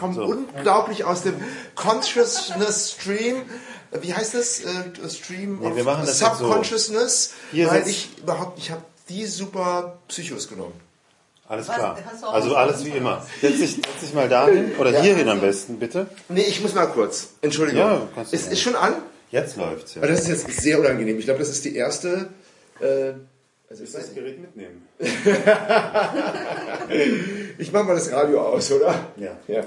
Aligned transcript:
kommen 0.00 0.18
unglaublich 0.18 1.04
aus 1.04 1.22
dem 1.22 1.34
Consciousness 1.76 2.92
Stream. 2.98 3.42
Wie 4.00 4.14
heißt 4.14 4.34
das? 4.34 4.60
Äh, 4.60 5.08
Stream 5.10 5.58
Nee, 5.60 5.76
wir 5.76 5.84
machen 5.84 6.06
das 6.06 6.18
so. 6.18 6.26
Subconsciousness. 6.26 7.32
Hier 7.52 7.68
weil 7.70 7.86
ich 7.88 8.08
überhaupt, 8.18 8.58
ich 8.58 8.70
habe 8.70 8.82
die 9.08 9.26
super 9.26 9.98
Psychos 10.08 10.48
genommen. 10.48 10.74
Alles 11.48 11.66
klar. 11.66 11.98
Also 12.30 12.54
alles 12.54 12.84
wie 12.84 12.90
immer. 12.90 13.26
Setz 13.40 13.58
dich, 13.58 13.72
setz 13.74 14.00
dich 14.00 14.14
mal 14.14 14.28
dahin 14.28 14.76
oder 14.78 14.92
Ja. 14.92 15.00
hierhin 15.02 15.28
am 15.28 15.40
besten, 15.40 15.80
bitte. 15.80 16.06
Nee, 16.28 16.42
ich 16.42 16.60
muss 16.62 16.74
mal 16.74 16.86
kurz. 16.86 17.30
Entschuldigung. 17.42 17.80
Ja, 17.80 18.02
kannst 18.14 18.32
du 18.32 18.36
ist, 18.36 18.52
ist 18.52 18.60
schon 18.60 18.76
an? 18.76 18.94
Jetzt 19.32 19.56
läuft's 19.56 19.96
ja. 19.96 20.02
Aber 20.02 20.10
das 20.12 20.20
ist 20.20 20.28
jetzt 20.28 20.60
sehr 20.60 20.78
unangenehm. 20.78 21.18
Ich 21.18 21.24
glaube, 21.24 21.40
das 21.40 21.48
ist 21.48 21.64
die 21.64 21.74
erste. 21.74 22.28
Äh, 22.80 23.14
also 23.70 23.84
ich, 23.84 23.94
nicht. 23.94 24.14
Gerät 24.14 24.40
mitnehmen. 24.40 24.88
ich 27.58 27.72
mache 27.72 27.84
mal 27.84 27.94
das 27.94 28.10
Radio 28.12 28.40
aus, 28.42 28.72
oder? 28.72 28.94
Ja. 29.16 29.36
Ja. 29.46 29.62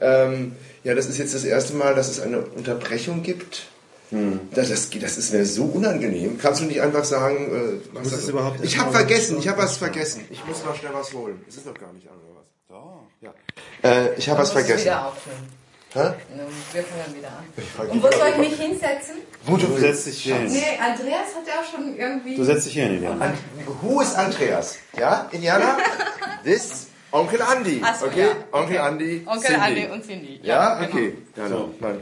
Ähm, 0.00 0.52
ja, 0.82 0.94
das 0.94 1.06
ist 1.06 1.18
jetzt 1.18 1.34
das 1.34 1.44
erste 1.44 1.74
Mal, 1.74 1.94
dass 1.94 2.08
es 2.08 2.20
eine 2.20 2.40
Unterbrechung 2.40 3.22
gibt. 3.22 3.66
Hm. 4.10 4.40
Das, 4.54 4.68
das, 4.70 4.90
das 4.90 5.18
ist 5.18 5.32
mir 5.32 5.44
so 5.44 5.64
unangenehm. 5.64 6.38
Kannst 6.38 6.60
du 6.62 6.64
nicht 6.66 6.80
einfach 6.80 7.04
sagen, 7.04 7.80
äh, 7.80 7.80
was 7.92 8.10
das- 8.10 8.28
überhaupt 8.28 8.64
ich 8.64 8.78
habe 8.78 8.92
vergessen, 8.92 9.38
ich 9.38 9.48
habe 9.48 9.62
was 9.62 9.76
vergessen. 9.76 10.24
Ich 10.30 10.44
muss 10.46 10.64
mal 10.64 10.74
schnell 10.74 10.92
was 10.94 11.12
holen. 11.12 11.44
Es 11.48 11.56
ist 11.56 11.66
noch 11.66 11.74
gar 11.74 11.92
nicht 11.92 12.08
an, 12.08 12.14
oder 12.16 12.36
was? 12.40 12.46
Doch. 12.68 13.06
Ja. 13.20 13.34
Äh, 13.82 14.14
ich 14.16 14.28
habe 14.28 14.40
was 14.40 14.52
vergessen. 14.52 14.84
wieder 14.84 15.08
aufnehmen. 15.08 15.63
Hä? 15.94 16.12
Wir 16.72 16.82
fangen 16.82 17.16
wieder 17.16 17.28
an. 17.28 17.88
Und 17.88 18.02
wo 18.02 18.10
soll 18.10 18.28
ich 18.32 18.36
mich 18.38 18.60
hinsetzen? 18.60 19.14
Wo 19.46 19.56
Du 19.56 19.78
setzt 19.78 20.06
dich 20.06 20.22
hier 20.24 20.34
hin. 20.36 20.52
Nee, 20.52 20.76
Andreas 20.80 21.28
hat 21.36 21.46
ja 21.46 21.62
schon 21.70 21.96
irgendwie... 21.96 22.34
Du 22.36 22.42
setzt 22.44 22.66
dich 22.66 22.72
hier 22.72 22.84
hin, 22.86 22.96
Iliana. 22.96 23.26
An, 23.26 23.32
who 23.80 24.00
is 24.00 24.14
Andreas? 24.14 24.78
Ja, 24.98 25.28
Indiana? 25.30 25.76
This 26.42 26.88
Onkel 27.12 27.40
Andy. 27.42 27.80
So, 28.00 28.06
okay? 28.06 28.20
ja. 28.22 28.26
Onkel 28.50 28.76
Okay. 28.76 28.88
Andy. 28.88 29.22
Onkel 29.24 29.42
Cindy. 29.42 29.60
Andi 29.60 29.86
und 29.92 30.04
Cindy. 30.04 30.40
Ja, 30.42 30.74
genau. 30.80 30.88
okay. 30.90 31.16
Ja, 31.36 31.48
So. 31.48 31.74
Nein. 31.78 32.00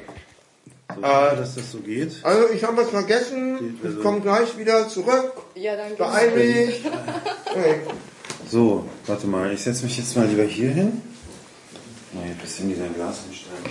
So, 0.94 1.00
dass 1.02 1.54
das 1.54 1.70
so 1.70 1.78
geht. 1.78 2.12
Also 2.22 2.48
ich 2.50 2.64
habe 2.64 2.76
was 2.78 2.88
vergessen. 2.90 3.78
Also- 3.84 3.98
Ich 3.98 4.02
komme 4.02 4.20
gleich 4.20 4.56
wieder 4.56 4.88
zurück. 4.88 5.32
Ja, 5.54 5.76
dann 5.76 5.96
Beeil 5.96 6.30
mich. 6.30 6.82
Okay. 7.50 7.80
So, 8.48 8.86
warte 9.06 9.26
mal. 9.26 9.52
Ich 9.52 9.62
setze 9.62 9.84
mich 9.84 9.98
jetzt 9.98 10.16
mal 10.16 10.26
lieber 10.26 10.44
hier 10.44 10.70
hin. 10.70 11.02
Mal 12.12 12.24
hier 12.24 12.32
ein 12.32 12.38
bisschen 12.38 12.72
in 12.72 12.78
dein 12.78 12.94
Glas 12.94 13.20
hinstellen. 13.24 13.64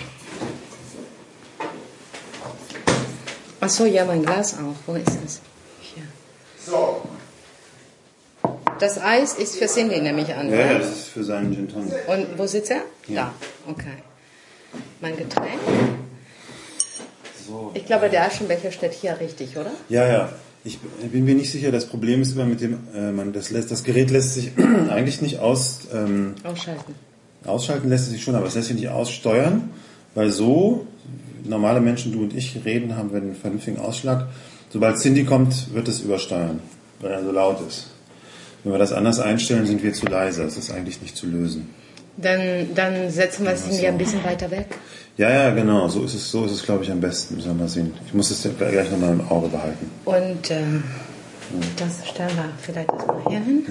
Ach 3.60 3.68
so, 3.68 3.86
ja, 3.86 4.04
mein 4.04 4.24
Glas 4.24 4.54
auch. 4.54 4.74
Wo 4.86 4.96
ist 4.96 5.08
es? 5.24 5.40
Hier. 5.80 6.02
So. 6.66 7.02
Das 8.80 9.00
Eis 9.00 9.34
ist 9.34 9.56
für 9.56 9.66
Cindy 9.66 10.00
nämlich 10.00 10.34
an. 10.34 10.50
Ja, 10.50 10.72
ja, 10.72 10.78
das 10.78 10.90
ist 10.90 11.08
für 11.08 11.22
seinen 11.22 11.54
Gin 11.54 11.68
Tonic. 11.68 11.94
Und 12.08 12.36
wo 12.36 12.46
sitzt 12.46 12.72
er? 12.72 12.82
Ja. 13.06 13.32
Da. 13.64 13.70
Okay. 13.70 14.02
Mein 15.00 15.16
Getränk? 15.16 15.60
So. 17.46 17.70
Ich 17.74 17.86
glaube, 17.86 18.10
der 18.10 18.26
Aschenbecher 18.26 18.72
steht 18.72 18.94
hier 18.94 19.20
richtig, 19.20 19.56
oder? 19.56 19.70
Ja, 19.88 20.08
ja. 20.08 20.32
Ich 20.64 20.80
bin 20.80 21.24
mir 21.24 21.36
nicht 21.36 21.52
sicher. 21.52 21.70
Das 21.70 21.86
Problem 21.86 22.22
ist 22.22 22.32
immer 22.32 22.44
mit 22.44 22.60
dem, 22.60 22.78
äh, 22.92 23.12
man, 23.12 23.32
das, 23.32 23.50
lässt, 23.50 23.70
das 23.70 23.84
Gerät 23.84 24.10
lässt 24.10 24.34
sich 24.34 24.50
eigentlich 24.90 25.22
nicht 25.22 25.38
aus, 25.38 25.86
ähm, 25.92 26.34
Ausschalten. 26.42 26.96
Ausschalten, 27.46 27.88
lässt 27.88 28.06
es 28.06 28.12
sich 28.12 28.22
schon, 28.22 28.34
aber 28.34 28.46
es 28.46 28.54
lässt 28.54 28.68
sich 28.68 28.76
nicht 28.76 28.88
aussteuern, 28.88 29.70
weil 30.14 30.30
so 30.30 30.86
normale 31.44 31.80
Menschen, 31.80 32.12
du 32.12 32.22
und 32.22 32.34
ich, 32.34 32.64
reden, 32.64 32.96
haben 32.96 33.10
wir 33.10 33.20
einen 33.20 33.34
vernünftigen 33.34 33.78
Ausschlag. 33.78 34.28
Sobald 34.70 34.98
Cindy 34.98 35.24
kommt, 35.24 35.74
wird 35.74 35.88
es 35.88 36.00
übersteuern, 36.00 36.60
weil 37.00 37.12
er 37.12 37.24
so 37.24 37.32
laut 37.32 37.58
ist. 37.66 37.88
Wenn 38.64 38.72
wir 38.72 38.78
das 38.78 38.92
anders 38.92 39.18
einstellen, 39.18 39.66
sind 39.66 39.82
wir 39.82 39.92
zu 39.92 40.06
leise. 40.06 40.44
Das 40.44 40.56
ist 40.56 40.70
eigentlich 40.70 41.02
nicht 41.02 41.16
zu 41.16 41.26
lösen. 41.26 41.68
Dann, 42.16 42.68
dann 42.74 43.10
setzen 43.10 43.44
wir 43.44 43.54
Cindy 43.56 43.86
ein 43.86 43.98
bisschen 43.98 44.22
weiter 44.22 44.50
weg. 44.50 44.66
Ja, 45.16 45.30
ja, 45.30 45.50
genau. 45.50 45.88
So 45.88 46.04
ist 46.04 46.14
es, 46.14 46.30
so 46.30 46.44
ist 46.44 46.52
es, 46.52 46.62
glaube 46.62 46.84
ich, 46.84 46.90
am 46.90 47.00
besten. 47.00 47.36
Müssen 47.36 47.48
wir 47.48 47.54
mal 47.54 47.68
sehen. 47.68 47.92
Ich 48.06 48.14
muss 48.14 48.30
es 48.30 48.46
gleich 48.56 48.90
nochmal 48.90 49.12
im 49.12 49.28
Auge 49.28 49.48
behalten. 49.48 49.90
Und 50.04 50.50
ähm, 50.50 50.84
das 51.76 52.06
stellen 52.08 52.30
wir 52.36 52.50
vielleicht 52.60 52.90
erstmal 52.92 53.22
hier 53.28 53.40
hin. 53.40 53.66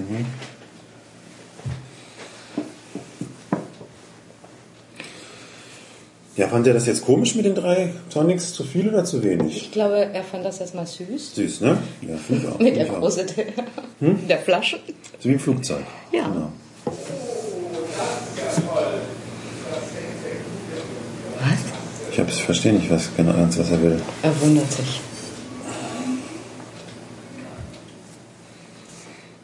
Ja, 6.41 6.47
fand 6.47 6.65
der 6.65 6.73
das 6.73 6.87
jetzt 6.87 7.05
komisch 7.05 7.35
mit 7.35 7.45
den 7.45 7.53
drei 7.53 7.93
Tonics? 8.11 8.51
Zu 8.51 8.63
viel 8.63 8.89
oder 8.89 9.05
zu 9.05 9.21
wenig? 9.21 9.57
Ich 9.57 9.71
glaube, 9.71 10.07
er 10.11 10.23
fand 10.23 10.43
das 10.43 10.59
erstmal 10.59 10.87
süß. 10.87 11.35
Süß, 11.35 11.61
ne? 11.61 11.77
Ja, 12.01 12.17
finde 12.17 12.51
auch. 12.51 12.57
Mit 12.57 12.75
der. 12.75 12.85
Größe 12.85 13.27
der, 13.27 13.45
der 14.27 14.37
Flasche. 14.39 14.79
So 15.19 15.29
wie 15.29 15.33
ein 15.33 15.39
Flugzeug. 15.39 15.83
Ja. 16.11 16.23
Genau. 16.23 16.51
Was? 21.41 21.59
Ich, 22.11 22.19
hab, 22.19 22.27
ich 22.27 22.43
verstehe 22.43 22.73
nicht 22.73 22.89
was, 22.89 23.15
genau, 23.15 23.33
ganz, 23.33 23.59
was 23.59 23.69
er 23.69 23.83
will. 23.83 24.01
Er 24.23 24.41
wundert 24.41 24.71
sich. 24.71 24.99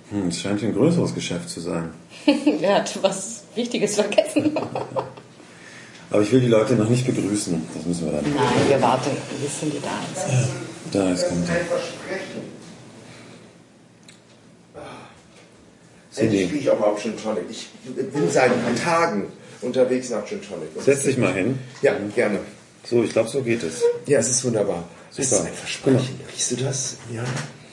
Hm, 0.10 0.30
es 0.30 0.42
scheint 0.42 0.64
ein 0.64 0.74
größeres 0.74 1.14
Geschäft 1.14 1.48
zu 1.48 1.60
sein. 1.62 1.92
er 2.62 2.78
hat 2.78 2.98
was 3.04 3.44
Wichtiges 3.54 3.94
vergessen. 3.94 4.58
Aber 6.10 6.22
ich 6.22 6.32
will 6.32 6.40
die 6.40 6.48
Leute 6.48 6.74
noch 6.76 6.90
nicht 6.90 7.06
begrüßen. 7.06 7.62
Das 7.74 7.86
müssen 7.86 8.06
wir 8.06 8.14
dann. 8.14 8.24
Nein, 8.34 8.70
wir 8.70 8.82
warten, 8.82 9.10
bis 9.42 9.60
Cindy 9.60 9.78
da 9.82 10.00
ist. 10.14 10.26
Da 10.92 11.12
ist 11.12 11.28
kommt 11.28 11.48
er. 11.50 11.56
Kriege 16.16 16.58
ich 16.58 16.70
auch 16.70 16.80
mal 16.80 16.88
auf 16.88 17.02
Gin 17.02 17.16
Tonic. 17.18 17.44
Ich 17.50 17.70
bin 17.86 18.32
seit 18.32 18.52
Tagen 18.84 19.28
unterwegs 19.62 20.10
nach 20.10 20.26
Gin 20.26 20.42
Tonic. 20.42 20.70
Setz 20.80 21.04
dich 21.04 21.18
mal 21.18 21.34
hin. 21.34 21.60
Ja, 21.82 21.94
gerne. 22.16 22.40
So, 22.90 23.04
ich 23.04 23.12
glaube, 23.12 23.30
so 23.30 23.42
geht 23.42 23.64
es. 23.64 23.82
Ja, 24.06 24.20
es 24.20 24.30
ist 24.30 24.46
wunderbar. 24.46 24.88
Das 25.10 25.20
ist 25.20 25.30
Super. 25.32 25.44
ein 25.44 25.54
Versprechen. 25.54 26.20
Riechst 26.32 26.52
du 26.52 26.56
das? 26.56 26.98
Ja. 27.14 27.24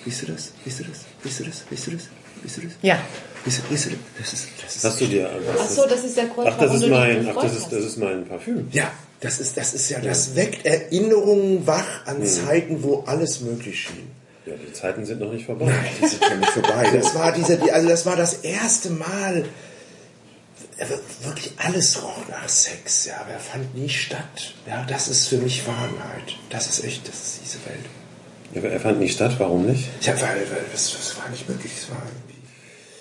Riechst 0.04 0.22
du 0.22 0.26
das? 0.26 0.52
Riechst 0.66 0.80
du 0.80 0.84
das? 0.84 1.04
Riechst 1.24 1.40
du 1.40 1.44
das? 1.44 1.64
Riechst 1.70 1.86
du 1.86 1.90
das? 1.92 2.08
Riechst 2.42 2.56
du 2.56 2.60
das? 2.62 2.72
Ja. 2.82 2.98
Riechst 3.46 3.58
du 3.58 3.90
das? 4.18 4.32
Ist, 4.32 4.48
das 4.62 4.76
ist 4.76 4.84
Hast 4.84 5.00
du 5.00 5.06
dir. 5.06 5.30
Ach 5.58 5.68
so, 5.68 5.86
das 5.86 6.04
ist 6.04 6.16
der 6.16 6.26
Grund, 6.26 6.48
Ach, 6.48 6.58
das 6.58 6.74
ist 6.74 6.88
mein, 6.88 7.28
ach, 7.28 7.42
das 7.42 7.56
ist, 7.56 7.72
das 7.72 7.84
ist 7.84 7.98
mein 7.98 8.26
Parfüm. 8.26 8.68
Ja, 8.72 8.90
das 9.20 9.38
ist, 9.40 9.56
das 9.56 9.74
ist 9.74 9.90
ja, 9.90 10.00
das 10.00 10.34
weckt 10.34 10.64
Erinnerungen 10.64 11.66
wach 11.66 12.06
an 12.06 12.24
Zeiten, 12.24 12.82
wo 12.82 13.04
alles 13.06 13.40
möglich 13.40 13.80
schien. 13.80 14.10
Ja, 14.46 14.54
die 14.56 14.72
Zeiten 14.72 15.06
sind 15.06 15.20
noch 15.20 15.32
nicht 15.32 15.46
vorbei. 15.46 15.72
Die 16.02 16.06
sind 16.06 16.22
ja 16.22 16.36
nicht 16.36 16.50
vorbei. 16.50 16.90
Das 16.92 17.14
war 17.14 17.32
diese, 17.32 17.56
die, 17.56 17.72
also 17.72 17.88
das 17.88 18.04
war 18.04 18.16
das 18.16 18.34
erste 18.34 18.90
Mal, 18.90 19.44
äh, 20.76 20.86
wirklich 21.22 21.52
alles 21.56 22.02
roch 22.02 22.28
nach 22.28 22.48
Sex, 22.48 23.06
ja, 23.06 23.20
aber 23.20 23.30
er 23.30 23.40
fand 23.40 23.74
nie 23.74 23.88
statt. 23.88 24.54
Ja, 24.66 24.84
das 24.88 25.08
ist 25.08 25.28
für 25.28 25.38
mich 25.38 25.66
Wahrheit. 25.66 26.36
Das 26.50 26.66
ist 26.66 26.84
echt, 26.84 27.06
das 27.08 27.14
ist 27.14 27.40
diese 27.44 27.64
Welt. 27.66 27.84
Ja, 28.52 28.60
aber 28.60 28.70
er 28.70 28.80
fand 28.80 29.00
nicht 29.00 29.14
statt, 29.14 29.36
warum 29.38 29.66
nicht? 29.66 29.88
Ja, 30.02 30.12
weil, 30.20 30.46
weil 30.50 30.64
das, 30.72 30.92
das 30.92 31.16
war 31.16 31.28
nicht 31.30 31.48
möglich, 31.48 31.72
es 31.76 31.90
war 31.90 32.02
irgendwie. 32.04 32.33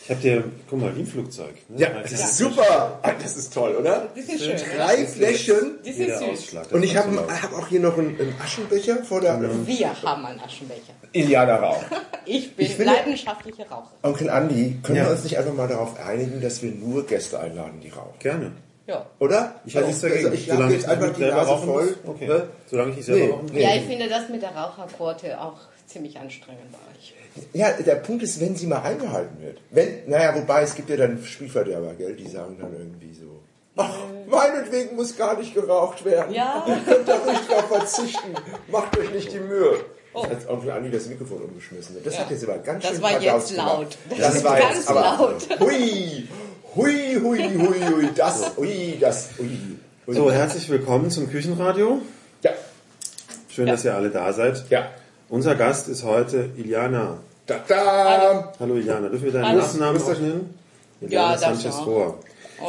Ich 0.05 0.09
hab 0.09 0.19
dir, 0.19 0.43
guck 0.69 0.81
mal, 0.81 0.93
wie 0.97 0.99
ein 1.01 1.07
Flugzeug. 1.07 1.53
ne? 1.69 1.79
Ja, 1.79 1.89
das 2.01 2.11
ist 2.11 2.37
super. 2.37 2.99
Ah, 3.01 3.11
Das 3.21 3.37
ist 3.37 3.53
toll, 3.53 3.75
oder? 3.75 4.09
Die 4.13 4.21
sind 4.21 4.41
schön. 4.41 4.57
Drei 4.75 5.05
Fläschchen. 5.05 5.77
Die 5.85 5.93
sind 5.93 6.05
Jeder 6.07 6.19
süß. 6.19 6.27
Ausschlag. 6.29 6.63
das 6.63 6.73
Und 6.73 6.83
ich 6.83 6.93
ist 6.93 6.97
habe 6.99 7.25
hab 7.41 7.53
auch 7.53 7.67
hier 7.67 7.79
noch 7.79 7.97
einen, 7.97 8.19
einen 8.19 8.35
Aschenbecher 8.43 9.01
vor 9.05 9.21
der 9.21 9.39
Wir 9.65 9.89
haben 10.03 10.25
einen 10.25 10.39
Aschenbecher. 10.41 10.93
Iliana 11.13 11.55
Rauch. 11.55 11.83
Ich 12.25 12.55
bin 12.55 12.65
Ich 12.65 12.75
finde- 12.75 12.93
leidenschaftliche 12.93 13.63
Raucherin. 13.63 13.97
Onkel 14.01 14.29
Andi, 14.29 14.79
können 14.83 14.97
Ja. 14.97 15.05
wir 15.05 15.11
uns 15.11 15.23
nicht 15.23 15.37
einfach 15.37 15.53
mal 15.53 15.67
darauf 15.67 15.99
einigen, 15.99 16.39
dass 16.41 16.61
wir 16.61 16.71
nur 16.71 17.05
Gäste 17.05 17.37
einladen, 17.39 17.79
die 17.81 17.89
rauchen? 17.89 18.17
Gerne. 18.19 18.51
Ja. 18.87 19.05
Oder? 19.19 19.55
Ich 19.65 19.75
habe 19.77 19.85
Also 19.87 20.07
nichts 20.07 20.23
dagegen. 20.23 20.33
Ich 20.33 20.45
Solange 20.47 20.73
jetzt 20.73 20.83
ich 20.83 20.89
einfach 20.89 21.13
die 21.13 21.21
Nase 21.21 21.49
rauchen 21.49 21.67
voll. 21.67 21.85
muss. 22.05 22.15
Okay. 22.15 22.27
Ne? 22.27 22.47
Solange 22.69 22.89
ich 22.91 22.95
nicht 22.97 23.05
selber 23.05 23.25
Nee, 23.25 23.31
rauchen 23.31 23.57
ja, 23.57 23.75
ich 23.75 23.83
finde 23.83 24.09
das 24.09 24.27
mit 24.29 24.41
der 24.41 24.49
Raucherquote 24.55 25.39
auch 25.39 25.57
ziemlich 25.85 26.17
anstrengend 26.17 26.71
bei 26.71 26.77
euch. 26.97 27.13
Ja, 27.53 27.71
der 27.71 27.95
Punkt 27.95 28.21
ist, 28.23 28.39
wenn 28.39 28.55
sie 28.55 28.67
mal 28.67 28.81
eingehalten 28.81 29.41
wird. 29.41 29.59
Wenn, 29.71 30.07
naja, 30.07 30.35
wobei 30.35 30.61
es 30.63 30.75
gibt 30.75 30.89
ja 30.89 30.97
dann 30.97 31.23
Spielverderber, 31.23 31.93
gell? 31.95 32.13
Die 32.15 32.27
sagen 32.27 32.57
dann 32.59 32.73
irgendwie 32.73 33.13
so. 33.13 33.39
Ach, 33.75 33.91
meinetwegen 34.27 34.95
muss 34.95 35.17
gar 35.17 35.37
nicht 35.37 35.53
geraucht 35.55 36.05
werden. 36.05 36.33
Ja. 36.33 36.63
Ihr 36.67 36.77
könnt 36.85 37.07
da 37.07 37.15
ruhig 37.17 37.39
drauf 37.47 37.67
verzichten. 37.69 38.33
Macht 38.71 38.97
euch 38.99 39.11
nicht 39.11 39.31
die 39.33 39.39
Mühe. 39.39 39.77
Oh. 40.13 40.21
Das 40.29 40.41
hat 40.43 40.49
Onkel 40.49 40.69
Andi 40.71 40.91
das 40.91 41.07
Mikrofon 41.07 41.41
umgeschmissen. 41.41 41.95
Das 42.03 42.19
hat 42.19 42.29
jetzt 42.29 42.43
aber 42.47 42.59
ganz 42.59 42.83
Das 42.83 42.91
schön 42.93 43.01
war 43.01 43.09
verdaust 43.09 43.49
jetzt 43.49 43.57
gemacht. 43.59 43.77
laut. 43.79 43.97
Das 44.11 44.19
Das, 44.19 44.35
ist 44.35 44.43
war 44.43 44.59
ganz 44.59 44.75
jetzt 44.75 44.89
aber 44.89 45.01
laut. 45.01 45.59
Hui, 45.59 46.27
hui, 46.75 47.15
hui, 47.19 47.39
hui, 47.57 47.81
hui, 47.81 48.09
das, 48.15 48.51
ui, 48.57 48.97
das, 48.99 49.29
ui. 49.39 49.49
ui. 50.05 50.13
So, 50.15 50.31
herzlich 50.31 50.69
willkommen 50.69 51.09
zum 51.09 51.31
Küchenradio. 51.31 51.99
Ja, 52.43 52.51
Schön, 53.49 53.65
dass 53.65 53.83
ihr 53.85 53.95
alle 53.95 54.11
da 54.11 54.31
seid. 54.33 54.65
ja. 54.69 54.89
Unser 55.29 55.55
Gast 55.55 55.87
ist 55.87 56.03
heute 56.03 56.49
Iliana. 56.57 57.17
Da, 57.45 57.59
da. 57.67 58.53
Hallo 58.59 58.75
Iliana, 58.75 59.09
dürfen 59.09 59.25
wir 59.25 59.31
deinen 59.33 59.47
Hallo. 59.47 59.61
Nachnamen 59.61 60.01
auch 60.01 60.07
nennen? 60.19 60.59
Ja, 61.01 61.37
Sanchez 61.37 61.75
auch. 61.75 61.87
Rohr. 61.87 62.19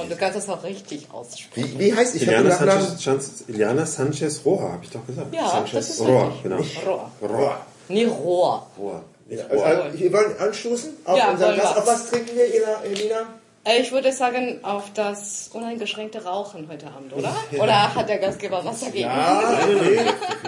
Und 0.01 0.11
du 0.11 0.17
kannst 0.17 0.37
das 0.37 0.49
auch 0.49 0.65
richtig 0.65 1.07
aussprechen. 1.13 1.79
Wie, 1.79 1.79
wie 1.79 1.95
heißt 1.95 2.17
ich 2.17 2.23
Iliana? 2.23 2.51
Sanchez, 2.51 3.03
Sanchez, 3.05 3.45
Iliana 3.47 3.87
Sanchez 3.87 4.41
Rohr, 4.45 4.63
habe 4.73 4.81
ich 4.83 4.91
doch 4.91 5.07
gesagt. 5.07 5.33
Ja, 5.33 5.49
Sanchez 5.49 5.73
das 5.75 5.91
ist 5.91 6.01
Rohr, 6.01 6.27
richtig. 6.27 6.43
genau. 6.43 6.57
Rohr. 6.87 7.11
Rohr. 7.23 7.57
Nee, 7.89 8.05
Rohr. 8.07 8.67
Rohr. 8.77 9.03
Nicht 9.29 9.43
Also, 9.49 9.55
Rohr. 9.63 9.67
also, 9.67 9.99
wir 10.01 10.13
wollen 10.13 10.39
anstoßen 10.41 10.91
auf 11.05 11.17
Ja, 11.19 11.31
unseren 11.31 11.57
Gast. 11.57 11.77
Auf 11.77 11.87
was 11.87 12.11
trinken 12.11 12.31
wir, 12.35 12.45
Elina? 12.91 13.17
Äh, 13.65 13.81
Ich 13.81 13.93
würde 13.93 14.13
sagen, 14.13 14.59
auf 14.65 14.85
das 14.95 15.51
uneingeschränkte 15.53 16.25
Rauchen 16.25 16.69
heute 16.69 16.89
Abend, 16.89 17.13
oder? 17.13 17.33
Oder 17.63 17.95
hat 17.95 18.09
der 18.09 18.19
Gastgeber 18.19 18.65
was 18.65 18.81
dagegen? 18.81 19.05
Ja, 19.09 19.43
okay. 19.63 20.01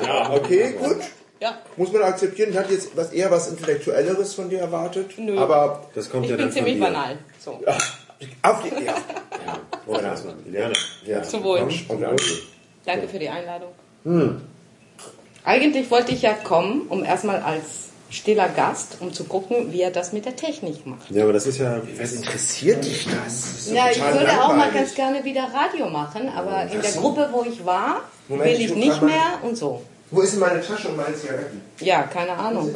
Ja, 0.05 0.31
okay, 0.33 0.75
gut. 0.83 0.97
Ja. 1.41 1.59
Muss 1.77 1.93
man 1.93 2.03
akzeptieren. 2.03 2.51
Ich 2.51 2.57
hatte 2.57 2.73
jetzt 2.73 2.97
was, 2.97 3.13
eher 3.13 3.31
was 3.31 3.49
Intellektuelleres 3.49 4.35
von 4.35 4.49
dir 4.49 4.61
erwartet. 4.61 5.19
Nö. 5.19 5.39
Aber 5.39 5.87
Das 5.95 6.09
kommt 6.11 6.25
Ich 6.25 6.31
ja 6.31 6.37
bin 6.37 6.47
dann 6.47 6.53
von 6.53 6.57
ziemlich 6.65 6.75
dir. 6.77 6.81
banal. 6.85 7.19
So. 7.45 7.61
ja, 7.67 7.77
auf 8.43 8.63
die, 8.63 8.85
ja. 8.85 8.95
Erstmal. 10.01 10.35
Gerne. 10.51 10.75
ja. 11.05 11.23
Zum 11.23 11.45
Wohl. 11.45 11.59
Und 11.61 12.01
danke. 12.01 12.23
Danke 12.85 13.09
für 13.09 13.19
die 13.19 13.29
Einladung. 13.29 13.69
Eigentlich 15.45 15.91
wollte 15.91 16.13
ich 16.13 16.23
ja 16.23 16.33
kommen, 16.33 16.83
um 16.89 17.05
erstmal 17.05 17.41
als 17.43 17.87
stiller 18.11 18.49
Gast, 18.49 18.99
um 19.01 19.13
zu 19.13 19.25
gucken, 19.25 19.73
wie 19.73 19.83
er 19.83 19.91
das 19.91 20.13
mit 20.13 20.25
der 20.25 20.37
Technik 20.37 20.87
macht. 20.87 21.11
Ja, 21.11 21.25
aber 21.25 21.33
das 21.33 21.47
ist 21.47 21.59
ja. 21.59 21.81
Was 21.99 22.13
interessiert 22.13 22.85
dich 22.85 23.05
das? 23.07 23.67
das 23.67 23.71
Ja, 23.73 23.91
ich 23.91 24.01
würde 24.01 24.31
auch 24.41 24.49
mal 24.49 24.57
langweilig. 24.59 24.75
ganz 24.75 24.95
gerne 24.95 25.25
wieder 25.25 25.49
Radio 25.53 25.89
machen, 25.91 26.29
aber 26.29 26.63
in 26.73 26.81
der 26.81 26.93
Gruppe, 26.93 27.29
wo 27.33 27.45
ich 27.45 27.65
war, 27.67 28.03
Moment, 28.29 28.49
will 28.51 28.61
ich 28.61 28.71
ich 28.71 28.75
nicht 28.77 29.03
mal. 29.03 29.07
mehr 29.11 29.39
und 29.43 29.57
so. 29.57 29.83
Wo 30.11 30.21
ist 30.21 30.33
denn 30.33 30.41
meine 30.41 30.61
Tasche 30.61 30.89
und 30.89 30.97
meine 30.97 31.17
Zigaretten? 31.17 31.61
Ja, 31.81 32.03
keine 32.05 32.33
Ahnung. 32.33 32.75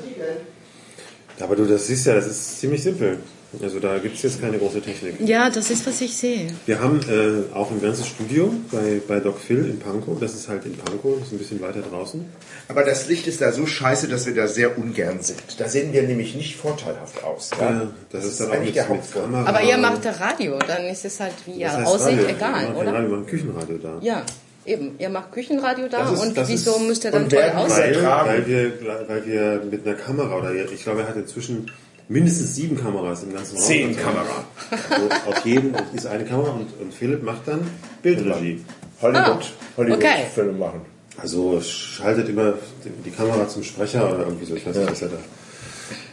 Aber 1.41 1.57
du, 1.57 1.65
das 1.65 1.87
siehst 1.87 2.07
ja, 2.07 2.15
das 2.15 2.27
ist 2.27 2.61
ziemlich 2.61 2.83
simpel. 2.83 3.19
Also 3.61 3.81
da 3.81 3.99
gibt 3.99 4.15
es 4.15 4.23
jetzt 4.23 4.41
keine 4.41 4.59
große 4.59 4.81
Technik. 4.81 5.17
Ja, 5.21 5.51
das 5.51 5.71
ist, 5.71 5.85
was 5.85 6.01
ich 6.01 6.17
sehe. 6.17 6.55
Wir 6.67 6.81
haben 6.81 7.01
äh, 7.01 7.53
auch 7.53 7.73
ein 7.73 7.83
ganzes 7.83 8.07
Studio 8.07 8.55
bei, 8.71 9.01
bei 9.09 9.19
Doc 9.19 9.39
Phil 9.41 9.69
in 9.69 9.81
Pankow. 9.81 10.21
Das 10.21 10.35
ist 10.35 10.49
halt 10.49 10.65
in 10.67 10.77
Pankow, 10.77 11.19
das 11.19 11.29
ist 11.29 11.33
ein 11.33 11.39
bisschen 11.39 11.61
weiter 11.61 11.81
draußen. 11.81 12.25
Aber 12.69 12.85
das 12.85 13.09
Licht 13.09 13.27
ist 13.27 13.41
da 13.41 13.51
so 13.51 13.67
scheiße, 13.67 14.07
dass 14.07 14.27
wir 14.27 14.37
da 14.37 14.47
sehr 14.47 14.79
ungern 14.79 15.21
sind. 15.21 15.43
Da 15.59 15.69
sehen 15.69 15.93
wir 15.93 16.03
nämlich 16.03 16.37
nicht 16.37 16.57
vorteilhaft 16.57 17.25
aus. 17.25 17.51
Ja? 17.59 17.71
Ja, 17.71 17.91
das, 18.13 18.25
ist 18.25 18.41
dann 18.41 18.53
auch 18.53 18.61
mit, 18.61 18.77
der 18.77 18.89
mit. 18.89 19.13
Kamera. 19.13 19.45
Aber 19.45 19.63
ihr 19.63 19.79
macht 19.79 20.05
ja 20.05 20.13
Radio, 20.13 20.57
dann 20.65 20.85
ist 20.87 21.05
es 21.05 21.19
halt, 21.19 21.35
wie 21.47 21.53
ihr 21.53 21.67
Das 21.67 21.77
heißt 21.79 21.87
aussieht, 21.89 22.19
Radio. 22.19 22.29
egal, 22.29 22.75
oder? 22.77 22.93
Radio, 22.93 23.11
wir 23.11 23.17
machen 23.17 23.27
Küchenradio 23.27 23.79
da. 23.79 23.99
Ja, 24.01 24.25
eben. 24.65 24.97
Ihr 24.99 25.09
macht 25.09 25.33
Küchenradio 25.33 25.89
da 25.89 26.13
ist- 26.13 26.21
und 26.21 26.37
wieso 26.49 26.77
ist- 26.77 26.81
müsst 26.87 27.05
ihr 27.05 27.11
dann 27.11 27.29
toll 27.29 27.43
aussehen? 27.57 28.03
Weil, 28.05 28.47
wir, 28.47 28.73
weil 29.09 29.27
wir 29.27 29.63
mit 29.71 29.87
einer 29.87 29.97
Kamera, 29.97 30.37
oder 30.39 30.55
ich 30.55 30.83
glaube, 30.83 31.03
er 31.03 31.09
hat 31.09 31.17
inzwischen 31.17 31.71
mindestens 32.09 32.55
sieben 32.57 32.77
Kameras 32.77 33.23
im 33.23 33.33
ganzen 33.33 33.57
Raum. 33.57 33.65
Zehn 33.65 33.89
Also, 33.89 34.01
Kamera. 34.01 34.45
Also 34.91 35.09
auf 35.31 35.47
jedem 35.47 35.75
ist 35.95 36.07
eine 36.07 36.25
Kamera 36.25 36.51
und, 36.51 36.69
und 36.81 36.93
Philipp 36.93 37.23
macht 37.23 37.47
dann 37.47 37.61
Bildregie. 38.03 38.65
Hollywood, 39.01 39.25
Ah, 39.25 39.41
Hollywood 39.77 39.99
okay. 39.99 40.27
Filme 40.35 40.53
machen. 40.53 40.81
Also 41.17 41.61
schaltet 41.61 42.29
immer 42.29 42.55
die, 42.85 42.91
die 43.05 43.11
Kamera 43.11 43.47
zum 43.49 43.63
Sprecher 43.63 44.09
oder 44.13 44.21
irgendwie 44.27 44.45
so. 44.47 44.55
Ich 44.55 44.67
weiß 44.67 44.75
nicht, 44.77 44.91
was 44.91 45.03
er 45.03 45.09
da, 45.09 45.17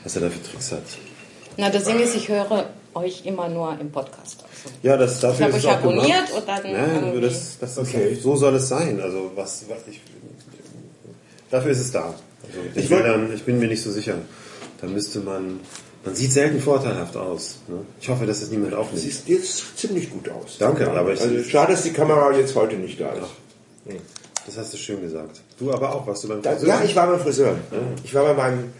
was 0.03 0.15
er 0.15 0.21
da 0.21 0.29
für 0.29 0.43
Tricks 0.43 0.71
hat. 0.71 0.83
Na, 1.57 1.69
das 1.69 1.85
Ding 1.85 1.99
ist, 1.99 2.15
ich 2.15 2.29
höre 2.29 2.65
euch 2.93 3.25
immer 3.25 3.49
nur 3.49 3.77
im 3.79 3.91
Podcast. 3.91 4.43
Ja, 4.83 4.97
das 4.97 5.19
dafür 5.19 5.49
Ich 5.49 5.55
ist 5.55 5.63
es 5.63 5.69
auch 5.69 5.81
gemacht. 5.81 5.97
abonniert 5.97 6.31
und 6.35 6.47
dann 6.47 6.63
Nein, 7.13 7.21
das, 7.21 7.57
das 7.59 7.71
ist, 7.71 7.77
Okay. 7.79 8.15
so 8.21 8.35
soll 8.35 8.55
es 8.55 8.67
sein. 8.67 8.99
Also 9.01 9.31
was, 9.35 9.63
was 9.69 9.79
ich, 9.89 10.01
dafür 11.49 11.71
ist 11.71 11.79
es 11.79 11.91
da. 11.91 12.05
Also 12.45 12.59
ich, 12.75 12.83
Ich 12.83 12.89
will 12.89 12.97
wollt- 12.99 13.07
dann, 13.09 13.33
ich 13.33 13.43
bin 13.43 13.59
mir 13.59 13.67
nicht 13.67 13.81
so 13.81 13.91
sicher. 13.91 14.15
Da 14.81 14.87
müsste 14.87 15.19
man, 15.19 15.59
man 16.05 16.15
sieht 16.15 16.31
selten 16.31 16.61
vorteilhaft 16.61 17.17
aus. 17.17 17.57
Ne? 17.67 17.79
Ich 17.99 18.09
hoffe, 18.09 18.25
dass 18.25 18.41
es 18.41 18.49
niemand 18.51 18.73
aufnimmt. 18.73 19.01
Siehst 19.03 19.27
jetzt 19.27 19.77
ziemlich 19.77 20.09
gut 20.09 20.29
aus. 20.29 20.57
Danke, 20.59 20.89
aber 20.91 21.13
ich- 21.13 21.21
also 21.21 21.43
schade, 21.43 21.73
dass 21.73 21.83
die 21.83 21.93
Kamera 21.93 22.31
jetzt 22.37 22.55
heute 22.55 22.75
nicht 22.75 22.99
da 22.99 23.09
ist. 23.13 23.97
Das 24.45 24.57
hast 24.57 24.73
du 24.73 24.77
schön 24.77 25.01
gesagt. 25.01 25.41
Du 25.59 25.73
aber 25.73 25.93
auch, 25.93 26.07
warst 26.07 26.23
du 26.23 26.29
beim 26.29 26.41
Da, 26.41 26.51
Friseur? 26.53 26.67
ja, 26.69 26.81
ich 26.83 26.95
war 26.95 27.07
beim 27.07 27.19
Friseur. 27.19 27.55
Ich 28.03 28.13
war 28.13 28.23
bei 28.23 28.33
meinem 28.33 28.71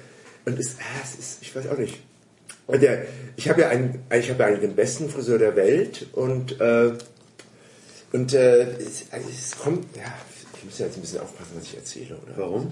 und 0.45 0.57
es, 0.57 0.75
ah, 0.79 1.01
es 1.03 1.19
ist, 1.19 1.37
ich 1.41 1.53
weiß 1.53 1.67
auch 1.69 1.77
nicht. 1.77 1.95
Und 2.67 2.81
der, 2.81 3.05
ich 3.37 3.49
habe 3.49 3.61
ja 3.61 3.69
einen, 3.69 4.03
ich 4.13 4.29
habe 4.29 4.43
ja 4.43 4.49
eigentlich 4.49 4.61
den 4.61 4.75
besten 4.75 5.09
Friseur 5.09 5.39
der 5.39 5.55
Welt 5.55 6.07
und 6.13 6.59
äh, 6.59 6.91
und 8.13 8.33
äh, 8.33 8.63
es, 8.77 9.05
also 9.11 9.27
es 9.29 9.57
kommt, 9.57 9.85
ja, 9.95 10.03
ich 10.57 10.65
muss 10.65 10.79
ja 10.79 10.85
jetzt 10.85 10.97
ein 10.97 11.01
bisschen 11.01 11.19
aufpassen, 11.19 11.51
was 11.55 11.63
ich 11.65 11.75
erzähle, 11.75 12.17
oder? 12.25 12.33
Warum? 12.37 12.71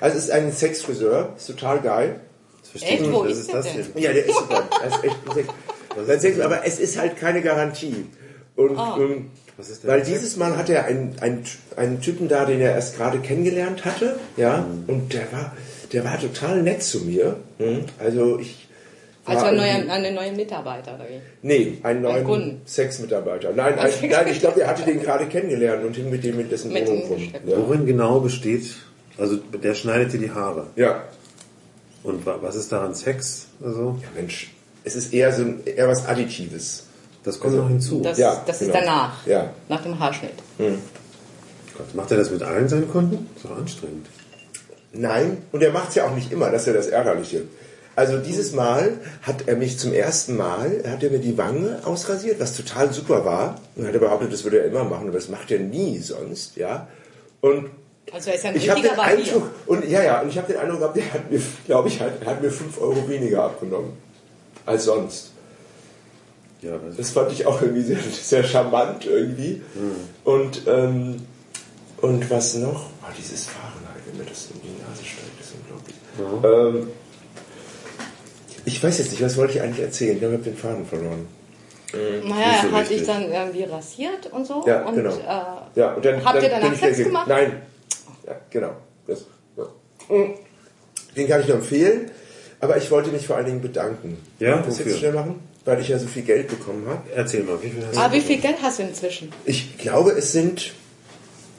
Also 0.00 0.18
es 0.18 0.24
ist 0.24 0.30
ein 0.30 0.52
Sexfriseur, 0.52 1.34
ist 1.36 1.46
total 1.46 1.80
geil. 1.80 2.20
Das 2.60 2.70
verstehe 2.70 2.94
ich 2.94 3.00
Echt? 3.00 3.12
Wo 3.12 3.24
nicht. 3.24 3.32
Was 3.32 3.38
ist 3.38 3.46
ist 3.46 3.54
das 3.54 3.72
denn? 3.72 3.86
denn? 3.94 4.02
Ja, 4.02 4.12
der 4.12 4.26
ist 4.26 4.36
super. 4.36 4.68
Der 4.80 4.88
ist 4.88 5.04
echt 5.04 5.16
Sex. 5.34 5.48
Sein 6.06 6.20
Sex, 6.20 6.40
aber 6.40 6.64
es 6.64 6.78
ist 6.78 6.98
halt 6.98 7.16
keine 7.16 7.42
Garantie. 7.42 8.06
Und 8.56 8.76
Was 9.56 9.70
ist 9.70 9.82
denn 9.82 9.90
weil 9.90 10.02
dieses 10.02 10.36
Mal 10.36 10.56
hatte 10.56 10.74
er 10.74 10.84
einen, 10.84 11.18
einen, 11.20 11.44
einen 11.76 12.00
Typen 12.00 12.28
da, 12.28 12.44
den 12.44 12.60
er 12.60 12.72
erst 12.72 12.96
gerade 12.96 13.18
kennengelernt 13.18 13.84
hatte, 13.84 14.18
ja, 14.36 14.66
und 14.86 15.12
der 15.12 15.32
war, 15.32 15.56
der 15.92 16.04
war 16.04 16.20
total 16.20 16.62
nett 16.62 16.82
zu 16.82 17.00
mir. 17.00 17.36
Mhm. 17.58 17.86
Also 17.98 18.38
ich 18.38 18.68
Also 19.26 19.46
ein 19.46 19.56
neuer, 19.56 19.90
eine 19.92 20.12
neue 20.12 20.32
Mitarbeiter, 20.32 20.94
oder 20.94 21.04
wie? 21.08 21.20
Nee, 21.42 21.78
einen 21.82 22.02
neuen 22.02 22.24
Kunden. 22.24 22.62
Sexmitarbeiter. 22.64 23.52
Nein, 23.54 23.78
ein, 23.78 23.90
nein, 24.08 24.28
ich 24.28 24.40
glaube, 24.40 24.60
er 24.62 24.68
hatte 24.68 24.82
den 24.84 25.00
gerade 25.00 25.26
kennengelernt 25.26 25.84
und 25.84 25.94
hing 25.94 26.08
mit 26.10 26.24
dem 26.24 26.36
mit 26.38 26.50
dessen 26.50 26.72
Mit 26.72 26.88
Wohnung 26.88 27.02
rum. 27.08 27.32
Ja. 27.46 27.56
Worin 27.58 27.84
genau 27.86 28.20
besteht, 28.20 28.74
also 29.18 29.36
der 29.36 29.74
schneidet 29.74 30.12
dir 30.14 30.18
die 30.18 30.30
Haare. 30.30 30.66
ja. 30.76 31.02
Und 32.02 32.24
wa- 32.24 32.38
was 32.40 32.56
ist 32.56 32.72
daran 32.72 32.94
Sex? 32.94 33.48
Also, 33.62 33.98
ja, 34.00 34.08
Mensch, 34.14 34.50
es 34.84 34.96
ist 34.96 35.12
eher 35.12 35.34
so 35.34 35.42
ein, 35.42 35.60
eher 35.66 35.86
was 35.86 36.06
Additives. 36.08 36.84
das 37.24 37.38
kommt 37.38 37.56
noch 37.56 37.68
hinzu. 37.68 38.00
Das, 38.00 38.16
Ja, 38.16 38.42
das 38.46 38.60
genau. 38.60 38.72
ist 38.72 38.80
danach, 38.80 39.26
Ja. 39.26 39.50
nach 39.68 39.82
dem 39.82 39.98
Haarschnitt. 39.98 40.32
Gott, 40.56 41.94
macht 41.94 42.10
er 42.10 42.16
das 42.16 42.30
mit 42.30 42.42
allen 42.42 42.68
seinen 42.70 42.90
Kunden? 42.90 43.28
Ist 43.36 43.44
doch 43.44 43.54
anstrengend. 43.54 44.06
Nein, 44.94 45.42
und 45.52 45.62
er 45.62 45.72
macht 45.72 45.90
es 45.90 45.96
ja 45.96 46.06
auch 46.06 46.14
nicht 46.14 46.32
immer, 46.32 46.48
das 46.50 46.62
ist 46.62 46.66
ja 46.68 46.72
das 46.72 46.86
Ärgerliche. 46.86 47.42
Also 47.96 48.18
dieses 48.18 48.52
Mal 48.52 48.98
hat 49.22 49.48
er 49.48 49.56
mich 49.56 49.78
zum 49.78 49.92
ersten 49.92 50.36
Mal, 50.36 50.82
hat 50.86 51.02
er 51.02 51.10
mir 51.10 51.18
die 51.18 51.36
Wange 51.36 51.80
ausrasiert, 51.84 52.40
was 52.40 52.56
total 52.56 52.92
super 52.92 53.24
war. 53.24 53.60
Und 53.76 53.86
hat 53.86 53.92
er 53.94 54.00
behauptet, 54.00 54.32
das 54.32 54.44
würde 54.44 54.60
er 54.60 54.66
immer 54.66 54.84
machen, 54.84 55.08
aber 55.08 55.18
das 55.18 55.28
macht 55.28 55.50
er 55.50 55.58
nie 55.58 55.98
sonst, 55.98 56.56
ja. 56.56 56.88
Und 57.40 57.70
Also 58.12 58.30
er 58.30 58.36
ist 58.36 58.46
ein 58.46 58.56
ich 58.56 58.70
habe 58.70 58.80
den. 58.80 58.90
Eindruck, 58.98 59.50
und 59.66 59.88
ja, 59.88 60.02
ja, 60.02 60.20
und 60.22 60.28
ich 60.28 60.38
habe 60.38 60.52
den 60.52 60.60
Eindruck 60.60 60.80
gehabt, 60.80 60.96
der 60.96 61.12
hat 61.12 61.30
mir, 61.30 61.40
glaube 61.66 61.88
ich, 61.88 62.00
hat, 62.00 62.24
hat 62.24 62.40
mir 62.42 62.50
5 62.50 62.80
Euro 62.80 63.08
weniger 63.08 63.42
abgenommen 63.44 63.92
als 64.66 64.84
sonst. 64.84 65.30
Ja, 66.62 66.76
das 66.78 66.96
Das 66.96 67.10
fand 67.10 67.32
ich 67.32 67.46
auch 67.46 67.60
irgendwie 67.60 67.82
sehr, 67.82 67.98
sehr 68.22 68.44
charmant 68.44 69.06
irgendwie. 69.06 69.62
Und, 70.24 70.62
ähm, 70.66 71.22
und 72.02 72.30
was 72.30 72.54
noch? 72.54 72.90
Oh, 73.02 73.06
dieses 73.18 73.46
Fahrenheit, 73.46 74.02
wenn 74.06 74.18
mir 74.18 74.28
das 74.28 74.48
in 74.54 74.60
die 74.62 74.80
Nase 74.82 75.02
steigt, 75.04 75.40
ist 75.40 75.54
unglaublich. 75.54 75.96
Ähm, 76.82 76.88
ich 78.64 78.82
weiß 78.82 78.98
jetzt 78.98 79.10
nicht, 79.12 79.22
was 79.22 79.36
wollte 79.36 79.54
ich 79.54 79.60
eigentlich 79.62 79.84
erzählen? 79.84 80.16
Ich 80.18 80.22
habe 80.24 80.38
den 80.38 80.56
Faden 80.56 80.86
verloren. 80.86 81.26
Naja, 81.92 82.12
Nicht 82.52 82.62
so 82.62 82.68
er 82.68 82.72
hat 82.72 82.82
dich 82.82 82.90
wichtig. 82.90 83.06
dann 83.06 83.32
irgendwie 83.32 83.64
rasiert 83.64 84.32
und 84.32 84.46
so. 84.46 84.62
Ja, 84.66 84.82
und, 84.86 84.94
genau. 84.94 85.10
Äh, 85.10 85.78
Ja, 85.80 85.94
und 85.94 86.04
dann, 86.04 86.24
habt 86.24 86.36
dann 86.36 86.44
ihr 86.44 86.48
danach 86.50 86.74
Sex 86.76 86.98
gemacht? 86.98 87.26
Nein. 87.28 87.62
Ja, 88.26 88.36
genau. 88.48 88.70
Das, 89.08 89.24
ja. 89.56 89.64
Den 91.16 91.28
kann 91.28 91.40
ich 91.40 91.48
nur 91.48 91.56
empfehlen. 91.56 92.10
Aber 92.60 92.76
ich 92.76 92.90
wollte 92.90 93.10
mich 93.10 93.26
vor 93.26 93.36
allen 93.36 93.46
Dingen 93.46 93.60
bedanken. 93.62 94.18
Ja, 94.38 94.58
das 94.58 94.78
wofür? 94.78 94.86
jetzt 94.92 94.98
schnell 94.98 95.12
machen? 95.14 95.40
Weil 95.64 95.80
ich 95.80 95.88
ja 95.88 95.98
so 95.98 96.06
viel 96.06 96.22
Geld 96.22 96.48
bekommen 96.48 96.86
habe. 96.88 97.02
Erzähl 97.14 97.42
mal, 97.42 97.60
wie 97.62 97.70
viel 97.70 97.84
hast 97.86 97.98
Ah, 97.98 98.08
du? 98.08 98.14
wie 98.14 98.20
viel 98.20 98.38
Geld 98.38 98.56
hast 98.62 98.78
du 98.78 98.82
inzwischen? 98.84 99.32
Ich 99.44 99.76
glaube, 99.78 100.12
es 100.12 100.30
sind, 100.32 100.72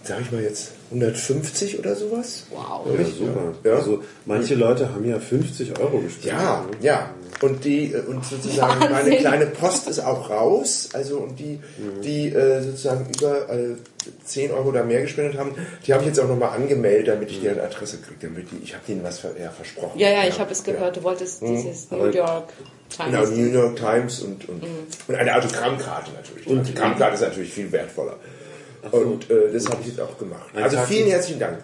sag 0.03 0.21
ich 0.21 0.31
mal 0.31 0.41
jetzt, 0.41 0.71
150 0.91 1.79
oder 1.79 1.95
sowas. 1.95 2.43
Wow. 2.49 2.85
Ja, 2.97 3.05
super. 3.05 3.53
Ja. 3.63 3.75
Also 3.75 4.03
manche 4.25 4.55
Leute 4.55 4.93
haben 4.93 5.07
ja 5.07 5.19
50 5.19 5.79
Euro 5.79 5.99
gespielt. 5.99 6.33
Ja, 6.33 6.65
ja. 6.81 7.09
Und 7.41 7.63
die 7.63 7.93
äh, 7.93 8.01
und 8.01 8.25
sozusagen 8.25 8.79
meine 8.79 8.93
Wahnsinn. 8.95 9.17
kleine 9.17 9.45
Post 9.47 9.87
ist 9.87 9.99
auch 9.99 10.29
raus. 10.29 10.89
Also 10.93 11.19
und 11.19 11.39
die, 11.39 11.59
die 12.03 12.27
äh, 12.27 12.61
sozusagen 12.61 13.07
über 13.17 13.49
äh, 13.49 13.75
10 14.25 14.51
Euro 14.51 14.69
oder 14.69 14.83
mehr 14.83 15.01
gespendet 15.01 15.37
haben, 15.39 15.55
die 15.85 15.93
habe 15.93 16.03
ich 16.03 16.09
jetzt 16.09 16.19
auch 16.19 16.27
nochmal 16.27 16.57
angemeldet, 16.57 17.07
damit 17.07 17.31
ich 17.31 17.41
deren 17.41 17.61
Adresse 17.61 17.97
kriege. 17.97 18.27
Damit 18.27 18.51
die, 18.51 18.63
ich 18.63 18.73
habe 18.73 18.83
denen 18.85 19.03
was 19.03 19.19
ver, 19.19 19.31
ja, 19.41 19.49
versprochen. 19.49 19.97
Ja, 19.97 20.09
ja, 20.09 20.27
ich 20.27 20.39
habe 20.39 20.51
es 20.51 20.63
gehört. 20.63 20.97
Du 20.97 21.03
wolltest 21.03 21.41
dieses 21.41 21.89
New 21.89 22.05
York 22.07 22.49
Genau, 22.97 23.23
Times. 23.23 23.37
New 23.37 23.51
York 23.51 23.75
Times 23.77 24.19
und, 24.21 24.49
und, 24.49 24.63
und 25.07 25.15
eine 25.15 25.35
Autogrammkarte 25.35 26.11
natürlich. 26.11 26.45
Die 26.45 26.59
Autogrammkarte 26.59 27.15
ist 27.15 27.21
natürlich 27.21 27.53
viel 27.53 27.71
wertvoller. 27.71 28.17
Und 28.91 29.29
äh, 29.29 29.51
das 29.53 29.65
habe 29.67 29.77
ich 29.81 29.87
jetzt 29.87 29.99
auch 30.01 30.17
gemacht. 30.17 30.49
Ein 30.55 30.63
Also 30.63 30.77
Tag- 30.77 30.87
vielen 30.87 31.09
herzlichen 31.09 31.39
Dank. 31.39 31.59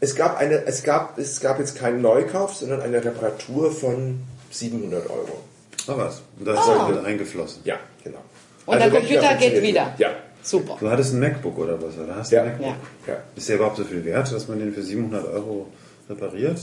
Es 0.00 0.14
gab 0.14 0.38
eine, 0.38 0.64
es 0.66 0.82
gab, 0.82 1.18
es 1.18 1.40
gab 1.40 1.58
jetzt 1.58 1.76
keinen 1.76 2.00
Neukauf, 2.02 2.54
sondern 2.54 2.80
eine 2.80 3.04
Reparatur 3.04 3.70
von 3.70 4.20
700 4.50 5.08
Euro. 5.10 5.38
Ah, 5.86 5.94
was? 5.96 6.22
Und 6.38 6.46
das 6.46 6.58
ist 6.60 6.66
Ah. 6.68 6.86
halt 6.86 6.96
mit 6.96 7.04
eingeflossen. 7.04 7.60
Ja, 7.64 7.76
genau. 8.02 8.18
Und 8.66 8.78
der 8.78 8.86
Rechner 8.92 9.00
Computer 9.00 9.34
geht 9.36 9.62
wieder. 9.62 9.94
Ja. 9.98 10.10
Super. 10.42 10.76
Du 10.78 10.90
hattest 10.90 11.14
ein 11.14 11.20
MacBook 11.20 11.56
oder 11.58 11.80
was? 11.82 11.96
Oder 11.98 12.16
hast 12.16 12.30
du 12.32 12.36
Ja. 12.36 12.42
ein 12.42 12.48
MacBook? 12.48 12.66
Ja. 13.06 13.12
ja. 13.14 13.20
Ist 13.36 13.48
der 13.48 13.56
überhaupt 13.56 13.76
so 13.78 13.84
viel 13.84 14.04
wert, 14.04 14.30
dass 14.32 14.46
man 14.48 14.58
den 14.58 14.72
für 14.74 14.82
700 14.82 15.26
Euro 15.26 15.68
repariert? 16.08 16.58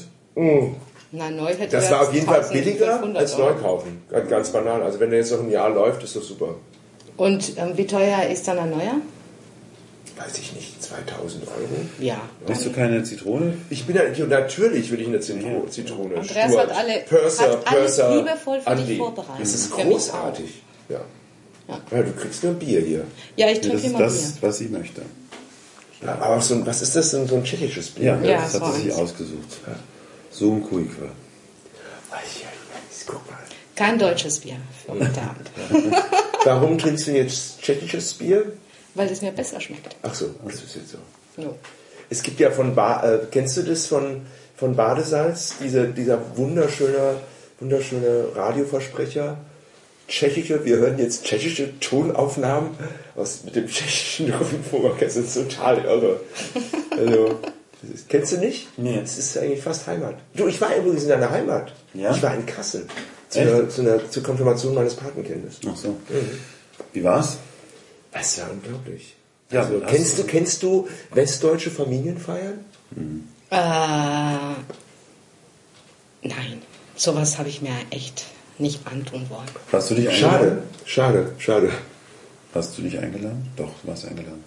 Na, 1.13 1.29
neu 1.29 1.47
hätte 1.53 1.67
Das 1.77 1.89
war 1.91 2.01
auf 2.01 2.13
jeden 2.13 2.25
Fall 2.25 2.41
1500 2.41 2.53
billiger 2.53 3.19
als 3.19 3.37
neu 3.37 3.53
kaufen. 3.53 4.01
Ganz, 4.09 4.29
ganz 4.29 4.49
banal. 4.51 4.81
Also 4.83 4.99
wenn 4.99 5.09
der 5.09 5.19
jetzt 5.19 5.31
noch 5.31 5.39
ein 5.41 5.49
Jahr 5.51 5.69
läuft, 5.69 6.03
ist 6.03 6.15
das 6.15 6.25
super. 6.25 6.55
Und 7.17 7.57
ähm, 7.57 7.71
wie 7.75 7.85
teuer 7.87 8.27
ist 8.31 8.47
dann 8.47 8.59
ein 8.59 8.69
neuer? 8.69 8.95
Weiß 10.23 10.37
ich 10.37 10.53
nicht, 10.53 10.83
2000 10.83 11.47
Euro. 11.47 11.85
Ja. 11.99 12.21
Willst 12.45 12.65
du 12.65 12.71
keine 12.71 13.03
Zitrone? 13.03 13.53
Ich 13.69 13.85
bin 13.85 13.95
ja, 13.95 14.03
natürlich 14.27 14.91
will 14.91 15.01
ich 15.01 15.07
eine 15.07 15.19
Zitro 15.19 15.65
Zitrone. 15.69 16.17
Andreas 16.17 16.51
Stuart, 16.51 16.69
hat 16.69 16.77
alle- 16.77 16.99
Purser, 17.07 17.43
hat 17.51 17.67
alles 17.67 17.95
Purser, 17.97 18.15
liebevoll 18.17 18.61
für 18.61 18.69
dich 18.75 18.79
Andy. 18.81 18.97
vorbereitet. 18.97 19.41
Das 19.41 19.53
ist 19.53 19.71
großartig. 19.71 20.61
Ja. 20.89 20.99
Ja, 21.91 22.01
du 22.03 22.11
kriegst 22.11 22.43
nur 22.43 22.53
Bier 22.53 22.81
hier. 22.81 23.05
Ja, 23.37 23.47
ich 23.49 23.59
Das 23.59 23.67
trinke 23.67 23.77
ist 23.77 23.85
immer 23.85 23.99
das, 23.99 24.31
Bier. 24.33 24.41
was 24.49 24.57
sie 24.57 24.67
möchte. 24.67 25.01
Ja, 26.03 26.17
aber 26.19 26.41
so 26.41 26.55
ein, 26.55 26.65
was 26.65 26.81
ist 26.81 26.95
das 26.95 27.11
denn, 27.11 27.27
so 27.27 27.35
ein 27.35 27.43
tschechisches 27.43 27.89
Bier? 27.91 28.19
Ja? 28.21 28.29
Ja, 28.29 28.41
das 28.41 28.59
hat 28.59 28.75
sie 28.75 28.81
sich 28.81 28.93
ausgesucht. 28.93 29.59
So 30.31 30.51
ein 30.53 30.61
ja, 30.61 30.75
ja, 32.41 32.47
guck 33.05 33.31
mal. 33.31 33.37
Kein 33.75 33.97
deutsches 33.97 34.39
Bier 34.39 34.57
für 34.85 34.93
heute 34.93 35.21
Abend. 35.21 35.49
Warum 36.43 36.77
trinkst 36.77 37.07
du 37.07 37.11
jetzt 37.11 37.61
tschechisches 37.61 38.13
Bier? 38.15 38.51
Weil 38.95 39.09
es 39.09 39.21
mir 39.21 39.31
besser 39.31 39.59
schmeckt. 39.61 39.95
Ach 40.01 40.13
so, 40.13 40.35
das 40.45 40.55
ist 40.55 40.75
jetzt 40.75 40.89
so. 40.89 40.97
Jo. 41.41 41.55
Es 42.09 42.23
gibt 42.23 42.39
ja 42.39 42.51
von 42.51 42.75
ba 42.75 43.03
äh, 43.03 43.19
kennst 43.31 43.55
du 43.57 43.63
das 43.63 43.87
von, 43.87 44.21
von 44.55 44.75
Badesalz? 44.75 45.55
Diese, 45.63 45.87
dieser 45.87 46.19
wunderschöne, 46.37 47.15
wunderschöne 47.59 48.25
Radioversprecher. 48.35 49.37
Tschechische, 50.09 50.65
wir 50.65 50.75
hören 50.77 50.99
jetzt 50.99 51.23
tschechische 51.23 51.79
Tonaufnahmen 51.79 52.71
aus, 53.15 53.45
mit 53.45 53.55
dem 53.55 53.67
tschechischen 53.67 54.33
Rundfunk. 54.39 54.99
Das 54.99 55.15
ist 55.15 55.33
total 55.35 55.85
irre. 55.85 56.19
Also, 56.97 57.39
das 57.81 57.91
ist, 57.91 58.09
kennst 58.09 58.33
du 58.33 58.37
nicht? 58.37 58.67
Nee. 58.77 58.99
Das 58.99 59.17
ist 59.17 59.37
eigentlich 59.37 59.61
fast 59.61 59.87
Heimat. 59.87 60.15
Du, 60.35 60.47
ich 60.47 60.59
war 60.59 60.75
übrigens 60.75 61.03
in 61.03 61.09
deiner 61.09 61.29
Heimat. 61.29 61.73
Ja? 61.93 62.11
Ich 62.13 62.21
war 62.21 62.35
in 62.35 62.45
Kassel. 62.45 62.87
Zu 63.29 63.39
einer, 63.39 63.69
zu 63.69 63.81
einer, 63.81 64.09
zur 64.09 64.21
Konfirmation 64.21 64.75
meines 64.75 64.95
Patenkindes. 64.95 65.61
Ach 65.65 65.77
so. 65.77 65.95
Wie 66.91 67.03
war's? 67.05 67.37
Das 68.11 68.39
war 68.39 68.51
unglaublich. 68.51 69.15
Ja, 69.51 69.61
also, 69.63 69.79
kennst 69.85 70.17
du- 70.17 70.21
du, 70.23 70.27
kennst 70.27 70.63
du 70.63 70.87
westdeutsche 71.13 71.71
Familienfeiern? 71.71 72.63
Äh, 73.49 73.55
nein, 76.23 76.61
sowas 76.95 77.37
habe 77.37 77.49
ich 77.49 77.61
mir 77.61 77.71
echt 77.89 78.25
nicht 78.57 78.79
antun 78.87 79.29
wollen. 79.29 79.47
Hast 79.71 79.89
du 79.91 79.95
dich 79.95 80.07
eingeladen? 80.09 80.63
Schade, 80.85 81.31
schade, 81.35 81.35
schade. 81.39 81.71
Hast 82.53 82.77
du 82.77 82.81
dich 82.81 82.97
eingeladen? 82.97 83.49
Doch, 83.55 83.69
du 83.81 83.87
warst 83.89 84.05
eingeladen. 84.05 84.43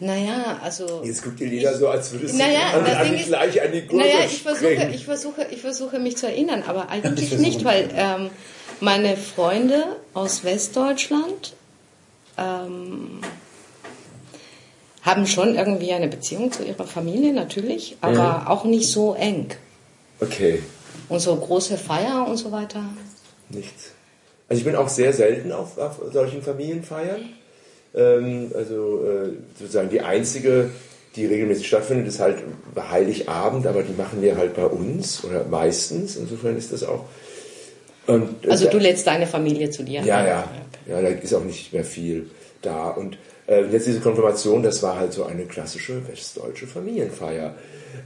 Naja, 0.00 0.58
also. 0.62 1.02
Jetzt 1.04 1.22
guckt 1.22 1.40
ihr 1.40 1.46
Lieder 1.48 1.76
so, 1.76 1.88
als 1.88 2.10
würdest 2.12 2.34
du 2.34 2.38
Naja, 2.38 2.70
an, 2.74 2.84
das 2.84 2.96
an 2.96 3.04
Ding 3.04 3.14
die 3.14 3.20
ist- 3.20 3.28
gleich 3.28 3.62
an 3.62 3.72
die 3.72 3.82
Gurgel 3.82 3.98
Naja, 4.08 4.24
ich 4.26 4.42
versuche, 4.42 4.72
springen. 4.74 4.94
ich 4.94 5.04
versuche, 5.04 5.46
ich 5.50 5.60
versuche 5.60 5.98
mich 6.00 6.16
zu 6.16 6.26
erinnern, 6.26 6.64
aber 6.66 6.88
eigentlich 6.88 7.32
nicht, 7.38 7.64
weil 7.64 7.88
ähm, 7.94 8.30
meine 8.80 9.16
Freunde 9.16 9.84
aus 10.14 10.42
Westdeutschland 10.42 11.52
ähm, 12.38 13.20
haben 15.02 15.26
schon 15.26 15.54
irgendwie 15.56 15.92
eine 15.92 16.08
Beziehung 16.08 16.52
zu 16.52 16.64
ihrer 16.64 16.84
Familie, 16.86 17.32
natürlich, 17.32 17.96
aber 18.00 18.44
auch 18.48 18.64
nicht 18.64 18.88
so 18.88 19.14
eng. 19.14 19.48
Okay, 20.20 20.62
Und 21.08 21.18
so 21.20 21.34
große 21.34 21.76
Feier 21.76 22.26
und 22.28 22.36
so 22.36 22.52
weiter. 22.52 22.84
nichts. 23.48 23.90
Also 24.48 24.60
ich 24.60 24.64
bin 24.66 24.76
auch 24.76 24.88
sehr 24.88 25.12
selten 25.14 25.50
auf, 25.50 25.78
auf 25.78 26.00
solchen 26.12 26.42
Familienfeiern. 26.42 27.22
Ähm, 27.94 28.52
also 28.54 29.02
äh, 29.04 29.30
sozusagen 29.58 29.88
die 29.88 30.02
einzige, 30.02 30.70
die 31.16 31.24
regelmäßig 31.26 31.66
stattfindet, 31.66 32.06
ist 32.06 32.20
halt 32.20 32.38
Heiligabend, 32.90 33.66
aber 33.66 33.82
die 33.82 33.94
machen 33.94 34.20
wir 34.20 34.36
halt 34.36 34.54
bei 34.54 34.66
uns 34.66 35.24
oder 35.24 35.44
meistens. 35.46 36.16
Insofern 36.16 36.56
ist 36.58 36.70
das 36.72 36.84
auch. 36.84 37.06
Und, 38.06 38.44
äh, 38.44 38.50
Also 38.50 38.68
du 38.68 38.78
lädst 38.78 39.06
deine 39.06 39.26
Familie 39.26 39.70
zu 39.70 39.84
dir. 39.84 40.00
Ja, 40.02 40.20
ja. 40.20 40.26
Ja, 40.26 40.50
da 40.86 40.98
ist 41.08 41.34
auch 41.34 41.44
nicht 41.44 41.72
mehr 41.72 41.84
viel 41.84 42.30
da. 42.62 42.88
Und 42.90 43.18
äh, 43.46 43.64
jetzt 43.66 43.86
diese 43.86 44.00
Konfirmation, 44.00 44.62
das 44.62 44.82
war 44.82 44.96
halt 44.96 45.12
so 45.12 45.24
eine 45.24 45.44
klassische 45.44 46.06
westdeutsche 46.08 46.66
Familienfeier. 46.66 47.54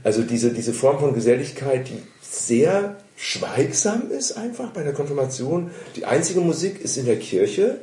Also 0.03 0.21
diese, 0.23 0.51
diese 0.51 0.73
Form 0.73 0.99
von 0.99 1.13
Geselligkeit, 1.13 1.87
die 1.89 2.01
sehr 2.21 2.97
schweigsam 3.15 4.11
ist 4.11 4.33
einfach 4.33 4.71
bei 4.71 4.83
der 4.83 4.93
Konfirmation. 4.93 5.71
Die 5.95 6.05
einzige 6.05 6.39
Musik 6.41 6.81
ist 6.81 6.97
in 6.97 7.05
der 7.05 7.17
Kirche 7.17 7.79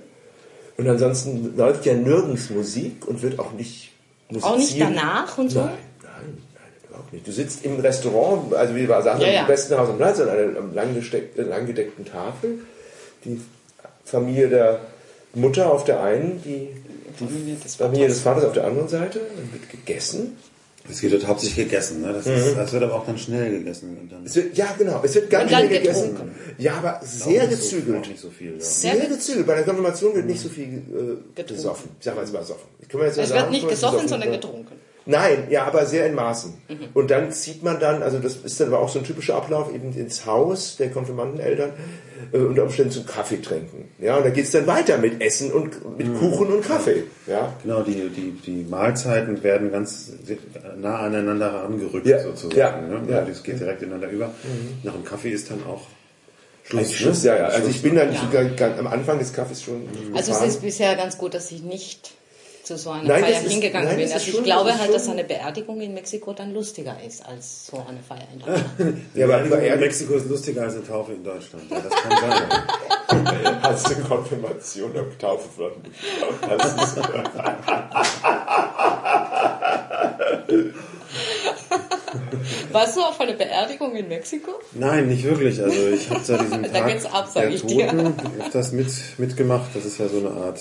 und 0.76 0.88
ansonsten 0.88 1.56
läuft 1.56 1.86
ja 1.86 1.94
nirgends 1.94 2.50
Musik 2.50 3.06
und 3.06 3.22
wird 3.22 3.38
auch 3.38 3.52
nicht 3.52 3.90
musiziert. 4.28 4.52
Auch 4.52 4.58
nicht 4.58 4.80
danach 4.80 5.38
und 5.38 5.50
so? 5.50 5.60
Nein, 5.60 5.70
nein, 6.02 6.12
nein, 6.54 6.72
überhaupt 6.88 7.12
nicht. 7.12 7.26
Du 7.26 7.32
sitzt 7.32 7.64
im 7.64 7.80
Restaurant, 7.80 8.54
also 8.54 8.74
wie 8.76 8.88
wir 8.88 9.02
sagen, 9.02 9.20
Ja, 9.20 9.28
ja. 9.28 9.40
im 9.42 9.46
besten 9.46 9.76
Haus 9.76 9.88
am 9.88 9.96
Platz, 9.96 10.20
an 10.20 10.28
einer 10.28 10.50
langgedeckten 10.72 12.04
Tafel. 12.04 12.58
Die 13.24 13.40
Familie 14.04 14.48
der 14.48 14.80
Mutter 15.34 15.72
auf 15.72 15.84
der 15.84 16.02
einen, 16.02 16.42
die, 16.42 16.68
die 17.18 17.24
Familie 17.24 17.54
des 17.56 17.74
Familie 17.76 18.08
des 18.08 18.20
Vaters 18.20 18.44
auf 18.44 18.52
der 18.52 18.64
anderen 18.66 18.88
Seite. 18.88 19.20
Dann 19.36 19.52
wird 19.52 19.68
gegessen. 19.70 20.36
Es 20.90 21.02
wird 21.02 21.14
dort 21.14 21.26
hauptsächlich 21.26 21.64
gegessen, 21.64 22.02
ne? 22.02 22.12
Das, 22.12 22.26
ist, 22.26 22.56
das 22.58 22.72
wird 22.74 22.82
aber 22.82 22.96
auch 22.96 23.06
dann 23.06 23.16
schnell 23.16 23.50
gegessen. 23.50 23.96
Und 23.98 24.12
dann 24.12 24.26
Es 24.26 24.36
wird, 24.36 24.54
ja, 24.54 24.66
genau. 24.76 25.00
Es 25.02 25.14
wird 25.14 25.30
ganz 25.30 25.50
schnell 25.50 25.68
gegessen. 25.68 26.10
getrunken. 26.10 26.34
Ja, 26.58 26.74
aber 26.74 27.00
sehr 27.02 27.44
auch 27.44 27.48
nicht 27.48 27.62
so- 27.62 27.76
gezügelt. 27.76 28.08
nicht 28.08 28.20
so 28.20 28.28
viel, 28.28 28.52
ja. 28.52 28.60
Sehr 28.60 28.96
Sehr 28.96 29.06
gezügelt. 29.06 29.46
Bei 29.46 29.54
der 29.54 29.64
Konfirmation 29.64 30.14
wird 30.14 30.26
nicht 30.26 30.40
so 30.42 30.50
viel 30.50 30.64
äh, 30.64 30.68
Getrunken. 30.68 31.54
gesoffen. 31.54 31.90
Ich 31.98 32.04
sag 32.04 32.14
mal, 32.14 32.24
es 32.24 32.32
war 32.34 32.44
soffen. 32.44 32.68
Es 32.86 33.16
sagen, 33.16 33.30
wird 33.40 33.50
nicht 33.50 33.68
gesoffen, 33.68 34.06
sondern 34.06 34.28
ne? 34.28 34.36
getrunken. 34.36 34.74
Nein, 35.06 35.48
ja, 35.50 35.64
aber 35.64 35.84
sehr 35.86 36.06
in 36.06 36.14
Maßen. 36.14 36.54
Mhm. 36.68 36.76
Und 36.94 37.10
dann 37.10 37.30
zieht 37.30 37.62
man 37.62 37.78
dann, 37.78 38.02
also 38.02 38.18
das 38.18 38.36
ist 38.36 38.58
dann 38.60 38.68
aber 38.68 38.78
auch 38.80 38.88
so 38.88 38.98
ein 39.00 39.04
typischer 39.04 39.34
Ablauf, 39.36 39.72
eben 39.74 39.92
ins 39.94 40.24
Haus 40.24 40.76
der 40.78 40.90
Konfirmandeneltern 40.90 41.72
äh, 42.32 42.38
unter 42.38 42.62
Umständen 42.62 42.90
zum 42.92 43.04
Kaffee 43.04 43.42
trinken. 43.42 43.90
Ja, 43.98 44.16
und 44.16 44.24
da 44.24 44.30
geht's 44.30 44.52
dann 44.52 44.66
weiter 44.66 44.96
mit 44.98 45.20
Essen 45.20 45.52
und 45.52 45.98
mit 45.98 46.06
Mhm. 46.08 46.18
Kuchen 46.18 46.46
und 46.54 46.62
Kaffee. 46.66 47.04
Ja. 47.26 47.52
Genau, 47.62 47.82
die, 47.82 48.08
die, 48.08 48.30
die 48.46 48.64
Mahlzeiten 48.68 49.42
werden 49.42 49.70
ganz 49.70 50.12
nah 50.80 51.00
aneinander 51.00 51.52
herangerückt 51.52 52.06
Ja, 52.06 52.22
sozusagen. 52.22 52.56
ja, 52.56 52.78
ne? 52.80 53.02
ja. 53.10 53.20
Das 53.22 53.42
geht 53.42 53.60
direkt 53.60 53.82
ineinander 53.82 54.08
über. 54.08 54.30
Nach 54.84 54.92
dem 54.94 55.04
Kaffee 55.04 55.30
ist 55.30 55.50
dann 55.50 55.62
auch 55.66 55.82
Schluss, 56.66 56.92
Schluss, 56.94 57.24
ja, 57.24 57.36
ja. 57.36 57.44
Also 57.48 57.68
ich 57.68 57.82
bin 57.82 57.94
dann 57.94 58.10
Ja. 58.10 58.20
am 58.78 58.86
Anfang 58.86 59.18
des 59.18 59.34
Kaffees 59.34 59.62
schon 59.62 59.82
Also 60.14 60.18
es 60.18 60.26
gefahren. 60.28 60.48
ist 60.48 60.62
bisher 60.62 60.96
ganz 60.96 61.18
gut, 61.18 61.34
dass 61.34 61.52
ich 61.52 61.62
nicht 61.62 62.12
zu 62.64 62.76
so 62.78 62.90
einer 62.90 63.04
Nein, 63.04 63.22
Feier 63.24 63.42
ist- 63.42 63.50
hingegangen 63.50 63.88
nein, 63.88 63.96
bin. 63.98 64.12
Also 64.12 64.26
ich 64.28 64.34
schon- 64.34 64.44
glaube 64.44 64.76
halt, 64.78 64.92
dass 64.94 65.08
eine 65.08 65.24
Beerdigung 65.24 65.80
in 65.80 65.94
Mexiko 65.94 66.32
dann 66.32 66.52
lustiger 66.52 66.96
ist 67.06 67.24
als 67.26 67.66
so 67.66 67.76
eine 67.86 68.00
Feier 68.02 68.26
in 68.32 68.38
Deutschland. 68.40 69.04
Ja, 69.14 69.26
aber 69.26 69.38
Beerdigung 69.38 69.74
in 69.74 69.80
Mexiko 69.80 70.14
ist 70.14 70.28
lustiger 70.28 70.62
als 70.62 70.74
eine 70.74 70.86
Taufe 70.86 71.12
in 71.12 71.22
Deutschland. 71.24 71.64
Ja, 71.70 71.80
das 71.80 71.92
kann 71.92 72.30
sein. 72.30 73.62
Hast 73.62 73.90
du 73.90 73.94
Konfirmation 74.02 74.96
am 74.96 75.18
Taufe 75.18 75.48
von 75.56 75.72
Warst 82.72 82.96
du 82.96 83.00
auf 83.02 83.20
einer 83.20 83.32
Beerdigung 83.34 83.94
in 83.96 84.08
Mexiko? 84.08 84.52
Nein, 84.72 85.08
nicht 85.08 85.24
wirklich. 85.24 85.60
Also 85.62 85.88
ich 85.88 86.08
habe 86.10 86.20
da 86.26 86.36
diesen 86.38 86.62
Da 86.64 86.68
Tag 86.68 86.86
geht's 86.88 87.06
ab, 87.06 87.28
sag 87.32 87.42
der 87.44 87.50
ich 87.50 87.64
dir. 87.64 87.86
Toten 87.88 88.14
öfters 88.40 88.72
mit, 88.72 88.88
mitgemacht. 89.18 89.70
Das 89.74 89.84
ist 89.84 89.98
ja 89.98 90.08
so 90.08 90.18
eine 90.18 90.30
Art 90.30 90.60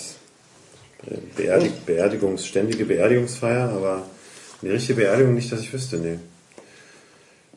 Beerdig 1.36 1.72
Beerdigungs, 1.86 2.46
ständige 2.46 2.84
Beerdigungsfeier, 2.84 3.68
aber 3.70 4.02
eine 4.62 4.72
richtige 4.72 5.00
Beerdigung 5.00 5.34
nicht, 5.34 5.50
dass 5.52 5.60
ich 5.60 5.72
wüsste, 5.72 5.96
nee. 5.96 6.18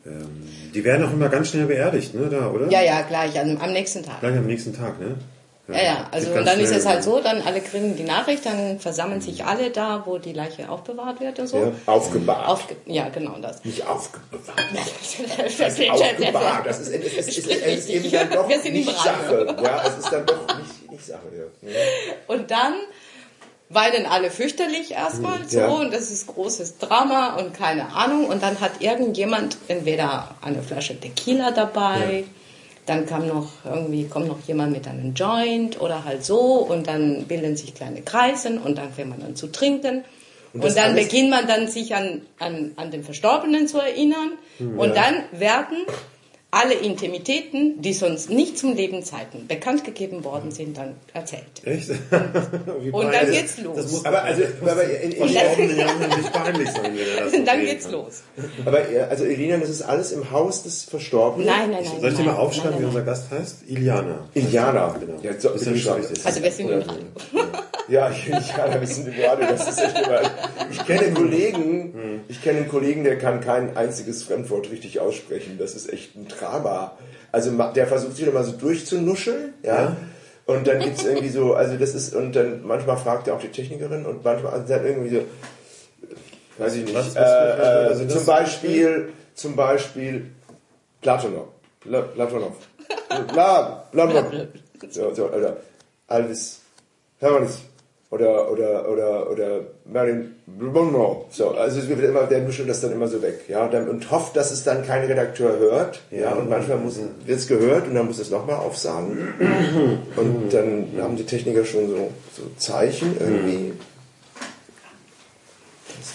Ähm, 0.06 0.48
die 0.74 0.84
werden 0.84 1.06
auch 1.06 1.12
immer 1.12 1.28
ganz 1.28 1.50
schnell 1.50 1.66
beerdigt, 1.66 2.14
ne, 2.14 2.28
da, 2.30 2.50
oder? 2.50 2.70
Ja, 2.70 2.82
ja, 2.82 3.02
gleich, 3.02 3.38
am, 3.38 3.56
am 3.58 3.72
nächsten 3.72 4.02
Tag. 4.02 4.20
Gleich 4.20 4.36
am 4.36 4.46
nächsten 4.46 4.74
Tag, 4.74 5.00
ne? 5.00 5.16
Ja, 5.68 5.82
ja, 5.82 6.08
also 6.10 6.28
Geht 6.28 6.38
und 6.38 6.46
dann 6.46 6.60
ist 6.60 6.74
es 6.74 6.86
halt 6.86 7.04
so, 7.04 7.20
dann 7.20 7.42
alle 7.42 7.60
kriegen 7.60 7.94
die 7.94 8.04
Nachricht, 8.04 8.46
dann 8.46 8.80
versammeln 8.80 9.20
sich 9.20 9.44
alle 9.44 9.70
da, 9.70 10.02
wo 10.06 10.16
die 10.16 10.32
Leiche 10.32 10.70
aufbewahrt 10.70 11.20
wird 11.20 11.38
und 11.40 11.46
so. 11.46 11.58
ja, 11.58 11.72
aufgebahrt. 11.84 12.48
Aufge 12.48 12.76
ja, 12.86 13.10
genau 13.10 13.36
das. 13.38 13.62
Nicht 13.64 13.86
aufbewahrt. 13.86 14.62
das 15.58 15.60
Also 15.60 15.90
aufgebahrt. 15.90 16.66
Das 16.66 16.80
ist, 16.80 16.90
es 16.90 17.38
ist, 17.38 17.88
eben 17.90 18.10
dann 18.10 18.30
doch 18.30 18.48
nicht. 18.48 18.90
Sache. 18.96 19.56
Ja, 19.62 19.82
es 19.86 19.98
ist 19.98 20.10
dann 20.10 20.24
doch 20.24 20.56
nicht, 20.56 20.90
nicht 20.90 21.04
Sache. 21.04 21.26
Ja. 21.36 21.68
Und 22.28 22.50
dann 22.50 22.74
weinen 23.70 24.06
alle 24.06 24.30
fürchterlich 24.30 24.92
erstmal 24.92 25.46
so 25.46 25.58
Ja. 25.60 25.68
und 25.68 25.92
das 25.92 26.10
ist 26.10 26.26
großes 26.26 26.78
Drama 26.78 27.36
und 27.36 27.52
keine 27.54 27.92
Ahnung. 27.94 28.26
Und 28.26 28.42
dann 28.42 28.60
hat 28.60 28.80
irgendjemand 28.80 29.58
entweder 29.68 30.34
eine 30.40 30.62
Flasche 30.62 30.98
Tequila 30.98 31.50
dabei, 31.50 32.24
dann 32.86 33.04
kam 33.04 33.26
noch 33.26 33.48
irgendwie 33.64 34.06
kommt 34.08 34.28
noch 34.28 34.38
jemand 34.46 34.72
mit 34.72 34.88
einem 34.88 35.12
Joint 35.12 35.78
oder 35.80 36.04
halt 36.04 36.24
so 36.24 36.40
und 36.40 36.86
dann 36.86 37.24
bilden 37.26 37.56
sich 37.56 37.74
kleine 37.74 38.00
Kreisen 38.00 38.56
und 38.58 38.78
dann 38.78 38.90
fängt 38.92 39.10
man 39.10 39.22
an 39.22 39.36
zu 39.36 39.48
trinken. 39.48 40.04
Und 40.54 40.64
Und, 40.64 40.76
dann 40.78 40.94
beginnt 40.94 41.28
man 41.28 41.46
dann 41.46 41.68
sich 41.68 41.94
an, 41.94 42.22
an, 42.38 42.72
an 42.76 42.90
den 42.90 43.04
Verstorbenen 43.04 43.68
zu 43.68 43.78
erinnern. 43.80 44.32
Und 44.58 44.96
dann 44.96 45.24
werden 45.32 45.76
alle 46.50 46.74
Intimitäten, 46.74 47.82
die 47.82 47.92
sonst 47.92 48.30
nicht 48.30 48.56
zum 48.58 48.74
Lebenszeiten 48.74 49.46
bekannt 49.46 49.84
gegeben 49.84 50.24
worden 50.24 50.50
sind, 50.50 50.78
dann 50.78 50.94
erzählt. 51.12 51.44
Echt? 51.62 51.90
Wie 52.80 52.90
Und 52.90 53.12
dann 53.12 53.30
geht's 53.30 53.58
los. 53.58 53.76
Das 53.76 53.92
muss 53.92 54.04
Aber 54.06 54.22
also, 54.22 54.42
aber, 54.62 54.84
in, 54.84 55.12
in, 55.12 55.28
ja 55.28 55.42
nicht 55.42 56.32
peinlich 56.32 56.70
sein, 56.70 56.92
wenn 57.30 57.44
dann 57.44 57.60
geht's 57.60 57.84
kann. 57.84 57.92
los. 57.92 58.22
aber 58.64 58.80
also 59.10 59.24
Irina, 59.26 59.58
das 59.58 59.68
ist 59.68 59.82
alles 59.82 60.12
im 60.12 60.30
Haus 60.30 60.62
des 60.62 60.84
Verstorbenen. 60.84 61.46
Nein, 61.46 61.70
nein, 61.70 61.84
nein. 61.84 62.00
Soll 62.00 62.10
ich 62.12 62.16
dir 62.16 62.24
mal 62.24 62.36
aufschreiben, 62.36 62.70
nein, 62.70 62.78
wie 62.80 62.84
nein, 62.86 62.94
unser 62.94 63.02
Gast 63.04 63.30
heißt? 63.30 63.56
Iliana. 63.68 64.28
Iliana. 64.32 64.96
Genau. 64.98 65.20
Ja, 65.22 65.38
so, 65.38 65.50
Das 65.50 65.60
ist 65.62 65.64
bitte 65.66 65.78
ja 65.78 65.84
sagen. 65.84 66.02
wichtig. 66.02 66.26
Also 66.26 66.42
wir 66.42 66.50
sind 66.50 66.70
im 66.70 66.80
Radio. 66.80 67.04
Ja, 67.88 68.10
ich, 68.10 68.26
Iliana, 68.26 68.80
wir 68.80 68.86
sind 68.86 69.08
Radio. 69.18 69.48
Das 69.48 69.68
ist 69.68 69.80
echt 69.82 69.98
immer. 69.98 70.20
Ich 70.70 70.86
kenne 70.86 71.00
einen 71.02 71.14
Kollegen, 71.14 72.22
ich 72.28 72.42
kenne 72.42 72.58
einen 72.60 72.68
Kollegen, 72.68 73.04
der 73.04 73.18
kann 73.18 73.40
kein 73.42 73.76
einziges 73.76 74.22
Fremdwort 74.22 74.70
richtig 74.70 75.00
aussprechen. 75.00 75.56
Das 75.58 75.74
ist 75.74 75.92
echt 75.92 76.16
ein 76.16 76.26
Drama. 76.38 76.92
Also 77.32 77.50
der 77.74 77.86
versucht 77.86 78.16
sich 78.16 78.26
immer 78.26 78.42
so 78.44 78.52
durchzunuscheln, 78.52 79.54
ja. 79.62 79.96
Und 80.46 80.66
dann 80.66 80.78
gibt's 80.80 81.04
irgendwie 81.04 81.28
so, 81.28 81.54
also 81.54 81.76
das 81.76 81.94
ist, 81.94 82.14
und 82.14 82.34
dann 82.34 82.66
manchmal 82.66 82.96
fragt 82.96 83.28
er 83.28 83.34
auch 83.34 83.40
die 83.40 83.48
Technikerin 83.50 84.06
und 84.06 84.24
manchmal 84.24 84.52
also 84.54 84.66
dann 84.66 84.86
irgendwie 84.86 85.10
so, 85.16 85.20
weiß 86.56 86.74
ich 86.76 86.84
nicht, 86.84 86.94
Was- 86.96 87.14
was 87.14 87.16
äh, 87.16 87.58
äh, 87.58 87.86
also 87.88 88.04
das- 88.04 88.12
zum 88.14 88.24
Beispiel, 88.26 89.12
zum 89.34 89.56
Beispiel 89.56 90.30
Platonov, 91.02 91.48
Pla, 91.80 92.00
Platonov, 92.00 92.54
Bla, 93.32 93.84
Platonov, 93.92 94.32
so, 94.90 95.14
so, 95.14 95.26
oder 95.30 95.58
Elvis, 96.08 96.60
Hermanns, 97.20 97.58
oder, 98.10 98.50
oder, 98.50 98.88
oder, 98.90 99.30
oder 99.30 99.60
Marilyn 99.84 100.34
Monroe. 100.46 101.26
So, 101.30 101.50
also 101.50 101.80
es 101.80 101.88
wird 101.88 102.02
immer, 102.02 102.24
der 102.24 102.40
nuschelt 102.40 102.68
das 102.68 102.80
dann 102.80 102.92
immer 102.92 103.06
so 103.06 103.20
weg, 103.20 103.40
ja, 103.48 103.68
dann, 103.68 103.88
und 103.88 104.10
hofft, 104.10 104.34
dass 104.36 104.50
es 104.50 104.64
dann 104.64 104.84
kein 104.84 105.04
Redakteur 105.04 105.58
hört, 105.58 106.00
ja, 106.10 106.32
und 106.32 106.48
manchmal 106.48 106.78
muss, 106.78 106.98
wird 106.98 107.38
es 107.38 107.46
gehört 107.46 107.86
und 107.86 107.94
dann 107.94 108.06
muss 108.06 108.18
es 108.18 108.30
nochmal 108.30 108.56
aufsagen. 108.56 109.34
Und 110.16 110.52
dann 110.52 110.88
haben 111.00 111.16
die 111.16 111.26
Techniker 111.26 111.64
schon 111.64 111.88
so, 111.88 112.10
so 112.34 112.42
Zeichen 112.56 113.16
irgendwie. 113.20 113.72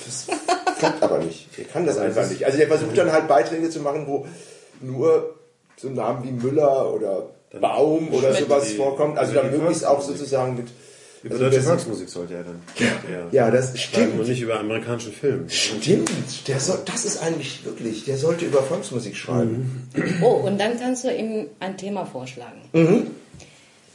Das, 0.05 0.27
das 0.27 0.77
klappt 0.79 1.03
aber 1.03 1.19
nicht. 1.19 1.47
Der 1.57 1.65
kann 1.65 1.85
das 1.85 1.97
einfach 1.97 2.27
nicht. 2.27 2.45
Also 2.45 2.57
der 2.57 2.67
versucht 2.67 2.97
dann 2.97 3.11
halt 3.11 3.27
Beiträge 3.27 3.69
zu 3.69 3.79
machen, 3.81 4.07
wo 4.07 4.25
nur 4.81 5.35
so 5.77 5.89
Namen 5.89 6.23
wie 6.23 6.31
Müller 6.31 6.93
oder 6.93 7.29
Baum 7.59 8.11
oder 8.13 8.33
Schmidt. 8.33 8.49
sowas 8.49 8.71
vorkommt. 8.71 9.17
Also 9.17 9.33
dann 9.33 9.51
möglichst 9.51 9.85
auch 9.85 10.01
sozusagen 10.01 10.55
mit. 10.55 10.67
Über 11.23 11.35
also 11.35 11.45
deutsche 11.45 11.61
Volksmusik 11.61 12.09
sollte 12.09 12.33
er 12.35 12.43
dann. 12.43 12.61
eher 12.77 13.27
Ja, 13.31 13.49
das 13.49 13.79
schreiben 13.79 14.07
stimmt. 14.07 14.19
Und 14.19 14.27
nicht 14.27 14.41
über 14.41 14.59
amerikanischen 14.59 15.13
Film. 15.13 15.49
Stimmt, 15.49 16.11
der 16.47 16.59
soll, 16.59 16.79
das 16.85 17.05
ist 17.05 17.17
eigentlich 17.23 17.63
wirklich, 17.65 18.03
der 18.03 18.17
sollte 18.17 18.43
über 18.45 18.61
Volksmusik 18.61 19.15
schreiben. 19.15 19.89
Oh, 20.21 20.41
und 20.45 20.59
dann 20.59 20.77
kannst 20.77 21.05
du 21.05 21.15
ihm 21.15 21.47
ein 21.61 21.77
Thema 21.77 22.05
vorschlagen. 22.05 22.61
Mhm. 22.73 23.07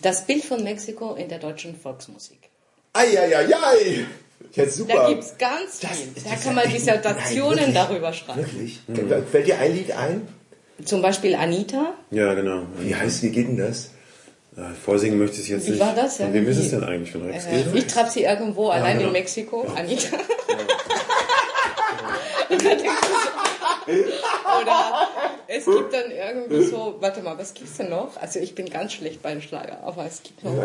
Das 0.01 0.27
Bild 0.27 0.45
von 0.45 0.65
Mexiko 0.65 1.15
in 1.17 1.29
der 1.29 1.39
deutschen 1.39 1.77
Volksmusik. 1.79 2.39
Eieiei! 2.95 4.07
Jetzt 4.53 4.77
super. 4.77 4.95
Da 4.95 5.09
gibt 5.11 5.25
es 5.25 5.37
ganz 5.37 5.81
Das- 5.81 5.91
viel. 5.99 6.09
das 6.15 6.25
Da 6.25 6.31
kann 6.37 6.55
man 6.55 6.71
Dissertationen 6.71 7.57
Nein, 7.59 7.75
darüber 7.75 8.13
schreiben. 8.13 8.41
Wirklich? 8.41 8.81
Fällt 9.31 9.47
dir 9.47 9.59
ein 9.59 9.75
Lied 9.75 9.91
ein? 9.93 10.23
Zum 10.85 11.03
Beispiel 11.03 11.35
Anita. 11.35 11.95
Ja, 12.11 12.33
genau. 12.35 12.63
Wie 12.81 12.95
heißt, 12.95 13.23
wie 13.25 13.31
geht 13.31 13.49
denn 13.49 13.57
das? 13.57 13.91
Ja, 14.59 14.73
vorsingen 14.85 15.19
möchte 15.21 15.41
ich 15.41 15.49
jetzt 15.49 15.67
Wie 15.67 15.71
nicht. 15.71 15.81
war 15.81 15.95
das? 15.95 16.17
Von 16.17 16.33
wem 16.33 16.49
ist 16.49 16.57
es 16.59 16.65
Wie- 16.67 16.71
denn 16.71 16.83
eigentlich? 16.85 17.13
Von 17.13 17.23
Rex 17.31 17.45
Äh, 17.47 17.63
ich 17.75 17.87
traf 17.87 18.11
sie 18.11 18.25
irgendwo 18.25 18.71
allein 18.71 18.97
genau. 18.97 19.07
in 19.09 19.13
Mexiko, 19.13 19.65
Anita. 19.77 20.17
Oder 23.87 25.09
es 25.47 25.65
gibt 25.65 25.93
dann 25.95 26.11
irgendwie 26.11 26.65
so, 26.65 26.97
warte 27.01 27.23
mal, 27.23 27.39
was 27.39 27.55
gibt's 27.55 27.77
denn 27.77 27.91
noch? 27.91 28.17
Also 28.21 28.39
ich 28.41 28.55
bin 28.55 28.69
ganz 28.69 28.93
schlecht 28.93 29.23
bei 29.23 29.41
Schlager, 29.41 29.79
aber 29.85 30.05
es 30.07 30.23
gibt 30.23 30.43
noch. 30.45 30.53
Ja. 30.55 30.65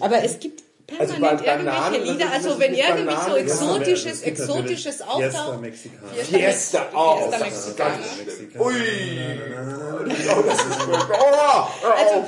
Aber 0.00 0.22
es 0.22 0.38
gibt 0.38 0.62
Also 0.98 1.14
permanent 1.14 1.44
bei 1.44 1.56
Bananen, 1.56 1.94
irgendwelche 1.94 2.12
Lieder, 2.12 2.32
also 2.32 2.58
wenn 2.60 2.74
irgendwie 2.74 3.10
so 3.10 3.16
Bananen? 3.16 3.36
exotisches, 3.38 4.12
Es 4.12 4.22
gibt 4.22 4.38
natürlich 4.38 4.86
exotisches 4.86 5.02
auftaucht. 5.02 5.58
Fiesta 6.30 6.86
auch. 6.94 7.30
Fiesta 7.34 7.72
ganz 7.76 8.06
Ui! 8.58 8.74
Oh, 10.30 10.42
das 10.46 10.58
ist 10.60 10.88
wirklich. 10.88 10.98
Oh, 11.10 11.68
hör 11.82 11.94
Also. 11.96 12.26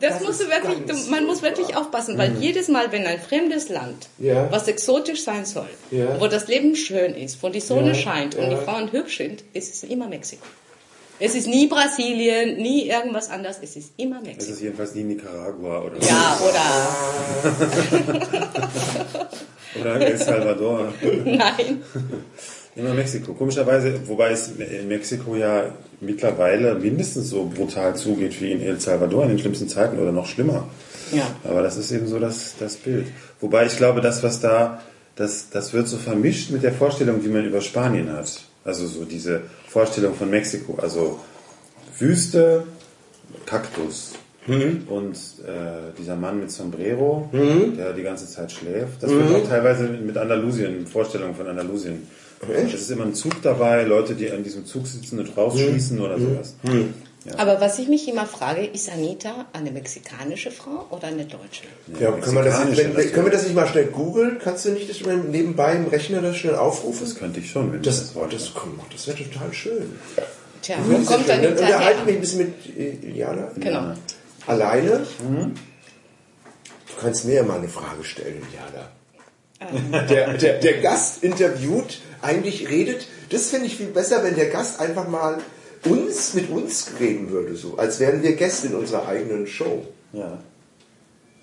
Das, 0.00 0.18
Das 0.18 0.22
musst 0.26 0.40
du 0.42 0.46
wirklich, 0.48 1.08
man 1.10 1.24
muss 1.26 1.42
wirklich 1.42 1.76
aufpassen, 1.76 2.16
weil 2.18 2.36
jedes 2.40 2.68
Mal, 2.68 2.90
wenn 2.92 3.06
ein 3.06 3.18
fremdes 3.20 3.68
Land, 3.68 4.08
Ja. 4.18 4.50
was 4.50 4.68
exotisch 4.68 5.22
sein 5.24 5.44
soll, 5.44 5.68
Ja. 5.90 6.20
wo 6.20 6.26
das 6.26 6.46
Leben 6.48 6.74
schön 6.76 7.14
ist, 7.14 7.42
wo 7.42 7.48
die 7.48 7.60
Sonne 7.60 7.88
Ja, 7.88 7.94
scheint 7.94 8.34
und 8.36 8.44
ja. 8.44 8.50
die 8.50 8.64
Frauen 8.64 8.90
hübsch 8.92 9.16
sind, 9.18 9.44
ist 9.52 9.74
es 9.74 9.82
immer 9.88 10.08
Mexiko. 10.08 10.44
Es 11.20 11.34
ist 11.34 11.48
nie 11.48 11.66
Brasilien, 11.66 12.58
nie 12.58 12.88
irgendwas 12.88 13.28
anderes, 13.28 13.58
es 13.60 13.74
ist 13.74 13.90
immer 13.96 14.20
Es 14.22 14.26
Mexiko. 14.28 14.52
ist 14.52 14.60
jedenfalls 14.62 14.94
nie 14.94 15.02
Nicaragua 15.02 15.82
oder, 15.82 15.96
Ja, 16.06 16.38
oder 16.48 16.62
oder 19.80 20.00
El 20.00 20.16
Salvador. 20.18 20.92
nein. 21.24 21.82
Immer 22.76 22.94
Mexiko. 22.94 23.34
Komischerweise, 23.34 24.00
wobei 24.06 24.30
es 24.30 24.52
in 24.56 24.86
Mexiko 24.86 25.34
ja 25.34 25.74
mittlerweile 26.00 26.74
mindestens 26.74 27.30
so 27.30 27.44
brutal 27.44 27.96
zugeht 27.96 28.40
wie 28.40 28.52
in 28.52 28.60
El 28.60 28.80
Salvador 28.80 29.24
in 29.24 29.30
den 29.30 29.38
schlimmsten 29.38 29.68
Zeiten 29.68 29.98
oder 29.98 30.12
noch 30.12 30.26
schlimmer. 30.26 30.68
Ja. 31.12 31.24
Aber 31.44 31.62
das 31.62 31.76
ist 31.76 31.90
eben 31.90 32.06
so 32.06 32.18
das, 32.18 32.54
das 32.58 32.76
Bild. 32.76 33.06
Wobei 33.40 33.66
ich 33.66 33.76
glaube, 33.76 34.00
das, 34.00 34.22
was 34.22 34.40
da, 34.40 34.82
das, 35.16 35.50
das 35.50 35.72
wird 35.72 35.88
so 35.88 35.96
vermischt 35.96 36.50
mit 36.50 36.62
der 36.62 36.72
Vorstellung, 36.72 37.22
die 37.22 37.28
man 37.28 37.44
über 37.44 37.60
Spanien 37.60 38.12
hat. 38.12 38.40
Also 38.64 38.86
so 38.86 39.04
diese 39.04 39.42
Vorstellung 39.66 40.14
von 40.14 40.30
Mexiko. 40.30 40.78
Also 40.80 41.18
Wüste, 41.98 42.64
Kaktus. 43.46 44.12
Und 44.88 45.14
äh, 45.46 45.92
dieser 45.98 46.16
Mann 46.16 46.40
mit 46.40 46.50
Sombrero, 46.50 47.28
der 47.32 47.92
die 47.92 48.02
ganze 48.02 48.26
Zeit 48.26 48.50
schläft, 48.50 49.02
das 49.02 49.10
wird 49.10 49.30
auch 49.30 49.46
teilweise 49.46 49.88
mit 49.88 50.16
Andalusien, 50.16 50.86
Vorstellungen 50.86 51.34
von 51.34 51.46
Andalusien. 51.46 52.06
Es 52.46 52.74
ist 52.74 52.90
immer 52.90 53.04
ein 53.04 53.14
Zug 53.14 53.42
dabei, 53.42 53.82
Leute, 53.82 54.14
die 54.14 54.30
an 54.30 54.44
diesem 54.44 54.64
Zug 54.66 54.86
sitzen 54.86 55.18
und 55.18 55.36
rausschießen 55.36 56.00
oder 56.00 56.18
sowas. 56.18 56.54
Aber 57.36 57.60
was 57.60 57.78
ich 57.78 57.88
mich 57.88 58.08
immer 58.08 58.26
frage, 58.26 58.64
ist 58.64 58.88
Anita 58.90 59.46
eine 59.52 59.70
mexikanische 59.70 60.50
Frau 60.50 60.86
oder 60.90 61.08
eine 61.08 61.24
deutsche? 61.26 61.64
Ja, 62.00 62.12
können 62.12 62.36
wir, 62.36 62.44
das, 62.44 62.64
Mexikanische, 62.64 62.84
wenn, 62.84 62.94
das- 62.94 63.12
können 63.12 63.26
wir 63.26 63.32
das 63.32 63.42
nicht 63.42 63.54
mal 63.54 63.66
schnell 63.66 63.86
googeln? 63.86 64.38
Kannst 64.42 64.64
du 64.64 64.70
nicht 64.70 64.88
das 64.88 65.00
mal 65.04 65.16
nebenbei 65.18 65.74
im 65.74 65.86
Rechner 65.88 66.22
das 66.22 66.36
schnell 66.36 66.54
aufrufen? 66.54 67.00
Das 67.04 67.16
könnte 67.16 67.40
ich 67.40 67.50
schon, 67.50 67.72
wenn 67.72 67.82
Das, 67.82 67.96
ich 67.96 68.00
das 68.06 68.14
wollte. 68.14 68.36
das, 68.36 68.52
das 68.92 69.06
wäre 69.08 69.18
total 69.30 69.52
schön. 69.52 69.92
Tja, 70.62 70.76
wo 70.86 70.94
kommt 70.94 71.08
schön. 71.08 71.26
Dann 71.26 71.38
Anita 71.44 71.50
unterhalte 71.64 71.98
ich 72.00 72.04
mich 72.06 72.06
her? 72.06 72.14
ein 72.14 72.20
bisschen 72.20 72.38
mit 72.38 72.78
äh, 72.78 73.06
Iliana. 73.08 73.50
Genau. 73.56 73.92
Alleine. 74.46 75.06
Du 75.20 77.00
kannst 77.00 77.24
mir 77.26 77.34
ja 77.34 77.42
mal 77.42 77.58
eine 77.58 77.68
Frage 77.68 78.02
stellen, 78.04 78.42
Iliana. 78.48 78.88
Der, 80.08 80.34
der, 80.34 80.60
der 80.60 80.80
Gast 80.80 81.22
interviewt, 81.24 82.00
eigentlich 82.22 82.68
redet. 82.68 83.06
Das 83.30 83.50
finde 83.50 83.66
ich 83.66 83.76
viel 83.76 83.86
besser, 83.88 84.22
wenn 84.24 84.34
der 84.36 84.46
Gast 84.50 84.80
einfach 84.80 85.08
mal 85.08 85.38
uns 85.84 86.34
mit 86.34 86.50
uns 86.50 86.90
reden 86.98 87.30
würde, 87.30 87.54
so 87.54 87.76
als 87.78 88.00
wären 88.00 88.22
wir 88.22 88.34
Gäste 88.34 88.66
in 88.68 88.74
unserer 88.74 89.06
eigenen 89.08 89.46
Show. 89.46 89.86
Ja. 90.12 90.38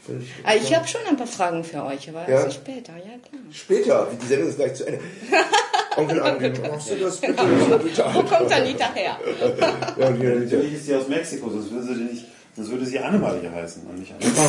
Ich, 0.08 0.34
Ah, 0.44 0.54
ich 0.56 0.76
habe 0.76 0.88
schon 0.88 1.02
ein 1.10 1.18
paar 1.18 1.26
Fragen 1.26 1.64
für 1.64 1.84
euch, 1.84 2.08
aber 2.10 2.30
Ja? 2.30 2.38
also 2.40 2.52
später, 2.52 2.92
ja 2.94 3.18
klar. 3.28 3.42
Später, 3.52 4.08
die 4.22 4.26
Sendung 4.28 4.50
ist 4.50 4.58
gleich 4.58 4.76
zu 4.76 4.86
Ende. 4.86 5.00
Onkel 5.98 6.22
Andi, 6.22 6.50
machst 6.70 6.92
du 6.92 6.96
das 6.98 7.18
bitte? 7.18 7.38
Wäre 7.70 7.82
total 7.82 8.14
Wo 8.14 8.22
kommt 8.24 8.52
Anita 8.52 8.94
her? 8.94 9.18
Ja. 9.98 10.10
Natürlich 10.10 10.74
ist 10.74 10.86
sie 10.86 10.96
aus 10.96 11.08
Mexiko, 11.08 11.50
sonst 11.50 11.72
würde 11.72 11.96
sie 11.96 12.04
nicht, 12.04 12.26
sonst 12.56 12.70
würde 12.70 12.86
sie 12.86 13.00
Annemarie 13.00 13.48
heißen 13.50 13.82
und 13.88 13.98
nicht 14.00 14.14
Anita. 14.14 14.42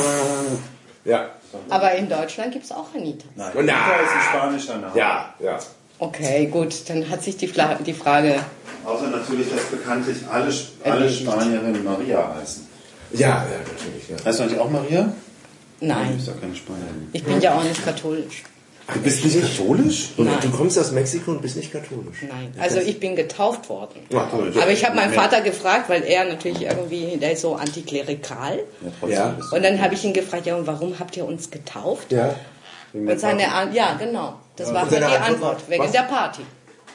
Ja, 1.04 1.30
Aber 1.70 1.92
in 1.94 2.08
Deutschland 2.08 2.52
gibt 2.52 2.64
es 2.64 2.72
auch 2.72 2.92
Anita. 2.94 3.26
Nein. 3.36 3.52
Anita 3.56 3.96
ist 4.04 4.12
ein 4.12 4.22
spanischer 4.28 4.78
Name. 4.78 4.98
ja, 4.98 5.34
ja. 5.38 5.58
Okay, 5.98 6.46
gut, 6.46 6.74
dann 6.88 7.08
hat 7.08 7.22
sich 7.22 7.36
die, 7.36 7.48
Fla 7.48 7.74
die 7.76 7.92
Frage. 7.94 8.36
Außer 8.84 9.08
natürlich, 9.08 9.48
dass 9.50 9.64
bekanntlich 9.64 10.18
alle, 10.30 10.52
alle. 10.84 11.10
Spanierinnen 11.10 11.82
Maria 11.84 12.34
heißen. 12.38 12.66
Ja, 13.12 13.18
ja, 13.28 13.44
natürlich. 13.58 14.08
Ja. 14.10 14.24
Heißt 14.24 14.38
du 14.38 14.42
eigentlich 14.44 14.58
auch 14.58 14.70
Maria? 14.70 15.12
Du 15.80 15.86
Nein, 15.86 16.16
bist 16.16 16.28
ja 16.28 16.34
keine 16.40 16.54
Spanierin. 16.54 17.08
ich 17.12 17.22
bin 17.24 17.40
ja 17.40 17.54
auch 17.54 17.62
nicht 17.62 17.84
katholisch. 17.84 18.42
Du 18.94 19.00
bist 19.00 19.24
nicht 19.24 19.40
katholisch? 19.42 20.10
Und 20.16 20.26
Nein. 20.26 20.36
du 20.42 20.50
kommst 20.50 20.78
aus 20.78 20.92
Mexiko 20.92 21.32
und 21.32 21.42
bist 21.42 21.56
nicht 21.56 21.72
katholisch. 21.72 22.18
Nein, 22.22 22.54
also 22.58 22.78
ich 22.78 23.00
bin 23.00 23.16
getauft 23.16 23.68
worden. 23.68 23.98
Ja, 24.10 24.28
Aber 24.30 24.70
ich 24.70 24.84
habe 24.84 24.94
meinen. 24.94 25.12
Vater 25.12 25.40
gefragt, 25.40 25.88
weil 25.88 26.04
er 26.04 26.24
natürlich 26.24 26.62
irgendwie, 26.62 27.16
der 27.16 27.32
ist 27.32 27.40
so 27.40 27.56
antiklerikal. 27.56 28.58
Ja, 28.58 28.90
trotzdem 29.00 29.18
Ja. 29.18 29.28
bist 29.30 29.50
du. 29.50 29.56
Und 29.56 29.64
dann 29.64 29.82
habe 29.82 29.94
ich 29.94 30.04
ihn 30.04 30.12
gefragt, 30.12 30.46
ja, 30.46 30.54
und 30.56 30.66
warum 30.68 30.98
habt 31.00 31.16
ihr 31.16 31.24
uns 31.26 31.50
getauft? 31.50 32.12
Ja. 32.12 32.34
Und 32.92 33.18
seine 33.18 33.42
ja, 33.72 33.94
genau. 33.98 34.36
Das 34.56 34.72
war 34.72 34.82
halt 34.82 34.92
die 34.92 35.04
Antwort 35.04 35.68
wegen 35.68 35.84
was? 35.84 35.92
der 35.92 36.02
Party. 36.02 36.42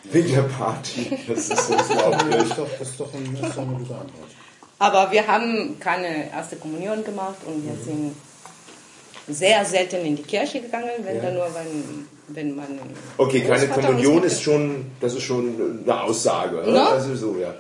Wegen 0.04 0.34
der 0.34 0.42
Party. 0.44 1.18
Das 1.28 1.50
ist 1.50 1.68
so 1.68 1.74
unglaublich. 1.78 2.36
ist 2.44 2.58
doch, 2.58 2.68
das 2.80 2.90
ist 2.90 3.00
doch, 3.00 3.14
ein, 3.14 3.38
das 3.40 3.50
ist 3.50 3.58
doch 3.58 3.62
eine 3.64 3.74
gute 3.78 3.94
Antwort. 3.94 4.30
Aber 4.80 5.12
wir 5.12 5.28
haben 5.28 5.78
keine 5.80 6.32
erste 6.32 6.56
Kommunion 6.56 7.04
gemacht 7.04 7.38
und 7.46 7.64
wir 7.66 7.76
sind 7.84 8.16
sehr 9.28 9.64
selten 9.64 10.04
in 10.06 10.16
die 10.16 10.24
Kirche 10.24 10.60
gegangen, 10.62 10.90
wenn 11.04 11.18
Ja. 11.18 11.22
dann 11.22 11.34
nur, 11.36 11.48
wenn, 11.54 12.08
wenn 12.36 12.56
man... 12.56 12.68
Okay, 13.18 13.42
keine 13.42 13.68
Kommunion 13.68 14.24
ist 14.24 14.42
schon, 14.42 14.92
das 15.00 15.14
ist 15.14 15.24
schon 15.24 15.84
eine 15.84 16.02
Aussage. 16.02 16.62
oder? 16.64 16.72
Ne? 16.72 16.88
Also 16.88 17.16
so, 17.16 17.36
ja. 17.38 17.54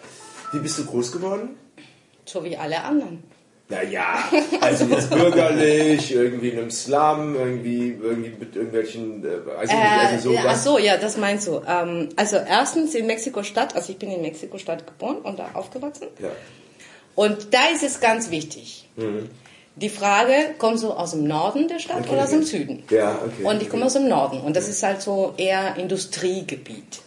Wie 0.51 0.59
bist 0.59 0.79
du 0.79 0.85
groß 0.85 1.11
geworden? 1.11 1.55
So 2.25 2.43
wie 2.43 2.57
alle 2.57 2.81
anderen. 2.83 3.23
Naja, 3.71 4.23
also 4.60 4.86
jetzt 4.86 5.10
bürgerlich, 5.10 6.13
irgendwie 6.13 6.49
in 6.49 6.60
einem 6.60 6.71
Slum, 6.71 7.36
irgendwie, 7.36 7.97
irgendwie 8.01 8.34
mit 8.38 8.55
irgendwelchen, 8.55 9.21
nicht, 9.21 9.31
Äh, 9.71 10.13
also 10.13 10.31
ja, 10.31 10.41
ach 10.47 10.57
so, 10.57 10.77
ja, 10.77 10.97
das 10.97 11.15
meinst 11.15 11.47
du. 11.47 11.62
Ähm, 11.65 12.10
also 12.17 12.36
erstens 12.36 12.93
in 12.95 13.07
Mexiko-Stadt, 13.07 13.75
also 13.75 13.91
ich 13.93 13.97
bin 13.97 14.12
in 14.12 14.21
Mexiko-Stadt 14.21 14.86
geboren 14.86 15.17
und 15.23 15.39
da 15.39 15.51
aufgewachsen. 15.53 16.07
Ja. 16.19 16.29
Und 17.15 17.53
da 17.53 17.69
ist 17.73 17.84
es 17.84 17.99
ganz 18.01 18.29
wichtig. 18.29 18.89
Die 19.77 19.89
Frage, 19.89 20.34
kommst 20.57 20.84
du 20.84 20.91
aus 20.91 21.12
dem 21.12 21.25
Norden 21.25 21.67
der 21.69 21.79
Stadt 21.79 22.01
Okay, 22.01 22.10
oder 22.12 22.23
aus 22.23 22.31
dem 22.31 22.39
okay. 22.39 22.47
Süden? 22.47 22.84
Ja, 22.89 23.19
okay. 23.25 23.43
Und 23.43 23.62
ich 23.62 23.69
komme 23.69 23.86
aus 23.86 23.93
dem 23.93 24.07
Norden 24.10 24.41
und 24.41 24.55
das 24.55 24.67
ist 24.67 24.84
halt 24.84 25.01
so 25.01 25.34
eher 25.38 25.77
Industriegebiet. 25.77 27.01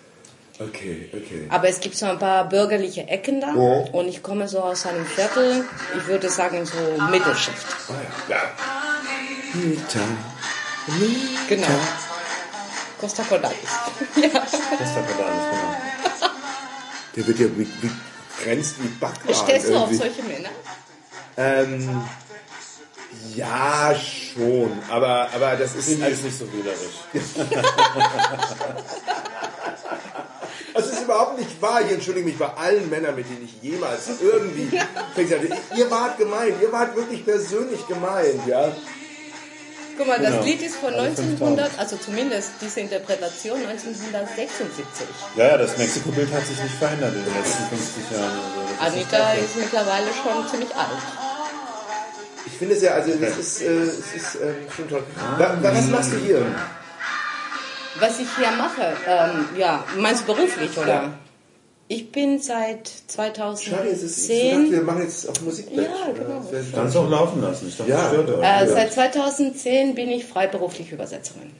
Okay, 0.58 1.08
okay. 1.12 1.46
Aber 1.48 1.68
es 1.68 1.80
gibt 1.80 1.96
so 1.96 2.06
ein 2.06 2.18
paar 2.18 2.48
bürgerliche 2.48 3.08
Ecken 3.08 3.40
da 3.40 3.48
Ja. 3.48 3.84
und 3.90 4.06
ich 4.08 4.22
komme 4.22 4.46
so 4.46 4.60
aus 4.60 4.86
einem 4.86 5.04
Viertel, 5.04 5.64
ich 5.98 6.06
würde 6.06 6.30
sagen 6.30 6.64
so 6.64 6.76
Mittelschicht. 7.10 7.56
Ah, 7.88 7.92
ja. 8.28 8.36
ja. 8.36 8.42
Mieter. 9.54 9.98
Mieter. 10.98 11.40
Genau. 11.48 11.66
Costa 13.00 13.24
Cordalis. 13.24 13.56
ja. 14.16 14.22
Der 14.22 14.28
Pedalis, 14.28 14.52
genau. 15.50 15.74
Der 17.16 17.26
wird 17.26 17.38
ja 17.40 17.46
wie, 17.56 17.66
wie 17.82 17.90
grenzt 18.42 18.76
wie 18.80 18.86
Backwaren. 18.88 19.34
Stehst 19.44 19.68
du 19.68 19.76
auf 19.76 19.92
solche 19.92 20.22
Männer? 20.22 20.50
Ähm, 21.36 22.00
ja, 23.34 23.92
schon. 23.96 24.70
Aber, 24.88 25.28
aber 25.34 25.56
das 25.56 25.74
ist 25.74 25.86
Cindy 25.86 26.10
ist 26.10 26.22
nicht 26.24 26.38
so 26.38 26.46
wählerisch. 26.52 26.94
Das 30.74 30.86
ist 30.90 31.02
überhaupt 31.02 31.38
nicht 31.38 31.62
wahr. 31.62 31.80
Ich 31.86 31.92
entschuldige 31.92 32.26
mich 32.26 32.36
bei 32.38 32.48
allen 32.48 32.90
Männern, 32.90 33.14
mit 33.16 33.26
denen 33.30 33.44
ich 33.44 33.62
jemals 33.62 34.08
irgendwie 34.20 34.76
habe. 34.78 35.48
Ihr 35.76 35.90
wart 35.90 36.18
gemeint, 36.18 36.54
ihr 36.60 36.72
wart 36.72 36.96
wirklich 36.96 37.24
persönlich 37.24 37.86
gemeint, 37.86 38.46
ja. 38.46 38.72
Guck 39.96 40.08
mal, 40.08 40.18
das 40.18 40.32
Genau. 40.32 40.42
Lied 40.42 40.60
ist 40.62 40.74
von 40.74 40.92
Alle 40.92 41.02
1900, 41.10 41.78
also 41.78 41.96
zumindest 41.96 42.50
diese 42.60 42.80
Interpretation 42.80 43.58
1976. 43.64 45.06
Ja, 45.36 45.46
ja, 45.50 45.56
das 45.58 45.78
Mexiko-Bild 45.78 46.32
hat 46.32 46.44
sich 46.44 46.60
nicht 46.60 46.74
verändert 46.74 47.14
in 47.14 47.24
den 47.24 47.34
letzten 47.34 47.62
50 47.68 48.10
Jahren. 48.10 48.32
Also 48.80 48.96
Anita 48.96 49.18
das 49.36 49.44
ist 49.44 49.56
mittlerweile 49.56 50.06
schon 50.12 50.48
ziemlich 50.50 50.74
alt. 50.74 50.88
Ich 52.46 52.52
finde 52.58 52.74
es 52.74 52.82
ja, 52.82 52.92
also 52.94 53.12
das 53.14 53.36
ist, 53.38 53.62
äh, 53.62 53.66
es 53.82 53.98
ist 54.14 54.34
ähm, 54.42 54.56
schon 54.74 54.88
toll. 54.88 55.04
Wa- 55.38 55.56
wa- 55.62 55.74
was 55.74 55.86
machst 55.86 56.12
du 56.12 56.16
hier? 56.18 56.44
Was 58.00 58.18
ich 58.18 58.26
hier 58.36 58.50
mache, 58.52 58.96
ähm, 59.06 59.44
ja, 59.58 59.84
meinst 59.98 60.22
du 60.28 60.34
beruflich, 60.34 60.76
oder? 60.76 60.88
Ja. 60.88 61.12
Ich 61.86 62.10
bin 62.10 62.40
seit 62.40 62.90
Schade, 63.14 63.88
es 63.92 64.02
ist, 64.02 64.18
ich 64.30 64.40
dachte, 64.40 64.62
2010, 64.64 64.72
wir 64.72 64.82
machen 64.82 65.02
jetzt 65.02 65.28
auf 65.28 65.40
Musikbett. 65.42 65.84
Ja, 65.86 66.12
genau. 66.12 66.40
das 66.40 66.50
wäre- 66.52 66.64
Kannst 66.74 66.94
du 66.94 66.98
auch 67.00 67.10
laufen 67.10 67.42
lassen. 67.42 67.68
Ich 67.68 67.76
dachte, 67.76 67.90
Ja. 67.90 67.98
das 67.98 68.08
stört 68.08 68.30
euch. 68.30 68.42
äh, 68.62 68.66
seit 68.68 68.92
2010 68.94 69.94
bin 69.94 70.08
ich 70.10 70.24
freiberufliche 70.24 70.94
Übersetzerin. 70.94 71.50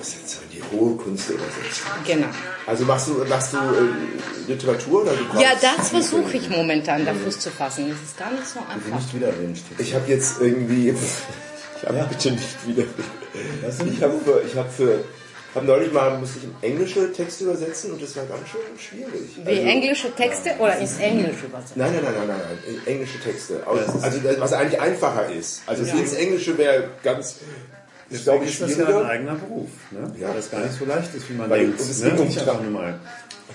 So 0.00 0.38
die 0.52 0.62
hohe 0.76 0.94
Kunst 0.94 1.28
der 1.28 1.34
Übersetzung? 1.36 1.90
Genau. 2.06 2.28
Also 2.66 2.84
machst 2.84 3.08
du, 3.08 3.24
machst 3.28 3.52
du 3.52 3.56
äh, 3.56 4.50
Literatur 4.52 5.02
oder 5.02 5.12
du 5.12 5.24
kommst? 5.24 5.42
Ja, 5.42 5.48
das 5.60 5.88
versuche 5.88 6.36
ich 6.36 6.48
momentan, 6.48 7.04
da 7.04 7.12
Fuß 7.12 7.40
zu 7.40 7.50
fassen. 7.50 7.88
Das 7.90 7.98
ist 8.08 8.16
gar 8.16 8.30
nicht 8.30 8.46
so 8.46 8.60
einfach. 8.60 8.94
Nicht 9.00 9.14
wieder 9.14 9.32
den 9.32 9.56
Stich. 9.56 9.76
Ich 9.80 9.94
habe 9.96 10.08
jetzt 10.08 10.40
irgendwie. 10.40 10.94
Ich 11.80 11.88
habe 11.88 11.98
Ja. 11.98 12.04
bitte 12.04 12.30
nicht 12.32 12.66
wieder. 12.66 12.84
Ich 13.92 14.02
habe 14.02 14.18
für, 14.24 14.42
ich 14.46 14.56
habe 14.56 14.68
für, 14.68 15.04
habe 15.54 15.66
neulich 15.66 15.92
mal 15.92 16.18
musste 16.18 16.38
ich 16.38 16.68
englische 16.70 17.12
Texte 17.12 17.44
übersetzen 17.44 17.92
und 17.92 18.02
das 18.02 18.16
war 18.16 18.24
ganz 18.24 18.48
schön 18.48 18.60
schwierig. 18.78 19.30
Wie 19.36 19.48
Also- 19.48 19.62
englische 19.62 20.14
Texte 20.14 20.50
oder 20.58 20.76
ins 20.78 20.98
Englische 20.98 21.46
übersetzt? 21.46 21.76
Nein, 21.76 21.92
nein, 21.94 22.02
nein, 22.04 22.14
nein, 22.16 22.28
nein, 22.28 22.58
nein. 22.66 22.80
englische 22.86 23.20
Texte. 23.20 23.66
Aus- 23.66 24.02
Also 24.02 24.18
das, 24.20 24.40
was 24.40 24.52
eigentlich 24.52 24.80
einfacher 24.80 25.30
ist. 25.32 25.62
Also 25.66 25.84
Ja. 25.84 25.94
ins 25.94 26.14
Englische 26.14 26.58
wäre 26.58 26.90
ganz, 27.02 27.36
ist 28.10 28.24
glaube 28.24 28.44
ich 28.44 28.52
ist 28.52 28.62
das 28.62 28.76
ja 28.76 28.86
ein 28.98 29.06
eigener 29.06 29.34
Beruf, 29.34 29.68
ne? 29.90 30.10
Ja. 30.18 30.28
Weil 30.28 30.36
das 30.36 30.50
gar 30.50 30.60
nicht 30.60 30.78
so 30.78 30.84
leicht 30.84 31.14
ist, 31.14 31.28
wie 31.30 31.34
man 31.34 31.48
Weil- 31.50 31.60
denkt. 31.66 31.80
und 31.80 31.90
es 31.90 32.00
ne? 32.02 32.10
ging 32.10 32.18
um 32.18 32.26
Nicht 32.26 32.38
einfach 32.40 32.60
nur 32.62 32.70
mal. 32.72 32.98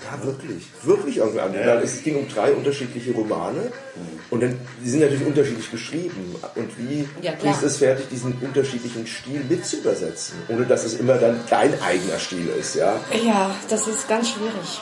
Ja, 0.02 0.24
wirklich. 0.26 0.64
Wirklich 0.82 1.16
irgendwie 1.18 1.40
an. 1.40 1.54
Ja. 1.54 1.80
Es 1.80 2.02
ging 2.02 2.16
um 2.16 2.28
drei 2.28 2.52
unterschiedliche 2.52 3.12
Romane 3.12 3.70
und 4.30 4.42
dann, 4.42 4.58
die 4.82 4.90
sind 4.90 5.00
natürlich 5.00 5.24
unterschiedlich 5.24 5.70
geschrieben. 5.70 6.34
Und 6.56 6.70
wie 6.78 7.08
Ja, 7.22 7.32
kriegst 7.32 7.62
du 7.62 7.66
es 7.66 7.76
fertig, 7.78 8.08
diesen 8.10 8.32
unterschiedlichen 8.40 9.06
Stil 9.06 9.40
mit 9.48 9.64
zu 9.64 9.76
übersetzen, 9.78 10.36
ohne 10.48 10.66
dass 10.66 10.84
es 10.84 10.94
immer 10.94 11.14
dann 11.14 11.40
dein 11.48 11.80
eigener 11.80 12.18
Stil 12.18 12.48
ist, 12.58 12.74
ja? 12.74 13.00
Ja, 13.24 13.54
das 13.68 13.86
ist 13.86 14.08
ganz 14.08 14.30
schwierig. 14.30 14.80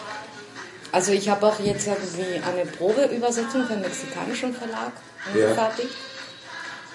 Also 0.93 1.13
ich 1.13 1.29
habe 1.29 1.47
auch 1.47 1.59
jetzt 1.61 1.87
irgendwie 1.87 2.41
eine 2.43 2.67
Probeübersetzung 2.71 3.67
für 3.67 3.75
einen 3.75 3.83
mexikanischen 3.83 4.55
Verlag 4.55 4.93
Ja. 5.35 5.45
angefertigt. 5.49 5.95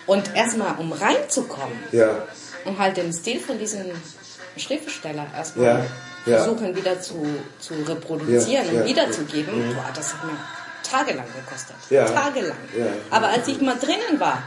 Und 0.08 0.36
erstmal, 0.36 0.76
um 0.78 0.92
reinzukommen, 0.92 1.78
Ja. 1.92 2.24
um 2.66 2.78
halt 2.80 2.98
den 2.98 3.12
Stil 3.14 3.40
von 3.40 3.60
diesem 3.60 3.86
Schriftsteller 4.56 5.28
erstmal 5.36 5.66
Ja, 5.66 5.86
ja. 6.28 6.38
versuchen 6.44 6.76
wieder 6.76 7.00
zu, 7.02 7.26
zu 7.60 7.74
reproduzieren 7.88 8.66
Ja, 8.66 8.72
und 8.72 8.76
ja, 8.78 8.86
wiederzugeben, 8.86 9.74
boah, 9.76 9.86
das 9.96 10.14
hat 10.14 10.24
mir 10.26 10.38
tagelang 10.84 11.26
gekostet. 11.36 11.76
Ja. 11.90 12.06
Tagelang. 12.06 12.58
Ja. 12.78 12.86
Aber 13.12 13.28
als 13.30 13.48
ich 13.48 13.60
mal 13.62 13.78
drinnen 13.78 14.20
war, 14.20 14.42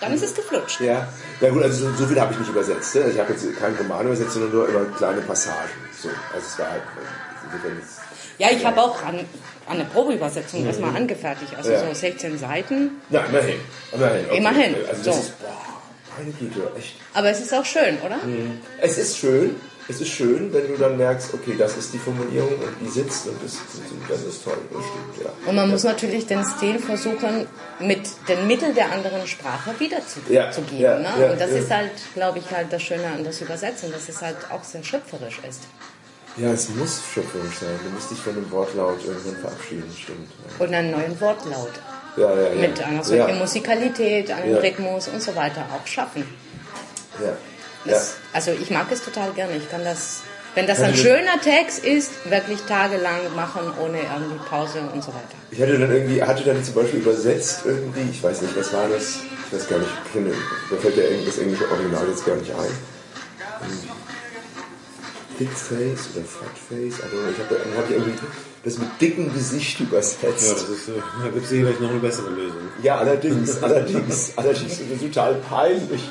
dann 0.00 0.12
ist 0.12 0.24
es 0.24 0.34
geflutscht. 0.34 0.80
Ja, 0.80 1.08
na 1.40 1.48
gut, 1.50 1.62
also 1.62 1.88
so, 1.88 1.94
so 1.94 2.06
viel 2.06 2.20
habe 2.20 2.32
ich 2.32 2.38
nicht 2.38 2.50
übersetzt. 2.50 2.94
ne? 2.96 3.10
Ich 3.10 3.18
habe 3.18 3.32
jetzt 3.32 3.56
keinen 3.58 3.76
Roman 3.76 4.06
übersetzt, 4.06 4.32
sondern 4.32 4.52
nur 4.52 4.68
immer 4.68 4.84
kleine 4.96 5.20
Passagen. 5.22 5.70
So, 6.02 6.08
also 6.34 6.46
es 6.46 6.58
war 6.58 6.70
halt, 6.70 6.82
ist- 7.80 8.00
Ja, 8.38 8.48
ich 8.50 8.64
habe 8.66 8.82
auch 8.82 9.02
an, 9.02 9.20
an 9.20 9.26
eine 9.76 9.84
Probeübersetzung 9.84 10.66
erstmal 10.66 10.94
angefertigt, 10.96 11.52
also 11.56 11.70
Mhm. 11.70 11.74
Ja. 11.76 11.86
so 11.88 11.94
16 11.94 12.38
Seiten. 12.38 12.90
Na, 13.08 13.20
immerhin. 13.20 13.60
Immerhin. 13.92 14.24
okay. 14.26 14.36
Immerhin, 14.36 14.74
Also 14.90 15.04
das 15.04 15.14
so. 15.16 15.20
ist, 15.22 15.38
boah, 15.40 15.56
meine 16.18 16.32
Güte, 16.32 16.70
echt. 16.76 16.96
Aber 17.14 17.28
es 17.30 17.40
ist 17.40 17.54
auch 17.54 17.64
schön, 17.64 17.96
oder? 18.04 18.18
Es 18.82 18.98
ist 18.98 19.16
schön, 19.16 19.56
es 19.86 20.00
ist 20.00 20.08
schön, 20.08 20.52
wenn 20.52 20.66
du 20.66 20.78
dann 20.78 20.96
merkst, 20.96 21.34
okay, 21.34 21.54
das 21.58 21.76
ist 21.76 21.92
die 21.92 21.98
Formulierung 21.98 22.54
und 22.54 22.74
die 22.80 22.88
sitzt 22.88 23.26
und 23.26 23.36
das, 23.42 23.58
das 24.08 24.22
ist 24.22 24.42
toll, 24.42 24.56
das 24.72 24.82
stimmt, 24.82 25.26
ja. 25.26 25.48
Und 25.48 25.56
man 25.56 25.68
muss 25.68 25.84
natürlich 25.84 26.26
den 26.26 26.44
Stil 26.44 26.78
versuchen, 26.78 27.46
mit 27.80 28.08
den 28.28 28.46
Mitteln 28.46 28.74
der 28.74 28.92
anderen 28.92 29.26
Sprache 29.26 29.78
wiederzugeben. 29.78 30.34
Ja, 30.34 30.50
geben, 30.50 30.78
ja, 30.78 30.98
ne? 30.98 31.08
ja, 31.20 31.32
und 31.32 31.40
das 31.40 31.50
ist 31.50 31.70
halt, 31.70 31.90
glaube 32.14 32.38
ich, 32.38 32.50
halt 32.50 32.72
das 32.72 32.82
Schöne 32.82 33.06
an 33.06 33.24
das 33.24 33.40
Übersetzen, 33.42 33.92
dass 33.92 34.08
es 34.08 34.22
halt 34.22 34.36
auch 34.50 34.64
sehr 34.64 34.82
schöpferisch 34.82 35.40
ist. 35.46 35.62
Ja, 36.36 36.50
es 36.50 36.68
muss 36.70 37.02
schöpferisch 37.12 37.58
sein. 37.60 37.78
Du 37.84 37.90
musst 37.90 38.10
dich 38.10 38.18
von 38.18 38.34
dem 38.34 38.50
Wortlaut 38.50 39.04
irgendwann 39.04 39.36
verabschieden, 39.36 39.94
stimmt. 39.96 40.30
Und 40.58 40.74
einen 40.74 40.90
neuen 40.90 41.20
Wortlaut. 41.20 41.72
Ja, 42.16 42.34
ja, 42.34 42.54
ja. 42.54 42.54
Mit 42.54 42.82
einer 42.82 43.04
solchen 43.04 43.38
Musikalität, 43.38 44.30
einem. 44.30 44.56
Rhythmus 44.56 45.08
und 45.08 45.22
so 45.22 45.36
weiter 45.36 45.66
auch 45.74 45.86
schaffen. 45.86 46.24
ja. 47.20 47.36
Das, 47.84 48.14
Also 48.32 48.50
ich 48.52 48.70
mag 48.70 48.90
es 48.90 49.02
total 49.04 49.32
gerne. 49.32 49.56
Ich 49.56 49.70
kann 49.70 49.84
das, 49.84 50.20
wenn 50.54 50.66
das 50.66 50.80
ein 50.80 50.94
schöner 50.96 51.40
Text 51.42 51.84
ist, 51.84 52.10
wirklich 52.30 52.60
tagelang 52.62 53.34
machen, 53.36 53.72
ohne 53.82 53.98
irgendwie 54.00 54.38
Pause 54.48 54.80
und 54.92 55.02
so 55.02 55.08
weiter. 55.08 55.34
Ich 55.50 55.60
hatte 55.60 55.78
dann 55.78 55.90
irgendwie, 55.92 56.22
hatte 56.22 56.44
dann 56.44 56.62
zum 56.64 56.74
Beispiel 56.74 57.00
übersetzt 57.00 57.60
irgendwie, 57.64 58.08
ich 58.10 58.22
weiß 58.22 58.42
nicht, 58.42 58.56
was 58.56 58.72
war 58.72 58.88
das? 58.88 59.16
Ich 59.46 59.52
weiß 59.58 59.68
gar 59.68 59.78
nicht, 59.78 59.90
ich 60.06 60.12
kenne, 60.12 60.30
mir 60.70 60.78
fällt 60.78 60.96
der 60.96 61.10
Eng- 61.10 61.24
das 61.26 61.38
englische 61.38 61.70
Original 61.70 62.08
jetzt 62.08 62.24
gar 62.24 62.36
nicht 62.36 62.50
ein. 62.50 62.58
Irgendwie 63.60 63.88
Thick 65.38 65.50
Face 65.52 66.08
oder 66.14 66.24
Fat 66.24 66.56
Face, 66.68 66.98
I 66.98 67.02
don't 67.02 67.10
know. 67.10 67.30
Ich 67.32 67.38
hab, 67.38 67.50
habe 67.50 67.86
ich 67.88 67.90
irgendwie 67.90 68.18
das 68.64 68.78
mit 68.78 68.88
dickem 69.00 69.32
Gesicht 69.32 69.78
Ja, 69.80 69.86
übersetzt. 69.86 70.24
das 70.26 70.68
ist, 70.68 70.88
äh, 70.88 70.92
da 71.22 71.28
gibt 71.30 71.44
es 71.44 71.50
sicherlich 71.50 71.80
noch 71.80 71.90
eine 71.90 72.00
bessere 72.00 72.30
Lösung. 72.30 72.62
Ja, 72.82 72.96
allerdings, 72.98 73.62
allerdings, 73.62 74.32
allerdings 74.36 74.72
ist 74.80 74.90
das 74.92 75.00
total 75.00 75.34
peinlich. 75.34 76.08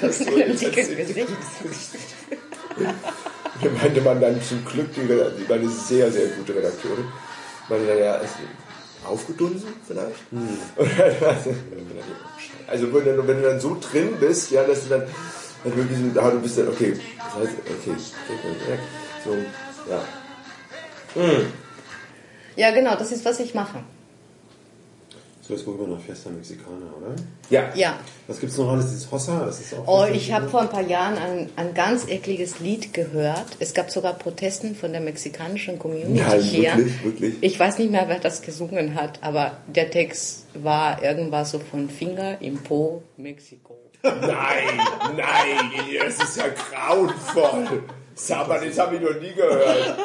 Das 0.00 0.18
so 0.18 0.24
dickes 0.36 0.88
Gesicht. 0.88 1.28
Da 3.62 3.70
meinte 3.70 4.00
man 4.02 4.20
dann 4.20 4.40
zum 4.42 4.64
Glück, 4.64 4.92
die, 4.94 5.00
die 5.00 5.48
war 5.48 5.56
eine 5.56 5.68
sehr, 5.68 6.12
sehr 6.12 6.28
gute 6.28 6.54
Redakteurin, 6.54 7.04
meinte 7.68 7.86
dann, 7.86 7.98
ja, 7.98 8.14
ist 8.16 8.34
aufgedunsen 9.04 9.68
vielleicht? 9.86 10.16
Dann- 10.30 10.58
also 12.68 12.92
wenn 12.94 13.16
du, 13.16 13.26
wenn 13.26 13.42
du 13.42 13.48
dann 13.48 13.60
so 13.60 13.76
drin 13.80 14.14
bist, 14.20 14.50
ja, 14.50 14.62
dass 14.64 14.84
du 14.84 14.90
dann, 14.90 15.02
dann 15.64 15.76
wirklich 15.76 15.98
so, 15.98 16.04
da 16.14 16.30
du 16.30 16.38
bist 16.40 16.58
dann, 16.58 16.68
okay, 16.68 16.96
das 17.16 17.34
heißt, 17.48 17.54
okay, 17.64 17.96
so, 19.24 19.36
ja. 19.90 20.02
Ja, 22.56 22.70
genau, 22.72 22.96
das 22.96 23.12
ist, 23.12 23.24
was 23.24 23.38
ich 23.40 23.54
mache. 23.54 23.78
So, 25.46 25.54
jetzt 25.54 25.64
gucken 25.64 25.86
wir 25.86 25.94
nach 25.96 26.02
Fiesta 26.02 26.28
Mexicana, 26.30 26.86
oder? 26.98 27.14
Ja, 27.50 27.70
Ja. 27.76 28.00
Was 28.26 28.40
gibt's 28.40 28.58
noch 28.58 28.68
alles? 28.72 28.86
Dieses 28.86 29.08
Hossa, 29.12 29.44
das 29.46 29.60
ist 29.60 29.74
auch... 29.74 29.84
Oh, 29.86 30.04
ich 30.12 30.32
habe 30.32 30.48
vor 30.48 30.62
ein 30.62 30.68
paar 30.68 30.82
Jahren 30.82 31.16
ein, 31.18 31.50
ein 31.54 31.72
ganz 31.74 32.08
ekliges 32.08 32.58
Lied 32.58 32.92
gehört. 32.92 33.46
Es 33.60 33.72
gab 33.72 33.88
sogar 33.92 34.14
Protesten 34.14 34.74
von 34.74 34.90
der 34.90 35.00
mexikanischen 35.00 35.78
Community 35.78 36.20
Nein, 36.20 36.40
hier. 36.40 36.76
wirklich, 36.76 37.04
wirklich? 37.04 37.34
Ich 37.42 37.60
weiß 37.60 37.78
nicht 37.78 37.92
mehr, 37.92 38.08
wer 38.08 38.18
das 38.18 38.42
gesungen 38.42 38.96
hat, 38.96 39.20
aber 39.22 39.58
der 39.68 39.88
Text 39.92 40.46
war 40.54 41.00
irgendwas 41.04 41.52
so 41.52 41.60
von 41.60 41.88
Finger 41.90 42.40
im 42.40 42.58
Po, 42.58 43.04
Mexiko. 43.16 43.78
nein, 44.02 44.80
nein, 45.16 45.70
das 46.04 46.28
ist 46.28 46.36
ja 46.38 46.46
grauenvoll. 46.48 47.82
Sag 48.16 48.48
mal, 48.48 48.66
das 48.66 48.76
habe 48.78 48.96
ich 48.96 49.02
noch 49.02 49.20
nie 49.20 49.32
gehört. 49.32 49.96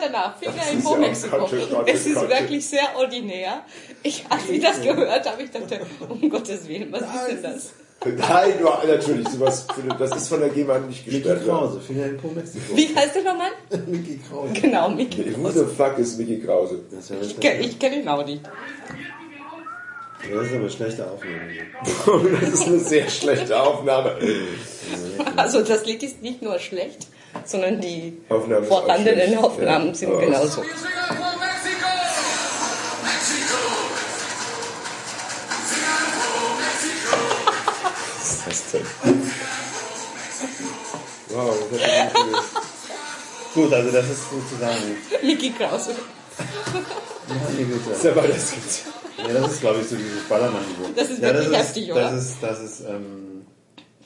Danach, 0.00 0.38
Finger 0.38 0.62
ist 0.72 0.84
Po, 0.84 0.96
Mexiko. 0.96 1.48
Es 1.86 2.06
ist 2.06 2.28
wirklich 2.28 2.66
sehr 2.66 2.96
ordinär. 2.96 3.62
Ich, 4.02 4.24
als 4.28 4.48
ich 4.48 4.60
das 4.60 4.80
gehört 4.80 5.30
habe, 5.30 5.42
ich 5.42 5.50
dachte, 5.50 5.80
um 6.08 6.28
Gottes 6.30 6.66
Willen, 6.66 6.90
was 6.92 7.02
ist 7.02 7.28
denn 7.28 7.42
das? 7.42 7.72
Nein, 8.02 8.54
du, 8.58 8.64
natürlich, 8.88 9.28
sowas, 9.28 9.66
das 9.98 10.16
ist 10.16 10.28
von 10.28 10.40
der 10.40 10.48
GEMA 10.48 10.78
nicht 10.78 11.06
Mickey 11.06 11.18
gesperrt. 11.20 11.46
worden. 11.46 11.58
Krause, 11.58 11.80
Finger 11.80 12.06
in 12.06 12.16
Po 12.16 12.28
Mexiko. 12.28 12.74
Wie 12.74 12.96
heißt 12.96 13.14
der 13.14 13.22
nochmal? 13.24 13.50
Mickey 13.86 14.18
Krause. 14.26 14.52
Genau, 14.54 14.88
Mickey. 14.88 15.36
Who 15.36 15.50
the 15.50 15.64
fuck 15.66 15.98
ist 15.98 16.18
Mickey 16.18 16.40
Krause? 16.40 16.80
Ich 17.20 17.38
kenne 17.38 17.60
ich 17.60 17.78
kenn 17.78 17.92
ihn 17.92 18.08
auch 18.08 18.24
nicht. 18.24 18.42
Ja, 20.30 20.36
das 20.36 20.46
ist 20.46 20.52
aber 20.52 20.60
eine 20.60 20.70
schlechte 20.70 21.10
Aufnahme. 21.10 22.40
Das 22.40 22.50
ist 22.54 22.66
eine 22.66 22.78
sehr 22.78 23.08
schlechte 23.08 23.60
Aufnahme. 23.60 24.16
Also 25.36 25.62
das 25.62 25.84
Lied 25.84 26.02
ist 26.02 26.22
nicht 26.22 26.40
nur 26.42 26.58
schlecht, 26.58 27.06
sondern 27.48 27.80
die 27.80 28.20
Aufnahmen 28.28 28.62
ist 28.62 28.68
vorhandenen. 28.68 29.38
Aufnahmen 29.38 29.88
Ja. 29.88 29.94
sind 29.94 30.20
genauso. 30.20 30.62
Singapur, 30.62 31.32
Mexiko! 31.40 31.90
Mexiko! 33.04 33.60
Singapur, 35.70 36.42
Mexiko! 36.60 37.16
Was 38.18 38.30
ist 38.30 38.46
das 38.46 38.60
denn? 38.72 38.86
Wow, 41.32 41.56
das 41.70 41.80
hat 41.82 42.12
Gut, 43.54 43.72
also 43.72 43.90
das 43.90 44.04
ist 44.10 44.30
sozusagen. 44.30 44.96
Mickey 45.22 45.50
Krause. 45.50 45.94
Meine 47.28 47.64
Güte. 47.66 47.90
Das 47.90 48.06
aber 48.06 48.28
das 48.28 48.50
gibt's. 48.52 48.82
Ja, 49.18 49.32
das 49.40 49.52
ist, 49.52 49.60
glaube 49.60 49.80
ich, 49.80 49.88
so 49.88 49.96
dieses 49.96 50.22
Ballermann-Niveau. 50.28 50.90
Das 50.96 51.10
ist 51.10 51.20
ja, 51.22 51.34
wirklich 51.34 51.58
heftig, 51.58 51.92
oder? 51.92 52.10
Das 52.10 52.24
ist, 52.24 52.36
das 52.40 52.60
ist, 52.60 52.80
ähm, 52.80 53.29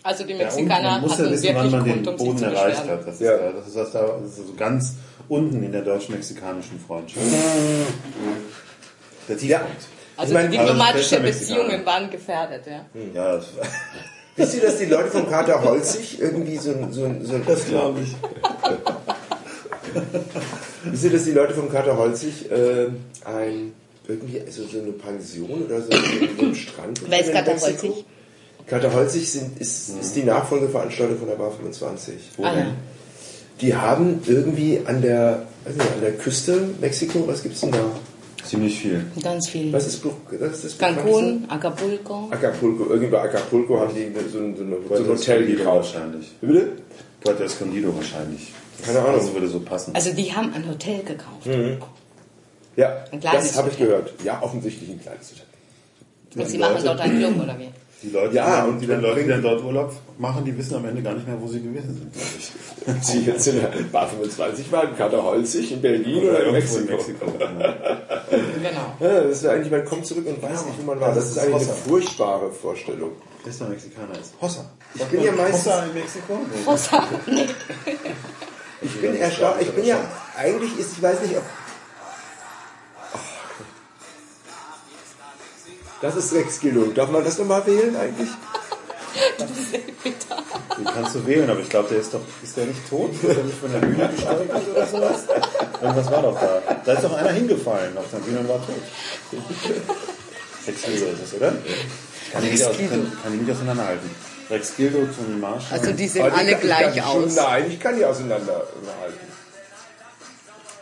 Also 0.04 0.24
die 0.24 0.34
ja, 0.34 0.44
Mexikaner 0.44 0.90
man 0.90 1.00
muss 1.00 1.18
ja 1.18 1.30
wissen, 1.30 1.42
wirklich 1.42 1.54
wann 1.54 1.70
man 1.70 1.84
den 1.84 2.04
Grund, 2.04 2.08
um 2.08 2.18
sich 2.18 2.28
Boden 2.28 2.42
erreicht 2.44 2.86
hat. 2.86 3.06
Das 3.06 3.14
ist, 3.14 3.20
Ja. 3.22 3.32
ja. 3.36 3.52
das 3.52 3.66
ist, 3.66 3.74
was 3.74 3.90
da, 3.90 4.18
das 4.22 4.38
ist 4.38 4.46
so 4.46 4.54
ganz 4.54 4.92
unten 5.30 5.62
in 5.62 5.72
der 5.72 5.80
deutsch-mexikanischen 5.80 6.78
Freundschaft. 6.78 7.24
Der 9.26 9.38
Tiefpunkt. 9.38 9.72
Also 10.18 10.32
Ich 10.32 10.38
aber 10.38 10.48
das 10.48 10.56
diplomatische. 10.56 11.20
Beziehungen 11.20 11.86
waren 11.86 12.10
gefährdet, 12.10 12.66
ja. 12.66 12.84
Ja, 13.14 13.36
das, 13.36 13.46
Wisst 14.36 14.54
ihr, 14.56 14.62
dass 14.62 14.78
die 14.78 14.86
Leute 14.86 15.10
von 15.10 15.30
Kater 15.30 15.62
Holzig 15.62 16.20
irgendwie 16.20 16.58
so 16.58 16.72
ein... 16.72 16.92
So 16.92 17.04
ein, 17.04 17.24
so 17.24 17.36
ein 17.36 17.46
das 17.46 17.66
glaube 17.66 18.00
ich. 18.00 18.14
Wisst 20.92 21.04
ihr, 21.04 21.10
dass 21.10 21.24
die 21.24 21.32
Leute 21.32 21.54
von 21.54 21.70
Kater 21.70 21.96
Holzig 21.96 22.50
äh, 22.50 22.88
ein... 23.24 23.72
Irgendwie 24.06 24.38
also 24.38 24.64
so 24.64 24.80
eine 24.80 24.92
Pension 24.92 25.64
oder 25.64 25.80
so, 25.80 25.90
so 25.90 26.44
ein 26.44 26.54
Strand... 26.54 27.00
Wer 27.08 27.20
ist 27.20 27.32
Kater? 27.32 27.52
Holzig? 27.58 28.04
Kater 28.66 28.92
Holzig 28.92 29.30
sind, 29.30 29.58
ist, 29.60 29.90
ist 30.00 30.16
die 30.16 30.22
Nachfolgeveranstaltung 30.22 31.18
von 31.18 31.28
der 31.28 31.34
Bar 31.36 31.50
25. 31.52 32.14
Ah, 32.38 32.42
ja. 32.58 32.66
Die 33.60 33.74
haben 33.74 34.20
irgendwie 34.26 34.80
an 34.84 35.02
der, 35.02 35.46
nicht, 35.66 35.80
an 35.80 36.00
der 36.00 36.12
Küste 36.12 36.68
Mexiko, 36.80 37.26
was 37.28 37.42
gibt's 37.42 37.60
denn 37.60 37.72
da? 37.72 37.84
Ziemlich 38.44 38.78
viel. 38.78 39.04
Ganz 39.22 39.48
viel. 39.48 39.72
Was 39.72 39.86
ist, 39.86 40.02
Buch- 40.02 40.12
was 40.30 40.52
ist 40.56 40.64
das 40.64 40.78
Cancun, 40.78 41.44
Acapulco. 41.48 42.28
Acapulco. 42.30 42.84
Irgendwie 42.90 43.10
bei 43.10 43.22
Acapulco 43.22 43.80
haben 43.80 43.94
die 43.94 44.12
so 44.30 44.38
ein, 44.38 44.54
so 44.56 44.62
eine, 44.64 44.76
so 44.88 44.94
ein 45.02 45.08
Hotel 45.08 45.46
gekauft. 45.46 45.94
wahrscheinlich. 45.94 46.32
Wie 46.40 46.46
Bitte? 46.48 46.72
Puerto 47.22 47.42
Escondido 47.44 47.94
wahrscheinlich. 47.96 48.52
Keine 48.84 48.98
Ahnung. 49.00 49.16
Das 49.16 49.32
würde 49.32 49.48
so 49.48 49.60
passen. 49.60 49.94
Also 49.94 50.12
die 50.12 50.30
haben 50.34 50.52
ein 50.52 50.68
Hotel 50.68 50.98
gekauft. 51.04 51.44
Hm. 51.46 51.78
Ja, 52.76 53.04
Ein 53.12 53.20
kleines 53.20 53.48
das 53.48 53.56
habe 53.58 53.70
ich 53.70 53.78
gehört. 53.78 54.12
Ja, 54.24 54.42
offensichtlich 54.42 54.90
ein 54.90 55.00
kleines 55.00 55.30
Hotel. 55.30 56.42
Und 56.42 56.50
sie 56.50 56.58
machen 56.58 56.82
dort 56.84 57.00
einen 57.00 57.18
Club, 57.18 57.42
oder 57.44 57.58
wie? 57.58 57.68
Die 58.04 58.10
Leute, 58.10 58.34
Ja, 58.34 58.64
die, 58.64 58.70
und 58.70 58.78
die, 58.80 58.86
dann 58.86 59.00
Leute, 59.00 59.22
die 59.22 59.28
dann 59.28 59.42
dort 59.42 59.64
Urlaub 59.64 59.92
machen, 60.18 60.44
die 60.44 60.56
wissen 60.58 60.74
am 60.76 60.84
Ende 60.84 61.00
gar 61.02 61.14
nicht 61.14 61.26
mehr, 61.26 61.40
wo 61.40 61.46
sie 61.46 61.62
gewesen 61.62 61.94
sind, 61.94 62.12
glaube 62.12 62.28
ich. 62.38 62.52
Sie 63.00 63.24
jetzt 63.24 63.46
in 63.48 63.56
der 63.62 63.68
Bar 63.90 64.06
25 64.08 64.70
waren, 64.70 64.94
Kater 64.94 65.22
Holzig 65.22 65.72
in 65.72 65.80
Berlin 65.80 66.22
oder, 66.28 66.44
in 66.44 66.54
irgendwo 66.54 66.78
Mexiko. 66.80 67.26
genau. 67.38 67.72
Genau. 68.30 68.94
Ja, 69.00 69.20
das 69.22 69.42
wäre 69.42 69.54
eigentlich, 69.54 69.70
man 69.70 69.84
kommt 69.86 70.04
zurück 70.04 70.26
und 70.26 70.42
weiß 70.42 70.66
nicht, 70.66 70.78
wo 70.80 70.82
man 70.82 71.00
war. 71.00 71.08
Das, 71.08 71.16
das 71.16 71.24
ist 71.24 71.30
ist 71.36 71.38
eigentlich 71.38 71.54
eine 71.54 71.66
Hossa. 71.68 71.88
furchtbare 71.88 72.52
Vorstellung. 72.52 73.12
Bester 73.42 73.68
Mexikaner 73.68 74.18
ist 74.20 74.34
Hossa. 74.40 74.64
Ich 74.94 75.02
bin 75.04 75.22
ja 75.22 75.32
meistens, 75.32 75.64
Hossa 75.64 75.84
in 75.84 75.94
Mexiko? 75.94 76.38
Nee. 77.26 77.46
ich 78.82 79.00
bin 79.00 79.16
erstaunt, 79.16 79.56
ich 79.62 79.70
bin 79.70 79.86
ja, 79.86 79.96
eigentlich 80.36 80.78
ist, 80.78 80.92
ich 80.98 81.02
weiß 81.02 81.20
nicht, 81.22 81.36
ob, 81.38 81.42
das 86.04 86.16
ist 86.16 86.34
Rex 86.34 86.60
Gildo. 86.60 86.92
Darf 86.92 87.10
man 87.10 87.24
das 87.24 87.38
nochmal 87.38 87.66
wählen 87.66 87.96
eigentlich? 87.96 88.28
Den 90.76 90.84
kannst 90.84 91.14
du 91.14 91.26
wählen, 91.26 91.48
aber 91.48 91.60
ich 91.60 91.68
glaube, 91.68 91.88
der 91.88 91.98
ist 91.98 92.12
doch, 92.12 92.20
ist 92.42 92.56
der 92.56 92.66
nicht 92.66 92.88
tot? 92.90 93.12
Ist 93.12 93.22
der 93.24 93.44
nicht 93.44 93.58
von 93.58 93.72
der 93.72 93.78
Bühne 93.78 94.08
gestolpert 94.14 94.62
oder 94.70 94.86
sowas? 94.86 95.22
Irgendwas 95.80 96.10
war 96.10 96.22
doch 96.22 96.38
da. 96.40 96.62
Da 96.84 96.92
ist 96.92 97.04
doch 97.04 97.16
einer 97.16 97.30
hingefallen 97.30 97.96
auf 97.96 98.04
der 98.12 98.18
Bühne 98.18 98.40
und 98.40 98.48
war 98.48 98.56
tot. 98.58 98.82
Rex 100.66 100.82
Gildo 100.82 101.06
ist 101.06 101.22
das, 101.22 101.34
oder? 101.34 101.52
Kann 102.32 102.44
ich, 102.44 102.50
nicht, 102.52 102.64
aus, 102.64 102.76
kann, 102.76 103.12
kann 103.22 103.34
ich 103.34 103.40
nicht 103.42 103.50
auseinanderhalten. 103.52 104.10
Rex 104.50 104.76
Gildo, 104.76 104.98
Tony 104.98 105.38
Marshall. 105.40 105.78
Also 105.78 105.92
die 105.92 106.08
sehen 106.08 106.24
die 106.26 106.30
alle 106.32 106.50
kann- 106.52 106.60
gleich 106.60 106.96
kann 106.96 107.12
schon, 107.12 107.24
aus. 107.24 107.34
Nein, 107.36 107.64
ich 107.70 107.80
kann 107.80 107.96
die 107.96 108.04
auseinanderhalten. 108.04 108.68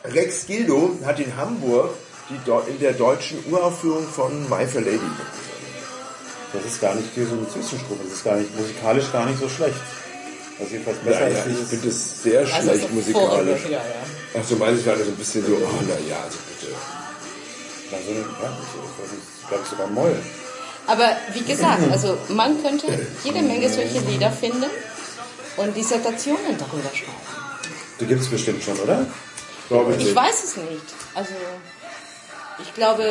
Rex 0.04 0.46
Gildo 0.46 0.96
hat 1.04 1.20
in 1.20 1.36
Hamburg 1.36 1.90
in 2.30 2.78
der 2.80 2.92
deutschen 2.92 3.38
Uraufführung 3.50 4.06
von 4.08 4.42
My 4.48 4.66
Fair 4.66 4.80
Lady. 4.80 5.00
das 6.52 6.64
ist 6.64 6.80
gar 6.80 6.94
nicht 6.94 7.08
hier 7.14 7.26
so 7.26 7.32
eine 7.34 7.48
Zwischenstufe. 7.48 8.00
Das 8.04 8.12
ist 8.12 8.24
gar 8.24 8.36
nicht, 8.36 8.56
musikalisch 8.56 9.12
gar 9.12 9.26
nicht 9.26 9.38
so 9.40 9.48
schlecht. 9.48 9.76
Ist 10.58 10.70
jedenfalls 10.70 10.98
besser 10.98 11.20
Ja, 11.20 11.26
als 11.26 11.46
ja, 11.46 11.52
ich 11.60 11.68
finde 11.68 11.88
es 11.88 12.22
sehr 12.22 12.40
Also 12.40 12.70
schlecht 12.70 12.88
so 12.88 12.94
musikalisch. 12.94 13.62
Ja, 13.64 13.70
ja. 13.70 13.80
Ach 14.40 14.44
so, 14.48 14.56
meines 14.56 14.86
war 14.86 14.94
das 14.94 15.06
so 15.06 15.12
ein 15.12 15.16
bisschen 15.16 15.44
so, 15.46 15.52
oh 15.54 15.68
na 15.88 15.94
ja, 16.08 16.22
also 16.24 16.38
bitte. 16.48 16.72
Also, 17.94 18.10
ja, 18.12 18.18
ich, 18.18 19.12
ich, 19.12 19.42
ich 19.42 19.48
glaube 19.48 19.64
sogar 19.68 19.86
Moll. 19.88 20.16
Aber 20.86 21.08
wie 21.34 21.42
gesagt, 21.42 21.82
also 21.90 22.16
man 22.28 22.62
könnte 22.62 22.86
jede 23.24 23.42
Menge 23.42 23.68
solche 23.68 23.98
Lieder 24.00 24.30
finden 24.30 24.64
und 25.56 25.76
Dissertationen 25.76 26.56
darüber 26.58 26.88
schreiben. 26.94 27.12
Die 28.00 28.06
gibt 28.06 28.22
es 28.22 28.28
bestimmt 28.28 28.62
schon, 28.62 28.78
oder? 28.78 29.06
Glaube 29.68 29.92
ich 29.92 29.98
Ich 30.00 30.04
nicht. 30.06 30.16
weiß 30.16 30.44
es 30.44 30.56
nicht. 30.56 30.86
Also 31.14 31.32
ich 32.60 32.74
glaube, 32.74 33.04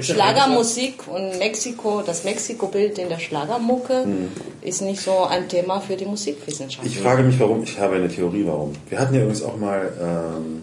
Schlagermusik 0.00 1.08
und 1.08 1.38
Mexiko, 1.38 2.02
das 2.04 2.24
Mexiko-Bild 2.24 2.98
in 2.98 3.08
der 3.08 3.18
Schlagermucke 3.18 4.04
ist 4.60 4.82
nicht 4.82 5.00
so 5.00 5.24
ein 5.24 5.48
Thema 5.48 5.80
für 5.80 5.96
die 5.96 6.04
Musikwissenschaft. 6.04 6.86
Ich 6.86 6.98
frage 6.98 7.22
mich, 7.22 7.38
warum. 7.40 7.62
Ich 7.62 7.78
habe 7.78 7.96
eine 7.96 8.08
Theorie, 8.08 8.44
warum. 8.46 8.72
Wir 8.88 8.98
hatten 8.98 9.14
ja 9.14 9.20
übrigens 9.20 9.42
auch 9.42 9.56
mal 9.56 9.92
ähm, 10.00 10.62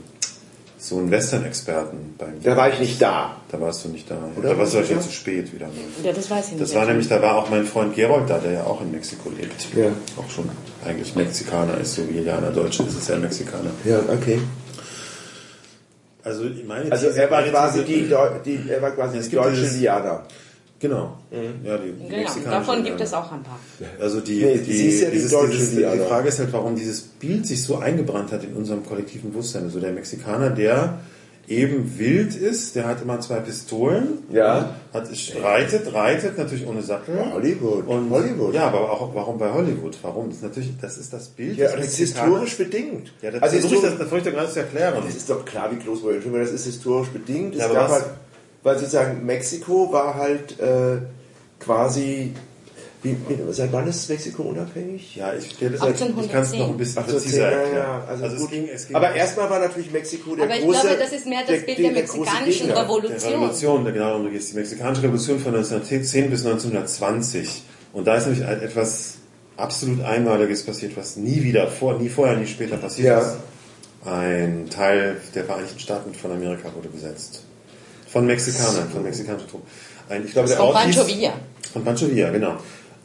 so 0.77 0.97
einen 0.97 1.09
Western-Experten 1.09 2.13
beim. 2.17 2.41
Da 2.43 2.55
war 2.55 2.69
ich 2.71 2.79
nicht 2.79 3.01
da. 3.01 3.37
Da 3.51 3.59
warst 3.59 3.83
du 3.83 3.89
nicht 3.89 4.09
da. 4.09 4.17
Oder? 4.37 4.49
Da 4.49 4.57
warst 4.57 4.75
du 4.75 4.85
schon 4.85 5.01
zu 5.01 5.11
spät 5.11 5.51
wieder. 5.53 5.67
ja, 6.03 6.11
das 6.13 6.29
weiß 6.29 6.45
ich 6.47 6.51
nicht. 6.53 6.61
Das 6.61 6.75
war 6.75 6.85
nämlich, 6.85 7.07
da 7.07 7.21
war 7.21 7.37
auch 7.37 7.49
mein 7.49 7.65
Freund 7.65 7.95
Gerold 7.95 8.29
da, 8.29 8.37
der 8.37 8.51
ja 8.51 8.63
auch 8.65 8.81
in 8.81 8.91
Mexiko 8.91 9.29
lebt. 9.29 9.67
Ja. 9.75 9.87
Auch 10.17 10.29
schon 10.29 10.49
eigentlich 10.85 11.15
Mexikaner 11.15 11.79
ist, 11.79 11.95
so 11.95 12.07
wie 12.07 12.19
Jana 12.19 12.51
Deutsche 12.51 12.83
ist 12.83 12.95
es 12.95 13.07
ja 13.07 13.15
ein 13.15 13.21
Mexikaner. 13.21 13.71
Ja, 13.83 13.99
okay. 14.13 14.39
Also, 16.25 16.43
meine 16.67 16.91
Also 16.91 17.07
er 17.07 17.31
war 17.31 17.39
meine 17.39 17.51
quasi 17.51 17.83
die, 17.85 18.07
Deu- 18.11 18.39
die, 18.43 18.59
er 18.69 18.81
war 18.81 18.91
quasi 18.91 19.17
Es 19.19 19.29
die 19.29 19.35
deutsche 19.35 19.61
dieses- 19.61 19.79
Liana. 19.79 20.23
Genau. 20.77 21.17
Ja, 21.63 21.77
die 21.77 21.91
Genau, 21.91 22.17
mexikanische 22.17 22.49
davon 22.49 22.83
gibt 22.83 22.99
es 22.99 23.13
auch 23.13 23.31
ein 23.31 23.41
paar. 23.43 23.57
Also 23.99 24.19
die, 24.19 24.43
Nee, 24.43 24.57
die, 24.57 24.73
sie 24.73 24.87
ist 24.89 25.01
ja 25.03 25.07
die 25.09 25.13
dieses, 25.15 25.31
deutsche 25.31 25.57
dieses, 25.57 25.69
die. 25.75 25.83
Frage 26.09 26.27
ist 26.27 26.39
halt, 26.39 26.51
warum 26.51 26.75
dieses 26.75 27.01
Bild 27.01 27.47
sich 27.47 27.63
so 27.63 27.77
eingebrannt 27.77 28.31
hat 28.33 28.43
in 28.43 28.53
unserem 28.53 28.85
kollektiven 28.85 29.31
Bewusstsein. 29.31 29.63
Also 29.63 29.79
der 29.79 29.93
Mexikaner, 29.93 30.49
der 30.49 30.99
eben 31.47 31.97
wild 31.99 32.35
ist, 32.35 32.75
der 32.75 32.87
hat 32.87 33.01
immer 33.01 33.19
zwei 33.19 33.35
Pistolen, 33.39 34.19
Ja. 34.31 34.75
hat, 34.93 35.07
reitet, 35.43 35.93
reitet 35.93 36.37
natürlich 36.37 36.65
ohne 36.67 36.81
Sattel. 36.81 37.17
Hollywood. 37.33 37.87
Und, 37.87 38.09
Hollywood. 38.09 38.53
Ja, 38.55 38.67
aber 38.67 38.91
auch 38.91 39.13
warum 39.13 39.37
bei 39.37 39.51
Hollywood? 39.53 39.95
Warum? 40.01 40.27
Das 40.29 40.37
ist 40.37 40.43
natürlich, 40.43 40.73
das 40.81 40.97
ist 40.97 41.13
das 41.13 41.27
Bild 41.27 41.57
Ja, 41.57 41.67
des 41.67 41.75
das 41.75 41.85
ist 41.87 41.97
historisch 41.97 42.57
bedingt. 42.57 43.11
Ja, 43.21 43.31
das 43.31 43.41
also 43.43 43.59
versuche 43.59 43.75
ich, 43.75 43.81
das, 43.81 43.89
das 43.99 44.07
versuche 44.09 44.29
ich 44.29 44.35
gerade 44.35 44.51
zu 44.51 44.59
erklären. 44.59 45.03
das 45.05 45.15
ist 45.15 45.29
doch 45.29 45.45
klar 45.45 45.69
wie. 45.71 45.81
Schon 45.83 46.31
mal, 46.31 46.39
Das 46.41 46.51
ist 46.51 46.65
historisch 46.65 47.09
bedingt. 47.09 47.53
Es 47.53 47.59
Ja, 47.59 47.65
aber 47.65 47.73
gab 47.75 47.89
was- 47.89 47.91
halt, 48.01 48.05
weil 48.63 48.77
sozusagen 48.79 49.25
Mexiko 49.25 49.91
war 49.93 50.15
halt 50.15 50.59
äh, 50.59 50.97
quasi, 51.59 52.33
wie, 53.05 53.17
seit 53.51 53.71
wann 53.71 53.87
ist 53.87 54.09
Mexiko 54.09 54.43
unabhängig? 54.43 55.15
Ja, 55.15 55.33
ich, 55.33 55.51
ich 55.51 55.59
kann 55.59 55.73
es 55.73 55.79
noch 56.53 56.69
ein 56.69 56.77
bisschen 56.77 56.97
1810, 56.97 57.05
präziser 57.05 57.45
erklären. 57.51 57.75
ja, 57.75 58.03
also, 58.07 58.25
es 58.25 58.37
gut. 58.41 58.51
ging, 58.51 58.67
es 58.73 58.87
ging 58.87 58.95
Aber 58.95 59.13
erstmal 59.15 59.49
war 59.49 59.59
natürlich 59.59 59.91
Mexiko 59.91 60.35
der 60.35 60.45
Aber 60.45 60.55
ich 60.55 60.63
große... 60.63 60.81
glaube, 60.81 60.97
das 60.97 61.11
ist 61.13 61.25
mehr 61.27 61.41
das 61.47 61.65
Bild 61.65 61.77
der, 61.77 62.03
große 62.03 62.19
mexikanischen. 62.19 62.71
Revolution. 62.71 63.19
Der 63.21 63.31
Revolution, 63.31 63.83
der 63.85 63.93
genau 63.93 64.05
darum 64.09 64.31
geht 64.31 64.41
es. 64.41 64.49
Die 64.49 64.55
mexikanische 64.57 65.03
Revolution 65.03 65.39
von 65.39 65.55
1910 65.55 66.29
bis 66.29 66.45
1920. 66.45 67.63
Und 67.93 68.05
da 68.07 68.15
ist 68.17 68.27
nämlich 68.27 68.43
etwas 68.45 69.13
absolut 69.57 70.01
Einmaliges 70.03 70.63
passiert, 70.65 70.97
was 70.97 71.15
nie 71.15 71.43
wieder, 71.43 71.67
vor, 71.67 71.97
nie 71.97 72.09
vorher, 72.09 72.35
nie 72.35 72.47
später 72.47 72.75
passiert 72.77 73.07
Ja. 73.07 73.19
ist. 73.19 73.37
Ein 74.05 74.69
Teil 74.69 75.17
der 75.33 75.45
Vereinigten 75.45 75.79
Staaten 75.79 76.13
von 76.13 76.31
Amerika 76.31 76.69
wurde 76.75 76.89
besetzt. 76.89 77.43
Von 78.07 78.27
Mexikanern, 78.27 78.89
von 78.89 79.01
mexikanischen 79.03 79.49
Truppen. 79.49 79.67
Ein, 80.09 80.23
ich 80.25 80.31
glaube, 80.33 80.47
der 80.47 80.57
Von 80.57 80.67
Ort 80.67 80.75
Pancho 80.75 81.07
Villa. 81.07 81.33
Von 81.73 81.83
Pancho 81.83 82.07
Villa, 82.09 82.29
genau. 82.29 82.57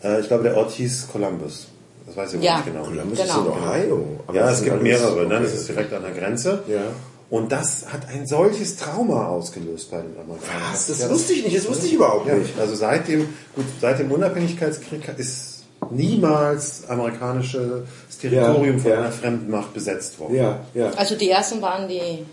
Äh, 0.02 0.20
ich 0.20 0.28
glaube, 0.28 0.44
der 0.44 0.56
Ort 0.56 0.70
hieß 0.72 1.08
Columbus. 1.12 1.66
Das 2.06 2.16
weiß 2.16 2.34
ich 2.34 2.42
Ja. 2.42 2.56
nicht 2.56 2.66
genau. 2.66 2.84
Columbus 2.84 3.18
Genau. 3.18 3.40
ist 3.40 3.46
in 3.46 3.52
Ohio. 3.52 4.06
Aber 4.26 4.36
Ja, 4.36 4.50
es 4.50 4.62
gibt 4.62 4.82
mehrere, 4.82 5.26
ne? 5.26 5.34
okay. 5.36 5.42
das 5.44 5.54
ist 5.54 5.68
direkt 5.68 5.92
an 5.92 6.02
der 6.02 6.12
Grenze. 6.12 6.62
Ja. 6.66 6.80
Und 7.28 7.52
das 7.52 7.84
hat 7.92 8.08
ein 8.08 8.26
solches 8.26 8.76
Trauma 8.76 9.28
ausgelöst 9.28 9.90
bei 9.92 9.98
den 9.98 10.16
Amerikanern. 10.18 10.62
Was? 10.72 10.88
Das 10.88 10.98
Ja, 11.00 11.10
wusste 11.10 11.32
ich 11.34 11.44
nicht, 11.44 11.56
das 11.56 11.68
wusste 11.68 11.86
ich 11.86 11.92
überhaupt 11.94 12.26
ja, 12.26 12.34
nicht. 12.34 12.58
also 12.58 12.74
seit 12.74 13.06
dem, 13.06 13.28
gut, 13.54 13.64
seit 13.80 14.00
dem 14.00 14.10
Unabhängigkeitskrieg 14.10 15.08
ist 15.16 15.62
niemals 15.90 16.88
amerikanisches 16.88 17.82
Territorium 18.20 18.76
Ja, 18.78 18.82
von 18.82 18.90
ja. 18.90 18.98
einer 18.98 19.12
fremden 19.12 19.50
Macht 19.50 19.72
besetzt 19.74 20.18
worden. 20.18 20.34
Ja, 20.34 20.60
ja. 20.74 20.90
Also 20.96 21.14
die 21.14 21.30
ersten 21.30 21.62
waren 21.62 21.88
die, 21.88 22.24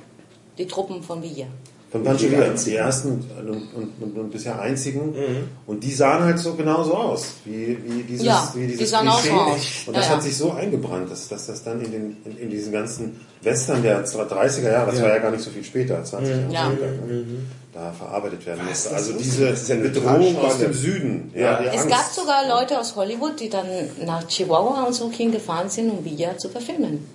die 0.58 0.65
Truppen 0.67 1.03
von 1.03 1.21
Villa. 1.21 1.45
Von 1.89 2.04
Pancho 2.04 2.30
Villa, 2.30 2.47
die 2.50 2.76
ersten 2.76 3.08
und, 3.12 3.50
und, 3.50 3.91
und, 4.02 4.17
und 4.17 4.30
bisher 4.30 4.60
einzigen. 4.60 5.13
Und 5.65 5.82
die 5.86 5.93
sahen 5.93 6.21
halt 6.26 6.38
so 6.38 6.54
genauso 6.56 6.93
aus, 6.93 7.36
wie, 7.45 7.78
wie 7.86 8.04
dieses, 8.04 8.26
Ja, 8.26 8.52
wie 8.56 8.63
dieses 8.67 8.80
die 8.80 8.86
sahen 8.88 9.08
auch 9.08 9.19
so 9.19 9.30
Klischee. 9.30 9.36
aus. 9.39 9.58
Und 9.88 9.93
Ja, 9.93 10.00
das 10.02 10.10
ja. 10.10 10.15
hat 10.15 10.23
sich 10.23 10.36
so 10.38 10.52
eingebrannt, 10.52 11.10
dass, 11.10 11.30
dass 11.30 11.45
das 11.47 11.63
dann 11.63 11.80
in, 11.80 11.91
den, 11.91 12.17
in, 12.26 12.38
in 12.39 12.50
diesen 12.50 12.73
ganzen 12.73 13.21
Western 13.41 13.82
der 13.84 14.06
30er 14.06 14.69
Jahre, 14.69 14.91
das 14.91 15.02
war 15.02 15.08
ja 15.10 15.19
gar 15.19 15.32
nicht 15.32 15.43
so 15.45 15.50
viel 15.50 15.63
später, 15.63 16.04
20 16.04 16.30
Jahre 16.30 16.52
Ja. 16.52 16.71
später, 16.71 16.93
da 17.73 17.91
verarbeitet 17.93 18.45
werden 18.45 18.65
musste. 18.67 18.89
das 18.89 18.93
Also 18.97 19.13
diese 19.17 19.50
ja 19.73 19.76
Bedrohung 19.82 20.38
aus 20.39 20.58
dem. 20.58 20.73
Süden. 20.73 21.32
Ja. 21.36 21.62
die 21.62 21.67
Es 21.67 21.84
Angst. 21.84 21.89
gab 21.89 22.12
sogar 22.12 22.47
Leute 22.50 22.78
aus 22.82 22.97
Hollywood, 22.97 23.39
die 23.39 23.47
dann 23.50 23.65
nach 24.06 24.28
Chihuahua 24.28 24.84
und 24.84 24.93
so 24.93 25.10
hingefahren 25.10 25.69
sind, 25.69 25.89
um 25.91 26.04
Villa 26.04 26.38
zu 26.38 26.50
verfilmen. 26.50 27.06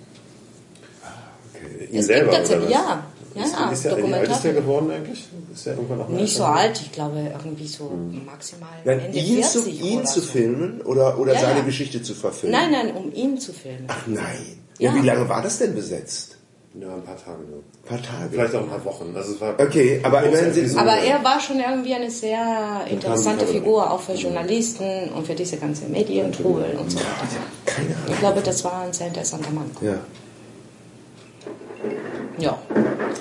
Okay. 1.53 1.89
Ihn 1.91 1.99
Es 1.99 2.07
selber, 2.07 2.31
gibt 2.31 2.49
was? 2.49 2.69
ja. 2.71 3.03
Ja, 3.35 3.43
ist, 3.43 3.53
ja, 3.53 3.69
ist 3.71 3.85
der, 3.85 3.97
wie 3.97 4.13
alt 4.13 4.29
ist 4.29 4.43
der 4.43 4.53
Dokumentarfilm. 4.53 4.55
geworden 4.55 4.91
eigentlich? 4.91 5.23
Ist 5.53 5.65
der 5.65 5.73
irgendwann 5.73 5.97
noch 5.99 6.09
Nicht 6.09 6.35
so 6.35 6.43
alt, 6.43 6.79
ich 6.81 6.91
glaube 6.91 7.19
irgendwie 7.19 7.67
so 7.67 7.91
maximal 8.25 8.69
Nein, 8.85 8.99
Ende 8.99 9.17
ihn 9.17 9.43
40 9.43 9.51
zu, 9.63 9.69
ihn 9.69 9.97
oder 9.99 10.05
zu 10.05 10.19
so. 10.19 10.31
filmen 10.31 10.81
oder, 10.81 11.17
oder 11.19 11.33
Ja, 11.33 11.39
seine 11.39 11.59
ja. 11.59 11.65
Geschichte 11.65 12.01
zu 12.03 12.13
verfilmen? 12.13 12.59
Nein, 12.59 12.71
nein, 12.71 12.95
um 12.95 13.11
ihn 13.13 13.37
zu 13.39 13.53
filmen. 13.53 13.85
Ach 13.87 14.05
nein. 14.07 14.59
Ja. 14.79 14.91
Ja. 14.93 15.01
wie 15.01 15.05
lange 15.05 15.27
war 15.29 15.41
das 15.41 15.59
denn 15.59 15.75
besetzt? 15.75 16.37
Ja, 16.75 16.91
ein 16.91 17.03
paar 17.03 17.17
Tage 17.23 17.43
nur. 17.43 17.59
Ein 17.59 17.87
paar 17.87 18.01
Tage. 18.01 18.29
Vielleicht 18.31 18.55
auch 18.55 18.63
ein 18.63 18.69
paar 18.69 18.83
Wochen. 18.85 19.13
Also 19.15 19.33
es 19.33 19.41
war 19.41 19.53
Okay, 19.59 19.99
aber 20.01 20.23
immerhin. 20.23 20.75
Aber 20.77 20.93
er 20.97 21.23
war 21.23 21.39
schon 21.39 21.59
irgendwie 21.59 21.93
eine 21.93 22.09
sehr 22.09 22.81
interessante. 22.89 23.45
Figur, 23.45 23.91
auch 23.91 23.99
für 24.01 24.13
Journalisten 24.13 25.09
und 25.15 25.27
für 25.27 25.35
diese 25.35 25.57
ganze 25.57 25.85
Medientrubel 25.85 26.75
und 26.79 26.89
so 26.91 26.97
weiter. 26.97 27.07
Keine 27.67 27.89
Ich 27.89 27.95
Ahnung. 28.07 28.17
glaube, 28.19 28.41
das 28.41 28.63
war 28.63 28.81
ein 28.81 28.91
sehr 28.93 29.07
interessanter 29.07 29.51
Mann. 29.51 29.69
Ja. 29.81 29.99
Ja. 32.37 32.57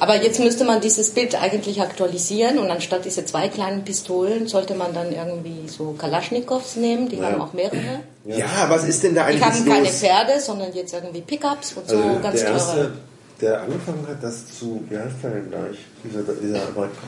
Aber 0.00 0.20
jetzt 0.22 0.40
müsste 0.40 0.64
man 0.64 0.80
dieses 0.80 1.10
Bild 1.10 1.40
eigentlich 1.40 1.80
aktualisieren 1.80 2.58
und 2.58 2.70
anstatt 2.70 3.04
diese 3.04 3.24
zwei 3.24 3.48
kleinen 3.48 3.84
Pistolen 3.84 4.48
sollte 4.48 4.74
man 4.74 4.92
dann 4.94 5.12
irgendwie 5.12 5.68
so 5.68 5.92
Kalaschnikows 5.98 6.76
nehmen, 6.76 7.08
die 7.08 7.16
Ja. 7.16 7.24
haben 7.26 7.40
auch 7.40 7.52
mehrere. 7.52 8.00
ja. 8.24 8.46
was 8.68 8.84
ist 8.84 9.02
denn 9.02 9.14
da 9.14 9.24
Die 9.24 9.34
eigentlich 9.34 9.44
haben 9.44 9.64
keine 9.68 9.84
los? 9.84 9.98
Pferde, 10.00 10.40
sondern 10.40 10.72
jetzt 10.72 10.92
irgendwie 10.94 11.20
Pickups 11.20 11.74
und 11.74 11.88
so 11.88 11.96
Also 11.98 12.20
ganz 12.20 12.40
der 12.40 12.48
erste, 12.50 12.74
teure. 12.76 12.92
der 13.40 13.60
angefangen 13.62 14.06
hat, 14.08 14.22
das 14.22 14.58
zu, 14.58 14.82
wie 14.88 14.96
heißt 14.98 15.16
der 15.22 15.30
denn 15.30 15.50
gleich? 15.50 15.76
Dieser, 16.04 16.22
dieser 16.34 16.66
Amerika 16.68 16.98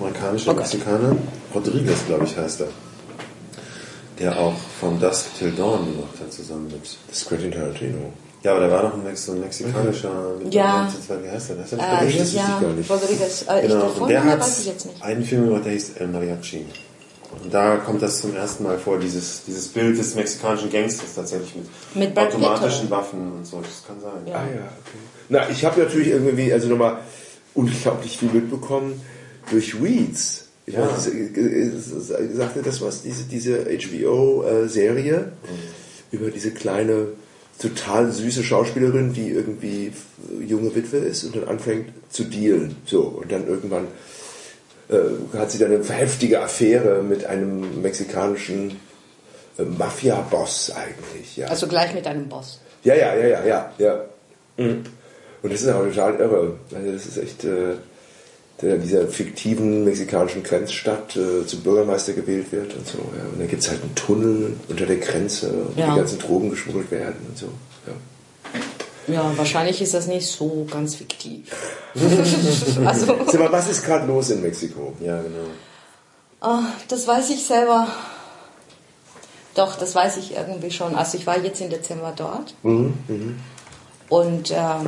amerikanische 0.00 0.52
Mexikaner, 0.54 1.16
Rodriguez, 1.54 1.98
glaube 2.06 2.24
ich, 2.24 2.36
heißt 2.36 2.62
er. 2.62 2.68
Der 4.18 4.36
auch 4.38 4.54
From 4.80 4.98
Dusk 4.98 5.26
Till 5.38 5.52
Dawn 5.52 5.84
gemacht 5.92 6.14
hat, 6.20 6.32
zusammen 6.32 6.66
mit. 6.72 7.26
Quentin 7.28 7.52
Tarantino. 7.52 8.12
Ja, 8.42 8.52
aber 8.52 8.60
da 8.60 8.70
war 8.70 8.82
noch 8.84 8.94
ein, 8.94 9.02
Mex 9.04 9.26
so 9.26 9.32
ein 9.32 9.40
mexikanischer, 9.40 10.34
mit 10.42 10.54
Ja. 10.54 10.88
wie 11.22 11.28
heißt 11.28 11.48
der? 11.50 11.56
Das 11.56 11.72
ist 11.72 11.78
Äh, 11.78 12.18
das 12.18 12.28
ich 12.28 12.34
ja, 12.34 12.58
gar 12.60 12.70
nicht. 12.72 12.88
Rodriguez. 12.90 13.44
Äh, 13.48 13.62
Genau, 13.66 13.90
ich 14.00 14.06
der 14.06 14.24
hat 14.24 14.40
weiß 14.40 14.58
ich 14.60 14.66
jetzt 14.66 14.86
nicht. 14.86 15.02
einen 15.02 15.24
Film 15.24 15.46
gemacht, 15.48 15.64
der 15.64 15.72
hieß 15.72 15.90
El 15.98 16.06
Mariachi. 16.08 16.64
Und 17.42 17.52
da 17.52 17.76
kommt 17.76 18.00
das 18.00 18.20
zum 18.20 18.34
ersten 18.34 18.62
Mal 18.64 18.78
vor, 18.78 18.98
dieses, 18.98 19.42
dieses 19.46 19.68
Bild 19.68 19.98
des 19.98 20.14
mexikanischen 20.14 20.70
Gangsters 20.70 21.14
tatsächlich 21.14 21.54
mit, 21.94 22.08
Mit 22.14 22.18
automatischen? 22.18 22.88
Waffen 22.90 23.32
und 23.32 23.46
so. 23.46 23.60
Das 23.60 23.84
kann 23.86 24.00
sein. 24.00 24.26
Ja. 24.26 24.34
Ah 24.36 24.44
ja, 24.46 24.60
okay. 24.62 24.98
Na, 25.28 25.50
ich 25.50 25.64
habe 25.64 25.80
natürlich 25.82 26.08
irgendwie, 26.08 26.52
also 26.52 26.68
nochmal 26.68 26.98
unglaublich 27.54 28.16
viel 28.18 28.30
mitbekommen 28.30 29.00
durch 29.50 29.82
Weeds. 29.82 30.44
Ich 30.64 30.74
Ja. 30.74 30.82
weiß, 30.90 31.12
nicht, 31.12 31.36
äh, 31.36 31.40
äh, 31.40 31.70
sagte 32.34 32.62
das 32.62 32.80
was, 32.80 33.02
diese, 33.02 33.24
diese 33.24 33.64
HBO-Serie 33.66 35.32
über 36.12 36.30
diese 36.30 36.50
kleine, 36.52 37.08
total 37.60 38.12
süße 38.12 38.44
Schauspielerin, 38.44 39.12
die 39.12 39.30
irgendwie 39.30 39.92
junge 40.46 40.74
Witwe 40.74 40.98
ist 40.98 41.24
und 41.24 41.36
dann 41.36 41.48
anfängt 41.48 41.90
zu 42.10 42.24
dealen. 42.24 42.76
So, 42.84 43.02
und 43.02 43.32
dann 43.32 43.46
irgendwann 43.46 43.88
äh, 44.88 45.36
hat 45.36 45.50
sie 45.50 45.58
dann 45.58 45.72
eine 45.72 45.84
heftige 45.84 46.40
Affäre 46.40 47.02
mit 47.02 47.24
einem 47.24 47.82
mexikanischen 47.82 48.76
äh, 49.58 49.62
Mafia-Boss 49.62 50.72
eigentlich. 50.76 51.36
Ja. 51.36 51.48
Also 51.48 51.66
gleich 51.66 51.94
mit 51.94 52.06
einem 52.06 52.28
Boss. 52.28 52.60
Ja, 52.84 52.94
ja, 52.94 53.14
ja, 53.14 53.26
ja, 53.26 53.44
ja, 53.44 53.72
ja. 53.78 54.04
Mhm. 54.56 54.84
Und 55.42 55.52
das 55.52 55.62
ist 55.62 55.68
auch 55.68 55.84
total 55.84 56.14
irre. 56.16 56.56
Also 56.74 56.92
das 56.92 57.06
ist 57.06 57.18
echt 57.18 57.44
äh, 57.44 57.74
der 58.60 58.74
in 58.76 58.82
dieser 58.82 59.06
fiktiven 59.06 59.84
mexikanischen 59.84 60.42
Grenzstadt 60.42 61.16
äh, 61.16 61.46
zum 61.46 61.60
Bürgermeister 61.60 62.12
gewählt 62.12 62.50
wird 62.50 62.74
und 62.74 62.86
so. 62.86 62.98
Ja. 62.98 63.24
Und 63.32 63.38
dann 63.38 63.48
gibt 63.48 63.62
es 63.62 63.70
halt 63.70 63.82
einen 63.82 63.94
Tunnel 63.94 64.56
unter 64.68 64.86
der 64.86 64.96
Grenze, 64.96 65.52
wo 65.74 65.80
Ja. 65.80 65.90
die 65.90 65.96
ganzen 65.96 66.18
Drogen 66.18 66.50
geschmuggelt 66.50 66.90
werden 66.90 67.16
und 67.28 67.38
so. 67.38 67.46
Ja. 67.86 67.92
Ja, 69.14 69.32
wahrscheinlich 69.36 69.80
ist 69.80 69.94
das 69.94 70.06
nicht 70.06 70.26
so 70.26 70.66
ganz 70.70 70.96
fiktiv. 70.96 71.50
also, 72.84 73.06
Sag 73.26 73.40
mal, 73.40 73.50
was 73.52 73.70
ist 73.70 73.84
gerade 73.84 74.06
los 74.06 74.28
in 74.30 74.42
Mexiko? 74.42 74.92
Ja, 75.00 75.22
genau. 75.22 75.48
ah, 76.42 76.64
das 76.88 77.06
weiß 77.06 77.30
ich 77.30 77.46
selber. 77.46 77.88
Doch, 79.54 79.76
das 79.76 79.94
weiß 79.94 80.18
ich 80.18 80.36
irgendwie 80.36 80.70
schon. 80.70 80.94
Also 80.94 81.16
ich 81.16 81.26
war 81.26 81.38
jetzt 81.42 81.60
im 81.60 81.70
Dezember 81.70 82.12
dort. 82.14 82.54
Und 82.62 84.50
ähm, 84.50 84.86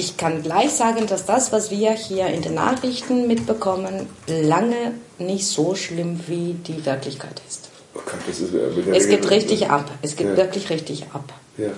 ich 0.00 0.16
kann 0.16 0.42
gleich 0.42 0.70
sagen, 0.72 1.06
dass 1.06 1.26
das, 1.26 1.52
was 1.52 1.70
wir 1.70 1.92
hier 1.92 2.26
in 2.28 2.40
den 2.42 2.54
Nachrichten 2.54 3.26
mitbekommen, 3.26 4.08
lange 4.26 4.94
nicht 5.18 5.46
so 5.46 5.74
schlimm 5.74 6.20
wie 6.26 6.54
die 6.54 6.84
Wirklichkeit 6.86 7.40
ist. 7.48 7.68
Oh 7.94 8.00
Gott, 8.04 8.20
ist, 8.28 8.40
äh, 8.54 8.96
Es 8.96 9.08
geht 9.08 9.28
richtig 9.30 9.68
ab. 9.68 9.90
Es 10.02 10.16
geht 10.16 10.28
Ja. 10.28 10.36
wirklich 10.36 10.70
richtig 10.70 11.06
ab. 11.12 11.32
Ja. 11.58 11.70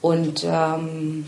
Und 0.00 0.44
ähm, 0.44 1.26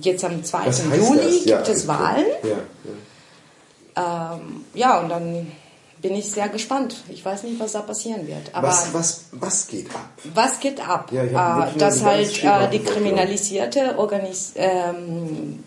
jetzt 0.00 0.24
am 0.24 0.42
2. 0.42 0.66
Was 0.66 0.82
heißt 0.84 0.96
Juli? 0.96 1.42
Ja, 1.44 1.56
gibt 1.58 1.68
es. 1.76 1.86
Wahlen. 1.86 2.24
Ja. 2.42 4.34
Ähm, 4.36 4.64
ja, 4.74 5.00
und 5.00 5.08
dann 5.10 5.52
bin 6.00 6.14
ich 6.14 6.30
sehr 6.30 6.48
gespannt. 6.48 6.96
Ich 7.08 7.24
weiß 7.24 7.42
nicht, 7.44 7.60
was 7.60 7.72
da 7.72 7.80
passieren 7.80 8.26
wird. 8.26 8.54
Aber 8.54 8.68
Was, 8.68 8.94
was, 8.94 9.24
was 9.32 9.68
geht 9.68 9.94
ab? 9.94 10.08
was 10.34 10.60
geht 10.60 10.80
ab? 10.86 11.12
Ja, 11.12 11.24
hab 11.32 11.74
äh, 11.74 11.78
dass 11.78 12.02
halt 12.02 12.42
äh, 12.42 12.70
die 12.70 12.78
kriminalisierte 12.80 13.98
Organis 13.98 14.52
ähm, 14.56 15.62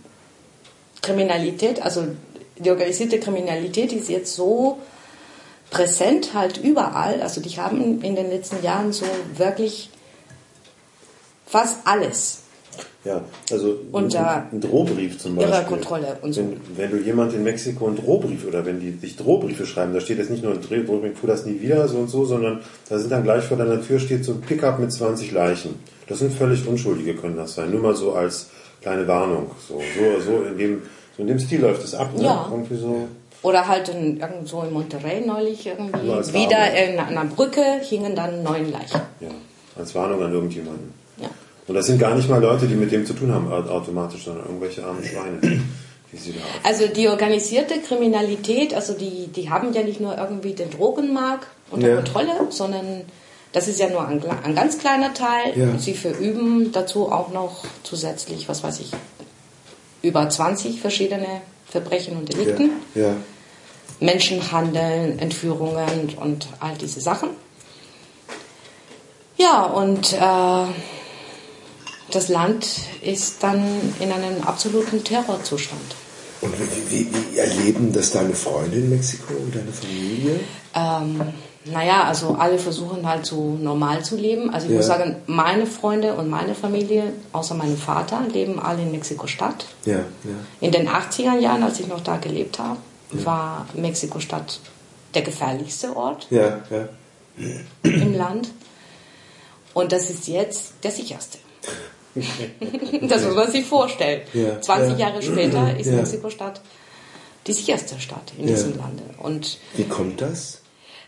Kriminalität, 1.01 1.81
also 1.81 2.07
die 2.57 2.69
organisierte 2.69 3.19
Kriminalität 3.19 3.91
ist 3.91 4.09
jetzt 4.09 4.35
so 4.35 4.79
präsent 5.69 6.33
halt 6.33 6.57
überall. 6.57 7.21
Also 7.21 7.41
die 7.41 7.49
haben 7.57 8.01
in 8.01 8.15
den 8.15 8.29
letzten 8.29 8.63
Jahren 8.63 8.93
so 8.93 9.05
wirklich 9.35 9.89
fast 11.45 11.79
alles 11.85 12.42
Ja, 13.05 13.21
also 13.51 13.75
Unter 13.91 14.47
ein 14.49 14.61
Drohbrief 14.61 15.17
zum 15.17 15.35
Beispiel. 15.35 15.53
ihrer 15.53 15.63
Kontrolle 15.63 16.17
und 16.21 16.31
so. 16.31 16.41
Wenn, 16.41 16.59
wenn 16.77 16.91
du 16.91 16.97
jemand 16.97 17.33
in 17.33 17.43
Mexiko 17.43 17.87
einen 17.87 17.97
Drohbrief 17.97 18.47
oder 18.47 18.65
wenn 18.65 18.79
die 18.79 18.91
sich 18.91 19.17
Drohbriefe 19.17 19.65
schreiben, 19.65 19.93
da 19.93 19.99
steht 19.99 20.19
jetzt 20.19 20.29
nicht 20.29 20.41
nur 20.41 20.53
ein 20.53 20.61
Drohbrief, 20.61 21.19
tu 21.19 21.27
das 21.27 21.45
nie 21.45 21.59
wieder 21.59 21.85
so 21.89 21.97
und 21.97 22.09
so, 22.09 22.23
sondern 22.23 22.61
da 22.87 22.97
sind 22.97 23.11
dann 23.11 23.23
gleich 23.23 23.43
vor 23.43 23.57
deiner 23.57 23.81
Tür 23.81 23.99
steht 23.99 24.23
so 24.23 24.31
ein 24.33 24.41
Pickup 24.41 24.79
mit 24.79 24.93
20 24.93 25.33
Leichen. 25.33 25.75
Das 26.07 26.19
sind 26.19 26.33
völlig 26.33 26.65
Unschuldige, 26.65 27.15
können 27.15 27.35
das 27.35 27.55
sein. 27.55 27.71
Nur 27.71 27.81
mal 27.81 27.95
so 27.95 28.13
als 28.13 28.49
kleine 28.81 29.05
Warnung. 29.05 29.51
So, 29.67 29.79
so, 29.79 30.21
so 30.21 30.43
in 30.43 30.57
dem, 30.57 30.81
so 31.17 31.23
in 31.23 31.27
dem 31.27 31.39
Stil 31.39 31.59
läuft 31.59 31.83
es 31.83 31.93
ab. 31.95 32.09
Ne? 32.15 32.23
Ja. 32.23 32.47
Irgendwie 32.49 32.75
so. 32.75 33.07
Oder 33.41 33.67
halt 33.67 33.89
in, 33.89 34.21
irgendwo 34.21 34.61
in 34.61 34.71
Monterrey 34.71 35.25
neulich 35.25 35.67
irgendwie 35.67 36.09
als 36.09 36.33
wieder 36.33 36.73
in 36.73 36.97
einer 36.97 37.25
Brücke 37.25 37.61
hingen 37.81 38.15
dann 38.15 38.43
neun 38.43 38.71
Leichen. 38.71 39.01
Ja, 39.19 39.27
als 39.77 39.93
Warnung 39.93 40.23
an 40.23 40.31
irgendjemanden. 40.31 41.02
Und 41.67 41.75
das 41.75 41.85
sind 41.85 41.99
gar 41.99 42.13
nicht 42.15 42.29
mal 42.29 42.41
Leute, 42.41 42.67
die 42.67 42.75
mit 42.75 42.91
dem 42.91 43.05
zu 43.05 43.13
tun 43.13 43.31
haben 43.33 43.51
au- 43.51 43.69
automatisch, 43.69 44.25
sondern 44.25 44.45
irgendwelche 44.45 44.83
armen 44.85 45.03
Schweine, 45.03 45.39
die. 45.41 45.61
Also 46.61 46.85
die 46.87 47.07
organisierte 47.07 47.79
Kriminalität, 47.79 48.73
also 48.75 48.93
die, 48.93 49.27
die 49.27 49.49
haben 49.49 49.73
ja 49.73 49.81
nicht 49.81 49.99
nur 49.99 50.15
irgendwie 50.17 50.53
den 50.53 50.69
Drogenmarkt 50.69 51.47
unter 51.71 51.89
Ja. 51.89 51.95
Kontrolle, 51.95 52.31
sondern 52.49 53.01
das 53.51 53.67
ist 53.67 53.79
ja 53.79 53.89
nur 53.89 54.07
ein, 54.07 54.21
ein 54.43 54.53
ganz 54.53 54.77
kleiner 54.77 55.13
Teil. 55.15 55.53
Ja. 55.57 55.77
Sie 55.79 55.93
verüben 55.95 56.71
dazu 56.71 57.11
auch 57.11 57.31
noch 57.31 57.63
zusätzlich, 57.81 58.47
was 58.47 58.61
weiß 58.63 58.79
ich, 58.81 58.91
über 60.03 60.29
20 60.29 60.81
verschiedene 60.81 61.41
Verbrechen 61.67 62.15
und 62.17 62.29
Delikten. 62.31 62.71
Ja. 62.93 63.01
ja. 63.07 63.15
Menschenhandeln, 63.99 65.17
Entführungen 65.17 66.13
und 66.19 66.47
all 66.59 66.75
diese 66.79 66.99
Sachen. 67.01 67.29
Ja, 69.37 69.63
und 69.63 70.13
äh, 70.13 70.65
das 72.15 72.29
Land 72.29 72.67
ist 73.01 73.43
dann 73.43 73.63
in 73.99 74.11
einem 74.11 74.41
absoluten 74.43 75.03
Terrorzustand. 75.03 75.81
Und 76.41 76.53
wie, 76.89 77.07
wie, 77.13 77.37
erleben 77.37 77.93
das 77.93 78.11
deine 78.11 78.33
Freunde 78.33 78.77
in 78.77 78.89
Mexiko 78.89 79.33
und 79.33 79.55
deine 79.55 79.71
Familie? 79.71 80.39
Ähm, 80.75 81.21
naja, 81.65 82.03
also 82.03 82.35
alle 82.37 82.57
versuchen 82.59 83.07
halt 83.07 83.25
so 83.25 83.57
normal 83.61 84.03
zu 84.03 84.17
leben. 84.17 84.49
Also 84.49 84.65
ich 84.65 84.71
Ja. 84.73 84.77
muss 84.79 84.87
sagen, 84.87 85.15
meine 85.27 85.65
Freunde 85.65 86.15
und 86.15 86.29
meine 86.29 86.53
Familie, 86.53 87.13
außer 87.31 87.55
meinem 87.55 87.77
Vater, 87.77 88.21
leben 88.31 88.59
alle 88.59 88.81
in 88.81 88.91
Mexiko-Stadt. 88.91 89.65
Ja, 89.85 89.99
ja. 89.99 90.03
In 90.59 90.71
den 90.73 90.89
80er 90.89 91.39
Jahren, 91.39 91.63
als 91.63 91.79
ich 91.79 91.87
noch 91.87 92.01
da 92.01 92.17
gelebt 92.17 92.59
habe, 92.59 92.77
war 93.11 93.65
Mexiko-Stadt 93.75 94.59
der 95.13 95.21
gefährlichste 95.21 95.95
Ort 95.95 96.27
Ja, 96.29 96.59
ja. 96.69 96.87
im 97.83 98.17
Land. 98.17 98.49
Und 99.73 99.93
das 99.93 100.09
ist 100.09 100.27
jetzt 100.27 100.73
der 100.83 100.91
sicherste. 100.91 101.37
das 103.01 103.23
muss 103.23 103.35
man 103.35 103.51
sich 103.51 103.65
vorstellen. 103.65 104.21
Ja, 104.33 104.61
20 104.61 104.97
ja. 104.99 105.07
Jahre 105.07 105.21
später 105.21 105.77
ist 105.77 105.87
Ja. 105.87 105.93
Mexiko-Stadt 105.97 106.61
die 107.47 107.53
sicherste 107.53 107.99
Stadt 107.99 108.31
in 108.37 108.47
diesem 108.47 108.77
Lande. 108.77 109.03
Und 109.17 109.57
Wie 109.75 109.83
kommt 109.83 110.21
das? 110.21 110.61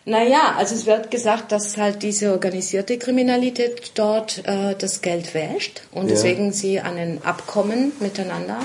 naja, 0.06 0.54
also 0.58 0.76
es 0.76 0.86
wird 0.86 1.10
gesagt, 1.10 1.52
dass 1.52 1.78
halt 1.78 2.04
diese 2.04 2.32
organisierte 2.32 2.98
Kriminalität 3.00 3.92
dort 3.96 4.44
äh, 4.46 4.76
das 4.78 5.02
Geld 5.02 5.34
wäscht 5.34 5.82
und 5.92 6.10
deswegen 6.10 6.52
sie 6.52 6.80
einen 6.80 7.24
Abkommen 7.24 7.92
miteinander 8.00 8.60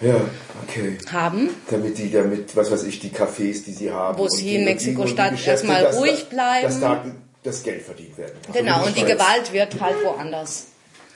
Ja, 0.00 0.16
okay. 0.62 0.98
haben. 1.10 1.50
Damit 1.70 1.98
die, 1.98 2.10
damit, 2.10 2.54
was 2.56 2.70
weiß 2.70 2.82
ich, 2.84 2.98
die 3.00 3.10
Cafés, 3.10 3.64
die 3.64 3.72
sie 3.72 3.90
haben. 3.92 4.18
Wo 4.18 4.28
sie 4.28 4.56
in 4.56 4.64
Mexiko-Stadt 4.64 5.46
erstmal 5.46 5.86
ruhig 5.86 6.28
bleiben. 6.28 6.66
Dass 6.66 6.80
da 6.80 7.04
das 7.44 7.62
Geld 7.62 7.82
verdient 7.82 8.18
werden 8.18 8.34
kann. 8.44 8.54
Genau, 8.54 8.84
und 8.84 8.96
die. 8.96 9.04
Gewalt 9.04 9.52
wird 9.52 9.80
halt 9.80 9.96
woanders 10.02 10.66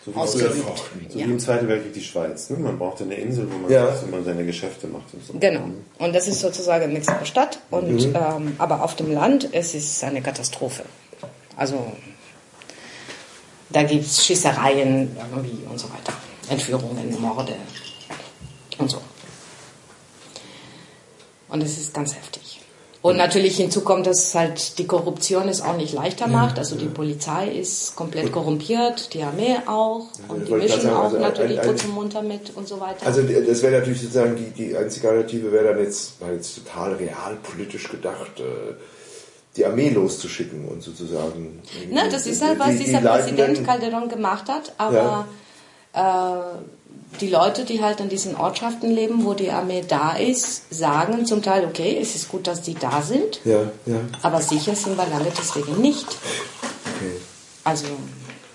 So 0.09 0.15
wie, 0.15 0.21
ausgeübt. 0.21 0.55
so 1.11 1.19
Ja. 1.19 1.27
wie 1.27 1.31
im 1.31 1.39
Zweiten 1.39 1.69
Weltkrieg 1.69 1.93
die 1.95 2.01
Schweiz. 2.03 2.51
Ne? 2.51 2.59
Man 2.59 2.79
braucht 2.79 3.01
eine 3.03 3.15
Insel, 3.15 3.49
wo 3.53 3.59
man, 3.59 3.71
Ja. 3.71 3.93
wo 4.03 4.07
man 4.11 4.25
seine 4.25 4.45
Geschäfte 4.45 4.87
macht 4.87 5.13
und 5.15 5.25
so. 5.25 5.33
Genau. 5.39 5.65
Und 5.99 6.15
das 6.15 6.29
ist 6.29 6.41
sozusagen 6.41 6.93
Mexiko-Stadt. 6.93 7.61
Und 7.71 7.91
Mhm. 8.09 8.15
ähm, 8.17 8.55
aber 8.59 8.83
auf 8.83 8.97
dem 8.97 9.13
Land 9.13 9.49
es 9.53 9.75
ist 9.75 10.03
eine 10.05 10.23
Katastrophe. 10.23 10.85
Also 11.57 11.93
da 13.71 13.83
gibt 13.83 14.05
es 14.07 14.25
Schießereien 14.25 15.17
irgendwie 15.33 15.65
und 15.69 15.79
so 15.79 15.89
weiter. 15.91 16.13
Entführungen, 16.49 17.21
Morde 17.21 17.55
und 18.79 18.91
so. 18.91 19.01
Und 21.49 21.63
es 21.63 21.79
ist 21.79 21.93
ganz 21.95 22.15
heftig. 22.15 22.61
Und 23.01 23.17
natürlich 23.17 23.57
hinzu 23.57 23.83
kommt, 23.83 24.07
dass 24.09 24.35
halt 24.35 24.77
die 24.79 24.87
Korruption 24.87 25.49
es 25.49 25.61
auch 25.63 25.77
nicht 25.77 25.95
leichter 25.95 26.27
macht. 26.27 26.59
Also 26.59 26.75
die 26.75 26.87
Polizei 26.87 27.49
ist 27.49 27.95
komplett 27.95 28.33
korrumpiert, 28.33 29.15
die 29.15 29.23
Armee 29.23 29.57
auch. 29.67 30.07
Und 30.27 30.49
die 30.49 30.53
mischen 30.55 30.81
sagen, 30.81 30.97
auch 30.97 31.05
also 31.05 31.19
natürlich 31.19 31.61
ein- 31.61 31.67
kurz 31.67 31.85
und 31.85 31.95
munter 31.95 32.23
mit 32.23 32.57
und 32.57 32.67
so 32.67 32.81
weiter. 32.81 33.07
Also 33.07 33.23
das 33.23 33.63
wäre 33.63 33.79
natürlich 33.79 34.01
sozusagen 34.01 34.37
die, 34.37 34.51
die 34.51 34.77
einzige 34.77 35.09
Alternative 35.11 35.53
wäre 35.53 35.65
dann 35.75 35.79
jetzt, 35.79 36.21
mal 36.21 36.35
jetzt 36.35 36.57
total 36.57 36.95
realpolitisch 36.95 37.89
gedacht, 37.89 38.41
äh, 38.41 38.75
die 39.57 39.65
Armee 39.65 39.91
loszuschicken 39.91 40.67
und 40.67 40.83
sozusagen. 40.83 41.63
Ne, 41.91 42.03
das 42.11 42.27
ist 42.27 42.43
halt, 42.45 42.59
was 42.59 42.69
die- 42.71 42.79
die 42.79 42.85
dieser 42.85 43.01
Leitenden- 43.01 43.37
Präsident 43.47 43.67
Calderon 43.67 44.09
gemacht 44.09 44.49
hat, 44.49 44.73
aber 44.77 45.27
äh, 45.95 46.01
die 47.21 47.29
Leute, 47.29 47.65
die 47.65 47.83
halt 47.83 48.01
an 48.01 48.09
diesen 48.09 48.37
Ortschaften 48.37 48.91
leben, 48.91 49.25
wo 49.25 49.35
die 49.35 49.51
Armee 49.51 49.83
da 49.87 50.17
ist, 50.17 50.63
sagen 50.73 51.25
zum 51.27 51.43
Teil, 51.43 51.65
okay, 51.65 51.99
es 52.01 52.15
ist 52.15 52.29
gut, 52.29 52.47
dass 52.47 52.63
die 52.63 52.75
da 52.75 53.03
sind, 53.03 53.41
Ja, 53.45 53.63
ja, 53.87 54.01
aber 54.23 54.41
sicher 54.41 54.75
sind 54.75 54.97
wir 54.97 55.07
lange 55.07 55.33
deswegen 55.37 55.81
nicht. 55.81 56.07
okay. 56.07 57.17
Also, 57.65 57.87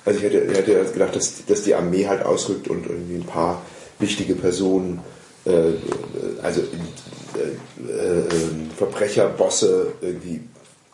Also 0.05 0.19
ich 0.19 0.25
hätte, 0.25 0.39
ich 0.39 0.57
hätte 0.57 0.85
gedacht, 0.91 1.15
dass, 1.15 1.45
dass 1.45 1.63
die 1.63 1.75
Armee 1.75 2.07
halt 2.07 2.23
ausrückt 2.25 2.67
und 2.67 2.85
irgendwie 2.85 3.15
ein 3.15 3.25
paar 3.25 3.61
wichtige 3.99 4.35
Personen, 4.35 4.99
äh, 5.45 5.73
also 6.41 6.61
äh, 6.61 7.39
äh, 7.39 8.19
äh, 8.19 8.25
Verbrecher, 8.77 9.29
Bosse 9.29 9.93
irgendwie 10.01 10.41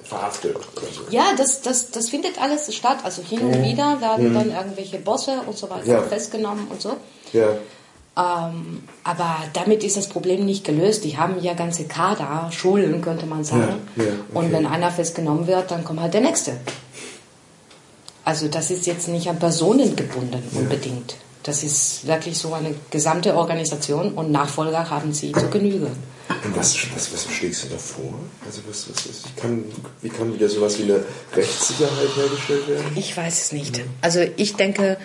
verhaftet 0.03 0.55
so. 0.93 1.01
ja, 1.11 1.33
das, 1.37 1.61
das, 1.61 1.91
das 1.91 2.09
findet 2.09 2.41
alles 2.41 2.73
statt. 2.73 2.99
Also 3.03 3.21
hin 3.21 3.41
und 3.41 3.63
wieder 3.63 3.99
werden 4.01 4.33
dann 4.33 4.49
irgendwelche 4.51 4.97
Bosse 4.97 5.41
und 5.45 5.57
so 5.57 5.69
weiter 5.69 5.85
Ja. 5.87 6.01
festgenommen 6.03 6.67
und 6.69 6.81
so. 6.81 6.95
Ja, 7.33 7.49
Ähm, 8.17 8.83
aber 9.03 9.37
damit 9.53 9.83
ist 9.83 9.95
das 9.95 10.09
Problem 10.09 10.45
nicht 10.45 10.65
gelöst. 10.65 11.05
Die 11.05 11.17
haben 11.17 11.41
ja 11.41 11.53
ganze 11.53 11.85
Kader, 11.85 12.49
Schulen 12.51 13.01
könnte 13.01 13.25
man 13.25 13.43
sagen. 13.45 13.79
Ja, 13.95 14.03
ja, 14.03 14.09
Und 14.33 14.45
okay. 14.45 14.53
wenn 14.53 14.65
einer 14.65 14.91
festgenommen 14.91 15.47
wird, 15.47 15.71
dann 15.71 15.83
kommt 15.85 16.01
halt 16.01 16.13
der 16.13 16.21
nächste. 16.21 16.57
Also 18.25 18.47
das 18.47 18.71
ist 18.71 18.85
jetzt 18.87 19.07
nicht 19.07 19.29
an 19.29 19.39
Personen 19.39 19.95
gebunden 19.95 20.43
unbedingt. 20.53 21.15
Das 21.43 21.63
ist 21.63 22.05
wirklich 22.05 22.37
so 22.37 22.53
eine 22.53 22.75
gesamte 22.91 23.35
Organisation 23.35 24.11
und 24.13 24.31
Nachfolger 24.31 24.89
haben 24.89 25.13
sie 25.13 25.31
zu 25.31 25.47
Genüge. 25.49 25.87
Und 26.43 26.55
was, 26.55 26.75
was, 26.93 27.11
was 27.13 27.25
schlägst 27.33 27.63
du 27.63 27.69
da 27.69 27.77
vor? 27.77 28.13
Also 28.45 28.61
was, 28.67 28.87
was, 28.89 29.09
was, 29.09 29.23
wie, 29.25 29.41
kann, 29.41 29.63
wie 30.01 30.09
kann 30.09 30.33
wieder 30.33 30.47
sowas 30.49 30.77
wie 30.77 30.83
eine 30.83 31.03
Rechtssicherheit 31.35 32.15
hergestellt 32.15 32.67
werden? 32.67 32.85
Ich 32.95 33.15
weiß 33.15 33.41
es 33.45 33.51
nicht. 33.51 33.81
Also 34.01 34.19
ich 34.35 34.55
denke, 34.55 34.97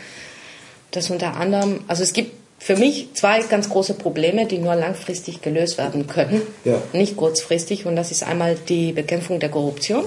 dass 0.96 1.10
unter 1.10 1.36
anderem, 1.36 1.80
also 1.88 2.02
es 2.02 2.12
gibt 2.12 2.32
für 2.58 2.76
mich 2.76 3.08
zwei 3.14 3.40
ganz 3.42 3.68
große 3.68 3.94
Probleme, 3.94 4.46
die 4.46 4.58
nur 4.58 4.74
langfristig 4.74 5.42
gelöst 5.42 5.76
werden 5.76 6.06
können, 6.06 6.40
Ja. 6.64 6.80
nicht 6.92 7.16
kurzfristig. 7.16 7.84
Und 7.84 7.96
das 7.96 8.10
ist 8.10 8.22
einmal 8.22 8.56
die 8.68 8.92
Bekämpfung 8.92 9.40
der 9.40 9.50
Korruption 9.50 10.04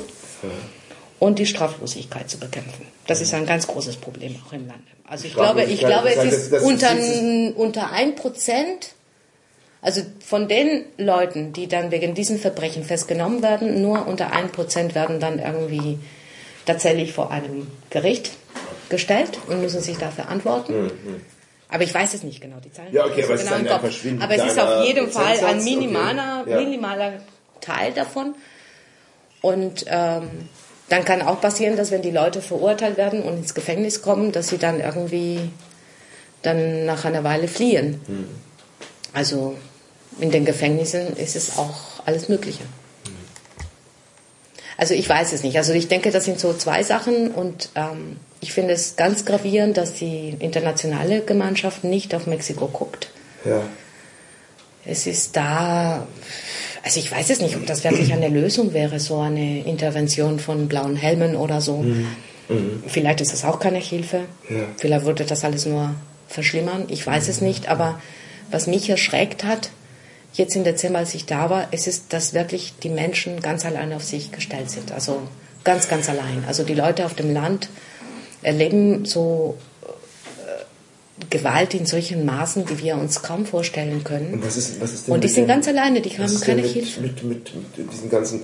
und 1.20 1.40
die 1.40 1.46
Straflosigkeit 1.46 2.30
zu 2.30 2.38
bekämpfen. 2.40 2.86
Das 3.06 3.22
ist 3.22 3.34
ein 3.34 3.46
ganz 3.46 3.68
großes 3.68 3.98
Problem 3.98 4.36
auch 4.48 4.54
im 4.54 4.68
Lande. 4.68 4.84
Also 5.08 5.26
ich 5.26 5.34
glaube, 5.34 5.64
ich 5.64 5.80
glaube, 5.80 6.10
es 6.10 6.24
ist 6.24 6.52
das- 6.52 6.62
das- 6.62 6.64
unter, 6.64 6.98
ist- 6.98 7.56
unter 7.56 7.92
ein 7.92 8.16
Prozent, 8.16 8.94
also 9.82 10.02
von 10.26 10.48
den 10.48 10.84
Leuten, 10.98 11.54
die 11.54 11.68
dann 11.68 11.92
wegen 11.92 12.14
diesen 12.14 12.40
Verbrechen 12.40 12.84
festgenommen 12.84 13.42
werden, 13.44 13.82
nur 13.82 14.08
unter 14.08 14.32
ein 14.34 14.50
Prozent 14.52 14.96
werden 14.96 15.20
dann 15.20 15.40
irgendwie 15.40 16.00
tatsächlich 16.66 17.14
vor 17.14 17.32
einem 17.32 17.68
Gericht 17.90 18.32
gestellt 18.90 19.38
und 19.48 19.62
müssen 19.62 19.82
sich 19.82 19.98
dafür 19.98 20.24
verantworten. 20.26 20.92
Aber 21.70 21.84
ich 21.84 21.94
weiß 21.94 22.14
es 22.14 22.24
nicht 22.24 22.40
genau, 22.42 22.58
die 22.64 22.72
Zahlen. 22.72 22.90
Mhm, 22.90 22.96
Ja, 22.96 23.06
okay, 23.06 23.24
aber 23.26 23.34
es 23.34 23.42
ist 23.44 23.48
genau 23.50 23.60
im 23.62 23.68
Kopf. 23.68 23.82
verschwindend 23.82 24.24
Aber 24.24 24.36
es 24.36 24.46
ist 24.52 24.60
auf 24.60 24.86
jeden 24.86 25.10
Fall 25.12 25.26
ein 25.26 25.32
Prozentsatz, 25.40 25.62
okay. 25.64 25.76
minimaler, 25.76 26.46
Ja. 26.48 26.58
minimaler 26.62 27.14
Teil 27.62 27.92
davon. 27.94 28.36
Und 29.42 29.86
ähm, 29.88 30.30
dann 30.90 31.04
kann 31.06 31.22
auch 31.22 31.42
passieren, 31.42 31.76
dass 31.76 31.92
wenn 31.92 32.02
die 32.02 32.12
Leute 32.12 32.42
verurteilt 32.42 32.96
werden 32.98 33.22
und 33.24 33.38
ins 33.38 33.54
Gefängnis 33.54 34.02
kommen, 34.02 34.32
dass 34.32 34.48
sie 34.48 34.58
dann 34.58 34.80
irgendwie 34.80 35.50
dann 36.42 36.86
nach 36.86 37.04
einer 37.04 37.24
Weile 37.26 37.48
fliehen. 37.50 38.00
Also 39.14 39.58
in 40.20 40.32
den 40.32 40.46
Gefängnissen 40.46 41.18
ist 41.18 41.36
es 41.36 41.58
auch 41.58 41.76
alles 42.06 42.30
Mögliche. 42.30 42.64
Also 44.78 44.94
ich 44.94 45.10
weiß 45.10 45.34
es 45.34 45.44
nicht. 45.44 45.58
Also 45.58 45.74
ich 45.74 45.88
denke, 45.88 46.12
das 46.12 46.26
sind 46.26 46.40
so 46.40 46.54
zwei 46.54 46.84
Sachen 46.84 47.32
und 47.32 47.70
ähm, 47.76 48.18
ich 48.40 48.54
finde 48.54 48.74
es 48.74 48.96
ganz 48.96 49.26
gravierend, 49.26 49.78
dass 49.78 49.94
die 49.94 50.36
internationale 50.40 51.22
Gemeinschaft 51.22 51.84
nicht 51.84 52.14
auf 52.14 52.28
Mexiko 52.28 52.68
guckt. 52.68 53.10
Ja. 53.46 53.62
Es 54.86 55.06
ist 55.06 55.36
da, 55.36 56.08
also 56.84 57.00
ich 57.00 57.12
weiß 57.12 57.30
es 57.30 57.42
nicht, 57.42 57.56
ob 57.56 57.66
das 57.66 57.84
wirklich 57.84 58.14
eine 58.14 58.30
Lösung 58.30 58.74
wäre, 58.74 59.00
so 59.00 59.20
eine 59.20 59.66
Intervention 59.66 60.40
von 60.40 60.68
blauen 60.68 60.96
Helmen 60.96 61.36
oder 61.36 61.60
so. 61.60 61.84
Vielleicht 62.88 63.20
ist 63.20 63.34
das 63.34 63.44
auch 63.44 63.60
keine 63.60 63.80
Hilfe. 63.80 64.22
Ja. 64.50 64.64
Vielleicht 64.78 65.06
würde 65.06 65.26
das 65.26 65.44
alles 65.44 65.66
nur 65.66 65.96
verschlimmern. 66.30 66.86
Ich 66.88 67.06
weiß 67.06 67.28
es 67.28 67.42
nicht. 67.42 67.68
Aber 67.68 68.00
was 68.50 68.68
mich 68.68 68.90
erschreckt 68.90 69.44
hat, 69.44 69.70
jetzt 70.34 70.56
im 70.56 70.64
Dezember, 70.64 71.00
als 71.00 71.14
ich 71.14 71.26
da 71.26 71.50
war, 71.50 71.74
ist 71.74 71.88
es, 71.88 72.08
dass 72.08 72.34
wirklich 72.34 72.76
die 72.82 72.90
Menschen 72.90 73.42
ganz 73.42 73.66
allein 73.66 73.92
auf 73.92 74.04
sich 74.04 74.32
gestellt 74.32 74.70
sind. 74.70 74.94
Also 74.94 75.24
ganz, 75.66 75.90
ganz 75.90 76.08
allein. 76.08 76.46
Also 76.48 76.64
die 76.64 76.74
Leute 76.74 77.06
auf 77.06 77.16
dem 77.16 77.34
Land 77.34 77.68
erleben 78.48 79.04
so 79.06 79.58
äh, 79.84 81.26
Gewalt 81.30 81.74
in 81.74 81.86
solchen 81.86 82.26
Maßen, 82.26 82.66
die 82.66 82.80
wir 82.80 82.95
uns 82.95 83.22
kaum 83.22 83.45
vorstellen 83.45 84.04
können. 84.04 84.34
Und 84.36 84.45
was 84.45 84.56
ist, 84.56 84.80
was 84.80 84.93
ist 84.93 85.08
denn 85.08 85.14
Und 85.16 85.24
die 85.24 85.28
sind 85.28 85.43
den- 85.43 85.48
ganz 85.50 85.68
alleine, 85.68 86.02
die 86.02 86.18
haben 86.18 86.41
keine 86.41 86.62
mit, 86.62 86.72
Hilfe. 86.72 87.02
Mit, 87.02 87.24
mit, 87.24 87.52
mit 87.78 87.91
diesen 87.91 88.10
ganzen, 88.10 88.41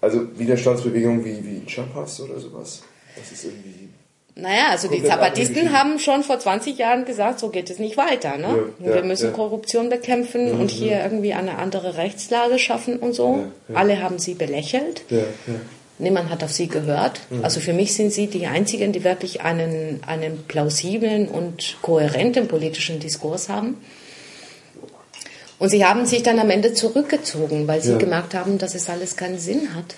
also 0.00 0.20
Widerstandsbewegungen 0.36 1.24
wie, 1.24 1.38
wie 1.44 1.66
Chiapas 1.66 2.20
oder 2.20 2.40
sowas? 2.40 2.82
Das 3.16 3.30
ist 3.30 3.44
irgendwie... 3.44 3.88
Naja, 4.34 4.68
also 4.70 4.88
die 4.88 5.04
Zapatisten 5.04 5.72
haben 5.78 5.98
schon 5.98 6.22
vor 6.22 6.38
20 6.38 6.78
Jahren 6.78 7.04
gesagt, 7.04 7.38
so 7.38 7.50
geht 7.50 7.68
es 7.68 7.78
nicht 7.78 7.98
weiter. 7.98 8.38
Ne? 8.38 8.64
Ja, 8.78 8.86
wir 8.86 8.96
ja, 8.96 9.02
müssen 9.02 9.26
ja. 9.26 9.32
Korruption 9.32 9.90
bekämpfen 9.90 10.52
und 10.52 10.70
hier 10.70 11.02
irgendwie 11.02 11.34
eine 11.34 11.58
andere 11.58 11.98
Rechtslage 11.98 12.58
schaffen 12.58 12.96
und 12.98 13.12
so. 13.12 13.44
Alle 13.74 14.02
haben 14.02 14.18
sie 14.18 14.32
belächelt. 14.32 15.02
Ja, 15.98 16.04
ja. 16.04 16.10
Niemand 16.10 16.30
hat 16.30 16.42
auf 16.42 16.52
sie 16.52 16.66
gehört. 16.68 17.20
Also 17.42 17.60
für 17.60 17.72
mich 17.72 17.94
sind 17.94 18.12
sie 18.12 18.26
die 18.26 18.46
Einzigen, 18.46 18.92
die 18.92 19.04
wirklich 19.04 19.42
einen, 19.42 20.00
einen 20.06 20.44
plausiblen 20.48 21.28
und 21.28 21.76
kohärenten 21.82 22.48
politischen 22.48 22.98
Diskurs 23.00 23.48
haben. 23.48 23.76
Und 25.58 25.68
sie 25.68 25.84
haben 25.84 26.06
sich 26.06 26.22
dann 26.24 26.38
am 26.40 26.50
Ende 26.50 26.74
zurückgezogen, 26.74 27.68
weil 27.68 27.80
sie 27.82 27.92
Ja. 27.92 27.98
gemerkt 27.98 28.34
haben, 28.34 28.58
dass 28.58 28.74
es 28.74 28.88
alles 28.90 29.16
keinen 29.16 29.38
Sinn 29.38 29.74
hat. 29.76 29.94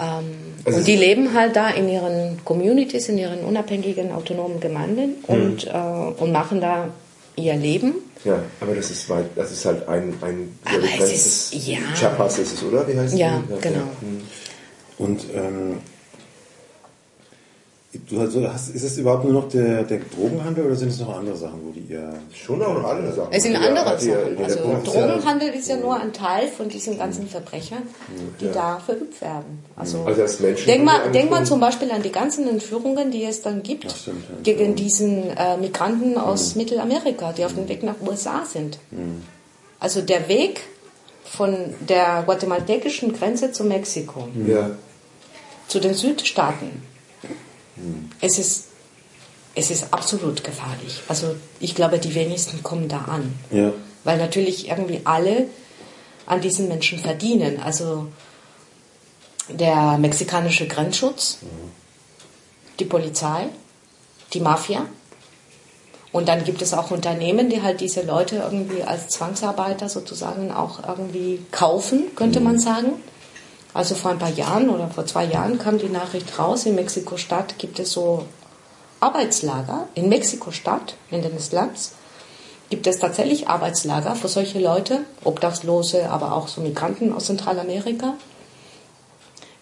Ähm, 0.00 0.24
Also 0.64 0.78
und 0.78 0.86
die 0.86 0.96
leben 0.96 1.34
halt 1.34 1.54
da 1.56 1.68
in 1.70 1.88
ihren 1.88 2.42
Communities, 2.44 3.08
in 3.10 3.18
ihren 3.18 3.40
unabhängigen, 3.44 4.10
autonomen 4.12 4.58
Gemeinden 4.60 5.16
und, 5.26 5.66
äh, 5.66 5.70
und 5.70 6.32
machen 6.32 6.60
da 6.62 6.88
ihr 7.36 7.56
Leben. 7.56 7.96
Ja, 8.24 8.42
aber 8.60 8.74
das 8.74 8.90
ist, 8.90 9.08
weit, 9.10 9.26
das 9.36 9.52
ist 9.52 9.64
halt 9.66 9.86
ein, 9.88 10.14
ein 10.22 10.58
Aber 10.64 10.78
es 11.04 11.12
ist- 11.52 11.66
ja. 11.66 11.78
Chiapas 11.94 12.38
ist 12.38 12.54
es, 12.54 12.62
oder? 12.62 12.86
Wie 12.88 12.98
heißt 12.98 13.16
Ja, 13.18 13.42
die? 13.48 13.60
genau. 13.60 13.84
Hm. 14.00 14.22
Und 14.98 15.20
ähm, 15.34 15.78
du 18.10 18.20
hast, 18.20 18.36
hast, 18.36 18.68
ist 18.74 18.82
es 18.82 18.98
überhaupt 18.98 19.24
nur 19.24 19.32
noch 19.32 19.48
der, 19.48 19.82
der 19.84 20.00
Drogenhandel 20.00 20.66
oder 20.66 20.76
sind 20.76 20.88
es 20.90 21.00
noch 21.00 21.16
andere 21.16 21.36
Sachen, 21.36 21.60
wo 21.64 21.70
die 21.70 21.80
ihr... 21.92 22.12
Schon 22.34 22.60
auch 22.62 22.74
noch 22.74 22.84
andere 22.90 23.12
Sachen. 23.14 23.32
Es 23.32 23.42
sind 23.44 23.56
andere 23.56 23.84
ja- 23.84 23.98
Sachen. 23.98 24.36
der 24.36 24.44
Also 24.46 24.58
Drogenhandel 24.84 25.48
ist 25.50 25.68
ja 25.68 25.76
nur 25.76 25.98
ein 25.98 26.12
Teil 26.12 26.48
von 26.48 26.68
diesen 26.68 26.98
ganzen 26.98 27.28
Verbrechern, 27.28 27.82
die 28.40 28.46
Ja. 28.46 28.52
da 28.52 28.78
verübt 28.84 29.20
werden. 29.20 29.62
Also, 29.76 30.02
Also 30.04 30.20
das 30.20 30.38
Menschen- 30.40 30.66
denk, 30.66 30.84
mal, 30.84 31.00
die 31.06 31.12
denk 31.12 31.30
mal 31.30 31.44
zum 31.46 31.60
Beispiel 31.60 31.90
an 31.90 32.02
die 32.02 32.12
ganzen 32.12 32.46
Entführungen, 32.48 33.10
die 33.10 33.24
es 33.24 33.40
dann 33.42 33.62
gibt 33.62 33.86
Ach, 33.88 33.96
stimmt, 33.96 34.24
ja. 34.28 34.36
gegen 34.42 34.74
diesen 34.74 35.30
äh, 35.36 35.56
Migranten 35.56 36.18
aus 36.18 36.56
Mittelamerika, 36.56 37.32
die 37.32 37.44
auf 37.44 37.54
dem 37.54 37.68
Weg 37.68 37.82
nach 37.82 37.94
USA 38.06 38.44
sind. 38.44 38.78
Also 39.80 40.02
der 40.02 40.28
Weg 40.28 40.60
von 41.24 41.54
der 41.88 42.22
guatemaltekischen 42.26 43.12
Grenze 43.12 43.52
zu 43.52 43.64
Mexiko, 43.64 44.28
Ja. 44.46 44.70
Zu 45.68 45.80
den 45.80 45.94
Südstaaten, 45.94 46.82
es 48.20 48.38
ist, 48.38 48.64
es 49.54 49.70
ist 49.70 49.92
absolut 49.92 50.42
gefährlich. 50.42 51.02
Also 51.08 51.36
ich 51.60 51.74
glaube, 51.74 51.98
die 51.98 52.14
wenigsten 52.14 52.62
kommen 52.62 52.88
da 52.88 53.02
an. 53.02 53.38
Ja. 53.50 53.72
Weil 54.04 54.18
natürlich 54.18 54.68
irgendwie 54.68 55.02
alle 55.04 55.46
an 56.26 56.40
diesen 56.40 56.68
Menschen 56.68 56.98
verdienen. 56.98 57.60
Also 57.60 58.08
der 59.48 59.98
mexikanische 59.98 60.66
Grenzschutz, 60.66 61.38
die 62.78 62.84
Polizei, 62.84 63.48
die 64.32 64.40
Mafia. 64.40 64.86
Und 66.10 66.28
dann 66.28 66.44
gibt 66.44 66.62
es 66.62 66.72
auch 66.72 66.90
Unternehmen, 66.90 67.50
die 67.50 67.62
halt 67.62 67.80
diese 67.80 68.02
Leute 68.02 68.36
irgendwie 68.36 68.82
als 68.82 69.08
Zwangsarbeiter 69.08 69.88
sozusagen 69.88 70.50
auch 70.50 70.86
irgendwie 70.88 71.40
kaufen, 71.50 72.14
könnte 72.16 72.40
man 72.40 72.58
sagen. 72.58 72.92
Also 73.74 73.94
vor 73.94 74.10
ein 74.10 74.18
paar 74.18 74.30
Jahren 74.30 74.70
oder 74.70 74.88
vor 74.88 75.06
zwei 75.06 75.24
Jahren 75.24 75.58
kam 75.58 75.78
die 75.78 75.88
Nachricht 75.88 76.38
raus, 76.38 76.66
in 76.66 76.74
Mexiko-Stadt 76.74 77.58
gibt 77.58 77.78
es 77.78 77.92
so 77.92 78.24
Arbeitslager. 79.00 79.88
In 79.94 80.08
Mexiko-Stadt, 80.08 80.94
in 81.10 81.22
den 81.22 81.38
Slums, 81.38 81.92
gibt 82.70 82.86
es 82.86 82.98
tatsächlich 82.98 83.48
Arbeitslager 83.48 84.14
für 84.14 84.28
solche 84.28 84.58
Leute, 84.58 85.00
Obdachlose, 85.24 86.10
aber 86.10 86.32
auch 86.32 86.48
so 86.48 86.60
Migranten 86.60 87.12
aus 87.12 87.26
Zentralamerika, 87.26 88.14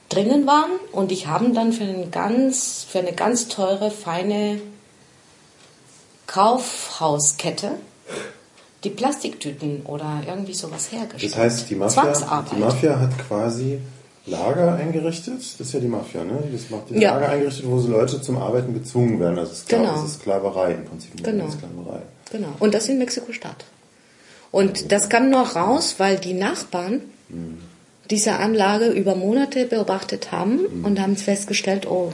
drinnen 0.09 0.47
waren 0.47 0.71
und 0.93 1.11
die 1.11 1.27
haben 1.27 1.55
dann 1.55 1.73
für, 1.73 1.85
einen 1.85 2.11
ganz, 2.11 2.87
für 2.89 3.01
eine 3.01 3.13
ganz 3.13 3.49
teure, 3.49 3.91
feine 3.91 4.61
Kaufhauskette 6.27 7.73
die 8.85 8.91
Plastiktüten 8.91 9.83
oder 9.85 10.23
irgendwie 10.27 10.55
sowas 10.55 10.93
hergestellt. 10.93 11.33
Das 11.33 11.39
heißt, 11.39 11.71
die 11.71 11.75
Mafia, 11.75 12.45
die 12.53 12.57
Mafia 12.57 13.01
hat 13.01 13.19
quasi 13.27 13.81
Lager 14.27 14.75
eingerichtet. 14.75 15.39
Das 15.39 15.61
ist 15.69 15.73
ja 15.73 15.81
die 15.81 15.87
Mafia, 15.87 16.25
ne? 16.25 16.43
Das 16.53 16.69
macht 16.71 16.91
die 16.91 16.99
Ja. 17.01 17.15
Lager 17.15 17.29
eingerichtet, 17.31 17.65
wo 17.69 17.79
so 17.79 17.89
Leute 17.89 18.21
zum 18.21 18.39
Arbeiten 18.39 18.75
gezwungen 18.75 19.21
werden. 19.21 19.39
Also 19.39 19.55
Skla 19.55 19.79
Genau. 19.79 19.93
das 19.93 20.05
ist 20.05 20.21
Sklaverei 20.21 20.73
im 20.73 20.85
Prinzip. 20.85 21.23
Genau. 21.23 21.49
Sklaverei. 21.51 22.03
Genau. 22.33 22.49
Und 22.59 22.75
das 22.75 22.89
in 22.89 22.99
Mexiko-Stadt. 22.99 23.65
Und 24.51 24.91
das 24.91 25.09
kam 25.09 25.31
nur 25.31 25.43
raus, 25.43 25.95
weil 25.99 26.19
die 26.19 26.33
Nachbarn 26.35 27.03
diese 28.11 28.35
Anlage 28.37 28.87
über 28.87 29.15
Monate 29.15 29.67
beobachtet 29.67 30.33
haben 30.33 30.61
und 30.85 31.01
haben 31.01 31.17
festgestellt, 31.17 31.87
oh, 31.87 32.13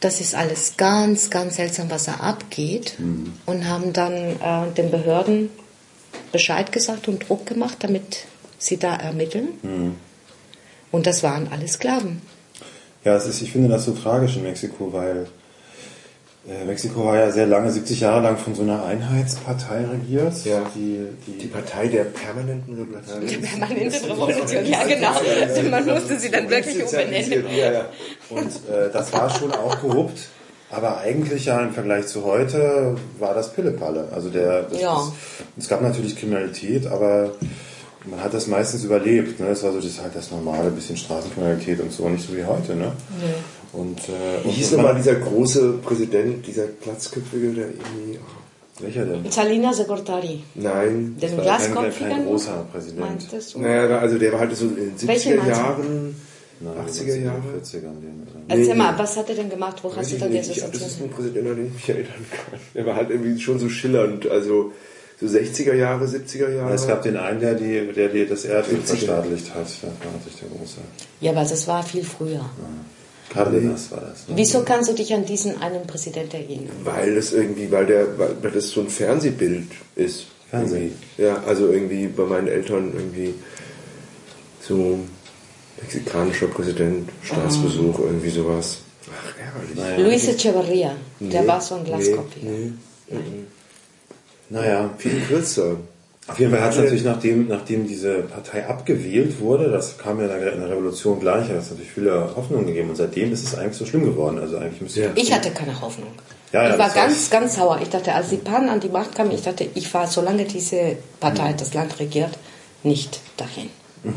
das 0.00 0.20
ist 0.20 0.34
alles 0.34 0.76
ganz, 0.76 1.30
ganz 1.30 1.56
seltsam, 1.56 1.90
was 1.90 2.04
da 2.04 2.14
abgeht. 2.14 2.94
Und 3.46 3.68
haben 3.68 3.92
dann 3.92 4.12
äh, 4.12 4.70
den 4.76 4.90
Behörden 4.90 5.48
Bescheid 6.32 6.70
gesagt 6.72 7.08
und 7.08 7.28
Druck 7.28 7.46
gemacht, 7.46 7.78
damit 7.80 8.26
sie 8.58 8.76
da 8.76 8.94
ermitteln. 8.94 9.96
Und 10.94 11.08
das 11.08 11.24
waren 11.24 11.48
alle 11.50 11.66
Sklaven. 11.66 12.22
Ja, 13.04 13.16
es 13.16 13.26
ist, 13.26 13.42
ich 13.42 13.50
finde 13.50 13.68
das 13.68 13.84
so 13.84 13.92
tragisch 13.92 14.36
in 14.36 14.44
Mexiko, 14.44 14.92
weil 14.92 15.26
äh, 16.48 16.64
Mexiko 16.64 17.04
war 17.04 17.16
ja 17.18 17.32
sehr 17.32 17.48
lange, 17.48 17.72
70 17.72 17.98
Jahre 17.98 18.22
lang 18.22 18.36
von 18.36 18.54
so 18.54 18.62
einer 18.62 18.84
Einheitspartei 18.84 19.86
regiert. 19.86 20.32
Ja. 20.44 20.62
Die, 20.72 21.00
Die 21.26 21.38
die, 21.38 21.46
Partei 21.48 21.88
der 21.88 22.04
permanenten 22.04 22.74
Revolution. 22.76 23.26
Die 23.26 23.36
permanente 23.38 24.08
Revolution, 24.08 24.66
ja 24.66 24.84
genau. 24.84 25.14
Also 25.42 25.62
man 25.68 25.84
musste 25.84 26.20
sie 26.20 26.30
dann 26.30 26.48
wirklich 26.48 26.84
umbenennen. 26.84 27.44
Ja, 27.56 27.72
ja. 27.72 27.84
und 28.30 28.46
äh, 28.46 28.88
das 28.92 29.12
war 29.12 29.28
schon 29.30 29.50
auch 29.50 29.80
korrupt. 29.80 30.28
Aber 30.70 30.98
eigentlich 30.98 31.46
ja 31.46 31.60
im 31.60 31.72
Vergleich 31.72 32.06
zu 32.06 32.24
heute 32.24 32.96
war 33.18 33.34
das 33.34 33.52
Pillepalle. 33.52 34.10
Also 34.14 34.30
der, 34.30 34.62
das, 34.62 34.80
Ja. 34.80 34.94
das, 34.94 35.12
es 35.58 35.68
gab 35.68 35.82
natürlich 35.82 36.14
Kriminalität, 36.16 36.86
aber 36.86 37.32
man 38.06 38.22
hat 38.22 38.34
das 38.34 38.46
meistens 38.46 38.84
überlebt. 38.84 39.40
Ne? 39.40 39.46
Das 39.48 39.62
war 39.62 39.72
so 39.72 39.80
das 39.80 40.00
halt 40.00 40.14
das 40.14 40.30
normale, 40.30 40.70
bisschen 40.70 40.96
Straßenkriminalität 40.96 41.80
und 41.80 41.92
so, 41.92 42.08
nicht 42.08 42.26
so 42.26 42.36
wie 42.36 42.44
heute. 42.44 42.74
Ne? 42.74 42.92
Und, 43.72 43.98
äh, 44.08 44.44
Wie 44.44 44.50
hieß 44.50 44.72
nochmal 44.72 44.94
dieser 44.94 45.16
große 45.16 45.78
Präsident, 45.84 46.46
dieser 46.46 46.66
Glatzköpfige, 46.66 47.48
der 47.52 47.66
irgendwie... 47.68 48.18
ach, 48.24 48.82
Welcher 48.82 49.04
denn? 49.04 49.30
Salinas 49.30 49.76
de 49.78 49.86
Gortari. 49.86 50.42
Nein. 50.54 51.16
Den 51.20 51.36
war 51.38 51.58
kein- 51.58 51.92
kein 51.92 52.26
großer 52.26 52.66
Präsident. 52.72 53.00
Meintest 53.00 53.54
du? 53.54 53.60
Naja, 53.60 53.98
also 53.98 54.18
der 54.18 54.32
war 54.32 54.40
halt 54.40 54.56
so 54.56 54.66
in 54.66 54.76
den 54.76 55.08
Welchen 55.08 55.32
70er 55.32 55.36
meinst 55.36 55.48
du? 55.48 55.62
Jahren, 55.62 56.16
Nein, 56.60 56.74
80er 56.88 57.16
Jahre. 57.16 57.42
40er. 57.62 57.80
den, 57.80 58.22
oder? 58.22 58.40
Erzähl 58.48 58.66
Nee, 58.68 58.74
mal, 58.74 58.92
nee. 58.92 58.98
was 58.98 59.16
hat 59.16 59.28
er 59.28 59.34
denn 59.36 59.50
gemacht? 59.50 59.76
Wo 59.82 59.94
hast 59.94 60.12
du 60.12 60.26
nicht. 60.28 60.50
Ich 60.50 60.60
das 60.62 60.74
ist 60.74 61.00
ein 61.02 61.10
Präsident, 61.10 61.48
an 61.48 61.56
den 61.56 61.66
ich 61.66 61.72
mich 61.74 61.88
erinnern 61.88 62.26
kann. 62.30 62.60
Der 62.74 62.86
war 62.86 62.96
halt 62.96 63.10
irgendwie 63.10 63.40
schon 63.40 63.58
so 63.58 63.68
schillernd, 63.68 64.28
also 64.28 64.72
so 65.20 65.26
60er 65.26 65.74
Jahre, 65.74 66.04
70er 66.06 66.50
Jahre. 66.50 66.74
Es 66.74 66.86
gab 66.86 67.02
den 67.02 67.16
einen, 67.16 67.40
der, 67.40 67.54
die, 67.54 67.92
der 67.92 68.08
die 68.08 68.26
das 68.26 68.44
Erdöl 68.44 68.78
50er. 68.78 68.86
verstaatlicht 68.86 69.54
hat. 69.54 69.62
Das 69.62 69.82
war 69.82 69.90
natürlich 70.12 70.40
der 70.40 70.48
große. 70.48 70.76
Ja, 71.20 71.30
aber 71.32 71.40
das 71.44 71.66
war 71.68 71.82
viel 71.82 72.04
früher. 72.04 72.44
Cardenas 73.30 73.90
war 73.90 74.00
das. 74.00 74.28
Ne? 74.28 74.34
Wieso 74.36 74.62
kannst 74.62 74.90
du 74.90 74.94
dich 74.94 75.12
an 75.14 75.24
diesen 75.24 75.60
einen 75.60 75.86
Präsidenten 75.86 76.36
erinnern? 76.36 76.76
Weil 76.84 77.14
das 77.14 77.32
irgendwie, 77.32 77.70
weil 77.70 77.86
der, 77.86 78.18
weil 78.18 78.36
weil 78.42 78.50
das 78.50 78.68
so 78.70 78.80
ein 78.80 78.88
Fernsehbild 78.88 79.68
ist. 79.96 80.26
Fernsehen? 80.50 80.92
Ja, 81.16 81.42
also 81.46 81.68
irgendwie 81.68 82.06
bei 82.06 82.24
meinen 82.24 82.48
Eltern 82.48 82.92
irgendwie 82.94 83.34
so 84.60 84.98
mexikanischer 85.80 86.46
Präsident, 86.48 87.08
Staatsbesuch, 87.22 87.98
irgendwie 87.98 88.30
sowas. 88.30 88.78
Ach, 89.10 89.34
ärgerlich. 89.38 89.76
Naja. 89.76 90.08
Luis 90.08 90.28
Echeverria, 90.28 90.96
der 91.20 91.42
Nee, 91.42 91.48
war 91.48 91.60
so 91.60 91.74
ein 91.76 91.84
Glaskopfiger. 91.84 92.46
Nee, 92.50 92.72
nee. 93.10 93.18
Naja, 94.50 94.90
Viel 94.98 95.20
kürzer. 95.20 95.76
Auf 96.26 96.38
jeden 96.38 96.52
Fall 96.52 96.62
hat 96.62 96.70
es 96.72 96.78
natürlich, 96.78 97.04
nachdem, 97.04 97.48
nachdem 97.48 97.86
diese 97.86 98.20
Partei 98.22 98.66
abgewählt 98.66 99.40
wurde, 99.40 99.70
das 99.70 99.98
kam 99.98 100.18
ja 100.20 100.24
in 100.24 100.40
der 100.40 100.52
in 100.54 100.60
der 100.60 100.70
Revolution 100.70 101.20
gleich, 101.20 101.50
hat 101.50 101.56
es 101.56 101.70
natürlich 101.70 101.90
viele 101.92 102.34
Hoffnungen 102.34 102.66
gegeben 102.66 102.88
und 102.90 102.96
seitdem 102.96 103.30
ist 103.30 103.44
es 103.44 103.54
eigentlich 103.54 103.76
so 103.76 103.84
schlimm 103.84 104.04
geworden. 104.04 104.38
Also 104.38 104.56
eigentlich 104.56 104.80
müsste 104.80 105.02
Ja. 105.02 105.10
Ich 105.16 105.30
hatte 105.34 105.50
keine 105.50 105.78
Hoffnung. 105.78 106.08
Ja, 106.52 106.62
ja, 106.62 106.70
ich 106.72 106.78
war 106.78 106.88
ganz, 106.90 107.28
ganz 107.28 107.56
sauer. 107.56 107.78
Ich 107.82 107.90
dachte, 107.90 108.14
als 108.14 108.30
die 108.30 108.38
Pan 108.38 108.70
an 108.70 108.80
die 108.80 108.88
Macht 108.88 109.14
kam, 109.14 109.30
ich 109.32 109.42
dachte, 109.42 109.66
ich 109.74 109.86
fahre, 109.88 110.06
solange 110.06 110.44
diese 110.44 110.96
Partei 111.20 111.52
das 111.52 111.74
Land 111.74 111.98
regiert, 112.00 112.30
nicht 112.82 113.20
dahin. 113.36 113.68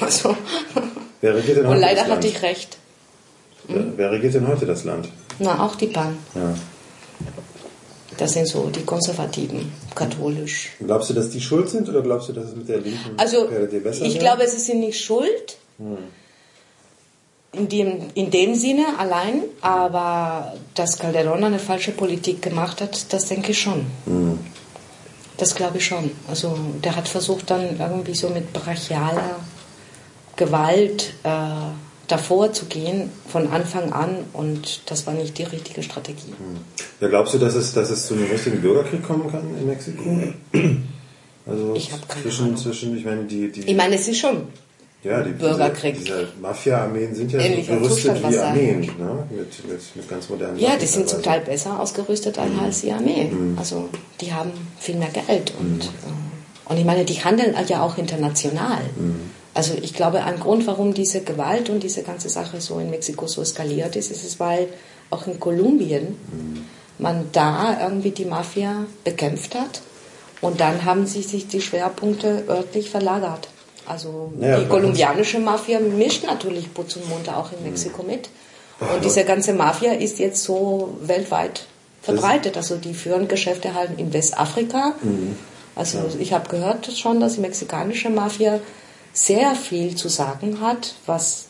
Also, 0.00 0.36
Wer 1.20 1.34
regiert 1.36 1.58
denn 1.58 1.66
heute 1.66 1.74
und 1.76 1.80
leider 1.80 2.00
das 2.00 2.08
Land? 2.08 2.24
hatte 2.24 2.28
ich 2.28 2.42
recht. 2.42 2.78
Wer, 3.68 3.84
wer 3.96 4.10
regiert 4.10 4.34
denn 4.34 4.48
heute 4.48 4.66
das 4.66 4.84
Land? 4.84 5.08
Na, 5.38 5.64
auch 5.64 5.74
die 5.76 5.86
Pan. 5.86 6.16
Ja. 6.34 6.54
Das 8.16 8.32
sind 8.34 8.46
so 8.46 8.68
die 8.70 8.84
Konservativen, 8.84 9.72
katholisch. 9.94 10.70
Glaubst 10.84 11.10
du, 11.10 11.14
dass 11.14 11.30
die 11.30 11.40
schuld 11.40 11.68
sind 11.68 11.88
oder 11.88 12.00
glaubst 12.02 12.28
du, 12.28 12.32
dass 12.32 12.46
es 12.46 12.56
mit 12.56 12.68
der 12.68 12.78
Linken 12.78 13.10
Also 13.16 13.46
PRD 13.46 13.82
besser 13.82 14.04
ich 14.04 14.14
wäre? 14.14 14.24
glaube, 14.24 14.48
sie 14.48 14.58
sind 14.58 14.80
nicht 14.80 15.00
schuld 15.02 15.56
in 17.52 17.68
dem, 17.68 17.98
in 18.14 18.30
dem 18.30 18.54
Sinne 18.54 18.84
allein, 18.98 19.42
aber 19.60 20.54
dass 20.74 21.00
Calderón 21.00 21.44
eine 21.44 21.58
falsche 21.58 21.92
Politik 21.92 22.42
gemacht 22.42 22.80
hat, 22.80 23.12
das 23.12 23.26
denke 23.26 23.52
ich 23.52 23.60
schon. 23.60 23.86
Das 25.36 25.54
glaube 25.54 25.78
ich 25.78 25.86
schon. 25.86 26.10
Also 26.28 26.56
der 26.82 26.94
hat 26.96 27.08
versucht 27.08 27.50
dann 27.50 27.78
irgendwie 27.78 28.14
so 28.14 28.28
mit 28.28 28.52
brachialer 28.52 29.36
Gewalt 30.36 31.14
äh, 31.24 31.28
davor 32.08 32.52
zu 32.52 32.66
gehen 32.66 33.10
von 33.28 33.48
Anfang 33.50 33.92
an 33.92 34.16
und 34.32 34.82
das 34.86 35.06
war 35.06 35.14
nicht 35.14 35.38
die 35.38 35.44
richtige 35.44 35.82
Strategie. 35.82 36.32
Ja, 37.00 37.08
glaubst 37.08 37.34
du, 37.34 37.38
dass 37.38 37.54
es, 37.54 37.72
dass 37.72 37.90
es 37.90 38.06
zu 38.06 38.14
einem 38.14 38.30
richtigen 38.30 38.60
Bürgerkrieg 38.60 39.02
kommen 39.02 39.30
kann 39.30 39.42
in 39.58 39.66
Mexiko? 39.66 40.22
Also 41.46 41.74
Ich 41.74 41.92
hab 41.92 42.08
keine 42.08 42.22
zwischen, 42.22 42.44
Ahnung. 42.46 42.56
zwischen, 42.56 42.96
ich 42.96 43.04
meine, 43.04 43.24
die, 43.24 43.52
die, 43.52 43.60
Ich 43.70 43.76
meine, 43.76 43.96
es 43.96 44.08
ist 44.08 44.18
schon 44.18 44.46
ja, 45.02 45.22
die 45.22 45.32
Bürgerkrieg. 45.32 45.94
Diese, 45.98 46.04
diese 46.04 46.28
Mafia-Armeen 46.40 47.14
sind 47.14 47.32
ja 47.32 47.38
so 47.40 47.44
Ähnlicher 47.46 47.76
gerüstet 47.76 47.98
Zustand, 48.14 48.22
was 48.22 48.32
wie 48.32 48.38
Armeen, 48.38 48.80
ne? 48.80 49.26
mit, 49.30 49.68
mit, 49.68 49.80
mit 49.96 50.08
ganz 50.08 50.30
modernen 50.30 50.58
Ja, 50.58 50.68
Waffen 50.68 50.80
die 50.80 50.86
sind 50.86 51.08
zum. 51.08 51.22
Teil 51.22 51.40
besser 51.40 51.78
ausgerüstet 51.78 52.38
als 52.38 52.80
die 52.80 52.92
Armee. 52.92 53.30
Also 53.58 53.90
die 54.22 54.32
haben 54.32 54.52
viel 54.80 54.94
mehr 54.96 55.10
Geld 55.10 55.52
und, 55.60 55.84
äh, 55.84 56.70
und 56.70 56.78
ich 56.78 56.84
meine, 56.86 57.04
die 57.04 57.22
handeln 57.22 57.54
ja 57.68 57.82
auch 57.82 57.98
international. 57.98 58.80
Also 59.54 59.74
ich 59.80 59.94
glaube, 59.94 60.24
ein 60.24 60.40
Grund, 60.40 60.66
warum 60.66 60.94
diese 60.94 61.20
Gewalt 61.20 61.70
und 61.70 61.82
diese 61.82 62.02
ganze 62.02 62.28
Sache 62.28 62.60
so 62.60 62.80
in 62.80 62.90
Mexiko 62.90 63.26
so 63.28 63.40
eskaliert 63.40 63.94
ist, 63.94 64.10
ist 64.10 64.24
es, 64.24 64.40
weil 64.40 64.68
auch 65.10 65.26
in 65.28 65.38
Kolumbien 65.38 66.16
man 66.98 67.28
da 67.32 67.78
irgendwie 67.80 68.10
die 68.10 68.24
Mafia 68.24 68.86
bekämpft 69.04 69.54
hat 69.54 69.80
und 70.40 70.60
dann 70.60 70.84
haben 70.84 71.06
sich, 71.06 71.28
sich 71.28 71.46
die 71.46 71.60
Schwerpunkte 71.60 72.44
örtlich 72.48 72.90
verlagert. 72.90 73.48
Also 73.86 74.32
Naja, 74.38 74.60
die 74.60 74.66
kolumbianische 74.66 75.38
Mafia 75.38 75.78
mischt 75.78 76.24
natürlich 76.24 76.72
Putz 76.72 76.96
und 76.96 77.08
Munter 77.08 77.36
auch 77.36 77.52
in 77.52 77.62
Mexiko 77.62 78.02
mit. 78.02 78.28
Und 78.80 79.04
diese 79.04 79.24
ganze 79.24 79.52
Mafia 79.52 79.92
ist 79.92 80.18
jetzt 80.18 80.42
so 80.42 80.96
weltweit 81.00 81.66
verbreitet. 82.02 82.56
Also 82.56 82.76
die 82.76 82.94
führen 82.94 83.28
Geschäfte 83.28 83.74
halt 83.74 83.90
in 83.98 84.12
Westafrika. 84.12 84.94
Also 85.76 85.98
ich 86.18 86.32
habe 86.32 86.48
gehört 86.48 86.90
schon, 86.92 87.20
dass 87.20 87.34
die 87.34 87.40
mexikanische 87.40 88.10
Mafia 88.10 88.60
sehr 89.14 89.54
viel 89.54 89.94
zu 89.94 90.08
sagen 90.08 90.60
hat, 90.60 90.94
was 91.06 91.46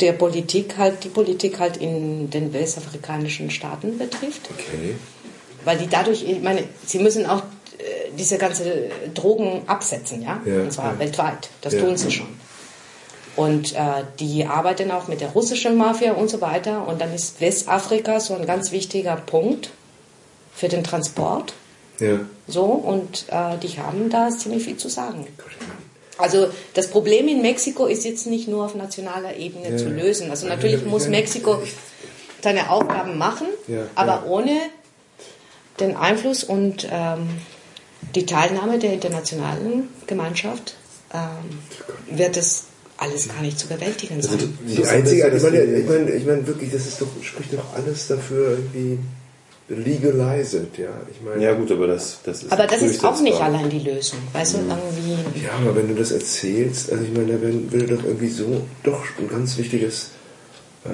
der 0.00 0.12
Politik 0.12 0.74
halt, 0.76 1.04
die 1.04 1.08
Politik 1.08 1.58
halt 1.58 1.76
in 1.78 2.28
den 2.30 2.52
westafrikanischen 2.52 3.50
Staaten 3.50 3.96
betrifft. 3.96 4.50
Okay. 4.50 4.96
Weil 5.64 5.78
die 5.78 5.86
dadurch, 5.88 6.24
ich 6.28 6.40
meine, 6.42 6.64
sie 6.86 6.98
müssen 6.98 7.26
auch 7.26 7.40
äh, 7.78 8.10
diese 8.18 8.38
ganze 8.38 8.90
Drogen 9.14 9.62
absetzen, 9.66 10.22
ja, 10.22 10.40
Ja, 10.44 10.62
und 10.62 10.72
zwar 10.72 10.94
ja. 10.94 10.98
weltweit. 10.98 11.50
Das 11.60 11.74
Ja. 11.74 11.80
tun 11.82 11.96
sie 11.96 12.10
schon. 12.10 12.28
Und 13.36 13.74
äh, 13.74 14.02
die 14.18 14.44
arbeiten 14.44 14.90
auch 14.90 15.06
mit 15.06 15.20
der 15.20 15.30
russischen 15.30 15.76
Mafia 15.76 16.12
und 16.14 16.28
so 16.28 16.40
weiter. 16.40 16.86
Und 16.88 17.00
dann 17.00 17.14
ist 17.14 17.40
Westafrika 17.40 18.18
so 18.20 18.34
ein 18.34 18.44
ganz 18.46 18.72
wichtiger 18.72 19.16
Punkt 19.16 19.70
für 20.52 20.68
den 20.68 20.82
Transport. 20.82 21.52
Ja. 22.00 22.20
So, 22.48 22.64
und 22.64 23.26
äh, 23.28 23.56
die 23.62 23.78
haben 23.78 24.10
da 24.10 24.30
ziemlich 24.30 24.64
viel 24.64 24.76
zu 24.78 24.88
sagen. 24.88 25.26
Also 26.20 26.48
das 26.74 26.88
Problem 26.88 27.28
in 27.28 27.42
Mexiko 27.42 27.86
ist 27.86 28.04
jetzt 28.04 28.26
nicht 28.26 28.48
nur 28.48 28.64
auf 28.64 28.74
nationaler 28.74 29.36
Ebene 29.36 29.70
Ja. 29.72 29.76
zu 29.76 29.88
lösen. 29.88 30.30
Also 30.30 30.46
natürlich 30.46 30.76
ich 30.82 30.86
muss 30.86 31.08
Mexiko 31.08 31.58
seine 32.42 32.70
Aufgaben 32.70 33.18
machen, 33.18 33.46
Ja, 33.68 33.86
aber 33.94 34.12
ja. 34.12 34.24
ohne 34.26 34.56
den 35.78 35.96
Einfluss 35.96 36.44
und 36.44 36.88
ähm, 36.90 37.28
die 38.14 38.26
Teilnahme 38.26 38.78
der 38.78 38.92
internationalen 38.94 39.88
Gemeinschaft 40.06 40.74
ähm, 41.12 42.16
wird 42.16 42.36
es 42.36 42.64
alles 42.96 43.28
gar 43.28 43.40
nicht 43.40 43.58
zu 43.58 43.66
bewältigen 43.66 44.20
sein. 44.20 44.58
Die 44.66 44.84
einzige, 44.86 45.28
ich 45.28 45.42
meine, 45.42 45.62
ich 45.62 45.86
meine, 45.86 46.10
ich 46.12 46.26
meine 46.26 46.46
wirklich, 46.46 46.70
das 46.70 46.86
ist 46.86 47.00
doch, 47.00 47.06
spricht 47.22 47.52
doch 47.54 47.74
alles 47.74 48.08
dafür 48.08 48.50
irgendwie 48.50 48.98
legalize 49.70 50.56
it, 50.58 50.78
ja. 50.78 50.88
Ich 51.10 51.20
meine, 51.24 51.42
Ja 51.42 51.54
gut, 51.54 51.70
aber 51.70 51.86
das, 51.86 52.18
das 52.24 52.42
ist 52.42 52.52
Aber 52.52 52.66
das 52.66 52.82
ist 52.82 53.04
auch 53.04 53.20
nicht 53.20 53.40
allein 53.40 53.70
die 53.70 53.78
Lösung. 53.78 54.18
Weißt 54.32 54.54
du, 54.54 54.58
irgendwie. 54.58 55.42
Ja, 55.44 55.52
aber 55.62 55.76
wenn 55.76 55.88
du 55.88 55.94
das 55.94 56.10
erzählst, 56.10 56.90
also 56.90 57.04
ich 57.04 57.12
meine, 57.12 57.32
da 57.34 57.40
würde 57.40 57.96
doch 57.96 58.04
irgendwie 58.04 58.28
so 58.28 58.62
doch 58.82 59.02
ein 59.18 59.28
ganz 59.28 59.56
wichtiges. 59.58 60.10
Äh, 60.84 60.88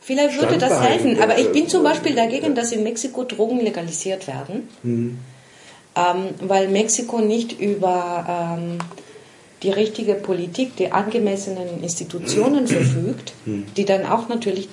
Vielleicht 0.00 0.40
würde 0.40 0.58
das 0.58 0.80
helfen, 0.82 1.18
aber 1.20 1.38
ich 1.38 1.46
äh, 1.48 1.52
bin 1.52 1.68
zum 1.68 1.82
Beispiel 1.82 2.12
äh, 2.12 2.16
dagegen, 2.16 2.54
dass 2.54 2.70
in 2.72 2.82
Mexiko 2.84 3.24
Drogen 3.24 3.60
legalisiert 3.60 4.26
werden, 4.28 4.68
Mhm. 4.82 5.18
ähm, 5.96 6.24
weil 6.42 6.68
Mexiko 6.68 7.20
nicht 7.20 7.60
über 7.60 8.56
ähm, 8.58 8.78
die 9.62 9.70
richtige 9.70 10.14
Politik, 10.14 10.76
die 10.76 10.92
angemessenen 10.92 11.68
Mhm. 11.78 11.82
Institutionen 11.82 12.66
verfügt, 12.68 13.32
die 13.46 13.84
dann 13.84 14.06
auch 14.06 14.28
natürlich 14.28 14.68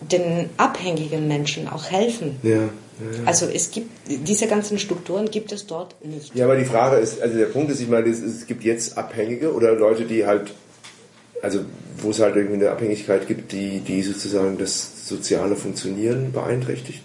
den 0.00 0.50
abhängigen 0.56 1.28
Menschen 1.28 1.68
auch 1.68 1.90
helfen. 1.90 2.36
ja, 2.42 2.50
ja, 2.50 3.18
ja. 3.18 3.24
Also 3.26 3.46
es 3.46 3.70
gibt 3.70 3.90
diese 4.06 4.46
ganzen 4.46 4.78
Strukturen 4.78 5.30
gibt 5.30 5.52
es 5.52 5.66
dort 5.66 5.94
nicht. 6.04 6.34
Ja, 6.34 6.44
aber 6.44 6.56
die 6.56 6.64
Frage 6.64 6.96
ist, 6.96 7.20
also 7.20 7.36
der 7.38 7.46
Punkt 7.46 7.70
ist, 7.70 7.80
ich 7.80 7.88
meine, 7.88 8.08
es, 8.08 8.46
gibt 8.46 8.62
jetzt 8.62 8.98
Abhängige 8.98 9.54
oder 9.54 9.74
Leute, 9.74 10.04
die 10.04 10.26
halt, 10.26 10.52
also 11.42 11.60
wo 11.98 12.10
es 12.10 12.20
halt 12.20 12.36
irgendwie 12.36 12.56
eine 12.56 12.70
Abhängigkeit 12.70 13.26
gibt, 13.26 13.52
die, 13.52 13.80
die 13.80 14.02
sozusagen 14.02 14.58
das 14.58 15.08
soziale 15.08 15.56
Funktionieren 15.56 16.32
beeinträchtigt. 16.32 17.02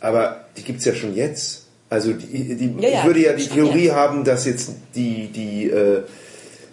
Aber 0.00 0.46
die 0.56 0.62
gibt 0.62 0.80
es 0.80 0.84
ja 0.84 0.94
schon 0.94 1.14
jetzt. 1.14 1.66
Also 1.88 2.12
die, 2.12 2.56
die, 2.56 2.74
Ja, 2.80 2.88
ich 2.88 3.04
würde 3.04 3.20
ja 3.20 3.32
die 3.34 3.46
Theorie 3.46 3.90
haben, 3.90 4.24
dass 4.24 4.44
jetzt 4.44 4.70
die, 4.94 5.28
die, 5.28 5.70
äh, 5.70 6.02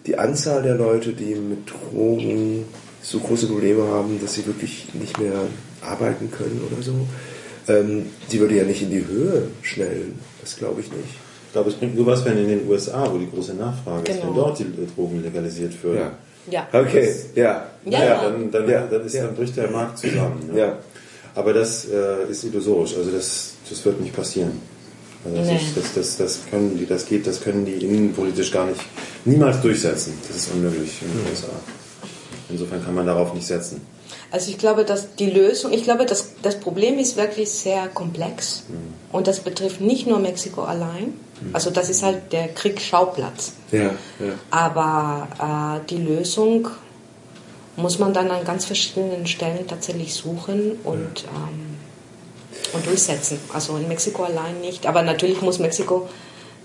die 0.06 0.18
Anzahl 0.18 0.62
der 0.62 0.74
Leute, 0.74 1.12
die 1.12 1.34
mit 1.34 1.70
Drogen 1.70 2.64
so 3.04 3.18
große 3.20 3.46
Probleme 3.46 3.86
haben, 3.86 4.18
dass 4.20 4.34
sie 4.34 4.46
wirklich 4.46 4.88
nicht 4.94 5.18
mehr 5.20 5.34
arbeiten 5.82 6.30
können 6.30 6.60
oder 6.72 6.82
so, 6.82 6.92
ähm, 7.68 8.06
die 8.32 8.40
würde 8.40 8.56
ja 8.56 8.64
nicht 8.64 8.82
in 8.82 8.90
die 8.90 9.06
Höhe 9.06 9.48
schnellen. 9.62 10.18
Das 10.40 10.56
glaube 10.56 10.80
ich 10.80 10.90
nicht. 10.90 11.14
Ich 11.48 11.52
glaube, 11.52 11.70
es 11.70 11.76
bringt 11.76 11.94
nur 11.96 12.06
was, 12.06 12.24
wenn 12.24 12.36
in 12.38 12.48
den 12.48 12.68
USA, 12.68 13.06
wo 13.12 13.18
die 13.18 13.30
große 13.30 13.54
Nachfrage 13.54 14.10
ist, 14.10 14.20
Genau. 14.20 14.28
wenn 14.30 14.34
dort 14.36 14.58
die 14.58 14.66
Drogen 14.96 15.22
legalisiert 15.22 15.72
würden. 15.84 15.98
Ja. 16.00 16.12
Ja. 16.50 16.80
Okay, 16.80 17.14
ja. 17.34 17.66
Ja, 17.86 17.90
Ja, 17.98 18.04
ja. 18.04 18.22
dann, 18.30 18.50
dann, 18.50 18.68
Ja. 18.68 18.86
dann, 18.86 19.06
ist, 19.06 19.14
Ja. 19.14 19.26
dann 19.26 19.34
bricht 19.36 19.56
der 19.56 19.70
Markt 19.70 19.98
zusammen. 19.98 20.50
Ne? 20.52 20.58
Ja. 20.58 20.78
Aber 21.34 21.52
das 21.52 21.86
äh, 21.86 22.30
ist 22.30 22.44
illusorisch, 22.44 22.94
also 22.96 23.10
das, 23.10 23.52
das 23.68 23.84
wird 23.84 24.00
nicht 24.00 24.14
passieren. 24.16 24.60
Also 25.24 25.38
das, 25.38 25.46
Nee. 25.46 25.56
ist, 25.56 25.76
das, 25.76 25.94
das, 25.94 26.16
das 26.18 26.40
können 26.50 26.76
die, 26.78 26.86
das 26.86 27.06
geht, 27.06 27.26
das 27.26 27.40
können 27.40 27.64
die 27.64 27.72
innenpolitisch 27.84 28.50
gar 28.50 28.66
nicht, 28.66 28.80
niemals 29.24 29.60
durchsetzen. 29.62 30.14
Das 30.28 30.36
ist 30.36 30.52
unmöglich 30.52 31.00
in 31.02 31.08
den 31.18 31.30
USA. 31.30 31.48
Insofern 32.54 32.84
kann 32.84 32.94
man 32.94 33.04
darauf 33.04 33.34
nicht 33.34 33.46
setzen. 33.46 33.84
Also 34.30 34.50
ich 34.50 34.58
glaube, 34.58 34.84
dass 34.84 35.16
die 35.16 35.28
Lösung, 35.30 35.72
ich 35.72 35.82
glaube, 35.82 36.06
dass 36.06 36.34
das 36.40 36.60
Problem 36.60 36.98
ist 36.98 37.16
wirklich 37.16 37.50
sehr 37.50 37.88
komplex 37.88 38.62
und 39.10 39.26
das 39.26 39.40
betrifft 39.40 39.80
nicht 39.80 40.06
nur 40.06 40.20
Mexiko 40.20 40.62
allein. 40.62 41.14
Also 41.52 41.70
das 41.70 41.90
ist 41.90 42.04
halt 42.04 42.32
der 42.32 42.48
Kriegsschauplatz. 42.48 43.54
Ja, 43.72 43.90
ja. 44.20 44.34
Aber 44.50 45.80
äh, 45.82 45.86
die 45.90 45.96
Lösung 45.96 46.68
muss 47.76 47.98
man 47.98 48.14
dann 48.14 48.30
an 48.30 48.44
ganz 48.44 48.64
verschiedenen 48.64 49.26
Stellen 49.26 49.66
tatsächlich 49.66 50.14
suchen 50.14 50.78
und, 50.84 51.24
ähm, 51.24 51.76
und 52.72 52.86
durchsetzen. 52.86 53.38
Also 53.52 53.76
in 53.76 53.88
Mexiko 53.88 54.22
allein 54.22 54.60
nicht. 54.60 54.86
Aber 54.86 55.02
natürlich 55.02 55.42
muss 55.42 55.58
Mexiko 55.58 56.08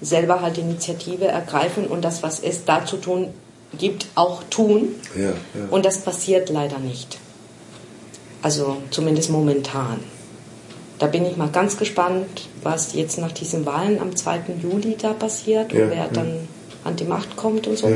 selber 0.02 0.42
halt 0.42 0.60
Initiative 0.60 1.26
ergreifen 1.26 1.88
und 1.88 2.06
das, 2.06 2.22
was 2.22 2.40
es 2.40 2.64
da 2.64 2.86
zu 2.86 2.98
tun 2.98 3.34
gibt, 3.78 4.08
auch 4.16 4.44
tun. 4.50 4.96
Ja, 5.16 5.30
ja. 5.30 5.34
Und 5.70 5.86
das 5.86 6.00
passiert 6.02 6.50
leider 6.50 6.80
nicht. 6.80 7.20
Also 8.42 8.78
zumindest 8.90 9.30
momentan. 9.30 10.00
Da 10.98 11.08
bin 11.08 11.26
ich 11.26 11.38
mal 11.38 11.50
ganz 11.50 11.78
gespannt, 11.78 12.50
was 12.62 12.94
jetzt 12.94 13.18
nach 13.20 13.32
diesen 13.32 13.66
Wahlen 13.66 14.00
am 14.02 14.16
2. 14.16 14.42
Juli 14.62 14.98
da 15.02 15.14
passiert 15.14 15.72
Ja, 15.72 15.84
und 15.84 15.92
wer 15.92 16.08
dann 16.10 16.48
an 16.84 16.96
die 16.96 17.06
Macht 17.06 17.36
kommt 17.38 17.68
und 17.68 17.78
so. 17.78 17.88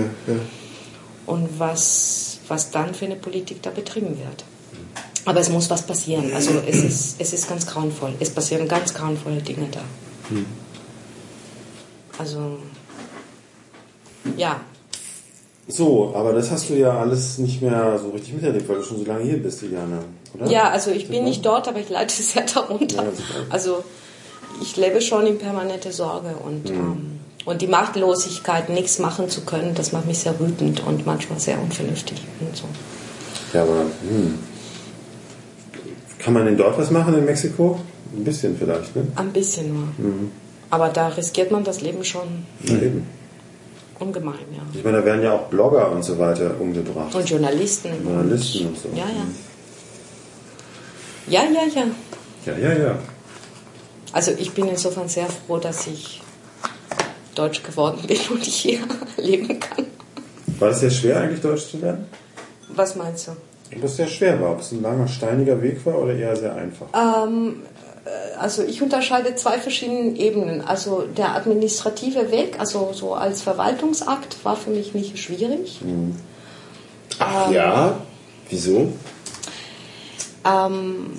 Und 1.26 1.60
was, 1.60 2.40
was 2.48 2.72
dann 2.72 2.94
für 2.94 3.06
eine 3.06 3.16
Politik 3.16 3.62
da 3.62 3.72
betrieben 3.72 4.18
wird. 4.20 4.46
Aber 5.26 5.40
es 5.40 5.50
muss 5.50 5.70
was 5.70 5.84
passieren. 5.84 6.34
Also 6.34 6.52
es 6.68 6.84
ist, 6.84 7.16
es 7.20 7.34
ist 7.34 7.48
ganz 7.48 7.66
grauenvoll. 7.66 8.14
Es 8.20 8.30
passieren 8.30 8.68
ganz 8.68 8.94
grauenvolle 8.94 9.42
Dinge 9.42 9.68
da. 9.72 9.82
Also, 12.18 12.60
ja. 14.38 14.60
So, 15.68 16.14
aber 16.14 16.34
das 16.34 16.52
hast 16.52 16.70
du 16.70 16.74
ja 16.74 17.00
alles 17.00 17.38
nicht 17.38 17.62
mehr 17.62 17.98
so 17.98 18.10
richtig 18.10 18.34
miterlebt, 18.34 18.68
weil 18.68 18.78
du 18.78 18.84
schon 18.84 18.98
so 18.98 19.06
lange 19.06 19.24
hier 19.24 19.42
bist, 19.42 19.62
Juliane, 19.62 20.00
oder? 20.34 20.48
Ja, 20.52 20.70
also 20.70 20.92
ich 20.92 21.08
bin 21.08 21.24
nicht 21.24 21.46
dort, 21.46 21.68
aber 21.70 21.80
ich 21.80 21.90
leide 21.90 22.12
sehr 22.12 22.44
darunter. 22.54 23.04
Ja, 23.04 23.10
also 23.50 23.84
ich 24.62 24.76
lebe 24.76 25.00
schon 25.02 25.26
in 25.26 25.38
permanente 25.38 25.92
Sorge 25.92 26.36
und, 26.46 26.70
Mhm. 26.70 26.76
ähm, 26.76 27.20
und 27.46 27.62
die 27.62 27.68
Machtlosigkeit, 27.68 28.70
nichts 28.70 29.00
machen 29.00 29.30
zu 29.30 29.42
können, 29.42 29.74
das 29.74 29.94
macht 29.94 30.06
mich 30.06 30.20
sehr 30.20 30.38
wütend 30.40 30.86
und 30.86 31.06
manchmal 31.06 31.40
sehr 31.40 31.60
unvernünftig 31.62 32.22
und 32.42 32.56
so. 32.56 32.66
Ja, 33.54 33.64
aber 33.64 33.82
hm. 33.82 34.40
kann 36.20 36.34
man 36.34 36.46
denn 36.46 36.58
dort 36.58 36.78
was 36.78 36.92
machen 36.92 37.14
in 37.18 37.26
Mexiko? 37.26 37.80
Ein 38.16 38.24
bisschen 38.24 38.58
vielleicht, 38.58 38.96
ne? 38.96 39.08
Ein 39.16 39.32
bisschen 39.32 39.74
nur. 39.74 39.88
Mhm. 39.98 40.32
Aber 40.70 40.90
da 40.90 41.08
riskiert 41.10 41.52
man 41.52 41.64
das 41.64 41.82
Leben 41.82 42.04
schon 42.04 42.46
Ja, 42.64 42.76
eben. 42.76 43.08
Ungemein, 44.04 44.36
ja. 44.56 44.62
Ich 44.74 44.84
meine, 44.84 44.98
da 44.98 45.06
werden 45.06 45.24
ja 45.24 45.34
auch 45.34 45.48
Blogger 45.48 45.92
und 45.92 46.04
so 46.04 46.18
weiter 46.20 46.52
umgebracht. 46.60 47.14
Und 47.16 47.30
Journalisten. 47.30 47.92
Journalisten 48.04 48.68
und 48.68 48.78
so. 48.78 48.90
Ja, 48.94 49.06
ja. 49.06 49.26
Ja, 51.28 51.44
ja, 51.50 51.62
ja. 51.74 51.86
Ja, 52.46 52.58
ja, 52.58 52.84
ja. 52.84 53.00
Also 54.12 54.32
ich 54.38 54.52
bin 54.54 54.68
insofern 54.68 55.08
sehr 55.08 55.28
froh, 55.28 55.58
dass 55.58 55.88
ich 55.88 56.22
deutsch 57.36 57.64
geworden 57.64 58.00
bin 58.06 58.20
und 58.30 58.44
hier 58.44 58.80
leben 59.18 59.60
kann. 59.60 59.86
War 60.60 60.70
das 60.70 60.82
sehr 60.82 60.92
schwer 60.92 61.20
eigentlich, 61.22 61.42
Deutsch 61.42 61.70
zu 61.70 61.78
lernen? 61.78 62.06
Was 62.76 62.96
meinst 62.96 63.28
du? 63.28 63.32
Ob 63.76 63.84
es 63.84 63.96
sehr 63.96 64.08
schwer 64.08 64.40
war, 64.40 64.52
ob 64.52 64.60
es 64.60 64.72
ein 64.72 64.82
langer, 64.82 65.08
steiniger 65.08 65.62
Weg 65.62 65.84
war 65.86 65.98
oder 65.98 66.14
eher 66.14 66.36
sehr 66.36 66.54
einfach? 66.56 66.88
Ähm, 66.94 67.64
äh, 67.64 67.73
also 68.38 68.64
ich 68.64 68.82
unterscheide 68.82 69.36
zwei 69.36 69.60
verschiedene 69.60 70.18
Ebenen. 70.18 70.62
Also 70.62 71.04
der 71.18 71.36
administrative 71.36 72.32
Weg, 72.32 72.60
also 72.60 72.92
so 72.94 73.14
als 73.14 73.42
Verwaltungsakt, 73.42 74.44
war 74.44 74.56
für 74.56 74.72
mich 74.72 74.94
nicht 74.94 75.18
schwierig. 75.18 75.80
Ach 77.20 77.52
ja? 77.52 77.98
Wieso? 78.50 78.92
Ähm, 80.46 81.12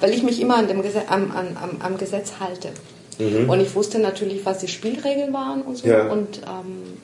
weil 0.00 0.10
ich 0.12 0.22
mich 0.22 0.40
immer 0.40 0.56
an 0.56 0.68
dem 0.68 0.82
Gesetz, 0.82 1.04
am, 1.08 1.30
am, 1.30 1.76
am, 1.80 1.98
Gesetz 1.98 2.34
halte. 2.40 2.70
Und 3.18 3.60
ich 3.60 3.74
wusste 3.74 3.98
natürlich, 3.98 4.44
was 4.46 4.58
die 4.58 4.68
Spielregeln 4.68 5.32
waren 5.32 5.62
und 5.62 5.76
so. 5.76 5.86
Ja. 5.86 6.10
Und, 6.10 6.38
ähm, 6.38 6.98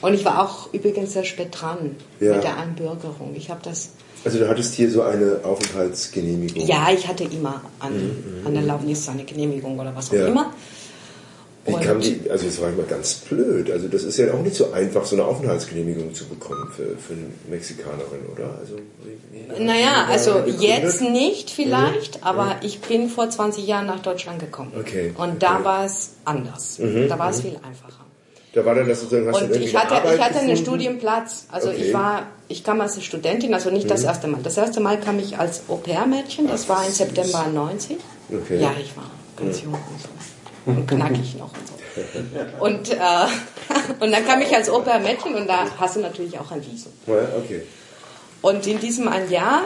und 0.00 0.14
ich 0.14 0.24
war 0.24 0.42
auch 0.42 0.72
übrigens 0.72 1.12
sehr 1.12 1.24
spät 1.24 1.48
dran 1.52 1.96
Ja. 2.18 2.34
mit 2.34 2.44
der 2.44 2.56
Einbürgerung. 2.56 3.34
Ich 3.36 3.50
habe 3.50 3.60
das, 3.62 3.90
Also 4.24 4.38
du 4.38 4.48
hattest 4.48 4.74
hier 4.74 4.90
so 4.90 5.02
eine 5.02 5.40
Aufenthaltsgenehmigung. 5.44 6.66
ja, 6.66 6.88
ich 6.92 7.06
hatte 7.06 7.24
immer 7.24 7.62
an, 7.78 7.92
an 8.44 8.56
Erlaubnis 8.56 9.08
eine 9.08 9.24
Genehmigung 9.24 9.78
oder 9.78 9.94
was 9.94 10.10
auch 10.10 10.14
Ja. 10.14 10.26
immer. 10.26 10.52
Wie 11.66 11.74
kam 11.84 12.00
die, 12.00 12.22
also 12.30 12.46
das 12.46 12.60
war 12.62 12.70
immer 12.70 12.84
ganz 12.84 13.14
blöd. 13.16 13.70
Also 13.70 13.88
das 13.88 14.02
ist 14.02 14.16
ja 14.16 14.32
auch 14.32 14.40
nicht 14.40 14.56
so 14.56 14.72
einfach, 14.72 15.04
so 15.04 15.16
eine 15.16 15.26
Aufenthaltsgenehmigung 15.26 16.14
zu 16.14 16.24
bekommen 16.26 16.66
für, 16.74 16.96
für 16.96 17.12
eine 17.12 17.26
Mexikanerin, 17.50 18.20
oder? 18.32 18.56
Also, 18.58 18.76
wie, 19.04 19.58
wie, 19.58 19.64
Naja, 19.64 20.06
also 20.10 20.44
jetzt 20.46 21.02
nicht 21.02 21.50
vielleicht, 21.50 22.24
aber 22.24 22.56
ich 22.62 22.80
bin 22.80 23.10
vor 23.10 23.28
20 23.28 23.66
Jahren 23.66 23.86
nach 23.86 24.00
Deutschland 24.00 24.38
gekommen. 24.40 24.72
Okay, 24.80 25.12
Und 25.18 25.42
da 25.42 25.56
okay. 25.56 25.64
war 25.64 25.84
es 25.84 26.12
anders. 26.24 26.80
da 27.08 27.18
war 27.18 27.30
es 27.30 27.42
viel 27.42 27.56
einfacher. 27.56 28.06
Da 28.58 28.64
war 28.64 28.74
dann 28.74 28.88
das 28.88 29.02
sozusagen, 29.02 29.28
hast 29.32 29.40
Und 29.40 29.54
ich 29.54 29.76
hatte, 29.76 29.94
Arbeit 29.94 30.16
ich 30.16 30.20
hatte 30.20 30.38
einen? 30.40 30.56
Studienplatz. 30.56 31.46
Also 31.52 31.68
Okay. 31.68 31.78
ich 31.86 31.94
war, 31.94 32.26
ich 32.48 32.64
kam 32.64 32.80
als 32.80 33.00
Studentin, 33.04 33.54
also 33.54 33.70
nicht 33.70 33.88
das 33.88 34.02
erste 34.02 34.26
Mal. 34.26 34.40
Das 34.42 34.56
erste 34.56 34.80
Mal 34.80 34.98
kam 34.98 35.20
ich 35.20 35.38
als 35.38 35.62
Au-pair-Mädchen, 35.68 36.48
das 36.48 36.68
war 36.68 36.84
im 36.84 36.90
September 36.92 37.46
90. 37.54 37.98
Okay. 38.32 38.58
Ja, 38.60 38.72
ich 38.80 38.96
war 38.96 39.04
ganz 39.36 39.62
jung 39.62 39.74
und 39.74 39.80
so. 40.02 40.08
und 40.72 40.88
knackig 40.88 41.36
noch 41.38 41.50
und 41.52 41.68
so. 41.68 41.74
Und, 42.64 42.90
äh, 42.90 42.96
und 44.04 44.10
dann 44.12 44.26
kam 44.26 44.40
ich 44.42 44.52
als 44.54 44.68
Opermädchen 44.68 45.34
und 45.36 45.46
da 45.48 45.66
hast 45.78 45.94
du 45.96 46.00
natürlich 46.00 46.36
auch 46.38 46.50
ein 46.50 46.60
Visum. 46.60 46.92
Ja, 47.06 47.14
okay. 47.38 47.62
Und 48.42 48.66
in 48.66 48.80
diesem 48.80 49.06
ein 49.06 49.30
Jahr 49.30 49.62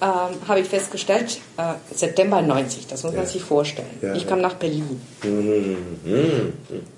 ähm, 0.00 0.08
habe 0.48 0.60
ich 0.60 0.68
festgestellt, 0.68 1.38
äh, 1.56 1.74
September 1.92 2.40
90, 2.40 2.86
das 2.86 3.02
muss 3.02 3.12
man 3.14 3.22
Ja. 3.24 3.28
sich 3.28 3.42
vorstellen. 3.42 3.90
Ja, 4.00 4.14
ich 4.14 4.22
ja. 4.22 4.28
kam 4.28 4.40
nach 4.40 4.54
Berlin. 4.54 5.00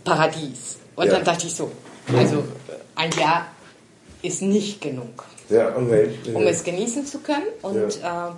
Paradies. 0.05 0.79
Und 0.97 1.07
Ja. 1.07 1.13
dann 1.15 1.25
dachte 1.25 1.47
ich 1.47 1.55
so, 1.55 1.71
also 2.17 2.39
äh, 2.39 2.43
ein 2.95 3.11
Jahr 3.13 3.47
ist 4.23 4.43
nicht 4.43 4.81
genug 4.81 5.25
Ja, 5.49 5.69
okay. 5.77 6.11
um 6.33 6.47
es 6.47 6.65
genießen 6.65 7.05
zu 7.07 7.19
können. 7.19 7.47
Und, 7.63 7.77
äh, 7.77 8.31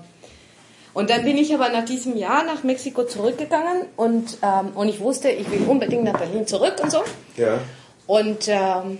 und 0.95 1.11
dann 1.11 1.25
bin 1.25 1.37
ich 1.37 1.55
aber 1.55 1.69
nach 1.69 1.85
diesem 1.85 2.17
Jahr 2.17 2.45
nach 2.45 2.63
Mexiko 2.65 3.05
zurückgegangen 3.05 3.83
und, 3.97 4.39
ähm, 4.43 4.69
und 4.75 4.89
ich 4.89 5.01
wusste, 5.01 5.29
ich 5.29 5.51
will 5.51 5.61
unbedingt 5.69 6.05
nach 6.05 6.19
Berlin 6.19 6.47
zurück 6.47 6.75
und 6.83 6.91
so. 6.91 7.03
Ja. 7.37 7.59
Und 8.07 8.49
ähm, 8.49 8.99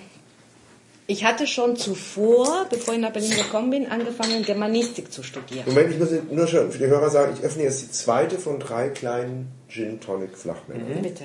ich 1.09 1.25
hatte 1.25 1.47
schon 1.47 1.77
zuvor, 1.77 2.67
bevor 2.69 2.95
ich 2.95 3.01
nach 3.01 3.13
Berlin 3.13 3.31
gekommen 3.31 3.71
bin, 3.71 3.87
angefangen, 3.87 4.43
Germanistik 4.45 5.13
zu 5.13 5.23
studieren. 5.23 5.63
Moment, 5.67 5.93
ich 5.93 5.99
muss 5.99 6.09
nur 6.31 6.47
schon 6.49 6.71
für 6.73 6.79
die 6.79 6.87
Hörer 6.87 7.11
sagen, 7.11 7.35
ich 7.39 7.45
öffne 7.45 7.63
jetzt 7.63 7.81
die 7.83 7.91
zweite 7.93 8.39
von 8.39 8.59
drei 8.59 8.89
kleinen 8.89 9.49
Gin 9.69 10.01
Tonic 10.01 10.37
Flachmännern. 10.37 11.03
Bitte. 11.03 11.25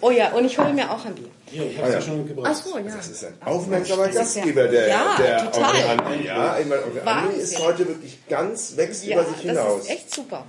Oh 0.00 0.10
ja, 0.10 0.30
und 0.32 0.44
ich 0.44 0.58
hole 0.58 0.72
mir 0.72 0.90
auch 0.90 1.04
ein 1.04 1.14
Bier. 1.14 1.28
Hier, 1.46 1.70
ich 1.70 1.78
habe 1.78 1.88
Ah, 1.88 1.92
ja. 1.94 2.00
schon 2.00 2.22
Ach 2.24 2.28
gebracht. 2.28 2.56
so, 2.56 2.78
ja. 2.78 2.84
Das 2.96 3.08
ist 3.08 3.24
ein 3.24 3.34
aufmerksamer 3.44 4.06
Das 4.06 4.14
ja- 4.14 4.20
Gastgeber, 4.22 4.68
der, 4.68 4.88
Ja, 4.88 5.16
der 5.18 5.52
total. 5.52 5.70
Onkel 5.70 6.06
Andi. 6.06 6.26
Ja, 6.26 6.58
ich 6.58 6.66
meine, 6.66 6.84
Onkel 6.84 7.02
Andi 7.08 7.36
ist 7.36 7.58
heute 7.58 7.88
wirklich 7.88 8.18
ganz, 8.28 8.72
wächst 8.76 9.04
Ja, 9.04 9.14
über 9.20 9.24
sich 9.24 9.34
das 9.36 9.42
hinaus. 9.44 9.80
ist 9.82 9.90
echt 9.90 10.14
super. 10.14 10.44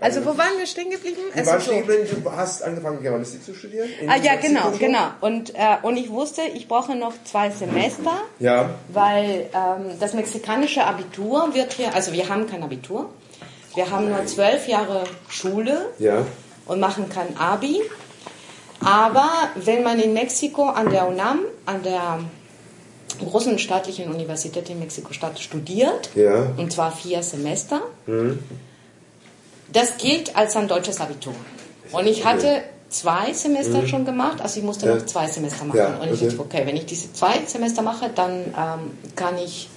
Also 0.00 0.24
wo 0.24 0.38
waren 0.38 0.56
wir 0.56 0.66
stehen 0.66 0.90
geblieben? 0.90 1.16
Wir 1.32 1.40
Also 1.40 1.50
waren 1.50 1.60
so- 1.60 1.66
stehen 1.72 1.84
geblieben, 1.84 2.22
du 2.22 2.30
hast 2.32 2.62
angefangen, 2.62 3.02
Germanistik 3.02 3.44
zu 3.44 3.52
studieren? 3.52 3.88
in 4.00 4.08
Ah 4.08 4.14
ja, 4.14 4.34
Mexiko 4.34 4.46
genau, 4.54 4.70
schon? 4.70 4.78
genau. 4.78 5.06
Und, 5.22 5.54
äh, 5.56 5.76
und 5.82 5.96
ich 5.96 6.08
wusste, 6.10 6.42
ich 6.54 6.68
brauche 6.68 6.94
noch 6.94 7.14
zwei 7.24 7.50
Semester. 7.50 8.12
Ja, 8.38 8.70
Weil 8.92 9.50
ähm, 9.52 9.98
das 9.98 10.14
mexikanische 10.14 10.84
Abitur 10.84 11.52
wird 11.52 11.72
hier, 11.72 11.92
also 11.96 12.12
wir 12.12 12.28
haben 12.28 12.48
kein 12.48 12.62
Abitur, 12.62 13.10
wir 13.74 13.90
haben 13.90 14.08
nur 14.08 14.24
zwölf 14.26 14.68
Jahre 14.68 15.02
Schule 15.28 15.86
ja. 15.98 16.24
und 16.66 16.78
machen 16.78 17.08
kein 17.08 17.36
Abi. 17.36 17.80
Aber 18.80 19.28
wenn 19.56 19.82
man 19.82 19.98
in 19.98 20.12
Mexiko 20.12 20.68
an 20.68 20.90
der 20.90 21.08
UNAM, 21.08 21.40
an 21.66 21.82
der 21.82 22.20
großen 23.18 23.58
staatlichen 23.58 24.12
Universität 24.12 24.70
in 24.70 24.78
Mexiko-Stadt 24.78 25.38
studiert, 25.40 26.10
Ja. 26.14 26.40
Mhm. 26.42 26.58
und 26.58 26.72
zwar 26.72 26.92
vier 26.92 27.22
Semester, 27.22 27.80
das 29.72 29.96
gilt 29.98 30.36
als 30.36 30.56
ein 30.56 30.68
deutsches 30.68 31.00
Abitur. 31.00 31.34
Und 31.92 32.06
ich 32.06 32.24
hatte 32.24 32.62
zwei 32.88 33.32
Semester 33.32 33.86
schon 33.86 34.04
gemacht, 34.04 34.40
also 34.40 34.58
ich 34.60 34.64
musste 34.64 34.86
Mhm. 34.86 34.92
Ja. 34.92 34.98
noch 34.98 35.06
zwei 35.06 35.26
Semester 35.26 35.64
machen. 35.64 35.76
Ja, 35.78 35.96
und 36.00 36.06
ich 36.08 36.20
okay. 36.22 36.26
dachte, 36.28 36.40
okay, 36.40 36.62
wenn 36.64 36.76
ich 36.76 36.86
diese 36.86 37.12
zwei 37.12 37.40
Semester 37.46 37.82
mache, 37.82 38.10
dann 38.14 38.44
ähm, 38.56 39.14
kann 39.16 39.36
ich 39.38 39.68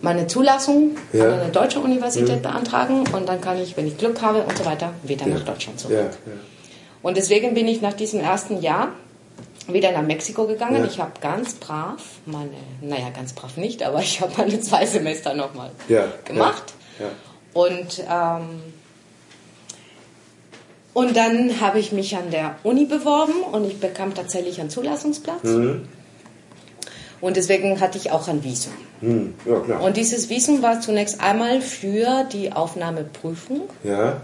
meine 0.00 0.26
Zulassung 0.26 0.96
Ja. 1.12 1.24
Mhm. 1.26 1.32
an 1.32 1.40
eine 1.40 1.50
deutsche 1.52 1.80
Universität 1.80 2.42
beantragen 2.42 3.04
und 3.12 3.28
dann 3.28 3.40
kann 3.40 3.60
ich, 3.60 3.76
wenn 3.76 3.86
ich 3.86 3.98
Glück 3.98 4.22
habe 4.22 4.42
und 4.42 4.56
so 4.56 4.64
weiter, 4.64 4.92
wieder 5.02 5.26
nach 5.26 5.40
Deutschland 5.44 5.80
zurück. 5.80 6.10
Und 7.04 7.16
deswegen 7.18 7.54
bin 7.54 7.68
ich 7.68 7.80
nach 7.82 7.92
diesem 7.92 8.20
ersten 8.20 8.60
Jahr 8.62 8.88
wieder 9.68 9.92
nach 9.92 10.02
Mexiko 10.02 10.46
gegangen. 10.46 10.82
Ja. 10.82 10.84
Ich 10.86 10.98
habe 10.98 11.12
ganz 11.20 11.54
brav 11.54 12.00
meine, 12.26 12.50
naja, 12.80 13.10
ganz 13.14 13.34
brav 13.34 13.56
nicht, 13.58 13.82
aber 13.82 14.00
ich 14.00 14.20
habe 14.20 14.32
meine 14.38 14.58
zwei 14.60 14.84
Semester 14.86 15.34
nochmal 15.34 15.70
Ja, 15.88 16.06
gemacht. 16.24 16.72
ja. 16.98 17.06
Und, 17.52 18.02
ähm, 18.10 18.62
und 20.94 21.16
dann 21.16 21.60
habe 21.60 21.78
ich 21.78 21.92
mich 21.92 22.16
an 22.16 22.30
der 22.30 22.56
Uni 22.62 22.86
beworben 22.86 23.42
und 23.52 23.66
ich 23.66 23.78
bekam 23.80 24.14
tatsächlich 24.14 24.60
einen 24.60 24.70
Zulassungsplatz. 24.70 25.44
Mhm. 25.44 25.86
Und 27.20 27.36
deswegen 27.36 27.80
hatte 27.80 27.96
ich 27.98 28.10
auch 28.12 28.28
ein 28.28 28.44
Visum. 28.44 28.72
Hm, 29.00 29.34
klar. 29.44 29.82
Und 29.82 29.96
dieses 29.96 30.28
Visum 30.30 30.62
war 30.62 30.80
zunächst 30.80 31.20
einmal 31.20 31.60
für 31.60 32.24
die 32.32 32.52
Aufnahmeprüfung. 32.52 33.62
ja, 33.82 34.20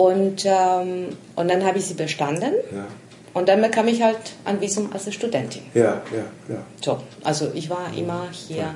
Und, 0.00 0.46
ähm, 0.46 1.08
und 1.36 1.50
dann 1.50 1.62
habe 1.64 1.78
ich 1.78 1.84
sie 1.86 1.94
bestanden. 1.94 2.54
ja, 2.72 2.86
Und 3.34 3.48
dann 3.50 3.60
bekam 3.60 3.86
ich 3.88 4.02
halt 4.02 4.16
ein 4.46 4.58
Visum 4.60 4.90
als 4.92 5.12
Studentin. 5.12 5.62
ja, 5.74 6.00
ja, 6.10 6.24
ja. 6.48 6.62
So, 6.82 7.02
also 7.22 7.50
ich 7.52 7.68
war 7.68 7.86
immer 7.94 8.28
hier. 8.32 8.74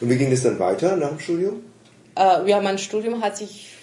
Und 0.00 0.10
wie 0.10 0.16
ging 0.16 0.32
es 0.32 0.42
dann 0.42 0.58
weiter 0.58 0.96
nach 0.96 1.10
dem 1.10 1.20
Studium? 1.20 1.62
Äh, 2.16 2.50
ja, 2.50 2.60
mein 2.60 2.78
Studium 2.78 3.22
hat 3.22 3.36
sich 3.36 3.73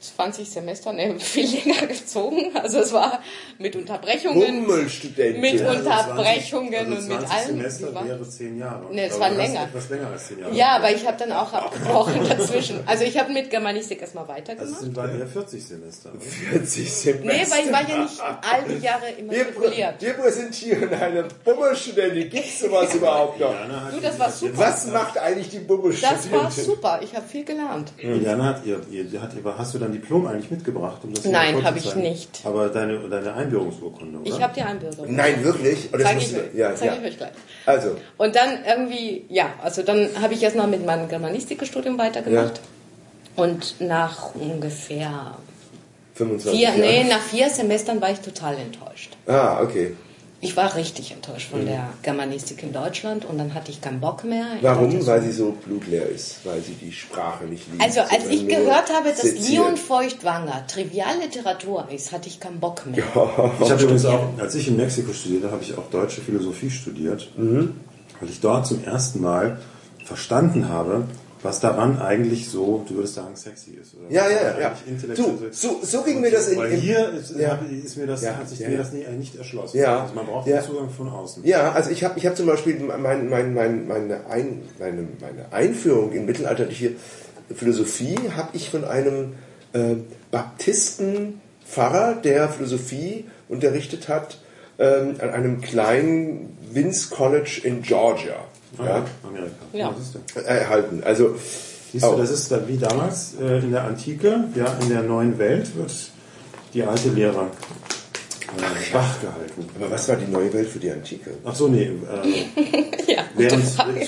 20 0.00 0.48
Semester 0.48 0.92
ne, 0.92 1.14
viel 1.20 1.46
länger 1.46 1.86
gezogen. 1.86 2.50
Also 2.54 2.78
es 2.80 2.92
war 2.92 3.20
mit 3.58 3.76
Unterbrechungen. 3.76 4.66
Hummelstudentin. 4.66 5.40
Mit 5.40 5.60
Ja, 5.60 5.70
Unterbrechungen 5.72 6.74
also 6.74 6.92
und 6.96 7.08
mit 7.08 7.18
20 7.20 7.30
allem. 7.30 7.46
Semester 7.46 8.04
wäre 8.06 8.28
10 8.28 8.58
Jahre. 8.58 8.86
Nee, 8.92 9.04
es 9.06 9.20
war 9.20 9.30
länger. 9.30 9.64
Etwas 9.64 9.88
länger 9.90 10.08
als 10.08 10.26
10 10.28 10.38
Jahre. 10.40 10.54
Ja, 10.54 10.68
aber 10.76 10.90
ich 10.92 11.06
habe 11.06 11.16
dann 11.18 11.32
auch 11.32 11.52
abgebrochen 11.52 12.20
dazwischen. 12.28 12.80
Also 12.86 13.04
ich 13.04 13.18
habe 13.18 13.32
mit 13.32 13.50
Germanistik 13.50 14.00
erstmal 14.00 14.24
Also 14.24 14.32
es 14.32 14.38
weitergemacht. 14.48 14.80
sind 14.80 14.94
bald 14.94 15.18
eher 15.18 15.26
40 15.26 15.64
Semester. 15.66 16.10
40 16.18 16.92
Semester. 16.92 17.26
Nee, 17.26 17.46
weil 17.50 17.66
ich 17.66 17.72
war 17.72 17.88
ja 17.88 18.02
nicht 18.02 18.20
all 18.20 18.62
die 18.68 18.82
Jahre 18.84 19.02
Wir, 19.06 19.18
immatrikuliert. 19.18 19.94
wir 20.00 20.12
präsentieren 20.14 20.92
eine 20.94 21.24
Bummelstudentin. 21.44 22.30
Gibt 22.30 22.44
es 22.46 22.60
sowas 22.60 22.94
überhaupt 22.94 23.38
noch? 23.40 23.54
Du, 23.92 24.00
das 24.00 24.18
war 24.18 24.30
super. 24.30 24.58
Was 24.58 24.86
macht 24.86 25.18
eigentlich 25.18 25.50
die 25.50 25.58
Bummelstudentin? 25.58 26.30
Das 26.32 26.42
war 26.42 26.50
super. 26.50 27.00
Ich 27.02 27.14
habe 27.14 27.26
viel 27.26 27.44
gelernt. 27.44 27.92
Jana 28.02 28.44
hat 28.44 28.64
ihr, 28.64 28.80
ihr, 28.90 29.20
hat, 29.20 29.32
ihr, 29.34 29.58
hast 29.58 29.74
du 29.74 29.78
dein 29.90 30.00
Diplom 30.00 30.26
eigentlich 30.26 30.50
mitgebracht? 30.50 31.00
Um 31.02 31.14
das 31.14 31.24
hier 31.24 31.32
Nein, 31.32 31.62
habe 31.64 31.78
ich 31.78 31.94
nicht. 31.94 32.40
Aber 32.44 32.68
deine, 32.68 32.98
deine 33.08 33.34
Einbürgerungsurkunde, 33.34 34.18
oder? 34.20 34.28
Ich 34.28 34.42
habe 34.42 34.52
die 34.54 34.62
Einbürgerung. 34.62 35.14
Nein, 35.14 35.42
wirklich? 35.44 35.88
Oh, 35.92 35.96
das 35.96 36.02
Zeige 36.02 36.14
musst 36.20 36.32
ich, 36.32 36.38
du- 36.52 36.58
ja, 36.58 36.74
zeig 36.74 36.86
ja. 36.88 36.96
ich 37.00 37.04
euch 37.08 37.16
gleich. 37.16 37.30
Also, 37.66 37.96
Und 38.18 38.36
dann 38.36 38.58
irgendwie, 38.66 39.24
ja, 39.28 39.52
also 39.62 39.82
dann 39.82 40.08
habe 40.20 40.34
ich 40.34 40.42
erst 40.42 40.56
mal 40.56 40.66
mit 40.66 40.84
meinem 40.86 41.08
Germanistikstudium 41.08 41.98
weitergemacht. 41.98 42.60
Und 43.36 43.80
nach 43.80 44.34
ungefähr 44.34 45.34
25 46.14 46.52
vier, 46.60 46.68
Jahre. 46.68 46.80
nee, 46.80 47.04
nach 47.04 47.20
vier 47.22 47.48
Semestern 47.48 48.00
war 48.00 48.10
ich 48.10 48.20
total 48.20 48.56
enttäuscht. 48.58 49.16
Ah, 49.26 49.60
okay. 49.62 49.94
Ich 50.42 50.56
war 50.56 50.74
richtig 50.74 51.12
enttäuscht 51.12 51.50
Mhm. 51.52 51.56
von 51.58 51.66
der 51.66 51.88
Germanistik 52.02 52.62
in 52.62 52.72
Deutschland 52.72 53.26
und 53.26 53.36
dann 53.36 53.52
hatte 53.52 53.70
ich 53.70 53.82
keinen 53.82 54.00
Bock 54.00 54.24
mehr. 54.24 54.46
Ich 54.56 54.62
Warum? 54.62 54.90
dachte 54.90 55.02
so- 55.02 55.06
Weil 55.10 55.22
sie 55.22 55.32
so 55.32 55.52
blutleer 55.52 56.06
ist. 56.08 56.36
Weil 56.44 56.62
sie 56.62 56.72
die 56.72 56.92
Sprache 56.92 57.44
nicht 57.44 57.66
liebt. 57.70 57.82
Also 57.82 58.00
als 58.00 58.26
ich 58.30 58.48
gehört 58.48 58.90
habe, 58.92 59.10
dass 59.10 59.20
seziert. 59.20 59.48
Leon 59.50 59.76
Feuchtwanger 59.76 60.66
Trivialliteratur 60.66 61.88
ist, 61.94 62.12
hatte 62.12 62.28
ich 62.28 62.40
keinen 62.40 62.58
Bock 62.60 62.86
mehr. 62.86 63.04
Ich 63.60 63.70
habe 63.70 63.82
übrigens 63.82 64.04
auch, 64.06 64.28
als 64.38 64.54
ich 64.54 64.68
in 64.68 64.76
Mexiko 64.76 65.12
studierte, 65.12 65.50
habe 65.50 65.62
ich 65.62 65.76
auch 65.76 65.90
deutsche 65.90 66.22
Philosophie 66.22 66.70
studiert, 66.70 67.28
Mhm. 67.36 67.74
weil 68.20 68.30
ich 68.30 68.40
dort 68.40 68.66
zum 68.66 68.82
ersten 68.82 69.20
Mal 69.20 69.60
verstanden 70.04 70.68
habe, 70.70 71.04
was 71.42 71.60
daran 71.60 71.98
eigentlich 72.00 72.50
so, 72.50 72.84
du 72.86 72.96
würdest 72.96 73.14
sagen, 73.14 73.34
sexy 73.34 73.78
ist. 73.80 73.94
Oder 73.94 74.10
Ja, 74.10 74.28
ja, 74.28 74.52
daran 74.52 74.60
ja. 74.60 75.14
Du, 75.14 75.38
so, 75.50 75.80
so 75.82 76.02
ging 76.02 76.20
mir 76.20 76.30
das 76.30 76.48
in, 76.48 76.58
Weil 76.58 76.72
hier 76.72 77.10
ist, 77.12 77.34
Ja. 77.36 77.58
ist 77.84 77.96
mir 77.96 78.06
das, 78.06 78.22
Ja, 78.22 78.36
hat 78.36 78.48
sich 78.48 78.58
ja, 78.58 78.68
mir 78.68 78.76
das 78.78 78.92
nie, 78.92 79.02
äh, 79.02 79.12
nicht 79.12 79.36
erschlossen. 79.36 79.78
Ja. 79.78 80.02
Also 80.02 80.14
man 80.14 80.26
braucht 80.26 80.46
Ja. 80.46 80.58
den 80.60 80.66
Zugang 80.66 80.90
von 80.90 81.08
außen. 81.08 81.44
Ja, 81.46 81.72
also 81.72 81.90
ich 81.90 82.04
habe 82.04 82.18
ich 82.18 82.26
hab 82.26 82.36
zum 82.36 82.46
Beispiel 82.46 82.78
mein, 82.80 83.28
mein, 83.30 83.54
mein, 83.54 83.86
meine, 83.88 84.26
Ein, 84.28 84.62
meine, 84.78 85.08
meine 85.20 85.52
Einführung 85.52 86.12
in 86.12 86.26
mittelalterliche 86.26 86.92
Philosophie 87.54 88.16
habe 88.36 88.50
ich 88.52 88.68
von 88.70 88.84
einem 88.84 89.34
äh, 89.72 89.96
Baptistenpfarrer, 90.30 92.14
der 92.22 92.48
Philosophie 92.48 93.24
unterrichtet 93.48 94.08
hat, 94.08 94.38
ähm, 94.78 95.16
an 95.20 95.30
einem 95.30 95.60
kleinen 95.60 96.56
Vince 96.72 97.10
College 97.10 97.60
in 97.64 97.82
Georgia 97.82 98.36
ja, 98.78 99.04
Amerika. 99.26 99.50
Ja. 99.72 99.94
du. 100.34 100.40
erhalten. 100.40 101.02
Also 101.04 101.34
Siehst 101.92 102.04
du, 102.04 102.08
Oh. 102.10 102.16
das 102.16 102.30
ist 102.30 102.50
da 102.52 102.60
wie 102.68 102.76
damals 102.78 103.34
äh, 103.40 103.58
in 103.58 103.72
der 103.72 103.82
Antike, 103.84 104.44
ja, 104.54 104.76
in 104.80 104.88
der 104.90 105.02
neuen 105.02 105.36
Welt 105.38 105.74
wird 105.76 105.90
die 106.72 106.84
alte 106.84 107.08
Lehre 107.08 107.46
äh, 108.56 108.94
wach 108.94 109.20
gehalten. 109.20 109.66
aber 109.76 109.90
was 109.90 110.08
war 110.08 110.14
die 110.16 110.30
neue 110.30 110.52
Welt 110.52 110.68
für 110.68 110.78
die 110.78 110.90
Antike? 110.90 111.30
Ach 111.44 111.54
so, 111.54 111.66
nee. 111.68 111.84
Äh, 111.84 111.92
Ja, 113.12 113.24
während, 113.36 113.64
äh, 113.64 114.06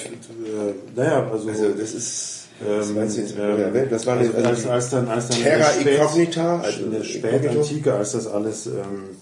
naja, 0.94 1.28
also, 1.30 1.48
Also 1.48 1.68
das 1.70 1.92
ist 1.92 2.38
was 2.64 2.88
ähm, 2.90 2.96
ähm, 2.96 3.56
neuer 3.56 3.74
Welt? 3.74 3.90
Das 3.90 4.06
war 4.06 4.16
also, 4.16 4.32
eine, 4.36 4.46
als, 4.46 4.64
als 4.66 4.90
dann, 4.90 5.08
als 5.08 5.28
dann 5.28 5.40
Terra 5.42 5.70
in 5.70 5.84
der 5.84 5.92
Spät- 5.92 5.98
Incognita, 6.00 6.60
also 6.60 6.84
in 6.84 6.90
der 6.92 7.00
Inkognito. 7.00 7.28
Spätantike, 7.28 7.94
als 7.94 8.12
das 8.12 8.26
alles 8.28 8.66
ähm, 8.66 9.16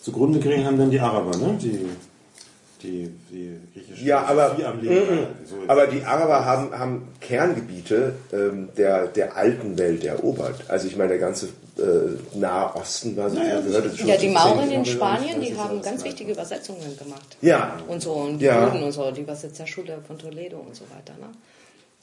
zugrunde 0.00 0.38
ging, 0.38 0.64
haben 0.64 0.78
dann 0.78 0.90
die 0.90 0.98
Araber, 1.00 1.36
ne? 1.36 1.58
Die, 1.60 1.78
die, 2.82 3.10
die 3.30 3.56
griechische 3.74 4.04
Ja, 4.04 4.24
aber, 4.24 4.56
am 4.64 4.80
Leben 4.80 4.94
mm. 4.96 5.26
So, 5.46 5.56
aber 5.66 5.86
die 5.86 6.02
Araber 6.04 6.44
haben, 6.44 6.78
haben 6.78 7.08
Kerngebiete 7.20 8.14
ähm, 8.32 8.68
der, 8.76 9.06
der 9.08 9.36
alten 9.36 9.78
Welt 9.78 10.04
erobert. 10.04 10.64
Also 10.68 10.86
ich 10.86 10.96
meine, 10.96 11.10
der 11.10 11.18
ganze 11.18 11.46
äh, 11.78 12.38
Nahe 12.38 12.74
Osten 12.76 13.16
war 13.16 13.30
so 13.30 13.36
Naja, 13.36 13.60
gehörte 13.60 13.96
schon 13.96 14.06
Ja, 14.08 14.16
die 14.16 14.28
Mauren 14.28 14.70
in 14.70 14.84
Spanien, 14.84 15.40
die 15.40 15.56
haben 15.56 15.80
ganz 15.82 16.04
wichtige 16.04 16.32
Übersetzungen 16.32 16.96
gemacht. 16.98 17.36
Ja, 17.40 17.76
Und 17.88 18.02
so, 18.02 18.12
und 18.12 18.38
die 18.38 18.44
Ja. 18.46 18.66
Juden 18.66 18.82
und 18.84 18.92
so, 18.92 19.10
die 19.10 19.22
Übersetzerschule 19.22 19.98
von 20.06 20.18
Toledo 20.18 20.58
und 20.58 20.74
so 20.74 20.84
weiter. 20.84 21.18
Ne? 21.20 21.28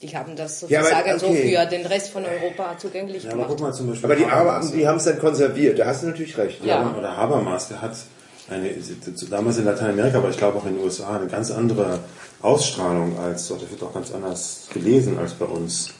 Die 0.02 0.14
haben 0.14 0.36
das 0.36 0.66
Ja, 0.68 0.80
aber- 0.80 0.88
sozusagen 0.90 1.18
so 1.18 1.26
okay. 1.28 1.56
für 1.58 1.66
den 1.70 1.86
Rest 1.86 2.10
von 2.10 2.22
Europa 2.26 2.76
zugänglich 2.78 3.22
Ja, 3.24 3.30
aber 3.30 3.44
gemacht. 3.44 3.50
guck 3.52 3.60
mal 3.60 3.72
zum 3.72 3.88
Beispiel. 3.88 4.04
Aber 4.04 4.16
die 4.16 4.26
Habermas. 4.26 4.64
Araber, 4.66 4.76
die 4.76 4.86
haben 4.88 4.96
es 4.98 5.04
dann 5.04 5.18
konserviert. 5.18 5.78
Da 5.78 5.86
hast 5.86 6.02
du 6.02 6.08
natürlich 6.08 6.36
recht. 6.36 6.62
Ja. 6.64 6.94
Oder 6.98 7.16
Habermas, 7.16 7.68
der 7.68 7.80
hat 7.80 7.92
eine, 8.48 8.70
damals 9.30 9.58
in 9.58 9.64
Lateinamerika, 9.64 10.18
aber 10.18 10.30
ich 10.30 10.36
glaube 10.36 10.58
auch 10.58 10.66
in 10.66 10.76
den 10.76 10.84
USA, 10.84 11.16
eine 11.16 11.26
ganz 11.26 11.50
andere 11.50 12.00
Ausstrahlung 12.42 13.18
als, 13.18 13.48
dort 13.48 13.68
wird 13.68 13.82
auch 13.82 13.92
ganz 13.92 14.12
anders 14.12 14.68
gelesen 14.72 15.18
als 15.18 15.34
bei 15.34 15.46
uns. 15.46 15.90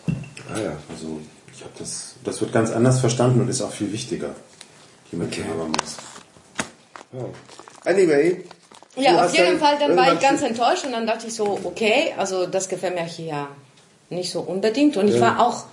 Ah 0.52 0.60
ja. 0.60 0.76
Also, 0.88 1.20
ich 1.52 1.62
habe 1.62 1.72
das, 1.78 2.14
das 2.22 2.40
wird 2.40 2.52
ganz 2.52 2.70
anders 2.70 3.00
verstanden 3.00 3.40
und 3.40 3.48
ist 3.48 3.62
auch 3.62 3.72
viel 3.72 3.92
wichtiger. 3.92 4.30
Jemand 5.10 5.36
wie 5.36 5.40
Okay. 5.40 5.50
Habermas. 5.50 5.96
Oh. 7.12 7.88
Anyway. 7.88 8.44
Ja, 8.96 9.24
auf 9.24 9.36
jeden 9.36 9.58
Fall, 9.58 9.78
dann 9.78 9.96
war 9.96 10.14
ich 10.14 10.20
ganz 10.20 10.42
enttäuscht 10.42 10.84
und 10.86 10.92
dann 10.92 11.06
dachte 11.06 11.26
ich 11.26 11.34
so, 11.34 11.58
okay, 11.64 12.14
also 12.16 12.46
das 12.46 12.68
gefällt 12.68 12.94
mir 12.94 13.04
hier 13.04 13.48
nicht 14.08 14.30
so 14.30 14.40
unbedingt. 14.40 14.96
Und 14.96 15.08
ich 15.08 15.20
war 15.20 15.40
auch, 15.40 15.64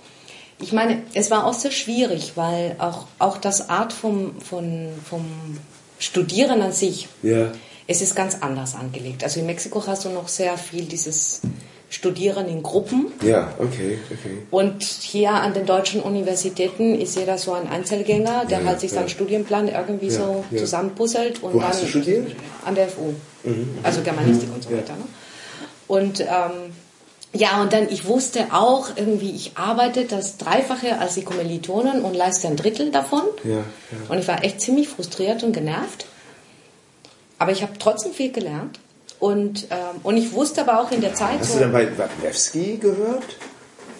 ich 0.60 0.72
meine, 0.72 1.02
es 1.14 1.30
war 1.30 1.46
auch 1.46 1.54
sehr 1.54 1.70
schwierig, 1.70 2.32
weil 2.36 2.76
auch, 2.78 3.06
auch 3.18 3.38
das 3.38 3.70
Art 3.70 3.92
vom, 3.92 4.40
von, 4.40 4.90
vom 5.08 5.24
Studieren 6.04 6.60
an 6.62 6.72
sich, 6.72 7.08
Ja. 7.22 7.52
es 7.86 8.02
ist 8.02 8.14
ganz 8.14 8.36
anders 8.40 8.74
angelegt. 8.74 9.24
Also 9.24 9.40
in 9.40 9.46
Mexiko 9.46 9.82
hast 9.86 10.04
du 10.04 10.10
noch 10.10 10.28
sehr 10.28 10.56
viel 10.58 10.84
dieses 10.84 11.40
Studieren 11.90 12.48
in 12.48 12.62
Gruppen. 12.62 13.06
Ja, 13.22 13.54
okay, 13.58 13.98
okay. 14.10 14.38
Und 14.50 14.82
hier 14.82 15.30
an 15.30 15.54
den 15.54 15.64
deutschen 15.64 16.02
Universitäten 16.02 16.98
ist 17.00 17.16
jeder 17.16 17.38
so 17.38 17.52
ein 17.52 17.68
Einzelgänger, 17.68 18.44
der 18.46 18.60
Ja, 18.60 18.66
halt 18.66 18.80
sich 18.80 18.90
ja. 18.90 18.98
seinen 18.98 19.08
Studienplan 19.08 19.68
irgendwie 19.68 20.06
Ja, 20.08 20.12
so 20.12 20.44
ja. 20.50 20.58
zusammenpuzzelt. 20.58 21.42
Und 21.42 21.54
Wo 21.54 21.60
dann 21.60 21.68
hast 21.68 21.82
du 21.82 21.86
studiert? 21.86 22.28
Mhm. 22.28 22.34
An 22.66 22.74
der 22.74 22.88
FU. 22.88 23.14
Also 23.82 24.00
Germanistik 24.02 24.48
und 24.52 24.62
so 24.62 24.70
weiter. 24.70 24.94
Ne? 24.94 25.04
Und 25.86 26.20
ähm, 26.20 26.73
ja, 27.34 27.60
und 27.60 27.72
dann, 27.72 27.88
ich 27.88 28.06
wusste 28.06 28.46
auch 28.52 28.90
irgendwie, 28.96 29.32
ich 29.32 29.52
arbeite 29.56 30.04
das 30.04 30.36
Dreifache 30.36 30.98
als 30.98 31.14
die 31.14 31.24
Kommilitonen 31.24 32.02
und 32.02 32.14
leiste 32.14 32.46
ein 32.46 32.56
Drittel 32.56 32.92
davon. 32.92 33.22
Ja, 33.42 33.56
ja. 33.56 33.64
Und 34.08 34.18
ich 34.18 34.28
war 34.28 34.44
echt 34.44 34.60
ziemlich 34.60 34.88
frustriert 34.88 35.42
und 35.42 35.52
genervt. 35.52 36.06
Aber 37.38 37.50
ich 37.50 37.62
habe 37.62 37.72
trotzdem 37.78 38.12
viel 38.12 38.30
gelernt. 38.30 38.78
Und, 39.18 39.66
ähm, 39.70 40.00
und 40.04 40.16
ich 40.16 40.32
wusste 40.32 40.60
aber 40.60 40.80
auch 40.80 40.92
in 40.92 41.00
der 41.00 41.14
Zeit 41.14 41.40
Hast 41.40 41.52
so... 41.52 41.58
du 41.58 41.64
dann 41.64 41.72
bei 41.72 41.98
Wapniewski 41.98 42.78
gehört? 42.80 43.36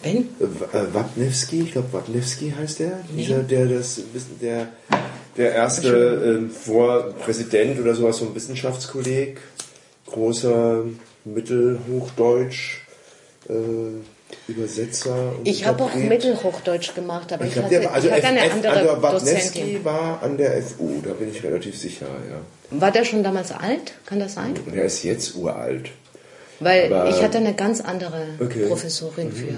Ben? 0.03 0.29
Äh, 0.39 0.45
äh, 0.77 0.95
Wapniewski, 0.95 1.63
ich 1.63 1.73
glaube 1.73 1.93
Wapniewski 1.93 2.55
heißt 2.57 2.79
der, 2.79 3.01
dieser, 3.17 3.43
der 3.43 3.67
das, 3.67 4.01
der, 4.41 4.69
der 5.37 5.53
erste 5.55 5.89
ähm, 5.89 6.51
Vorpräsident 6.51 7.81
oder 7.81 7.95
sowas, 7.95 8.19
so 8.19 8.27
ein 8.27 8.35
Wissenschaftskolleg, 8.35 9.41
großer 10.07 10.85
Mittelhochdeutsch, 11.25 12.84
äh, 13.49 14.51
Übersetzer. 14.51 15.33
Ich 15.45 15.67
habe 15.67 15.85
auch. 15.85 15.95
Mittelhochdeutsch 15.95 16.95
gemacht, 16.95 17.33
aber 17.33 17.45
Ich 17.45 17.57
ich, 17.57 17.63
hatte, 17.63 17.91
also 17.91 18.09
ich 18.09 18.15
hatte 18.15 18.27
eine 18.27 18.41
F- 18.45 18.53
andere 18.53 19.03
Wapniewski 19.03 19.35
Dozentin. 19.61 19.85
war 19.85 20.23
an 20.23 20.37
der 20.37 20.61
FU, 20.63 21.01
da 21.05 21.13
bin 21.13 21.31
ich 21.31 21.43
relativ 21.43 21.79
sicher, 21.79 22.07
ja. 22.07 22.41
War 22.81 22.91
der 22.91 23.05
schon 23.05 23.23
damals 23.23 23.53
alt? 23.53 23.93
Kann 24.07 24.19
das 24.19 24.35
sein? 24.35 24.55
Er 24.75 24.85
ist 24.85 25.03
jetzt 25.05 25.37
uralt. 25.37 25.91
Weil 26.61 26.93
Aber- 26.93 27.09
ich 27.11 27.23
hatte 27.23 27.39
eine 27.39 27.55
ganz 27.55 27.81
andere 27.81 28.27
Okay. 28.41 28.67
Professorin 28.67 29.31
für 29.33 29.55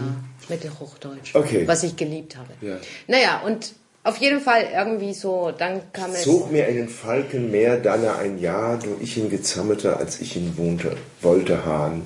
Mittelhochdeutsch, 0.48 1.34
Okay. 1.34 1.66
was 1.66 1.82
ich 1.82 1.96
geliebt 1.96 2.36
habe. 2.36 2.48
Ja. 2.60 2.76
Naja, 3.06 3.42
und 3.44 3.72
auf 4.04 4.18
jeden 4.18 4.40
Fall 4.40 4.64
irgendwie 4.74 5.14
so, 5.14 5.52
dann 5.56 5.80
kam 5.92 6.10
es... 6.12 6.22
Zog 6.22 6.52
mir 6.52 6.66
einen 6.66 6.88
Falken 6.88 7.50
mehr, 7.50 7.76
dann 7.78 8.04
er 8.04 8.18
ein 8.18 8.38
Jahr, 8.38 8.78
du 8.78 8.96
ich 9.00 9.16
ihn 9.16 9.30
gezammeter, 9.30 9.96
als 9.98 10.20
ich 10.20 10.36
ihn 10.36 10.54
wohnte, 10.56 10.92
wollte 11.22 11.64
Hahn. 11.64 12.02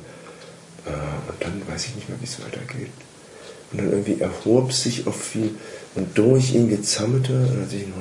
Äh, 0.86 1.30
und 1.30 1.42
dann 1.42 1.62
weiß 1.68 1.86
ich 1.86 1.96
nicht 1.96 2.08
mehr, 2.08 2.20
wie 2.20 2.24
es 2.24 2.40
weitergeht. 2.42 2.90
Und 3.72 3.80
dann 3.80 3.90
irgendwie 3.90 4.20
erhob 4.20 4.72
sich 4.72 5.06
auf 5.06 5.20
viel, 5.20 5.54
und 5.94 6.16
durch 6.16 6.54
ihn 6.54 6.68
gezammeter, 6.68 7.34
als 7.60 7.72
ich 7.72 7.82
ihn 7.82 7.92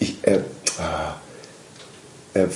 ich, 0.00 0.18
er, 0.22 0.44
ah, 0.78 1.14
er, 2.34 2.44
äh, 2.44 2.48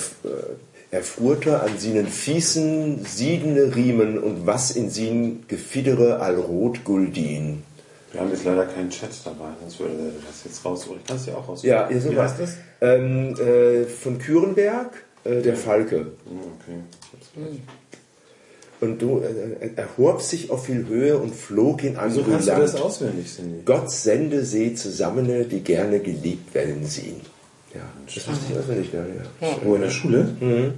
er 0.91 1.01
frurte 1.01 1.61
an 1.61 1.77
seinen 1.79 2.07
Fiesen 2.07 3.03
siedende 3.03 3.75
Riemen 3.75 4.19
und 4.19 4.45
was 4.45 4.71
in 4.71 4.89
sin 4.89 5.43
Gefiedere 5.47 6.19
all 6.19 6.35
rot 6.35 6.83
guldin. 6.83 7.63
Wir 8.11 8.21
haben 8.21 8.29
jetzt 8.29 8.45
leider 8.45 8.67
keinen 8.67 8.91
Chat 8.91 9.09
dabei, 9.25 9.49
sonst 9.59 9.79
würde 9.79 9.95
der 9.95 10.11
das 10.27 10.43
jetzt 10.45 10.63
rausholen. 10.63 11.01
Ich 11.01 11.07
kann 11.07 11.17
es 11.17 11.25
ja 11.25 11.33
auch 11.33 11.47
rausholen. 11.47 11.75
Ja, 11.75 11.89
ihr 11.89 12.11
Wie 12.11 12.19
heißt 12.19 12.39
das? 12.39 12.57
Ähm, 12.79 13.35
äh, 13.39 13.85
von 13.85 14.19
Kürenberg, 14.19 15.03
äh, 15.23 15.41
der 15.41 15.55
Falke. 15.55 15.95
Hm, 15.95 16.07
Okay. 16.61 17.59
Und 18.83 19.01
du 19.01 19.19
äh, 19.19 19.67
er 19.75 19.77
erhob 19.77 20.21
sich 20.21 20.51
auf 20.51 20.65
viel 20.65 20.85
Höhe 20.87 21.17
und 21.17 21.33
flog 21.33 21.83
in 21.83 21.95
andere 21.97 22.23
kannst 22.23 22.47
du 22.47 22.51
das 22.51 22.73
Land. 22.73 22.85
auswendig, 22.85 23.33
Cindy? 23.33 23.61
Gott 23.65 23.89
sende 23.89 24.43
sie 24.43 24.75
zusammen, 24.75 25.47
die 25.49 25.61
gerne 25.61 25.99
geliebt 25.99 26.53
werden 26.53 26.85
sehen. 26.85 27.21
Ja, 27.73 27.81
das 28.05 28.27
wusste 28.27 28.45
ich 28.51 28.59
auswendig, 28.59 28.89
ja, 28.93 28.99
ja. 28.99 29.55
Wo 29.63 29.75
in 29.75 29.81
der 29.81 29.89
Schule? 29.89 30.73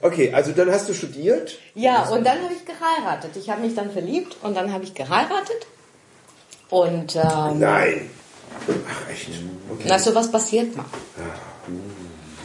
Okay, 0.00 0.32
also 0.32 0.52
dann 0.52 0.70
hast 0.70 0.88
du 0.88 0.94
studiert. 0.94 1.58
Ja, 1.74 2.08
und 2.10 2.24
dann 2.26 2.38
habe 2.42 2.52
ich 2.54 2.64
geheiratet. 2.64 3.30
Ich 3.36 3.48
habe 3.50 3.62
mich 3.62 3.74
dann 3.74 3.90
verliebt 3.90 4.36
und 4.42 4.54
dann 4.54 4.72
habe 4.72 4.84
ich 4.84 4.94
geheiratet. 4.94 5.66
Und 6.70 7.16
ähm, 7.16 7.58
Nein. 7.58 8.10
Ach, 8.68 9.10
echt? 9.10 9.30
Okay. 9.70 9.84
na, 9.88 9.98
sowas 9.98 10.30
passiert 10.30 10.76
mal. 10.76 10.84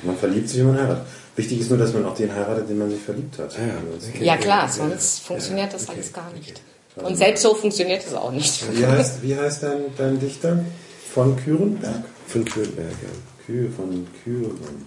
Man 0.03 0.17
verliebt 0.17 0.49
sich, 0.49 0.59
wenn 0.59 0.67
man 0.67 0.77
heiratet. 0.77 1.05
Wichtig 1.39 1.61
ist 1.61 1.69
nur, 1.69 1.79
dass 1.79 1.93
man 1.93 2.05
auch 2.05 2.15
den 2.15 2.33
heiratet, 2.35 2.69
den 2.69 2.77
man 2.77 2.89
sich 2.89 2.99
verliebt 3.01 3.39
hat. 3.39 3.53
ja, 3.53 3.59
Also, 3.95 4.09
okay. 4.13 4.25
Ja 4.25 4.35
klar, 4.37 4.67
sonst 4.67 5.21
funktioniert 5.21 5.73
das 5.73 5.87
alles 5.87 6.11
gar 6.11 6.29
nicht. 6.33 6.61
Und 6.97 7.15
selbst 7.15 7.43
so 7.43 7.55
funktioniert 7.55 8.05
es 8.05 8.13
auch 8.13 8.31
nicht. 8.31 8.61
Wie 8.77 8.85
heißt, 8.85 9.21
wie 9.23 9.35
heißt 9.37 9.63
dein, 9.63 9.81
dein 9.97 10.19
Dichter? 10.19 10.59
Von 11.13 11.37
Kürenberg? 11.37 12.03
Von 12.27 12.43
Kürenberg, 12.43 12.91
ja. 12.91 13.09
Kühe 13.45 13.69
von 13.71 14.05
Küren. 14.23 14.85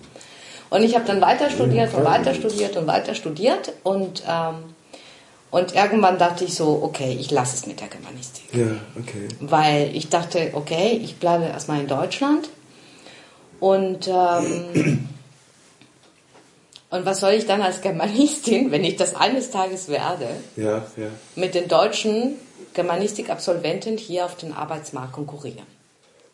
Und 0.68 0.82
ich 0.82 0.94
habe 0.94 1.07
dann 1.07 1.20
weiter 1.22 1.48
studiert 1.50 1.94
und 1.94 2.05
weiter 2.05 2.34
studiert 2.34 2.76
und 2.76 2.86
weiter 2.86 3.14
studiert 3.14 3.72
und 3.82 4.22
ähm, 4.28 4.55
und 5.50 5.74
irgendwann 5.74 6.16
dachte 6.18 6.44
ich 6.44 6.55
so, 6.55 6.80
okay, 6.82 7.14
ich 7.20 7.30
lasse 7.30 7.57
es 7.57 7.66
mit 7.66 7.80
der 7.80 7.88
Germanistik, 7.88 8.44
Ja, 8.55 8.76
okay. 8.98 9.28
weil 9.40 9.90
ich 9.94 10.09
dachte, 10.09 10.50
okay, 10.55 10.98
ich 11.03 11.16
bleibe 11.16 11.44
erstmal 11.44 11.80
in 11.80 11.88
Deutschland 11.88 12.48
und 13.61 14.09
ähm, 14.09 15.09
und 16.93 17.05
was 17.07 17.20
soll 17.20 17.32
ich 17.32 17.47
dann 17.47 17.62
als 17.62 17.80
Germanistin, 17.80 18.70
wenn 18.70 18.84
ich 18.84 18.97
das 18.97 19.16
eines 19.16 19.51
Tages 19.51 19.88
werde, 19.88 20.26
Ja, 20.57 20.84
ja. 20.97 21.09
mit 21.34 21.55
den 21.55 21.66
deutschen 21.66 22.34
Germanistik-Absolventen 22.74 23.97
hier 23.97 24.24
auf 24.26 24.36
den 24.36 24.53
Arbeitsmarkt 24.53 25.12
konkurrieren? 25.12 25.66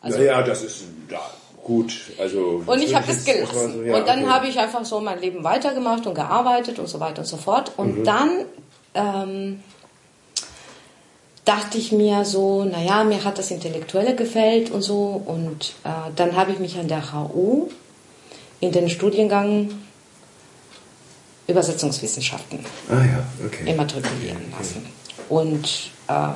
Also 0.01 0.17
naja, 0.19 0.41
das 0.43 0.61
ist 0.63 0.83
ja, 1.09 1.19
gut. 1.63 1.93
Also, 2.19 2.61
Und 2.65 2.81
ich 2.83 2.93
habe 2.93 3.07
das 3.07 3.25
gelassen. 3.25 3.73
so- 3.73 3.83
ja, 3.83 3.97
und 3.97 4.07
dann 4.07 4.23
okay. 4.23 4.31
habe 4.31 4.47
ich 4.47 4.59
einfach 4.59 4.85
so 4.85 4.99
mein 4.99 5.19
Leben 5.19 5.43
weitergemacht 5.43 6.05
und 6.05 6.13
gearbeitet 6.13 6.77
und 6.79 6.87
so 6.87 6.99
weiter 6.99 7.19
und 7.19 7.25
so 7.27 7.37
fort. 7.37 7.71
Und 7.77 8.03
dann 8.05 8.45
ähm, 8.93 9.61
dachte 11.45 11.77
ich 11.77 11.91
mir 11.91 12.25
so, 12.25 12.63
naja, 12.63 13.03
mir 13.03 13.23
hat 13.23 13.37
das 13.37 13.49
Intellektuelle 13.51 14.15
gefällt 14.15 14.71
und 14.71 14.81
so. 14.81 15.21
Und 15.25 15.73
äh, 15.83 15.89
dann 16.15 16.35
habe 16.35 16.51
ich 16.51 16.59
mich 16.59 16.77
an 16.77 16.87
der 16.87 17.13
HU 17.13 17.69
in 18.59 18.71
den 18.71 18.89
Studiengang 18.89 19.69
Übersetzungswissenschaften 21.49 22.59
Ah 22.89 23.03
ja, 23.03 23.25
okay. 23.45 23.71
immatrikulieren 23.71 24.53
lassen. 24.57 24.85
Und, 25.29 25.91
ähm, 26.07 26.33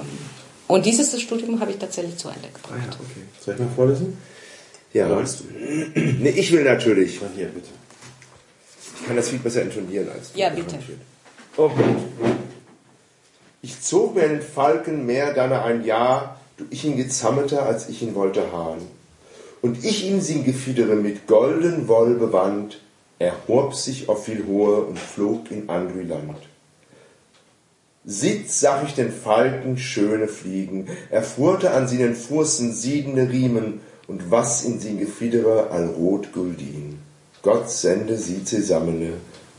und 0.67 0.85
dieses 0.85 1.19
Studium 1.21 1.59
habe 1.59 1.71
ich 1.71 1.77
tatsächlich 1.77 2.17
zu 2.17 2.29
Ende 2.29 2.47
Ah 2.53 2.57
gebracht. 2.69 2.87
ja, 2.91 2.99
okay. 2.99 3.21
Soll 3.39 3.53
ich 3.55 3.59
mal 3.59 3.69
vorlesen? 3.75 4.17
Ja. 4.93 5.09
Wolltest 5.09 5.41
du? 5.41 5.43
Nee, 5.99 6.29
ich 6.29 6.51
will 6.51 6.63
natürlich. 6.63 7.19
Na, 7.21 7.27
hier, 7.35 7.47
bitte. 7.47 7.69
Ich 8.99 9.07
kann 9.07 9.15
das 9.15 9.29
viel 9.29 9.39
besser 9.39 9.63
intonieren 9.63 10.07
als 10.09 10.31
du. 10.31 10.39
Ja, 10.39 10.49
bitte. 10.49 10.77
Oh. 11.57 11.69
Ich 13.61 13.81
zog 13.81 14.15
mir 14.15 14.23
einen 14.23 14.41
Falken 14.41 15.05
mehr 15.05 15.33
dann 15.33 15.51
ein 15.53 15.83
Jahr, 15.85 16.39
du 16.57 16.65
ich 16.69 16.85
ihn 16.85 16.97
gezammeter, 16.97 17.65
als 17.65 17.89
ich 17.89 18.01
ihn 18.01 18.13
wollte 18.15 18.51
hahn. 18.51 18.79
Und 19.61 19.83
ich 19.85 20.05
ihm 20.05 20.19
sin 20.21 20.43
Gefiedere 20.43 20.95
mit 20.95 21.25
golden 21.27 21.87
Woll 21.87 22.15
bewandt, 22.15 22.79
erhob 23.19 23.75
sich 23.75 24.09
auf 24.09 24.25
viel 24.25 24.45
Hohe 24.45 24.81
und 24.81 24.99
flog 24.99 25.51
in 25.51 25.69
andrü 25.69 26.03
Land. 26.03 26.37
Sitz 28.05 28.59
sah 28.59 28.83
ich 28.83 28.95
den 28.95 29.11
Falken 29.11 29.77
schöne 29.77 30.27
fliegen, 30.27 30.87
er 31.09 31.23
fuhrte 31.23 31.71
an 31.71 31.87
seinen 31.87 32.15
Fußen 32.15 32.73
siedende 32.73 33.29
Riemen, 33.29 33.79
und 34.07 34.31
was 34.31 34.63
in 34.63 34.79
sin 34.79 34.99
Gefiedere 34.99 35.69
all 35.71 35.87
rot 35.87 36.33
guldin. 36.33 36.99
Gott 37.41 37.69
sende 37.69 38.17
sie 38.17 38.43
zusammene, 38.43 39.13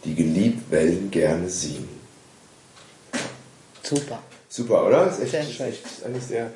die 0.04 0.14
geliebt 0.14 0.70
Wellen 0.70 1.10
gerne 1.10 1.48
sehen. 1.48 1.88
Super. 3.82 4.22
Super, 4.48 4.86
oder? 4.86 5.06
Das 5.06 5.18
ist 5.18 5.34
echt, 5.34 5.58
Sehr 5.58 5.66
echt 5.68 5.82
eigentlich 6.04 6.24
sehr. 6.24 6.50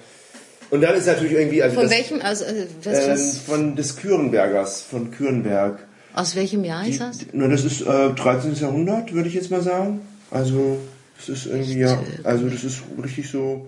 Und 0.71 0.83
dann 0.83 0.95
ist 0.95 1.07
natürlich 1.07 1.33
irgendwie, 1.33 1.63
also 1.63 1.75
Von 1.75 1.85
das, 1.85 1.93
welchem, 1.93 2.21
also, 2.21 2.45
äh, 2.45 2.67
was, 2.85 2.99
ähm, 2.99 3.11
was, 3.11 3.39
von 3.39 3.77
des 3.77 3.97
Kürenbergers, 3.97 4.83
von 4.83 5.11
Kürenberg. 5.11 5.81
Aus 6.19 6.35
welchem 6.37 6.65
Jahr 6.65 6.85
Die, 6.85 6.91
ist 6.91 7.01
das? 7.01 7.19
na, 7.33 7.49
das 7.49 7.65
ist 7.65 7.83
äh, 7.83 8.11
13. 8.11 8.55
Jahrhundert, 8.55 9.13
würde 9.13 9.29
ich 9.29 9.35
jetzt 9.35 9.51
mal 9.51 9.63
sagen. 9.63 10.01
Also 10.31 10.79
Das 11.17 11.29
ist 11.29 11.47
irgendwie 11.47 11.79
ja, 11.79 11.99
also 12.25 12.49
das 12.49 12.65
ist 12.65 12.83
richtig 13.03 13.31
so 13.31 13.67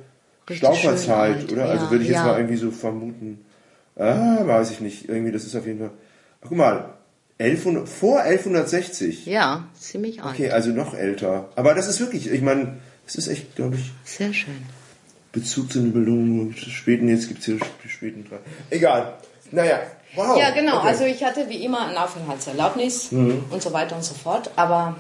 Stauferzeit, 0.51 1.51
oder? 1.53 1.67
Also 1.67 1.85
ja, 1.85 1.91
würde 1.91 2.03
ich 2.05 2.11
jetzt 2.11 2.19
ja. 2.19 2.27
mal 2.27 2.37
irgendwie 2.39 2.57
so 2.57 2.71
vermuten. 2.71 3.39
Ah, 3.97 4.39
weiß 4.47 4.71
ich 4.73 4.81
nicht. 4.81 5.09
Irgendwie, 5.09 5.33
das 5.33 5.45
ist 5.45 5.55
auf 5.55 5.67
jeden 5.67 5.79
Fall. 5.79 5.91
Ach, 6.43 6.49
guck 6.49 6.59
mal, 6.59 6.95
1100, 7.39 7.89
vor 7.89 8.21
1160. 8.21 9.27
Ja, 9.27 9.69
ziemlich 9.79 10.23
alt. 10.23 10.35
Okay, 10.35 10.51
also 10.51 10.71
noch 10.71 10.95
älter. 10.95 11.49
Aber 11.57 11.75
das 11.75 11.89
ist 11.89 12.01
wirklich, 12.01 12.31
ich 12.31 12.43
meine, 12.43 12.79
es 13.07 13.15
ist 13.15 13.29
echt, 13.29 13.57
glaube 13.57 13.77
ich, 13.77 13.93
Sehr 14.05 14.33
schön. 14.33 14.55
Bezug 15.33 15.73
zu 15.73 15.81
Nibelungen, 15.81 16.55
späten, 16.57 17.09
jetzt 17.09 17.29
gibt's 17.29 17.47
hier 17.47 17.59
die 17.85 17.89
späten 17.89 18.25
drei. 18.29 18.39
Egal. 18.71 19.15
Naja, 19.53 19.81
wow. 20.15 20.39
Ja, 20.39 20.51
genau. 20.51 20.77
Okay. 20.77 20.83
Mhm. 20.83 20.89
Also 20.89 21.05
ich 21.05 21.25
hatte 21.25 21.49
wie 21.49 21.65
immer 21.65 21.87
eine 21.87 22.03
Aufenthaltserlaubnis 22.03 23.09
und 23.13 23.63
so 23.63 23.73
weiter 23.73 23.97
und 23.97 24.05
so 24.05 24.15
fort. 24.15 24.51
Aber 24.57 24.97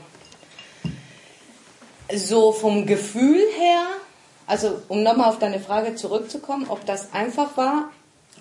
so 2.14 2.52
vom 2.52 2.86
Gefühl 2.86 3.40
her, 3.58 3.82
also 4.46 4.80
um 4.88 5.02
nochmal 5.02 5.28
auf 5.28 5.38
deine 5.38 5.60
Frage 5.60 5.94
zurückzukommen, 5.94 6.66
ob 6.68 6.84
das 6.86 7.12
einfach 7.12 7.56
war, 7.56 7.90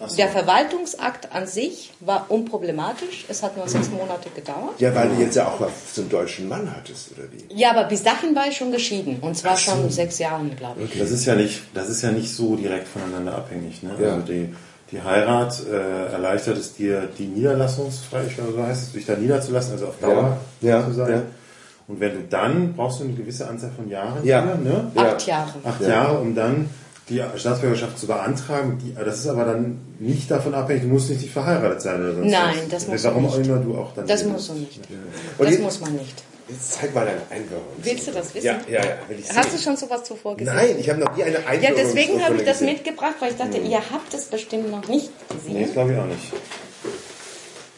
so. 0.08 0.16
der 0.16 0.30
Verwaltungsakt 0.30 1.34
an 1.34 1.46
sich 1.46 1.92
war 2.00 2.28
unproblematisch. 2.30 3.26
Es 3.28 3.44
hat 3.44 3.58
nur 3.58 3.68
sechs 3.68 3.90
Monate 3.90 4.30
gedauert. 4.34 4.80
Ja, 4.80 4.96
weil 4.96 5.10
du 5.10 5.22
jetzt 5.22 5.36
ja 5.36 5.48
auch 5.48 5.60
mal 5.60 5.70
so 5.94 6.02
einen 6.02 6.10
deutschen 6.10 6.48
Mann 6.48 6.74
hattest, 6.74 7.12
oder 7.12 7.24
wie? 7.32 7.54
Ja, 7.54 7.72
aber 7.72 7.84
bis 7.84 8.04
dahin 8.04 8.34
war 8.34 8.48
ich 8.48 8.56
schon 8.56 8.72
geschieden. 8.72 9.18
Und 9.20 9.36
zwar 9.36 9.58
schon 9.58 9.90
sechs 9.90 10.18
Jahren, 10.20 10.56
glaube 10.56 10.84
ich. 10.84 10.98
Das 10.98 11.12
ist 11.12 11.26
ja 11.26 11.36
nicht, 11.36 11.62
das 11.74 11.90
ist 11.90 12.02
ja 12.02 12.12
nicht 12.12 12.34
so 12.34 12.56
direkt 12.56 12.88
voneinander 12.88 13.36
abhängig. 13.36 13.84
Ne? 13.84 13.92
Ja. 14.00 14.14
Also 14.14 14.26
die, 14.26 14.56
die 14.92 15.02
Heirat 15.02 15.56
äh, 15.72 16.12
erleichtert 16.12 16.58
es 16.58 16.74
dir, 16.76 17.08
die 17.18 17.26
Niederlassungsfreiheit, 17.28 18.32
oder 18.40 18.54
so 18.54 18.64
heißt 18.68 18.84
es, 18.84 18.92
dich 18.94 19.06
da 19.06 19.16
niederzulassen, 19.16 19.74
also 19.74 19.88
auf 19.88 20.00
Dauer 20.00 20.38
Ja, 20.62 20.84
zu 20.86 20.94
sein. 20.94 21.12
ja. 21.12 21.22
Und 21.88 22.00
wenn 22.00 22.14
du 22.14 22.22
dann 22.30 22.74
brauchst 22.74 23.00
du 23.00 23.04
eine 23.06 23.14
gewisse 23.14 23.48
Anzahl 23.48 23.72
von 23.76 23.90
Jahren, 23.90 24.24
Ja. 24.24 24.42
für, 24.44 24.58
ne? 24.58 24.92
Ja. 24.96 25.02
Acht 25.14 25.26
Jahre. 25.28 25.54
acht 25.64 25.82
Ja. 25.82 25.90
Jahre, 25.90 26.18
um 26.20 26.36
dann 26.36 26.70
die 27.10 27.22
Staatsbürgerschaft 27.38 27.98
zu 28.00 28.08
beantragen. 28.08 28.78
Die, 28.84 28.94
das 28.94 29.20
ist 29.20 29.28
aber 29.28 29.46
dann 29.46 29.80
nicht 30.00 30.30
davon 30.30 30.54
abhängig, 30.54 30.84
du 30.84 30.90
musst 30.90 31.10
nicht 31.10 31.30
verheiratet 31.32 31.82
sein 31.82 32.00
oder 32.02 32.14
sonst 32.16 32.32
Nein, 32.32 32.56
das 32.70 32.88
musst 32.88 33.04
Warum 33.04 33.24
du 33.24 33.30
auch 33.30 33.38
nicht. 33.38 33.48
immer 33.50 33.58
du 33.60 33.78
auch 33.78 33.94
dann. 33.94 34.08
Das 34.08 34.24
musst 34.24 34.50
du 34.50 34.54
nicht. 34.54 34.80
Und 35.38 35.50
Das 35.50 35.60
muss 35.60 35.80
man 35.82 35.96
nicht. 35.96 36.24
Jetzt 36.48 36.72
zeig 36.74 36.96
mal 36.96 37.06
deine 37.06 37.22
Einwirkung. 37.30 37.68
Willst 37.84 38.08
du 38.08 38.12
das 38.12 38.34
wissen? 38.34 38.46
Ja, 38.48 38.60
ja, 38.68 38.84
ja. 38.84 38.92
Will 39.08 39.20
ich 39.20 39.28
Hast 39.30 39.52
sehen. 39.52 39.58
du 39.58 39.64
schon 39.64 39.78
sowas 39.78 40.04
zuvor 40.04 40.36
gesehen? 40.36 40.56
Nein, 40.56 40.78
ich 40.80 40.90
habe 40.90 41.00
noch 41.00 41.16
nie 41.16 41.24
eine 41.24 41.38
Einwirkung. 41.46 41.78
Ja, 41.78 41.84
deswegen 41.84 42.26
habe 42.26 42.38
ich 42.38 42.44
das 42.44 42.62
mitgebracht, 42.62 43.16
weil 43.20 43.32
ich 43.34 43.38
dachte, 43.38 43.58
ihr 43.60 43.78
habt 43.78 44.12
es 44.16 44.26
bestimmt 44.26 44.72
noch 44.72 44.88
nicht 44.88 45.12
Nee, 45.30 45.36
gesehen. 45.36 45.62
das 45.64 45.74
glaube 45.74 45.94
ich 45.94 46.00
auch 46.00 46.06
nicht. 46.06 46.34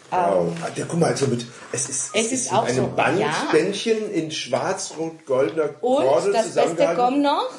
Wow. 0.10 0.52
Ah, 0.62 0.68
Ja, 0.76 0.86
guck 0.88 1.00
mal, 1.00 1.10
also 1.12 1.28
mit, 1.28 1.46
es 1.72 1.90
ist, 1.90 2.12
Es 2.14 2.32
ist 2.32 2.52
mit 2.52 2.60
auch 2.60 2.68
so, 2.70 2.88
Bandbändchen 2.96 4.12
in 4.12 4.32
schwarz-rot-goldener 4.32 5.70
Und 5.82 6.06
Kordel 6.06 6.34
das 6.34 6.54
Beste 6.54 6.96
kommt 6.96 7.22
noch. 7.22 7.50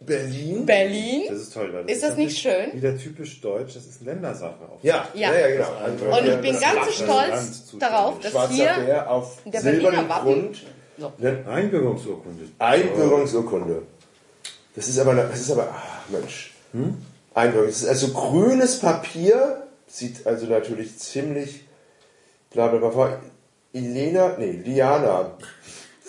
Berlin. 0.00 0.64
Berlin. 0.64 1.24
Das 1.28 1.38
ist 1.42 1.52
toll, 1.54 1.70
weil 1.74 1.88
Ist 1.90 2.02
das 2.02 2.16
nicht 2.16 2.38
schön? 2.38 2.72
Wieder 2.72 2.96
typisch 2.96 3.40
deutsch, 3.42 3.74
das 3.74 3.84
ist 3.86 4.00
Ländersache 4.02 4.54
auch. 4.70 4.78
Ja, 4.82 5.06
ja, 5.14 5.30
Ja. 5.32 5.38
ja, 5.38 5.48
genau. 5.48 5.72
Also, 5.74 6.04
Und 6.06 6.26
ich 6.36 6.40
bin 6.40 6.52
das 6.54 6.60
ganz 6.62 6.74
Land- 6.76 6.92
stolz 6.94 7.62
darauf, 7.78 8.18
dass 8.20 8.32
Schwarzer 8.32 8.52
hier 8.54 8.72
Bär 8.86 9.10
auf 9.10 9.38
der 9.44 9.60
Berliner 9.60 10.08
Wappen- 10.08 10.24
Grund. 10.24 10.62
So. 10.98 11.12
Ne? 11.18 11.44
Einbürgerungsurkunde. 11.48 12.44
Einbürgerungsurkunde. 12.58 13.82
Das 14.74 14.88
ist 14.88 14.98
aber, 14.98 15.14
das 15.14 15.40
ist 15.40 15.50
aber, 15.50 15.68
ach 15.72 16.08
Mensch. 16.08 16.52
Einbürgerung. 17.34 17.68
Das 17.70 17.82
ist 17.82 17.88
also 17.88 18.08
grünes 18.08 18.78
Papier. 18.80 19.66
Sieht 19.86 20.26
also 20.26 20.46
natürlich 20.46 20.98
ziemlich, 20.98 21.64
bla 22.52 22.68
bla 22.68 22.78
bla. 22.78 22.90
vor. 22.90 23.18
Elena, 23.72 24.36
nee, 24.38 24.52
Liana. 24.64 25.32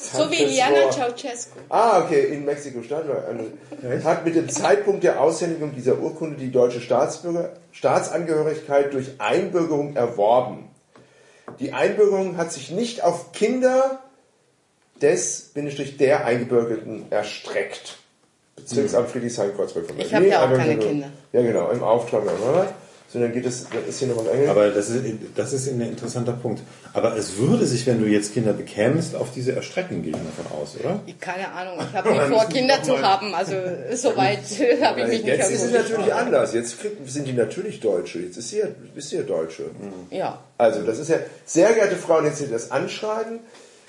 So 0.02 0.32
wie 0.32 0.44
Iliana. 0.44 0.90
Ceausescu. 0.92 1.60
Ah, 1.70 2.02
okay, 2.04 2.26
in 2.34 2.46
Mexiko-Stadt. 2.46 3.06
Hat 4.04 4.26
mit 4.26 4.36
dem 4.36 4.50
Zeitpunkt 4.50 5.04
der 5.04 5.22
Aushändigung 5.22 5.74
dieser 5.76 6.00
Urkunde 6.00 6.38
die 6.38 6.52
deutsche 6.52 6.82
Staatsbürger, 6.82 7.54
Staatsangehörigkeit 7.72 8.94
durch 8.94 9.12
Einbürgerung 9.20 9.96
erworben. 9.96 10.70
Die 11.60 11.74
Einbürgerung 11.74 12.38
hat 12.38 12.52
sich 12.52 12.72
nicht 12.72 13.04
auf 13.04 13.32
Kinder 13.32 14.00
des, 15.02 15.52
Bindestrich, 15.54 15.98
der 15.98 16.26
Eingebürgerten 16.26 17.06
erstreckt. 17.12 17.98
Bezirksamt 18.56 19.10
Friedrichshain-Kreuzberg 19.10 19.88
von 19.88 20.00
Ich 20.00 20.12
Berlin. 20.12 20.34
hab 20.34 20.40
ja 20.40 20.46
auch 20.46 20.58
keine 20.58 20.72
Einbürgerung- 20.74 20.88
Kinder. 20.90 21.10
Ja, 21.34 21.42
genau, 21.42 21.70
im 21.72 21.84
Auftrag. 21.84 22.24
oder? 22.24 22.74
So, 23.12 23.20
dann 23.20 23.34
geht 23.34 23.46
es, 23.46 23.68
dann 23.70 23.86
ist 23.86 24.00
hier 24.00 24.08
nochmal 24.08 24.30
ein 24.30 24.36
Engel. 24.36 24.50
Aber 24.50 24.70
das 24.70 24.90
ist, 24.90 25.04
das 25.36 25.52
ist 25.52 25.68
ein 25.68 25.82
interessanter 25.82 26.32
Punkt. 26.32 26.62
Aber 26.94 27.18
es 27.18 27.38
würde 27.38 27.66
sich, 27.66 27.86
wenn 27.86 28.00
du 28.00 28.06
jetzt 28.06 28.34
Kinder 28.34 28.54
bekämst, 28.54 29.16
auf 29.16 29.34
diese 29.34 29.52
erstrecken, 29.52 30.02
gehe 30.02 30.12
ich 30.12 30.18
mal 30.18 30.32
von 30.32 30.58
aus, 30.58 30.78
oder? 30.80 31.02
Keine 31.20 31.52
Ahnung, 31.52 31.78
ich 31.80 31.94
habe 31.96 32.10
nicht 32.10 32.24
vor, 32.24 32.46
Kinder 32.46 32.82
zu 32.82 33.02
haben. 33.02 33.36
Also 33.36 33.56
soweit 33.94 34.40
habe 34.82 35.02
ich 35.02 35.08
mich 35.08 35.24
nicht 35.24 35.26
Jetzt 35.26 35.52
ist 35.52 35.64
es 35.64 35.74
natürlich 35.74 36.14
anders. 36.14 36.54
Jetzt 36.54 36.78
sind 37.06 37.28
die 37.28 37.34
natürlich 37.34 37.82
Deutsche. 37.82 38.20
Jetzt 38.20 38.38
ist 38.38 38.50
sie, 38.50 38.62
ist 38.96 39.10
sie 39.10 39.18
ja 39.18 39.24
Deutsche. 39.24 39.66
Ja. 40.10 40.40
Also, 40.58 40.84
das 40.84 41.00
ist 41.00 41.10
ja, 41.10 41.18
sehr 41.44 41.74
geehrte 41.74 41.96
Frauen, 41.96 42.26
jetzt 42.26 42.38
Sie 42.38 42.48
das 42.48 42.70
anschreiben, 42.70 43.40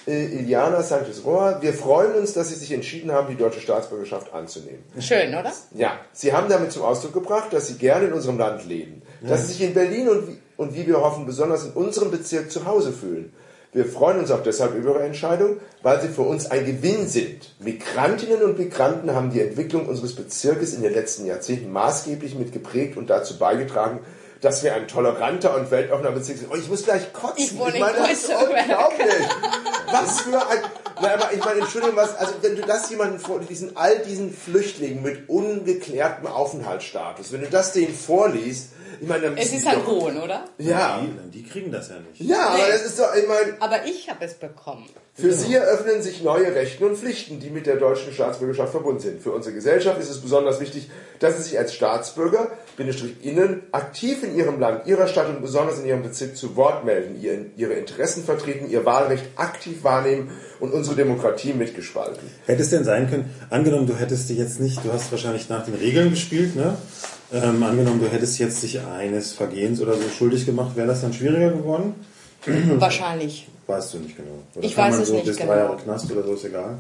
Iliana 0.07 0.83
Sanchez 0.83 1.25
Roa, 1.25 1.63
wir 1.63 1.73
freuen 1.73 2.15
uns, 2.15 2.33
dass 2.33 2.49
Sie 2.49 2.57
sich 2.57 2.73
entschieden 2.73 3.13
haben, 3.13 3.29
die 3.29 3.37
deutsche 3.37 3.61
Staatsbürgerschaft 3.61 4.33
anzunehmen. 4.33 4.83
Schön, 4.99 5.31
oder? 5.31 5.53
Ja, 5.75 5.93
Sie 6.13 6.33
haben 6.33 6.49
damit 6.49 6.73
zum 6.73 6.83
Ausdruck 6.83 7.13
gebracht, 7.13 7.53
dass 7.53 7.69
Sie 7.69 7.75
gerne 7.75 8.07
in 8.07 8.13
unserem 8.13 8.39
Land 8.39 8.67
leben, 8.67 9.03
dass 9.21 9.47
Sie 9.47 9.53
sich 9.53 9.63
in 9.63 9.75
Berlin 9.75 10.09
und 10.09 10.29
wie, 10.29 10.39
und 10.57 10.75
wie 10.75 10.87
wir 10.87 11.01
hoffen, 11.01 11.25
besonders 11.25 11.65
in 11.65 11.73
unserem 11.73 12.11
Bezirk 12.11 12.51
zu 12.51 12.67
Hause 12.67 12.93
fühlen. 12.93 13.33
Wir 13.75 13.87
freuen 13.87 14.19
uns 14.19 14.31
auch 14.31 14.43
deshalb 14.43 14.75
über 14.75 14.91
Ihre 14.91 15.05
Entscheidung, 15.05 15.57
weil 15.83 16.01
Sie 16.03 16.09
für 16.09 16.23
uns 16.23 16.51
ein 16.51 16.67
Gewinn 16.67 17.07
sind. 17.07 17.55
Migrantinnen 17.61 18.43
und 18.43 18.59
Migranten 18.59 19.15
haben 19.15 19.31
die 19.31 19.41
Entwicklung 19.41 19.87
unseres 19.87 20.15
Bezirkes 20.15 20.75
in 20.75 20.83
den 20.83 20.93
letzten 20.93 21.25
Jahrzehnten 21.25 21.73
maßgeblich 21.73 22.35
mitgeprägt 22.35 22.99
und 22.99 23.09
dazu 23.09 23.39
beigetragen, 23.39 24.01
dass 24.43 24.63
wir 24.63 24.75
ein 24.75 24.87
toleranter 24.89 25.57
und 25.57 25.71
weltoffener 25.71 26.11
Bezirk 26.11 26.37
sind. 26.39 26.51
Und 26.51 26.59
ich 26.61 26.69
muss 26.69 26.85
gleich 26.85 27.13
kotzen. 27.13 27.37
Ich 27.39 27.57
wohne 27.59 27.75
in 27.77 27.81
meine, 27.81 27.97
das 27.99 28.11
ist 28.13 28.29
unglaublich. 28.29 29.29
Was 29.91 30.21
für 30.23 30.47
ein... 30.49 30.59
Na, 31.01 31.15
aber 31.15 31.33
ich 31.33 31.45
meine, 31.45 31.61
Entschuldigung, 31.61 31.97
was, 31.97 32.15
also 32.17 32.35
wenn 32.43 32.55
du 32.57 32.63
das 32.63 32.89
jemanden 32.91 33.19
vor, 33.19 33.41
diesen, 33.41 33.77
all 33.77 33.99
diesen 34.01 34.33
Flüchtlingen 34.33 35.03
mit 35.03 35.29
ungeklärtem 35.29 36.27
Aufenthaltsstatus, 36.27 37.33
wenn 37.33 37.41
du 37.41 37.49
das 37.51 37.73
denen 37.73 37.95
vorliest, 37.95 38.71
ich 39.01 39.09
meine, 39.09 39.23
dann 39.23 39.37
Es 39.37 39.53
ist 39.53 39.67
doch- 39.67 39.85
Hohn, 39.87 40.21
oder? 40.21 40.45
Ja. 40.59 41.01
Die, 41.03 41.31
die 41.43 41.49
kriegen 41.49 41.73
das 41.73 41.89
ja 41.89 41.97
nicht. 41.99 42.21
Ja, 42.21 42.51
aber 42.51 42.67
das 42.69 42.83
ist 42.83 42.99
doch, 43.01 43.13
ich 43.17 43.27
meine, 43.27 43.57
Aber 43.61 43.85
ich 43.85 44.09
habe 44.11 44.25
es 44.25 44.35
bekommen. 44.35 44.89
Für 45.15 45.35
sie 45.35 45.55
eröffnen 45.55 46.01
sich 46.01 46.23
neue 46.23 46.55
Rechte 46.55 46.87
und 46.87 46.97
Pflichten, 46.97 47.39
die 47.39 47.51
mit 47.51 47.67
der 47.67 47.77
deutschen 47.77 48.15
Staatsbürgerschaft 48.15 48.71
verbunden 48.71 49.01
sind. 49.01 49.23
Für 49.23 49.33
unsere 49.33 49.55
Gesellschaft 49.55 50.01
ist 50.01 50.09
es 50.09 50.23
besonders 50.23 50.59
wichtig, 50.59 50.91
dass 51.19 51.37
sie 51.37 51.43
sich 51.43 51.59
als 51.59 51.75
Staatsbürger, 51.75 52.51
Bindestrich 52.79 53.23
innen, 53.23 53.63
aktiv 53.73 54.23
in 54.23 54.35
ihrem 54.35 54.59
Land, 54.59 54.87
ihrer 54.87 55.07
Stadt 55.07 55.29
und 55.29 55.43
besonders 55.43 55.79
in 55.79 55.85
ihrem 55.85 56.03
Bezirk 56.03 56.35
zu 56.35 56.57
Wort 56.57 56.87
melden, 56.87 57.21
ihr, 57.21 57.45
ihre 57.59 57.75
Interessen 57.75 58.25
vertreten, 58.25 58.71
ihr 58.71 58.87
Wahlrecht 58.87 59.25
aktiv 59.37 59.85
wahrnehmen 59.85 60.31
und 60.61 60.73
unsere 60.73 60.97
Demokratie 60.97 61.53
mitgestalten. 61.53 62.27
Hätte 62.47 62.63
es 62.63 62.71
denn 62.71 62.85
sein 62.85 63.11
können, 63.11 63.29
angenommen, 63.51 63.87
du 63.87 63.95
hättest 63.95 64.31
dich 64.31 64.39
jetzt 64.39 64.61
nicht, 64.61 64.83
du 64.83 64.95
hast 64.95 65.13
wahrscheinlich 65.13 65.51
nach 65.51 65.67
den 65.67 65.75
Regeln 65.75 66.09
gespielt, 66.09 66.57
ne? 66.57 66.79
Ähm, 67.35 67.63
angenommen, 67.63 68.01
du 68.01 68.09
hättest 68.09 68.39
jetzt 68.39 68.63
dich 68.63 68.81
eines 68.81 69.33
Vergehens 69.33 69.83
oder 69.83 69.95
so 69.95 70.09
schuldig 70.09 70.47
gemacht, 70.47 70.75
wäre 70.75 70.87
das 70.87 71.03
dann 71.03 71.13
schwieriger 71.13 71.51
geworden? 71.51 71.95
Wahrscheinlich. 72.81 73.47
Weißt 73.67 73.95
du 73.95 73.99
nicht 73.99 74.17
genau. 74.17 74.31
Oder 74.55 74.65
Ich 74.65 74.77
weiß 74.77 74.93
man 74.95 75.03
es 75.03 75.09
so 75.09 75.15
nicht 75.15 75.27
bis 75.27 75.37
genau. 75.37 75.53
drei 75.53 75.59
Jahre 75.61 75.77
Knast 75.77 76.11
oder 76.11 76.23
so, 76.25 76.35
ist 76.35 76.45
egal. 76.45 76.77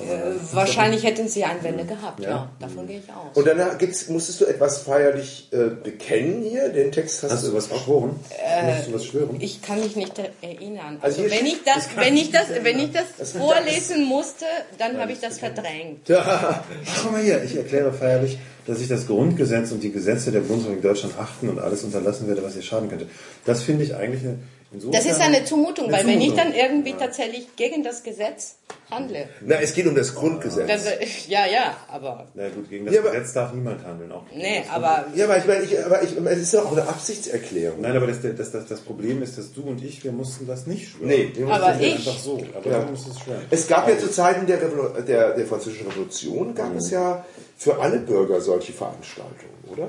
Äh, 0.00 0.32
wahrscheinlich 0.52 1.04
hätten 1.04 1.28
sie 1.28 1.44
Einwände 1.44 1.84
gehabt, 1.84 2.18
ja. 2.18 2.28
Ja. 2.30 2.50
Davon 2.58 2.84
gehe 2.88 2.98
ich 2.98 3.08
aus. 3.10 3.36
Und 3.36 3.46
danach 3.46 3.78
gibt's, 3.78 4.08
musstest 4.08 4.40
du 4.40 4.46
etwas 4.46 4.78
feierlich 4.78 5.48
äh, 5.52 5.68
bekennen 5.68 6.42
hier? 6.42 6.68
Den 6.70 6.90
Text 6.90 7.22
hast, 7.22 7.30
Hast 7.30 7.46
du 7.46 7.54
was 7.54 7.68
geschworen? 7.68 8.18
Musst 8.66 8.88
du 8.88 8.92
was 8.94 9.04
schwören? 9.04 9.36
Ich 9.38 9.62
kann 9.62 9.78
mich 9.78 9.94
nicht 9.94 10.14
erinnern. 10.42 10.98
Also 11.00 11.22
Also, 11.22 11.32
wenn 11.36 11.46
ich 11.46 11.58
das, 11.64 11.88
wenn 11.96 12.16
ich 12.16 12.32
das, 12.32 12.46
wenn 12.62 12.78
ich 12.80 12.90
das 12.90 13.04
Das- 13.18 13.32
vorlesen 13.32 14.04
musste, 14.04 14.46
dann 14.78 14.98
habe 14.98 15.12
ich 15.12 15.20
das 15.20 15.38
verdrängt. 15.38 16.10
Ach, 16.12 16.60
guck 17.04 17.12
mal 17.12 17.22
hier, 17.22 17.44
ich 17.44 17.54
erkläre 17.54 17.92
feierlich, 17.92 18.38
dass 18.66 18.80
ich 18.80 18.88
das 18.88 19.06
Grundgesetz 19.06 19.70
und 19.70 19.80
die 19.84 19.92
Gesetze 19.92 20.32
der 20.32 20.40
Bundesrepublik 20.40 20.82
Deutschland 20.82 21.14
achten 21.20 21.48
und 21.48 21.60
alles 21.60 21.84
unterlassen 21.84 22.26
werde, 22.26 22.42
was 22.42 22.56
ihr 22.56 22.62
schaden 22.62 22.88
könnte. 22.88 23.06
Das 23.44 23.62
finde 23.62 23.84
ich 23.84 23.94
eigentlich 23.94 24.24
eine, 24.24 24.38
insofern... 24.74 24.92
Das 24.92 25.06
ist 25.10 25.20
eine 25.20 25.44
Zumutung, 25.44 25.90
weil 25.90 26.06
wenn 26.06 26.20
ich 26.20 26.28
Zumutung. 26.30 26.52
dann 26.52 26.54
irgendwie 26.54 26.92
tatsächlich 26.94 27.56
gegen 27.56 27.82
das 27.82 28.02
Gesetz 28.02 28.56
handle, 28.90 29.28
Na, 29.40 29.56
es 29.56 29.72
geht 29.74 29.86
um 29.86 29.94
das 29.94 30.14
Grundgesetz. 30.14 30.66
dann, 30.68 30.80
ja, 31.28 31.46
ja, 31.46 31.76
aber 31.90 32.26
Na 32.34 32.48
gut, 32.50 32.68
gegen 32.68 32.84
das 32.84 32.94
Ja, 32.94 33.00
aber- 33.00 33.12
Gesetz 33.12 33.32
darf 33.32 33.52
niemand 33.54 33.82
handeln. 33.84 34.12
Auch 34.12 34.24
nee, 34.34 34.62
aber 34.70 35.06
ja, 35.14 35.24
aber 35.24 35.38
ich 35.38 35.44
meine, 35.46 35.62
ich, 35.64 35.84
aber 35.84 36.02
ich, 36.02 36.10
es 36.16 36.38
ist 36.38 36.54
doch 36.54 36.66
auch 36.66 36.72
eine 36.72 36.86
Absichtserklärung. 36.86 37.80
Nein, 37.80 37.96
aber 37.96 38.06
das, 38.06 38.18
das, 38.22 38.50
das, 38.52 38.66
das 38.66 38.80
Problem 38.80 39.22
ist, 39.22 39.38
dass 39.38 39.52
du 39.52 39.62
und 39.62 39.82
ich, 39.82 40.04
wir 40.04 40.12
mussten 40.12 40.46
das 40.46 40.66
nicht 40.66 40.88
schwören. 40.90 41.08
Nee, 41.08 41.30
wir 41.34 41.46
Aber 41.48 41.68
mussten- 41.68 41.82
ich- 41.84 41.94
Einfach 41.94 42.18
so. 42.18 42.40
Aber 42.54 42.70
Ja. 42.70 42.80
du 42.80 42.90
musst 42.90 43.08
es 43.08 43.20
schwören. 43.20 43.42
Es 43.50 43.66
gab 43.66 43.88
ja 43.88 43.98
zu 43.98 44.10
Zeiten 44.10 44.46
der, 44.46 44.60
Revolu 44.60 45.00
der, 45.02 45.34
der 45.34 45.46
Französischen 45.46 45.86
Revolution, 45.88 46.54
gab 46.54 46.74
es 46.76 46.90
ja 46.90 47.24
für 47.56 47.78
alle 47.80 47.98
Bürger 48.00 48.40
solche 48.40 48.72
Veranstaltungen, 48.72 49.54
oder? 49.72 49.88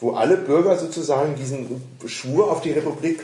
Wo 0.00 0.12
alle 0.12 0.36
Bürger 0.36 0.76
sozusagen 0.76 1.34
diesen 1.36 1.80
Schwur 2.04 2.50
auf 2.50 2.60
die 2.60 2.72
Republik 2.72 3.20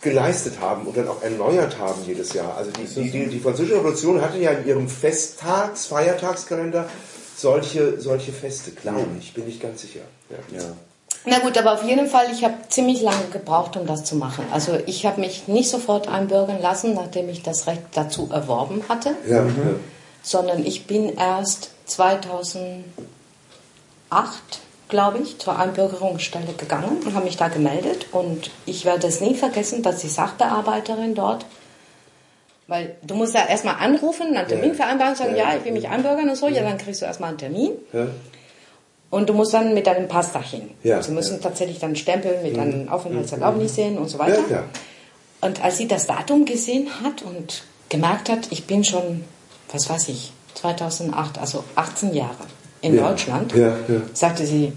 geleistet 0.00 0.60
haben 0.60 0.86
und 0.86 0.96
dann 0.96 1.08
auch 1.08 1.22
erneuert 1.22 1.78
haben 1.78 2.00
jedes 2.06 2.32
Jahr. 2.32 2.56
Also 2.56 2.70
die, 2.70 2.84
die, 2.84 3.10
die, 3.10 3.26
die 3.26 3.40
französische 3.40 3.76
Revolution 3.76 4.20
hatte 4.20 4.38
ja 4.38 4.52
in 4.52 4.66
ihrem 4.66 4.88
Festtags-, 4.88 5.86
Feiertagskalender 5.86 6.88
solche, 7.36 8.00
solche 8.00 8.32
Feste, 8.32 8.72
glaube 8.72 9.06
ich, 9.18 9.34
bin 9.34 9.48
ich 9.48 9.60
ganz 9.60 9.82
sicher. 9.82 10.00
Ja. 10.30 10.58
Ja. 10.58 10.64
Na 11.24 11.40
gut, 11.40 11.58
aber 11.58 11.72
auf 11.74 11.84
jeden 11.84 12.06
Fall, 12.06 12.26
ich 12.32 12.44
habe 12.44 12.54
ziemlich 12.68 13.02
lange 13.02 13.26
gebraucht, 13.32 13.76
um 13.76 13.86
das 13.86 14.04
zu 14.04 14.16
machen. 14.16 14.44
Also 14.52 14.78
ich 14.86 15.04
habe 15.04 15.20
mich 15.20 15.48
nicht 15.48 15.68
sofort 15.68 16.08
einbürgern 16.08 16.60
lassen, 16.62 16.94
nachdem 16.94 17.28
ich 17.28 17.42
das 17.42 17.66
Recht 17.66 17.82
dazu 17.92 18.28
erworben 18.32 18.82
hatte, 18.88 19.14
Ja, 19.28 19.44
sondern 20.22 20.64
ich 20.64 20.86
bin 20.86 21.16
erst 21.16 21.70
2008, 21.86 22.84
glaube 24.88 25.18
ich, 25.18 25.38
zur 25.38 25.58
Einbürgerungsstelle 25.58 26.52
gegangen 26.56 27.02
und 27.04 27.14
habe 27.14 27.24
mich 27.24 27.36
da 27.36 27.48
gemeldet. 27.48 28.06
Und 28.12 28.50
ich 28.66 28.84
werde 28.84 29.06
es 29.06 29.20
nie 29.20 29.34
vergessen, 29.34 29.82
dass 29.82 29.98
die 30.00 30.08
Sachbearbeiterin 30.08 31.14
dort, 31.14 31.44
weil 32.66 32.96
du 33.02 33.14
musst 33.14 33.34
ja 33.34 33.46
erstmal 33.46 33.76
anrufen, 33.76 34.36
einen 34.36 34.46
Termin 34.48 34.70
Ja. 34.70 34.74
vereinbaren, 34.74 35.14
sagen, 35.14 35.30
Ja, 35.36 35.44
ja, 35.44 35.52
ja. 35.52 35.58
ich 35.58 35.64
will 35.64 35.72
mich 35.72 35.88
einbürgern 35.88 36.28
und 36.28 36.36
so, 36.36 36.48
ja, 36.48 36.62
dann 36.62 36.78
kriegst 36.78 37.00
du 37.02 37.06
erstmal 37.06 37.30
einen 37.30 37.38
Termin. 37.38 37.72
ja. 37.92 38.06
Und 39.10 39.30
du 39.30 39.32
musst 39.32 39.54
dann 39.54 39.72
mit 39.72 39.86
deinem 39.86 40.06
Pass 40.06 40.32
dahin. 40.32 40.68
Ja, 40.82 41.02
Sie 41.02 41.12
müssen 41.12 41.36
ja. 41.36 41.40
tatsächlich 41.42 41.78
dann 41.78 41.96
Stempel 41.96 42.42
mit 42.42 42.58
deinem 42.58 42.90
Aufenthaltserlaubnis 42.90 43.74
sehen 43.74 43.96
und 43.96 44.08
so 44.10 44.18
weiter. 44.18 44.40
Ja, 44.50 44.56
ja. 44.56 44.64
Und 45.40 45.64
als 45.64 45.78
sie 45.78 45.88
das 45.88 46.06
Datum 46.06 46.44
gesehen 46.44 46.88
hat 47.02 47.22
und 47.22 47.62
gemerkt 47.88 48.28
hat, 48.28 48.48
ich 48.50 48.66
bin 48.66 48.84
schon, 48.84 49.24
was 49.72 49.88
weiß 49.88 50.10
ich, 50.10 50.32
2008, 50.56 51.38
also 51.38 51.64
18 51.74 52.12
Jahre 52.12 52.36
in 52.80 52.96
Ja. 52.96 53.08
Deutschland, 53.08 53.52
Ja, 53.54 53.68
ja. 53.88 54.00
sagte 54.12 54.46
sie, 54.46 54.72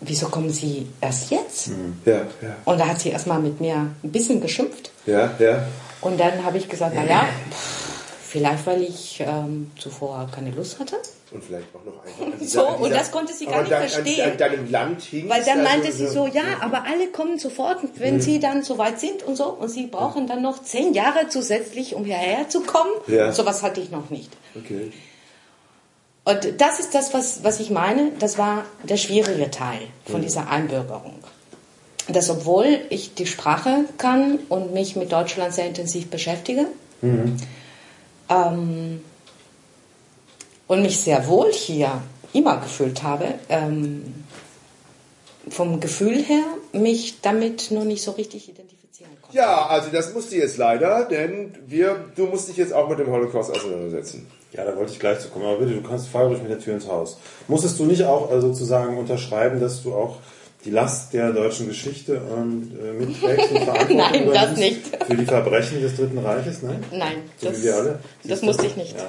wieso 0.00 0.26
kommen 0.28 0.50
Sie 0.50 0.86
erst 1.00 1.30
jetzt? 1.30 1.70
Ja, 2.04 2.14
ja. 2.42 2.56
Und 2.64 2.78
da 2.78 2.88
hat 2.88 3.00
sie 3.00 3.10
erstmal 3.10 3.40
mit 3.40 3.60
mir 3.60 3.74
ein 3.76 4.12
bisschen 4.12 4.40
geschimpft. 4.40 4.90
Ja, 5.06 5.34
ja. 5.38 5.66
Und 6.02 6.20
dann 6.20 6.44
habe 6.44 6.58
ich 6.58 6.68
gesagt, 6.68 6.94
naja, 6.94 7.26
vielleicht 8.28 8.66
weil 8.66 8.82
ich 8.82 9.22
ähm, 9.26 9.70
zuvor 9.78 10.28
keine 10.34 10.50
Lust 10.50 10.78
hatte. 10.78 10.96
Und 11.32 11.42
vielleicht 11.42 11.66
auch 11.74 11.84
noch 11.84 12.04
einfach 12.04 12.38
an 12.40 12.46
So, 12.46 12.68
und 12.68 12.92
das 12.92 13.10
konnte 13.10 13.32
sie 13.32 13.46
gar 13.46 13.60
nicht 13.60 13.72
dann, 13.72 13.88
verstehen. 13.88 14.24
An, 14.24 14.30
an 14.32 14.38
deinem 14.38 14.70
Land 14.70 15.02
hing 15.02 15.28
Weil 15.28 15.42
dann 15.42 15.58
es 15.58 15.64
meinte 15.64 15.86
also 15.88 15.98
sie 15.98 16.06
so, 16.12 16.26
ja, 16.26 16.42
aber 16.60 16.84
alle 16.84 17.08
kommen 17.08 17.38
sofort, 17.38 17.78
wenn 17.96 18.20
sie 18.20 18.38
dann 18.38 18.62
soweit 18.62 19.00
sind 19.00 19.22
und 19.24 19.36
so. 19.36 19.46
Und 19.46 19.68
sie 19.70 19.86
brauchen 19.86 20.26
dann 20.28 20.42
noch 20.42 20.62
zehn 20.62 20.94
Jahre 20.94 21.28
zusätzlich, 21.28 21.94
um 21.94 22.04
hierher 22.04 22.48
zu 22.48 22.60
kommen. 22.60 22.92
Ja. 23.08 23.32
Sowas 23.32 23.62
hatte 23.62 23.80
ich 23.80 23.90
noch 23.90 24.10
nicht. 24.10 24.30
Okay. 24.54 24.92
Und 26.26 26.60
das 26.60 26.80
ist 26.80 26.92
das, 26.92 27.14
was, 27.14 27.44
was 27.44 27.60
ich 27.60 27.70
meine. 27.70 28.10
Das 28.18 28.36
war 28.36 28.64
der 28.82 28.96
schwierige 28.96 29.48
Teil 29.48 29.78
von 30.10 30.20
dieser 30.22 30.50
Einbürgerung. 30.50 31.14
Dass 32.08 32.30
obwohl 32.30 32.80
ich 32.90 33.14
die 33.14 33.26
Sprache 33.26 33.84
kann 33.96 34.40
und 34.48 34.74
mich 34.74 34.96
mit 34.96 35.12
Deutschland 35.12 35.54
sehr 35.54 35.68
intensiv 35.68 36.10
beschäftige 36.10 36.66
ähm, 38.28 39.04
und 40.66 40.82
mich 40.82 40.98
sehr 40.98 41.28
wohl 41.28 41.52
hier 41.52 42.02
immer 42.32 42.56
gefühlt 42.58 43.04
habe, 43.04 43.34
ähm, 43.48 44.24
vom 45.48 45.78
Gefühl 45.78 46.24
her 46.24 46.42
mich 46.72 47.20
damit 47.20 47.70
nur 47.70 47.84
nicht 47.84 48.02
so 48.02 48.10
richtig 48.12 48.48
identifizieren 48.48 48.65
konnte. 48.65 48.65
Ja, 49.36 49.66
also 49.66 49.90
das 49.92 50.14
musste 50.14 50.36
jetzt 50.36 50.56
leider, 50.56 51.04
denn 51.04 51.52
wir, 51.66 51.96
du 52.14 52.24
musst 52.26 52.48
dich 52.48 52.56
jetzt 52.56 52.72
auch 52.72 52.88
mit 52.88 52.98
dem 52.98 53.10
Holocaust 53.10 53.50
auseinandersetzen. 53.50 54.26
Ja, 54.52 54.64
da 54.64 54.74
wollte 54.74 54.92
ich 54.92 54.98
gleich 54.98 55.20
zu 55.20 55.28
kommen. 55.28 55.44
Aber 55.44 55.58
bitte, 55.58 55.74
du 55.74 55.86
kannst 55.86 56.08
ruhig 56.14 56.40
mit 56.40 56.50
der 56.50 56.58
Tür 56.58 56.72
ins 56.74 56.88
Haus. 56.88 57.18
Musstest 57.46 57.78
du 57.78 57.84
nicht 57.84 58.02
auch 58.04 58.32
äh, 58.32 58.40
sozusagen 58.40 58.96
unterschreiben, 58.96 59.60
dass 59.60 59.82
du 59.82 59.92
auch 59.94 60.16
die 60.64 60.70
Last 60.70 61.12
der 61.12 61.32
deutschen 61.32 61.68
Geschichte 61.68 62.18
ähm, 62.34 62.72
äh, 62.82 62.92
mitträgst 63.04 63.50
und 63.52 63.64
Verantwortung 63.64 63.96
Nein, 63.98 64.30
das 64.32 64.56
nicht. 64.56 65.04
Für 65.04 65.16
die 65.16 65.26
Verbrechen 65.26 65.82
des 65.82 65.96
Dritten 65.96 66.18
Reiches? 66.18 66.62
Nein? 66.62 66.82
Nein, 66.90 67.16
So 67.36 67.48
das, 67.48 67.58
wie 67.58 67.64
wir 67.64 67.76
alle? 67.76 67.98
das 68.24 68.40
musste 68.40 68.66
ich 68.66 68.76
nicht. 68.76 68.96
Ja. 68.96 69.04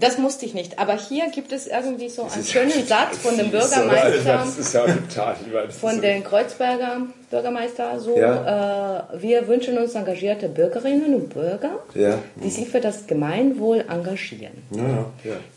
Das 0.00 0.18
musste 0.18 0.46
ich 0.46 0.54
nicht. 0.54 0.78
Aber 0.78 0.96
hier 0.96 1.28
gibt 1.30 1.52
es 1.52 1.66
irgendwie 1.66 2.08
so 2.08 2.22
einen 2.22 2.40
ist 2.40 2.50
schönen 2.52 2.70
ja 2.70 2.84
Satz 2.86 3.18
von 3.18 3.36
dem 3.36 3.50
Bürgermeister? 3.50 4.22
Das 4.24 4.56
ist 4.58 4.72
ja 4.74 4.84
total. 4.86 5.36
das 5.66 5.76
von 5.76 5.94
ist- 5.94 6.02
den 6.02 6.22
Kreuzberger 6.24 7.02
Bürgermeister 7.30 8.00
so, 8.00 8.16
Ja. 8.18 9.02
äh, 9.14 9.20
wir 9.20 9.46
wünschen 9.48 9.76
uns 9.76 9.94
engagierte 9.94 10.48
Bürgerinnen 10.48 11.14
und 11.14 11.28
Bürger, 11.34 11.72
die 12.42 12.48
sich 12.48 12.68
für 12.68 12.80
das 12.80 13.06
Gemeinwohl 13.06 13.84
engagieren. 13.88 14.52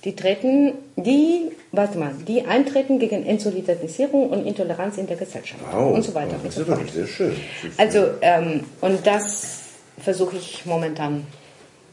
Die 0.03 0.15
treten, 0.15 0.73
die, 0.97 1.51
warte 1.71 1.97
mal, 1.97 2.11
die 2.27 2.45
eintreten 2.45 2.99
gegen 2.99 3.25
Entsolidarisierung 3.25 4.29
und 4.31 4.45
Intoleranz 4.45 4.97
in 4.97 5.07
der 5.07 5.15
Gesellschaft 5.17 5.61
Wow. 5.71 5.93
und 5.93 6.01
so 6.03 6.13
weiter 6.13 6.33
Das 6.33 6.41
und 6.43 6.47
ist 6.49 6.55
so 6.55 6.65
fort. 6.65 6.77
wirklich 6.79 6.93
sehr 6.93 7.07
schön. 7.07 7.35
Also, 7.77 8.05
ähm, 8.21 8.65
und 8.81 9.07
das 9.07 9.59
versuche 9.97 10.35
ich 10.37 10.65
momentan 10.65 11.25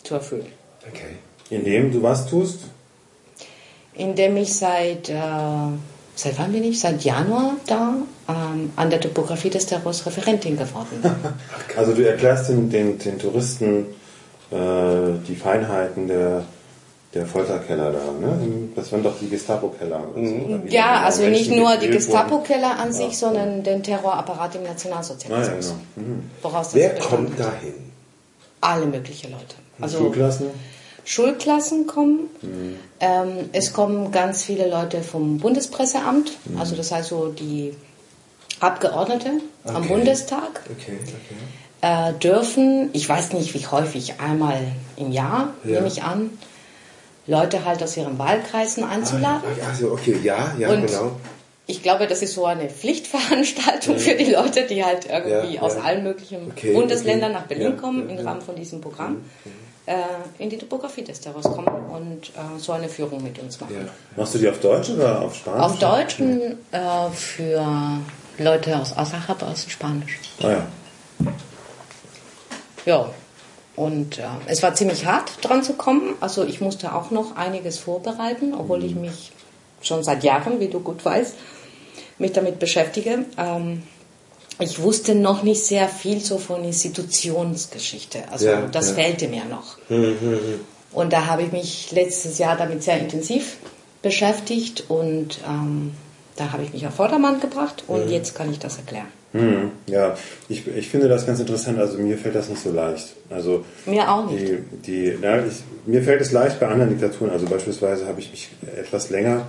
zu 0.03 0.15
erfüllen. 0.15 0.47
Okay. 0.89 1.17
Indem 1.51 1.93
du 1.93 2.03
was 2.03 2.27
tust? 2.27 2.61
indem 3.99 4.37
ich 4.37 4.55
seit, 4.55 5.09
äh, 5.11 5.15
seit 6.15 6.39
wann 6.39 6.53
bin 6.53 6.65
ich? 6.65 6.81
Seit 6.81 7.05
Januar 7.05 7.57
da 7.67 7.95
ähm, 8.29 8.73
an 8.77 8.91
der 8.91 9.01
Topografie 9.01 9.51
des 9.51 9.67
Terrors 9.67 10.07
Referentin 10.07 10.57
geworden 10.57 11.03
bin. 11.03 11.11
Also 11.77 11.93
du 11.93 12.07
erklärst 12.09 12.49
den, 12.49 12.71
den, 12.71 12.99
den 12.99 13.19
Touristen 13.19 13.87
äh, 14.51 14.57
die 15.27 15.35
Feinheiten 15.35 16.09
der, 16.09 16.45
der 17.15 17.27
Folterkeller 17.27 17.93
da, 17.93 18.27
ne? 18.27 18.39
Das 18.75 18.91
waren 18.93 19.03
doch 19.03 19.19
die 19.21 19.29
Gestapo-Keller. 19.29 20.01
wie 20.15 20.75
ja, 20.75 21.03
also 21.03 21.25
nicht 21.25 21.51
nur 21.51 21.77
die. 21.77 21.89
Gestapo-Keller 21.89 22.79
an 22.79 22.93
sich, 22.93 23.19
sondern 23.19 23.63
den 23.63 23.83
Terrorapparat 23.83 24.55
im 24.57 24.63
Nationalsozialismus. 24.63 25.71
Ah, 25.71 25.75
ja, 25.97 26.03
genau. 26.03 26.59
Mhm. 26.59 26.65
Wer 26.73 26.95
kommt 26.99 27.39
dahin? 27.39 27.75
Alle 28.61 28.87
möglichen 28.87 29.31
Leute. 29.31 29.57
Also 29.81 29.99
Schulklassen? 29.99 30.47
Schulklassen 31.09 31.87
kommen. 31.87 32.29
Mhm. 32.43 32.77
Ähm, 33.01 33.49
es 33.53 33.73
kommen 33.73 34.13
ganz 34.13 34.45
viele 34.45 34.69
Leute 34.69 35.01
vom 35.03 35.39
Bundespresseamt, 35.39 36.33
Mhm. 36.45 36.61
also 36.61 36.77
das 36.77 36.93
heißt 36.93 37.09
so 37.09 37.29
die 37.33 37.75
Abgeordnete 38.61 39.31
am 39.65 39.77
Okay. 39.77 39.89
Bundestag. 39.89 40.61
Okay, 40.71 40.99
okay. 41.01 42.11
äh, 42.11 42.13
dürfen, 42.19 42.91
ich 42.93 43.09
weiß 43.09 43.33
nicht 43.33 43.55
wie 43.55 43.67
häufig, 43.67 44.15
einmal 44.21 44.61
im 44.97 45.11
Jahr, 45.13 45.55
Ja. 45.65 45.77
nehme 45.77 45.87
ich 45.87 46.03
an, 46.03 46.31
Leute 47.27 47.65
halt 47.65 47.83
aus 47.83 47.97
ihren 47.97 48.19
Wahlkreisen 48.19 48.85
einzuladen. 48.85 49.43
Ah, 49.63 49.69
Also, 49.71 49.93
okay, 49.93 50.19
ja, 50.23 50.55
ja, 50.59 50.71
Und 50.71 50.87
genau. 50.87 51.13
ich 51.67 51.83
glaube, 51.83 52.07
das 52.07 52.21
ist 52.23 52.35
so 52.35 52.45
eine 52.47 52.69
Pflichtveranstaltung 52.69 53.99
für 53.99 54.15
die 54.15 54.31
Leute, 54.33 54.67
die 54.67 54.85
halt 54.85 55.07
irgendwie 55.09 55.55
Ja, 55.57 55.63
aus 55.63 55.75
ja. 55.77 55.83
allen 55.83 56.03
möglichen 56.05 56.53
Bundesländern 56.75 57.33
nach 57.33 57.45
Berlin 57.47 57.77
kommen 57.79 58.11
im. 58.11 58.19
Rahmen 58.27 58.41
von 58.43 58.57
diesem 58.57 58.81
Programm. 58.83 59.25
Äh, 59.47 59.49
in 60.39 60.51
die 60.51 60.59
Topografie 60.59 61.03
des 61.03 61.21
Terrors 61.21 61.45
kommen 61.45 61.69
und 61.69 62.29
äh, 62.29 62.59
so 62.59 62.73
eine 62.73 62.89
Führung 62.89 63.23
mit 63.23 63.39
uns 63.39 63.61
machen. 63.61 63.75
Ja. 63.75 63.93
Machst 64.17 64.35
du 64.35 64.39
die 64.39 64.49
auf 64.49 64.61
Deutsch 64.61 64.91
oder 64.91 65.23
auf 65.23 65.35
Spanisch? 65.35 65.63
Auf 65.63 65.79
Deutsch 65.79 66.21
äh, 66.21 67.11
für 67.11 67.67
Leute 68.39 68.79
aus 68.79 68.97
außerhalb 68.97 69.43
aus 69.43 69.67
Spanisch. 69.69 70.19
Ah 70.43 70.51
ja. 70.51 70.67
Ja, 72.87 73.11
und 73.77 74.19
äh, 74.19 74.23
es 74.47 74.63
war 74.63 74.75
ziemlich 74.75 75.07
hart 75.07 75.33
dran 75.43 75.63
zu 75.63 75.75
kommen. 75.75 76.15
Also 76.21 76.45
ich 76.45 76.61
musste 76.61 76.95
auch 76.95 77.11
noch 77.11 77.37
einiges 77.37 77.79
vorbereiten, 77.79 78.55
obwohl 78.55 78.85
ich 78.85 78.95
mich 78.95 79.33
schon 79.83 80.03
seit 80.03 80.25
Jahren, 80.25 80.59
wie 80.61 80.69
du 80.69 80.81
gut 80.81 81.05
weißt, 81.05 81.35
mich 82.19 82.33
damit 82.33 82.59
beschäftige. 82.59 83.25
Ähm, 83.37 83.83
ich 84.61 84.81
wusste 84.83 85.15
noch 85.15 85.43
nicht 85.43 85.65
sehr 85.65 85.89
viel 85.89 86.21
so 86.21 86.39
von 86.39 86.65
Institutionsgeschichte. 86.65 88.21
Also 88.31 88.47
Ja, 88.47 88.63
das 88.73 88.89
ja. 88.91 88.95
fehlte 88.95 89.29
mir 89.29 89.45
noch. 89.45 89.77
Und 90.93 91.13
da 91.13 91.27
habe 91.27 91.43
ich 91.43 91.53
mich 91.53 91.93
letztes 91.93 92.39
Jahr 92.39 92.57
damit 92.57 92.83
sehr 92.83 92.99
intensiv 92.99 93.57
beschäftigt 94.03 94.85
und 94.89 95.39
ähm, 95.47 95.93
da 96.37 96.53
habe 96.53 96.63
ich 96.63 96.73
mich 96.73 96.87
auf 96.87 96.95
Vordermann 96.95 97.41
gebracht 97.41 97.85
und 97.89 98.09
jetzt 98.11 98.35
kann 98.35 98.51
ich 98.51 98.59
das 98.59 98.77
erklären. 98.77 99.09
Hm, 99.33 99.73
ja, 99.87 100.17
ich, 100.49 100.67
ich 100.67 100.89
finde 100.89 101.09
das 101.09 101.27
ganz 101.27 101.39
interessant. 101.41 101.79
Also 101.79 101.99
mir 101.99 102.17
fällt 102.17 102.35
das 102.35 102.49
nicht 102.49 102.63
so 102.63 102.71
leicht. 102.71 103.09
Also 103.29 103.65
Mir 103.85 104.11
auch 104.11 104.31
nicht. 104.31 104.49
Die, 104.49 104.59
die, 104.87 105.19
na, 105.21 105.45
ich, 105.45 105.53
mir 105.85 106.03
fällt 106.03 106.23
es 106.23 106.33
leicht 106.33 106.59
bei 106.59 106.69
anderen 106.69 106.91
Diktaturen. 106.91 107.31
Also 107.31 107.47
beispielsweise 107.47 108.07
habe 108.07 108.21
ich 108.21 108.31
mich 108.31 108.49
etwas 108.77 109.11
länger 109.11 109.47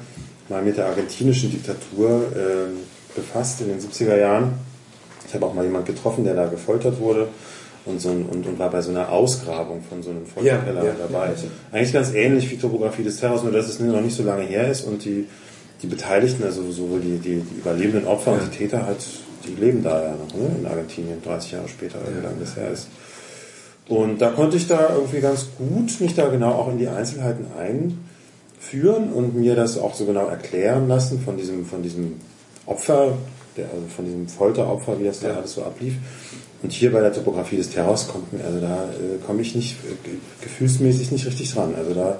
mal 0.50 0.62
mit 0.62 0.78
der 0.78 0.88
argentinischen 0.88 1.52
Diktatur 1.52 2.26
ähm, 2.36 2.80
befasst 3.16 3.62
in 3.62 3.70
den 3.70 3.80
70er 3.80 4.18
Jahren. 4.18 4.54
Ich 5.30 5.36
habe 5.36 5.46
auch 5.46 5.54
mal 5.54 5.64
jemanden 5.64 5.94
getroffen, 5.94 6.24
der 6.24 6.34
da 6.34 6.48
gefoltert 6.48 7.00
wurde 7.00 7.28
und, 7.86 8.02
so 8.02 8.10
ein, 8.10 8.26
und, 8.26 8.46
und 8.46 8.60
war 8.60 8.70
bei 8.70 8.82
so 8.82 8.90
einer 8.90 9.10
Ausgrabung 9.10 9.82
von 9.88 10.04
so 10.04 10.10
einem 10.10 10.26
Folterkeller 10.26 10.84
Ja, 10.84 10.90
ja, 10.90 10.96
dabei. 11.08 11.28
ja. 11.28 11.34
Eigentlich 11.72 11.94
ganz 11.94 12.14
ähnlich 12.14 12.50
wie 12.52 12.58
Topografie 12.58 13.04
des 13.04 13.18
Terrors, 13.18 13.44
nur 13.44 13.52
dass 13.52 13.68
es 13.70 13.80
noch 13.80 14.02
nicht 14.02 14.16
so 14.16 14.24
lange 14.24 14.44
her 14.44 14.70
ist 14.70 14.82
und 14.82 15.06
die, 15.06 15.28
die 15.82 15.88
Beteiligten, 15.88 16.44
also 16.44 16.70
sowohl 16.72 17.00
die, 17.00 17.18
die, 17.20 17.42
die 17.42 17.60
überlebenden 17.60 18.06
Opfer 18.08 18.34
und 18.34 18.42
die 18.44 18.58
Täter 18.58 18.86
halt, 18.86 18.98
die 19.48 19.56
leben 19.60 19.84
da 19.84 20.04
ja 20.04 20.12
noch 20.16 20.34
ne? 20.36 20.50
in 20.60 20.66
Argentinien, 20.66 21.22
30 21.24 21.52
Jahre 21.54 21.68
später, 21.70 22.00
wie 22.08 22.24
lange 22.24 22.38
das 22.40 22.56
her 22.56 22.72
ist. 22.72 22.88
Und 23.88 24.22
da 24.22 24.30
konnte 24.32 24.58
ich 24.58 24.68
da 24.68 24.94
irgendwie 24.94 25.20
ganz 25.20 25.48
gut 25.58 26.00
mich 26.02 26.14
da 26.16 26.28
genau 26.28 26.52
auch 26.52 26.70
in 26.72 26.78
die 26.78 26.88
Einzelheiten 26.88 27.46
einführen 27.58 29.12
und 29.14 29.36
mir 29.36 29.56
das 29.56 29.78
auch 29.78 29.96
so 29.96 30.06
genau 30.06 30.28
erklären 30.28 30.88
lassen 30.88 31.22
von 31.22 31.38
diesem, 31.38 31.66
von 31.66 31.82
diesem 31.82 32.16
Opfer, 32.66 33.18
der, 33.58 33.66
also 33.66 33.86
von 33.96 34.06
diesem 34.06 34.28
Folteropfer, 34.28 35.00
wie 35.00 35.06
das 35.06 35.20
da 35.20 35.36
alles 35.36 35.54
so 35.54 35.64
ablief. 35.64 35.94
Und 36.62 36.72
hier 36.74 36.92
bei 36.92 37.00
der 37.00 37.14
Topografie 37.14 37.58
des 37.58 37.70
Terrors 37.70 38.08
kommt 38.08 38.34
mir, 38.34 38.44
also 38.44 38.60
da 38.60 38.84
äh, 38.84 39.18
komme 39.26 39.42
ich 39.42 39.56
nicht 39.56 39.78
äh, 39.86 40.08
ge- 40.08 40.18
gefühlsmäßig 40.42 41.12
nicht 41.12 41.26
richtig 41.26 41.54
dran. 41.54 41.74
Also 41.78 41.94
da 41.94 42.18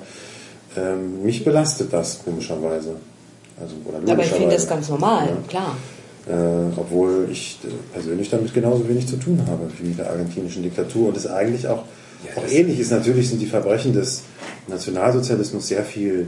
ähm, 0.78 1.24
mich 1.24 1.44
belastet 1.44 1.92
das 1.92 2.20
komischerweise. 2.24 2.96
Also, 3.60 3.76
oder 3.86 4.12
Aber 4.14 4.24
ich 4.24 4.32
finde 4.32 4.56
das 4.56 4.68
ganz 4.68 4.88
normal, 4.90 5.28
Ja. 5.28 5.38
klar. 5.48 5.76
Äh, 6.28 6.78
obwohl 6.78 7.28
ich 7.32 7.60
äh, 7.64 7.68
persönlich 7.94 8.30
damit 8.30 8.54
genauso 8.54 8.88
wenig 8.88 9.08
zu 9.08 9.18
tun 9.18 9.42
habe 9.48 9.70
wie 9.80 9.88
mit 9.90 9.98
der 9.98 10.10
argentinischen 10.12 10.64
Diktatur 10.64 11.10
und 11.10 11.18
es 11.18 11.26
eigentlich 11.28 11.68
auch, 11.68 11.84
auch 12.36 12.52
ähnlich 12.52 12.80
ist. 12.80 12.92
Natürlich 12.92 13.30
sind 13.30 13.42
die 13.42 13.48
Verbrechen 13.48 13.94
des 13.94 14.22
Nationalsozialismus 14.68 15.68
sehr 15.68 15.84
viel 15.84 16.28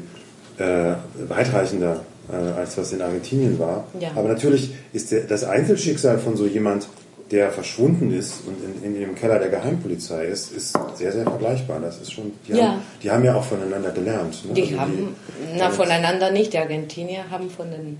äh, 0.57 0.93
weitreichender 1.29 2.01
als 2.29 2.77
was 2.77 2.93
in 2.93 3.01
Argentinien 3.01 3.57
war. 3.59 3.85
Ja. 3.99 4.09
Aber 4.15 4.27
natürlich 4.29 4.71
ist 4.93 5.11
der, 5.11 5.21
das 5.21 5.43
Einzelschicksal 5.43 6.17
von 6.19 6.37
so 6.37 6.45
jemand, 6.45 6.87
der 7.31 7.49
verschwunden 7.51 8.11
ist 8.11 8.41
und 8.45 8.57
in, 8.85 8.93
in 8.93 8.99
dem 8.99 9.15
Keller 9.15 9.39
der 9.39 9.47
Geheimpolizei 9.49 10.25
ist, 10.25 10.51
ist 10.51 10.77
sehr, 10.97 11.11
sehr 11.13 11.23
vergleichbar. 11.23 11.79
Das 11.79 11.97
ist 12.01 12.11
schon, 12.11 12.31
die, 12.47 12.53
Ja. 12.53 12.67
haben, 12.73 12.81
die 13.01 13.09
haben 13.11 13.23
ja 13.23 13.35
auch 13.35 13.43
voneinander 13.45 13.91
gelernt. 13.91 14.45
Ne? 14.45 14.53
Die 14.53 14.61
Also 14.63 14.79
haben, 14.79 15.15
na, 15.57 15.69
voneinander 15.69 16.31
nicht. 16.31 16.51
Die 16.53 16.57
Argentinier 16.57 17.29
haben 17.29 17.49
von 17.49 17.71
den 17.71 17.97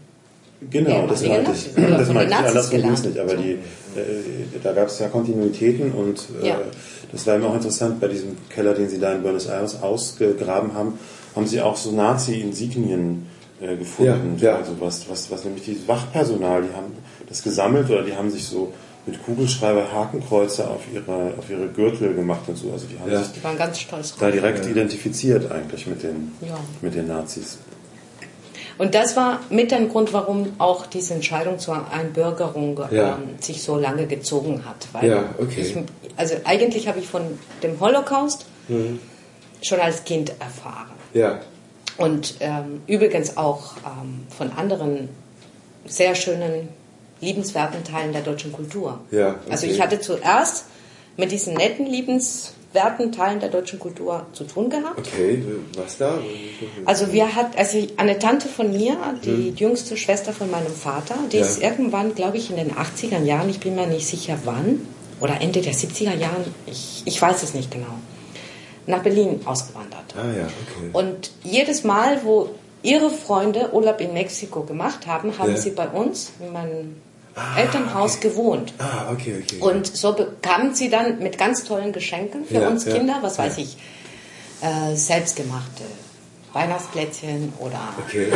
Genau, 0.70 1.08
das 1.08 1.24
ehemaligen 1.24 1.46
meinte 1.48 1.60
ich. 1.60 1.74
Das 1.98 2.10
meinte 2.14 2.30
ich. 2.34 2.38
Andersrum 2.38 2.54
ging's 2.54 2.70
gelernt. 3.02 3.06
nicht. 3.06 3.20
Aber 3.20 3.36
die, 3.36 3.52
äh, 3.54 4.60
da 4.62 4.74
gab 4.74 4.88
es 4.90 5.00
ja 5.00 5.08
Kontinuitäten 5.08 5.92
und 5.94 6.24
äh, 6.44 6.48
Ja. 6.50 6.60
das 7.12 7.26
war 7.26 7.36
immer 7.36 7.48
auch 7.48 7.56
interessant 7.56 8.00
bei 8.00 8.08
diesem 8.10 8.38
Keller, 8.50 8.74
den 8.76 8.88
sie 8.90 9.00
da 9.00 9.12
in 9.14 9.24
Buenos 9.24 9.48
Aires 9.48 9.82
ausgegraben 9.82 10.74
haben, 10.76 11.00
haben 11.36 11.48
sie 11.48 11.62
auch 11.62 11.78
so 11.78 11.92
Nazi-Insignien 11.94 13.26
äh, 13.62 13.76
gefunden. 13.78 14.38
Ja, 14.40 14.52
ja. 14.52 14.58
Also 14.58 14.76
was, 14.80 15.10
was, 15.10 15.30
was 15.32 15.44
nämlich 15.46 15.64
die 15.66 15.88
Wachpersonal, 15.88 16.64
die 16.64 16.74
haben 16.76 16.94
das 17.30 17.44
gesammelt 17.44 17.90
oder 17.90 18.04
die 18.04 18.16
haben 18.16 18.30
sich 18.30 18.46
so 18.46 18.74
mit 19.06 19.24
Kugelschreiber 19.26 19.92
Hakenkreuze 19.92 20.68
auf 20.68 20.82
ihre, 20.94 21.34
auf 21.38 21.50
ihre 21.50 21.68
Gürtel 21.68 22.14
gemacht 22.14 22.42
und 22.48 22.56
so. 22.58 22.72
Also 22.72 22.86
die 22.88 23.00
haben 23.00 23.12
Ja. 23.12 23.24
sich 23.24 23.34
Die 23.34 23.44
waren 23.44 23.58
ganz 23.58 23.80
stolz 23.80 24.16
da 24.20 24.30
direkt 24.30 24.66
identifiziert 24.68 25.52
eigentlich 25.52 25.88
mit 25.88 26.04
den, 26.04 26.32
Ja. 26.42 26.58
mit 26.82 26.94
den 26.96 27.08
Nazis. 27.08 27.58
Und 28.78 28.96
das 28.96 29.16
war 29.16 29.40
mit 29.50 29.72
ein 29.74 29.90
Grund, 29.90 30.12
warum 30.14 30.54
auch 30.58 30.86
diese 30.88 31.14
Entscheidung 31.14 31.60
zur 31.60 31.92
Einbürgerung 31.92 32.80
Ja. 32.92 33.16
ähm, 33.18 33.36
sich 33.40 33.62
so 33.64 33.76
lange 33.78 34.08
gezogen 34.08 34.64
hat. 34.66 34.88
Weil 34.94 35.10
Ja, 35.10 35.24
okay. 35.40 35.62
Ich, 35.62 35.76
also 36.18 36.36
eigentlich 36.46 36.88
habe 36.88 37.00
ich 37.00 37.08
von 37.08 37.22
dem 37.64 37.80
Holocaust 37.80 38.46
Mhm. 38.70 39.00
schon 39.62 39.80
als 39.80 40.04
Kind 40.04 40.32
erfahren. 40.40 40.92
Ja. 41.14 41.40
Und 41.98 42.36
ähm, 42.40 42.82
übrigens 42.88 43.38
auch 43.38 43.74
ähm, 43.86 44.24
von 44.36 44.52
anderen 44.54 45.10
sehr 45.86 46.16
schönen, 46.16 46.70
liebenswerten 47.20 47.84
Teilen 47.84 48.14
der 48.14 48.22
deutschen 48.22 48.52
Kultur. 48.52 49.00
Ja, 49.12 49.36
Also 49.50 49.66
okay. 49.66 49.76
ich 49.76 49.82
hatte 49.82 50.00
zuerst 50.00 50.66
mit 51.18 51.32
diesen 51.32 51.54
netten, 51.54 51.86
liebenswerten 51.86 53.12
Teilen 53.12 53.40
der 53.40 53.50
deutschen 53.50 53.78
Kultur 53.80 54.26
zu 54.34 54.44
tun 54.46 54.70
gehabt. 54.70 54.98
Okay, 54.98 55.44
was 55.76 55.98
da? 55.98 56.18
Also 56.86 57.12
wir 57.12 57.36
hat, 57.36 57.58
also 57.58 57.78
eine 57.98 58.18
Tante 58.18 58.48
von 58.48 58.72
mir, 58.72 58.98
die 59.24 59.50
jüngste 59.56 59.98
Schwester 59.98 60.34
von 60.34 60.50
meinem 60.50 60.74
Vater, 60.74 61.16
die 61.32 61.38
Ja. 61.38 61.46
ist 61.46 61.62
irgendwann, 61.62 62.16
glaube 62.16 62.38
ich, 62.38 62.50
in 62.50 62.56
den 62.56 62.72
80er 62.72 63.22
Jahren, 63.24 63.50
ich 63.50 63.60
bin 63.60 63.76
mir 63.76 63.86
nicht 63.88 64.08
sicher 64.08 64.40
wann, 64.46 64.88
oder 65.20 65.40
Ende 65.42 65.62
der 65.62 65.74
70er 65.74 66.16
Jahren, 66.16 66.46
ich, 66.66 67.04
ich 67.06 67.22
weiß 67.22 67.44
es 67.44 67.54
nicht 67.54 67.70
genau, 67.70 67.94
nach 68.88 69.04
Berlin 69.04 69.42
ausgewandert. 69.46 70.04
Ah 70.16 70.26
ja, 70.38 70.44
okay. 70.46 70.90
Und 70.94 71.32
jedes 71.44 71.84
Mal, 71.84 72.22
wo 72.24 72.50
ihre 72.84 73.10
Freunde 73.10 73.74
Urlaub 73.74 74.02
in 74.02 74.14
Mexiko 74.14 74.64
gemacht 74.64 75.06
haben, 75.08 75.38
haben 75.38 75.52
Ja. 75.52 75.58
sie 75.58 75.70
bei 75.72 75.88
uns 75.88 76.32
in 76.40 76.52
meinem 76.52 76.96
Elternhaus 77.58 78.20
gewohnt. 78.20 78.74
Ah, 78.80 79.12
okay, 79.12 79.42
okay. 79.44 79.60
Und 79.62 79.86
so 79.96 80.14
bekamen 80.14 80.74
sie 80.76 80.90
dann 80.90 81.20
mit 81.20 81.38
ganz 81.38 81.64
tollen 81.64 81.94
Geschenken 81.94 82.46
für 82.46 82.56
Ja, 82.56 82.68
uns 82.68 82.86
Kinder, 82.86 83.20
was 83.22 83.38
weiß 83.38 83.58
ich, 83.60 83.78
äh, 84.62 84.96
selbstgemachte 84.96 85.84
Weihnachtsplätzchen 86.54 87.54
oder 87.60 87.80
Okay. 88.08 88.28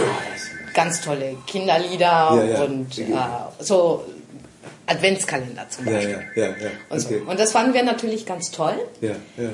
ganz 0.73 1.01
tolle 1.01 1.35
Kinderlieder 1.47 2.63
und 2.65 2.97
äh, 2.97 3.03
so 3.59 4.05
Adventskalender 4.87 5.67
zum 5.69 5.85
Beispiel. 5.85 6.23
ja, 6.35 6.43
ja, 6.43 6.49
ja. 6.49 6.69
Und, 6.89 6.99
so. 6.99 7.07
Okay. 7.09 7.21
und 7.27 7.39
das 7.39 7.51
fanden 7.51 7.73
wir 7.73 7.83
natürlich 7.83 8.25
ganz 8.25 8.51
toll. 8.51 8.75
Ja, 9.01 9.09
ja. 9.37 9.49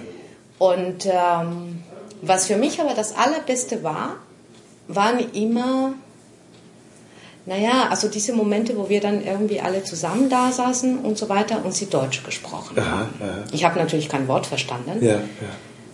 Und 0.61 1.07
ähm, 1.07 1.81
was 2.21 2.45
für 2.45 2.55
mich 2.55 2.79
aber 2.79 2.93
das 2.93 3.15
Allerbeste 3.15 3.81
war, 3.81 4.17
waren 4.87 5.17
immer, 5.33 5.93
naja, 7.47 7.87
also 7.89 8.07
diese 8.07 8.33
Momente, 8.33 8.77
wo 8.77 8.87
wir 8.87 9.01
dann 9.01 9.25
irgendwie 9.25 9.59
alle 9.59 9.83
zusammen 9.83 10.29
da 10.29 10.51
saßen 10.51 10.99
und 10.99 11.17
so 11.17 11.29
weiter 11.29 11.65
und 11.65 11.73
sie 11.73 11.87
Deutsch 11.87 12.21
gesprochen 12.23 12.77
Aha, 12.77 12.85
haben. 12.91 13.09
aha. 13.23 13.43
Ich 13.51 13.63
habe 13.65 13.79
natürlich 13.79 14.07
kein 14.07 14.27
Wort 14.27 14.45
verstanden, 14.45 15.03
Ja, 15.03 15.15
ja. 15.15 15.21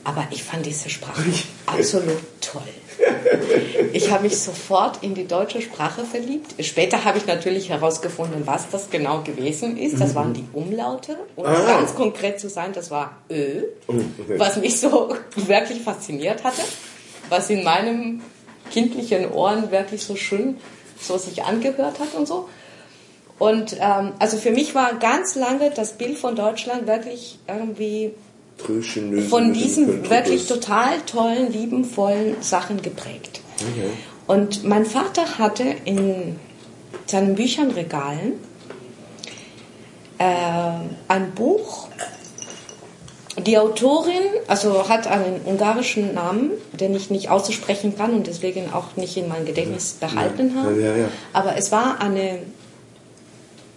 aber 0.03 0.27
ich 0.31 0.43
fand 0.43 0.65
diese 0.65 0.89
Sprache 0.89 1.23
absolut 1.65 2.17
toll. 2.41 2.61
Ich 3.93 4.11
habe 4.11 4.23
mich 4.23 4.37
sofort 4.39 5.03
in 5.03 5.13
die 5.15 5.25
deutsche 5.27 5.61
Sprache 5.61 6.03
verliebt. 6.03 6.53
Später 6.63 7.03
habe 7.05 7.17
ich 7.17 7.25
natürlich 7.25 7.69
herausgefunden, 7.69 8.45
was 8.45 8.69
das 8.69 8.89
genau 8.89 9.21
gewesen 9.21 9.77
ist. 9.77 9.99
Das 9.99 10.15
waren 10.15 10.33
die 10.33 10.45
Umlaute. 10.53 11.17
Und 11.35 11.45
um 11.45 11.51
Ah. 11.51 11.65
ganz 11.79 11.95
konkret 11.95 12.39
zu 12.39 12.49
sein, 12.49 12.71
das 12.73 12.91
war 12.91 13.17
Ö, 13.29 13.63
okay. 13.87 14.03
was 14.37 14.57
mich 14.57 14.79
so 14.79 15.09
wirklich 15.35 15.81
fasziniert 15.81 16.43
hatte, 16.43 16.61
was 17.29 17.49
in 17.49 17.63
meinem 17.63 18.21
kindlichen 18.71 19.31
Ohren 19.31 19.71
wirklich 19.71 20.03
so 20.03 20.15
schön 20.15 20.57
so 20.99 21.17
sich 21.17 21.43
angehört 21.43 21.99
hat 21.99 22.13
und 22.15 22.27
so. 22.27 22.49
Und 23.39 23.77
ähm, 23.79 24.13
also 24.19 24.37
für 24.37 24.49
mich 24.51 24.73
war 24.73 24.95
ganz 24.95 25.35
lange 25.35 25.69
das 25.69 25.93
Bild 25.93 26.17
von 26.17 26.35
Deutschland 26.35 26.87
wirklich 26.87 27.37
irgendwie 27.47 28.13
von 29.29 29.53
diesen 29.53 30.09
wirklich 30.09 30.47
total 30.47 30.99
tollen, 31.05 31.51
liebenvollen 31.51 32.35
Sachen 32.41 32.81
geprägt. 32.81 33.41
Okay. 33.55 33.89
Und 34.25 34.63
mein 34.63 34.85
Vater 34.85 35.37
hatte 35.37 35.63
in 35.85 36.37
seinen 37.05 37.35
Büchernregalen 37.35 38.33
äh, 40.17 40.23
ein 41.07 41.31
Buch. 41.35 41.87
Die 43.45 43.59
Autorin, 43.59 44.23
also 44.47 44.89
hat 44.89 45.05
einen 45.05 45.41
ungarischen 45.45 46.15
Namen, 46.15 46.49
den 46.73 46.95
ich 46.95 47.11
nicht 47.11 47.29
auszusprechen 47.29 47.95
kann 47.95 48.13
und 48.15 48.25
deswegen 48.25 48.73
auch 48.73 48.95
nicht 48.95 49.15
in 49.15 49.27
mein 49.27 49.45
Gedächtnis 49.45 49.93
behalten 49.99 50.53
Ja, 50.55 50.63
habe. 50.63 50.81
ja, 50.81 50.95
ja. 50.95 51.07
Aber 51.33 51.55
es 51.55 51.71
war 51.71 52.01
eine 52.01 52.39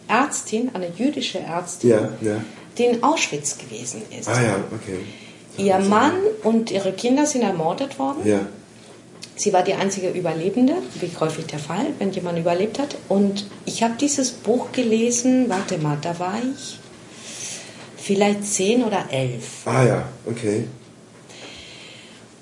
Ärztin, 0.09 0.71
eine 0.73 0.89
jüdische 0.97 1.41
Ärztin, 1.41 1.91
Ja, 1.91 2.09
ja. 2.23 2.37
Die 2.81 2.87
in 2.87 3.03
Auschwitz 3.03 3.59
gewesen 3.59 4.03
ist. 4.19 4.29
Ah 4.29 4.43
ja, 4.43 4.57
okay. 4.73 5.01
Ihr 5.59 5.79
Mann 5.79 6.15
und 6.43 6.71
ihre 6.71 6.93
Kinder 6.93 7.27
sind 7.27 7.43
ermordet 7.43 7.99
worden. 7.99 8.27
Ja. 8.27 8.41
Sie 9.37 9.53
war 9.53 9.63
die 9.63 9.75
einzige 9.75 10.11
Überlebende, 10.11 10.75
wie 11.01 11.11
häufig 11.19 11.47
der 11.47 11.59
Fall, 11.59 11.87
wenn 11.99 12.11
jemand 12.13 12.39
überlebt 12.39 12.79
hat. 12.79 12.97
Und 13.09 13.47
ich 13.65 13.83
habe 13.83 13.95
dieses 14.01 14.31
Buch 14.31 14.73
gelesen, 14.73 15.49
warte 15.49 15.79
mal, 15.79 15.99
da 16.01 16.19
war 16.19 16.35
ich 16.39 16.79
vielleicht 17.97 18.45
zehn 18.45 18.85
oder 18.85 19.07
elf. 19.11 19.67
Ah 19.67 19.85
ja, 19.85 20.09
okay. 20.27 20.65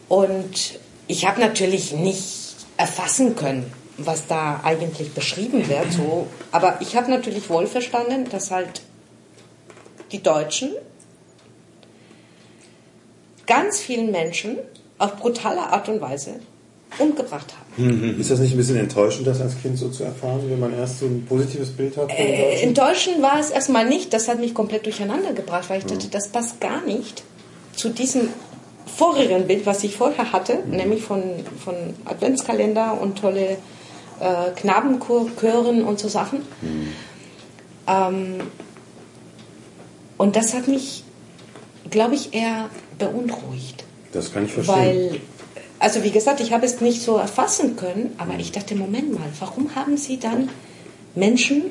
Und 0.08 0.78
ich 1.06 1.26
habe 1.26 1.40
natürlich 1.40 1.92
nicht 1.92 2.56
erfassen 2.76 3.36
können, 3.36 3.72
was 3.96 4.26
da 4.26 4.60
eigentlich 4.62 5.12
beschrieben 5.12 5.68
wird. 5.68 5.92
So. 5.92 6.26
Aber 6.52 6.80
ich 6.80 6.96
habe 6.96 7.10
natürlich 7.10 7.50
wohl 7.50 7.66
verstanden, 7.66 8.28
dass 8.30 8.50
halt 8.50 8.82
die 10.12 10.22
Deutschen 10.22 10.70
ganz 13.46 13.80
vielen 13.80 14.10
Menschen 14.10 14.58
auf 14.98 15.16
brutale 15.16 15.60
Art 15.60 15.88
und 15.88 16.00
Weise 16.00 16.40
umgebracht 16.98 17.54
haben. 17.56 18.18
Ist 18.18 18.30
das 18.30 18.40
nicht 18.40 18.52
ein 18.52 18.56
bisschen 18.56 18.76
enttäuschend, 18.76 19.26
das 19.26 19.40
als 19.40 19.60
Kind 19.60 19.78
so 19.78 19.88
zu 19.88 20.04
erfahren, 20.04 20.42
wenn 20.48 20.58
man 20.58 20.76
erst 20.76 21.00
so 21.00 21.06
ein 21.06 21.24
positives 21.26 21.70
Bild 21.70 21.96
hat? 21.96 22.10
Äh, 22.10 22.70
Deutschen 22.72 23.22
war 23.22 23.38
es 23.38 23.50
erstmal 23.50 23.86
nicht. 23.86 24.12
Das 24.12 24.28
hat 24.28 24.40
mich 24.40 24.54
komplett 24.54 24.86
durcheinander 24.86 25.32
gebracht, 25.32 25.68
weil 25.68 25.78
ich 25.78 25.86
dachte, 25.86 26.08
das 26.08 26.28
passt 26.28 26.60
gar 26.60 26.82
nicht 26.84 27.22
zu 27.76 27.90
diesem 27.90 28.28
vorigen 28.86 29.46
Bild, 29.46 29.66
was 29.66 29.84
ich 29.84 29.96
vorher 29.96 30.32
hatte, 30.32 30.58
nämlich 30.66 31.02
von, 31.02 31.22
von 31.62 31.74
Adventskalender 32.04 33.00
und 33.00 33.18
tolle 33.18 33.58
äh, 34.20 34.50
Knabenchören 34.56 35.84
und 35.84 36.00
so 36.00 36.08
Sachen. 36.08 36.40
Ähm, 37.86 38.40
und 40.18 40.36
das 40.36 40.52
hat 40.52 40.68
mich, 40.68 41.04
glaube 41.88 42.14
ich, 42.14 42.34
eher 42.34 42.68
beunruhigt. 42.98 43.84
Das 44.12 44.32
kann 44.32 44.44
ich 44.44 44.52
verstehen. 44.52 44.76
Weil, 44.76 45.20
also 45.78 46.02
wie 46.02 46.10
gesagt, 46.10 46.40
ich 46.40 46.52
habe 46.52 46.66
es 46.66 46.80
nicht 46.80 47.00
so 47.00 47.16
erfassen 47.16 47.76
können, 47.76 48.14
aber 48.18 48.34
ich 48.38 48.52
dachte, 48.52 48.74
Moment 48.74 49.14
mal, 49.14 49.28
warum 49.38 49.74
haben 49.74 49.96
Sie 49.96 50.18
dann 50.18 50.50
Menschen 51.14 51.62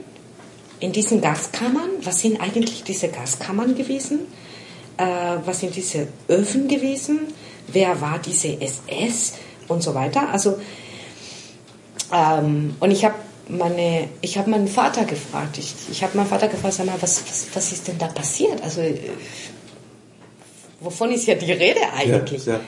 in 0.79 0.91
diesen 0.91 1.21
Gaskammern, 1.21 1.89
was 2.03 2.21
sind 2.21 2.39
eigentlich 2.39 2.83
diese 2.83 3.09
Gaskammern 3.09 3.75
gewesen? 3.75 4.19
Äh, 4.97 5.05
was 5.45 5.59
sind 5.59 5.75
diese 5.75 6.07
Öfen 6.29 6.67
gewesen? 6.67 7.19
Wer 7.67 7.99
war 7.99 8.19
diese 8.19 8.61
SS 8.61 9.33
und 9.67 9.83
so 9.83 9.93
weiter? 9.93 10.29
Also, 10.29 10.57
ähm, 12.13 12.75
und 12.79 12.91
ich 12.91 13.03
habe 13.03 13.15
meine, 13.49 14.09
ich 14.21 14.37
habe 14.37 14.49
meinen 14.49 14.67
Vater 14.67 15.05
gefragt. 15.05 15.57
Ich, 15.57 15.73
ich 15.91 16.03
habe 16.03 16.17
meinen 16.17 16.27
Vater 16.27 16.47
gefragt, 16.47 16.75
sag 16.75 16.85
mal, 16.85 17.01
was, 17.01 17.23
was, 17.27 17.47
was 17.53 17.71
ist 17.71 17.87
denn 17.87 17.97
da 17.97 18.07
passiert? 18.07 18.61
Also, 18.63 18.81
äh, 18.81 18.97
wovon 20.79 21.11
ist 21.11 21.27
ja 21.27 21.35
die 21.35 21.51
Rede 21.51 21.81
eigentlich? 21.95 22.45
Ja, 22.45 22.53
ja. 22.53 22.59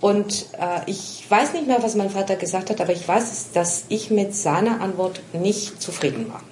Und 0.00 0.46
äh, 0.58 0.90
ich 0.90 1.24
weiß 1.28 1.52
nicht 1.52 1.66
mehr, 1.66 1.82
was 1.82 1.94
mein 1.94 2.10
Vater 2.10 2.36
gesagt 2.36 2.70
hat, 2.70 2.80
aber 2.80 2.92
ich 2.92 3.06
weiß, 3.06 3.52
dass 3.52 3.84
ich 3.90 4.10
mit 4.10 4.34
seiner 4.34 4.80
Antwort 4.80 5.20
nicht 5.34 5.80
zufrieden 5.80 6.28
war. 6.32 6.42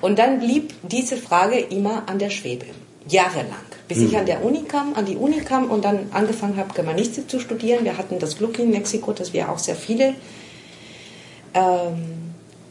Und 0.00 0.18
dann 0.18 0.40
blieb 0.40 0.74
diese 0.82 1.16
Frage 1.16 1.58
immer 1.58 2.08
an 2.08 2.18
der 2.18 2.30
Schwebe, 2.30 2.66
jahrelang, 3.06 3.66
bis 3.88 3.98
ich 3.98 4.16
an 4.16 4.26
der 4.26 4.42
Uni 4.42 4.62
kam, 4.62 4.94
an 4.94 5.04
die 5.04 5.16
Uni 5.16 5.40
kam 5.40 5.70
und 5.70 5.84
dann 5.84 6.08
angefangen 6.12 6.56
habe, 6.56 6.72
Germanistik 6.72 7.30
zu 7.30 7.40
studieren. 7.40 7.84
Wir 7.84 7.98
hatten 7.98 8.18
das 8.18 8.38
Glück 8.38 8.58
in 8.58 8.70
Mexiko, 8.70 9.12
dass 9.12 9.32
wir 9.32 9.50
auch 9.50 9.58
sehr 9.58 9.76
viele 9.76 10.14
ähm, 11.54 12.21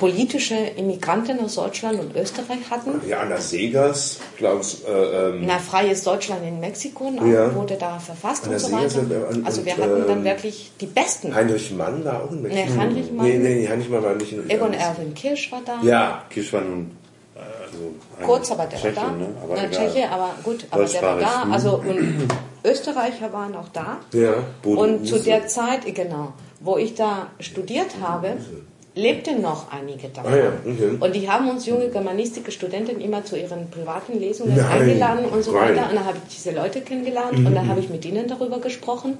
politische 0.01 0.55
Immigranten 0.55 1.39
aus 1.41 1.53
Deutschland 1.55 1.99
und 1.99 2.15
Österreich 2.15 2.57
hatten. 2.71 3.07
Ja, 3.07 3.19
Anna 3.19 3.37
Segers, 3.37 4.17
Klaus, 4.35 4.81
äh, 4.83 4.91
ähm, 4.91 5.43
Na, 5.45 5.59
freies 5.59 6.03
Deutschland 6.03 6.41
in 6.43 6.59
Mexiko 6.59 7.13
auch 7.19 7.25
Ja. 7.25 7.53
wurde 7.53 7.75
da 7.79 7.99
verfasst 7.99 8.45
An 8.45 8.49
und 8.49 8.51
der 8.53 8.59
so 8.59 8.71
weiter. 8.71 8.89
Seersee 8.89 9.15
und- 9.29 9.45
Also 9.45 9.63
wir 9.63 9.75
und, 9.75 9.81
hatten 9.83 10.07
dann 10.07 10.17
ähm, 10.17 10.23
wirklich 10.23 10.71
die 10.81 10.87
besten. 10.87 11.35
Heinrich 11.35 11.71
Mann 11.71 12.03
war 12.03 12.23
auch 12.23 12.31
in 12.31 12.41
Mexiko. 12.41 12.65
Nee, 12.73 12.79
Heinrich 12.79 13.11
Mann. 13.11 13.25
Nee, 13.27 13.37
nee, 13.37 13.67
Heinrich 13.69 13.89
Mann 13.89 14.03
war 14.03 14.15
nicht 14.15 14.33
in 14.33 14.49
Egon 14.49 14.73
Erwin 14.73 15.13
Kirsch 15.13 15.51
war 15.51 15.61
da. 15.63 15.79
Ja, 15.83 16.23
Kirsch 16.31 16.51
war 16.51 16.61
nun 16.61 16.89
äh, 17.35 17.39
also 17.39 17.77
Kurz, 18.25 18.51
aber 18.51 18.65
der 18.65 18.79
Tscheche, 18.79 18.95
war 18.95 19.03
da. 19.05 19.11
Ne? 19.11 19.27
Aber 19.43 19.55
Na. 19.55 19.69
Tscheche, 19.69 20.09
aber 20.09 20.29
gut, 20.43 20.65
aber 20.71 20.85
der 20.85 21.01
war 21.03 21.19
da. 21.19 21.45
Also 21.51 21.75
und 21.75 22.27
Österreicher 22.65 23.31
waren 23.31 23.55
auch 23.55 23.69
da. 23.71 23.99
ja. 24.13 24.33
Und 24.63 25.05
zu 25.07 25.19
der 25.19 25.45
Zeit, 25.47 25.81
genau, 25.93 26.33
wo 26.59 26.77
ich 26.77 26.95
da 26.95 27.27
studiert 27.39 27.91
habe, 28.01 28.37
lebten 28.93 29.41
noch 29.41 29.71
einige 29.71 30.09
da. 30.09 30.23
Ah 30.23 30.35
ja, 30.35 30.51
okay. 30.65 30.97
Und 30.99 31.15
die 31.15 31.29
haben 31.29 31.49
uns 31.49 31.65
junge 31.65 31.89
germanistische-Studenten 31.89 32.99
immer 32.99 33.23
zu 33.23 33.37
ihren 33.37 33.69
privaten 33.69 34.19
Lesungen 34.19 34.55
Nein, 34.55 34.65
eingeladen 34.65 35.25
und 35.25 35.43
so 35.43 35.53
nein. 35.53 35.69
weiter. 35.69 35.89
Und 35.89 35.95
da 35.95 36.05
habe 36.05 36.17
ich 36.17 36.35
diese 36.35 36.51
Leute 36.51 36.81
kennengelernt 36.81 37.37
und 37.37 37.55
dann 37.55 37.67
habe 37.69 37.79
ich 37.79 37.89
mit 37.89 38.03
ihnen 38.05 38.27
darüber 38.27 38.59
gesprochen. 38.59 39.17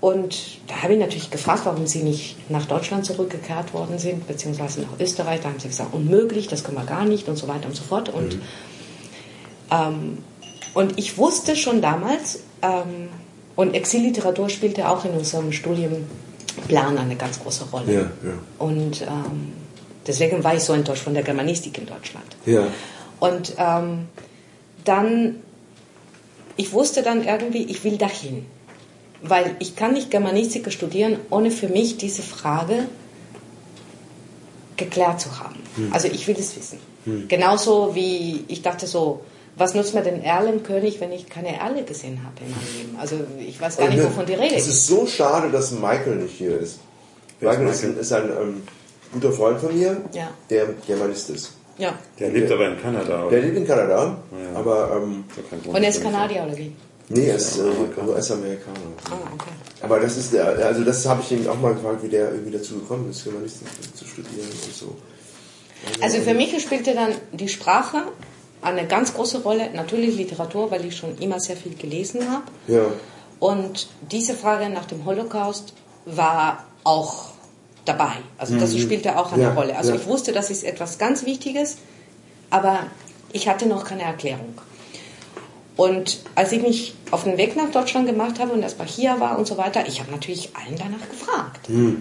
Und 0.00 0.58
da 0.66 0.82
habe 0.82 0.94
ich 0.94 0.98
natürlich 0.98 1.30
gefragt, 1.30 1.62
warum 1.64 1.86
sie 1.86 2.02
nicht 2.02 2.50
nach 2.50 2.66
Deutschland 2.66 3.06
zurückgekehrt 3.06 3.72
worden 3.72 3.98
sind, 3.98 4.26
beziehungsweise 4.26 4.82
nach 4.82 5.00
Österreich. 5.00 5.40
Da 5.40 5.48
haben 5.48 5.58
sie 5.58 5.68
gesagt, 5.68 5.94
unmöglich, 5.94 6.48
das 6.48 6.64
können 6.64 6.76
wir 6.76 6.84
gar 6.84 7.04
nicht 7.04 7.28
und 7.28 7.36
so 7.36 7.48
weiter 7.48 7.66
und 7.66 7.76
so 7.76 7.84
fort. 7.84 8.08
Und, 8.08 8.38
ähm, 9.70 10.18
und 10.74 10.98
ich 10.98 11.16
wusste 11.16 11.56
schon 11.56 11.80
damals, 11.80 12.40
ähm, 12.62 13.08
und 13.54 13.74
Exilliteratur 13.74 14.50
spielte 14.50 14.88
auch 14.88 15.04
in 15.06 15.12
unserem 15.12 15.50
Studienplan 16.56 16.98
eine 16.98 17.16
ganz 17.16 17.40
große 17.40 17.64
Rolle. 17.70 17.92
Ja, 17.92 18.00
ja. 18.00 18.38
Und 18.58 19.02
ähm, 19.02 19.52
deswegen 20.06 20.42
war 20.42 20.54
ich 20.54 20.62
so 20.62 20.72
enttäuscht 20.72 21.02
von 21.02 21.14
der 21.14 21.22
Germanistik 21.22 21.78
in 21.78 21.86
Deutschland. 21.86 22.26
Ja. 22.46 22.66
Und 23.20 23.54
ähm, 23.58 24.08
dann, 24.84 25.36
ich 26.56 26.72
wusste 26.72 27.02
dann 27.02 27.24
irgendwie, 27.24 27.64
ich 27.64 27.84
will 27.84 27.98
dahin. 27.98 28.46
Weil 29.22 29.56
ich 29.58 29.76
kann 29.76 29.94
nicht 29.94 30.10
Germanistik 30.10 30.70
studieren, 30.70 31.18
ohne 31.30 31.50
für 31.50 31.68
mich 31.68 31.96
diese 31.96 32.22
Frage 32.22 32.86
geklärt 34.76 35.20
zu 35.20 35.38
haben. 35.38 35.56
Also 35.90 36.08
ich 36.08 36.28
will 36.28 36.36
es 36.38 36.54
wissen. 36.54 36.78
Genauso 37.28 37.94
wie 37.94 38.44
ich 38.48 38.62
dachte 38.62 38.86
so, 38.86 39.22
was 39.56 39.74
nutzt 39.74 39.94
mir 39.94 40.02
denn 40.02 40.22
Erlenkönig, 40.22 41.00
wenn 41.00 41.12
ich 41.12 41.28
keine 41.28 41.58
Erle 41.58 41.82
gesehen 41.84 42.20
habe 42.24 42.34
in 42.44 42.50
meinem 42.50 42.76
Leben? 42.78 42.96
Also 43.00 43.16
ich 43.38 43.60
weiß 43.60 43.76
gar 43.78 43.88
nicht, 43.88 44.02
wovon 44.04 44.26
die 44.26 44.34
Rede 44.34 44.54
Es 44.54 44.66
ist. 44.66 44.74
ist 44.74 44.86
so 44.88 45.06
schade, 45.06 45.50
dass 45.50 45.70
Michael 45.72 46.16
nicht 46.16 46.34
hier 46.36 46.58
ist. 46.58 46.72
Ist 46.72 46.80
Michael 47.40 47.68
ist, 47.68 47.82
Michael? 47.82 48.00
ist 48.00 48.12
ein 48.12 48.30
ähm, 48.30 48.62
guter 49.12 49.32
Freund 49.32 49.58
von 49.60 49.76
mir, 49.76 49.96
Ja. 50.12 50.28
der 50.50 50.66
Germanist 50.86 51.30
ist. 51.30 51.52
Ja. 51.78 51.94
Der 52.18 52.30
lebt 52.30 52.50
aber 52.50 52.68
in 52.68 52.80
Kanada. 52.80 53.16
Der 53.18 53.26
Oder? 53.26 53.38
lebt 53.40 53.56
in 53.56 53.66
Kanada, 53.66 54.16
Ja. 54.32 54.58
aber 54.58 54.96
ähm, 55.02 55.24
Ist 55.36 55.66
Und 55.66 55.82
er 55.82 55.88
ist 55.90 55.96
er 55.98 56.02
Kanadier 56.04 56.44
oder 56.46 56.56
wie? 56.56 56.72
nee, 57.10 57.28
er 57.28 57.36
ist 57.36 57.58
äh, 57.58 57.62
US-Amerikaner. 58.06 58.76
Ah, 59.10 59.14
okay. 59.34 59.50
Aber 59.82 60.00
das 60.00 60.16
ist 60.16 60.32
der, 60.32 60.46
also 60.66 60.82
das 60.84 61.06
habe 61.06 61.20
ich 61.22 61.32
ihn 61.32 61.46
auch 61.48 61.60
mal 61.60 61.74
gefragt, 61.74 62.02
wie 62.02 62.08
der 62.08 62.30
irgendwie 62.32 62.50
dazu 62.56 62.74
gekommen 62.76 63.10
ist, 63.10 63.24
Germanistik 63.24 63.68
zu 63.94 64.04
studieren 64.06 64.48
und 64.48 64.74
so. 64.74 64.96
Also 66.00 66.18
für 66.20 66.34
mich 66.34 66.60
spielte 66.62 66.94
dann 66.94 67.10
die 67.32 67.48
Sprache 67.48 68.02
eine 68.62 68.86
ganz 68.86 69.14
große 69.14 69.42
Rolle. 69.42 69.70
Natürlich 69.74 70.16
Literatur, 70.16 70.70
weil 70.70 70.84
ich 70.84 70.96
schon 70.96 71.16
immer 71.18 71.40
sehr 71.40 71.56
viel 71.56 71.74
gelesen 71.74 72.30
habe. 72.30 72.44
Ja. 72.66 72.86
Und 73.38 73.88
diese 74.10 74.34
Frage 74.34 74.68
nach 74.70 74.86
dem 74.86 75.04
Holocaust 75.04 75.74
war 76.06 76.64
auch 76.84 77.30
dabei. 77.84 78.12
Also 78.38 78.58
das 78.58 78.76
spielte 78.76 79.18
auch 79.18 79.32
eine 79.32 79.44
Ja, 79.44 79.52
Rolle. 79.54 79.76
Also 79.76 79.90
ja. 79.90 79.96
ich 79.96 80.06
wusste, 80.06 80.32
das 80.32 80.50
ist 80.50 80.64
etwas 80.64 80.98
ganz 80.98 81.24
Wichtiges, 81.24 81.76
aber 82.50 82.86
ich 83.32 83.48
hatte 83.48 83.66
noch 83.66 83.84
keine 83.84 84.02
Erklärung. 84.02 84.54
Und 85.76 86.20
als 86.34 86.52
ich 86.52 86.62
mich 86.62 86.94
auf 87.10 87.24
den 87.24 87.36
Weg 87.36 87.54
nach 87.54 87.70
Deutschland 87.70 88.06
gemacht 88.06 88.40
habe 88.40 88.52
und 88.52 88.62
erstmal 88.62 88.88
hier 88.88 89.20
war 89.20 89.38
und 89.38 89.46
so 89.46 89.58
weiter, 89.58 89.86
ich 89.86 90.00
habe 90.00 90.10
natürlich 90.10 90.50
allen 90.56 90.76
danach 90.78 91.06
gefragt. 91.08 91.68
Hm. 91.68 92.00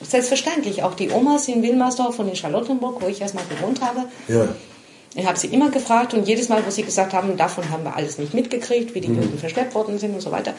Selbstverständlich, 0.00 0.82
auch 0.82 0.94
die 0.94 1.10
Omas 1.10 1.46
in 1.46 1.62
Wilmersdorf 1.62 2.18
und 2.18 2.28
in 2.28 2.34
Charlottenburg, 2.34 3.00
wo 3.00 3.06
ich 3.06 3.20
erstmal 3.20 3.44
gewohnt 3.46 3.80
habe, 3.80 4.06
Ja. 4.26 4.48
Ich 5.14 5.26
habe 5.26 5.38
sie 5.38 5.48
immer 5.48 5.70
gefragt 5.70 6.14
und 6.14 6.26
jedes 6.26 6.48
Mal, 6.48 6.64
wo 6.64 6.70
sie 6.70 6.82
gesagt 6.82 7.12
haben, 7.12 7.36
davon 7.36 7.68
haben 7.70 7.84
wir 7.84 7.94
alles 7.96 8.18
nicht 8.18 8.32
mitgekriegt, 8.34 8.94
wie 8.94 9.00
die 9.00 9.08
Mhm. 9.08 9.22
Juden 9.22 9.38
verschleppt 9.38 9.74
worden 9.74 9.98
sind 9.98 10.14
und 10.14 10.20
so 10.22 10.30
weiter, 10.30 10.54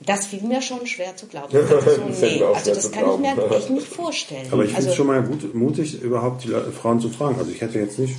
das 0.00 0.26
fiel 0.26 0.42
mir 0.42 0.62
schon 0.62 0.86
schwer 0.86 1.16
zu 1.16 1.26
glauben. 1.26 1.52
Dachte 1.68 1.96
so, 1.96 2.02
nee, 2.24 2.42
also 2.54 2.72
das 2.72 2.90
kann 2.92 3.10
ich 3.12 3.18
mir 3.18 3.34
glauben. 3.34 3.54
echt 3.54 3.70
nicht 3.70 3.88
vorstellen. 3.88 4.46
Aber 4.52 4.62
ich 4.62 4.68
finde 4.70 4.76
also, 4.76 4.88
es 4.90 4.94
schon 4.96 5.06
mal 5.08 5.22
gut, 5.22 5.54
mutig, 5.54 6.00
überhaupt 6.02 6.44
die 6.44 6.54
Frauen 6.80 7.00
zu 7.00 7.08
fragen. 7.10 7.36
Also 7.38 7.50
ich 7.50 7.60
hätte 7.60 7.80
jetzt 7.80 7.98
nicht 7.98 8.14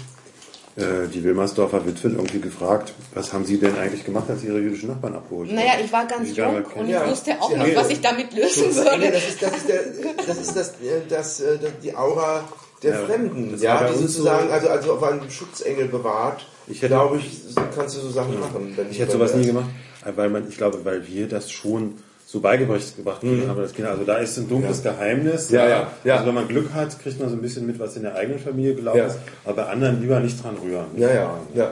äh, 0.76 1.07
die 1.14 1.24
Wilmersdorfer 1.24 1.86
Witwe 1.86 2.10
irgendwie 2.10 2.40
gefragt, 2.41 2.94
was 3.14 3.32
haben 3.34 3.45
sie 3.45 3.57
denn 3.60 3.78
eigentlich 3.78 4.03
gemacht, 4.03 4.26
als 4.30 4.41
sie 4.41 4.48
ihre 4.48 4.60
jüdischen 4.60 4.90
Nachbarn 4.90 5.16
abgeholt 5.16 5.52
naja, 5.53 5.74
ich 5.84 5.91
war 5.91 6.06
ganz 6.06 6.36
jung 6.36 6.64
und 6.76 6.90
ich 6.90 7.06
wusste 7.07 7.41
auch 7.41 7.52
Ja. 7.52 7.64
nicht, 7.64 7.76
was 7.78 7.90
ich 7.90 8.02
damit 8.02 8.34
lösen 8.34 8.66
Nee, 8.70 8.76
würde. 8.76 9.11
das 9.11 9.28
ist, 9.30 9.41
das 9.41 9.52
ist, 9.57 9.70
der, 9.70 9.80
das, 10.28 10.38
ist 10.38 10.56
das, 10.56 10.70
äh, 10.70 11.02
das, 11.10 11.40
äh, 11.40 11.57
die 11.84 11.95
Aura 11.95 12.44
der 12.84 12.93
Ja, 12.93 13.06
Fremden, 13.06 13.51
das 13.51 13.61
war 13.64 13.81
ja, 13.85 13.91
die 13.91 13.97
sozusagen 13.99 14.47
so- 14.47 14.53
also, 14.53 14.69
also 14.69 14.93
auf 14.93 15.03
einem 15.03 15.30
Schutzengel 15.30 15.88
bewahrt. 15.88 16.45
Ich 16.68 16.77
hätte- 16.81 16.93
glaube 16.93 17.18
ich, 17.18 17.41
kannst 17.76 17.97
du 17.97 18.01
so 18.01 18.10
Sachen 18.10 18.39
machen. 18.39 18.73
Wenn, 18.76 18.89
Ich 18.91 18.99
hätte 18.99 19.11
sowas 19.14 19.34
nie 19.35 19.45
gemacht, 19.47 19.69
weil 20.15 20.30
man, 20.30 20.47
ich 20.47 20.57
glaube, 20.57 20.80
weil 20.84 21.06
wir 21.07 21.27
das 21.27 21.51
schon 21.51 21.95
so 22.26 22.39
beigebracht 22.41 22.95
gebracht 22.95 23.23
haben, 23.23 23.57
das 23.57 23.73
Kinder. 23.73 23.89
Also 23.91 24.03
da 24.03 24.18
ist 24.18 24.38
ein 24.38 24.47
dunkles 24.47 24.84
Geheimnis. 24.84 25.49
Mhm. 25.49 25.56
Ja, 25.56 25.68
ja, 25.68 25.88
ja. 26.03 26.14
Also 26.15 26.27
wenn 26.27 26.35
man 26.35 26.47
Glück 26.47 26.72
hat, 26.76 26.99
kriegt 26.99 27.19
man 27.19 27.27
so 27.30 27.35
ein 27.35 27.41
bisschen 27.41 27.65
mit, 27.65 27.80
was 27.80 27.95
in 27.95 28.03
der 28.03 28.15
eigenen 28.15 28.39
Familie 28.39 28.76
gelaufen 28.76 28.99
Ja. 28.99 29.06
ist, 29.07 29.18
aber 29.45 29.56
bei 29.56 29.65
anderen 29.65 29.99
lieber 29.99 30.19
nicht 30.19 30.41
dran 30.43 30.56
rühren. 30.64 30.85
Ja, 30.95 31.10
ja, 31.11 31.39
ja. 31.56 31.72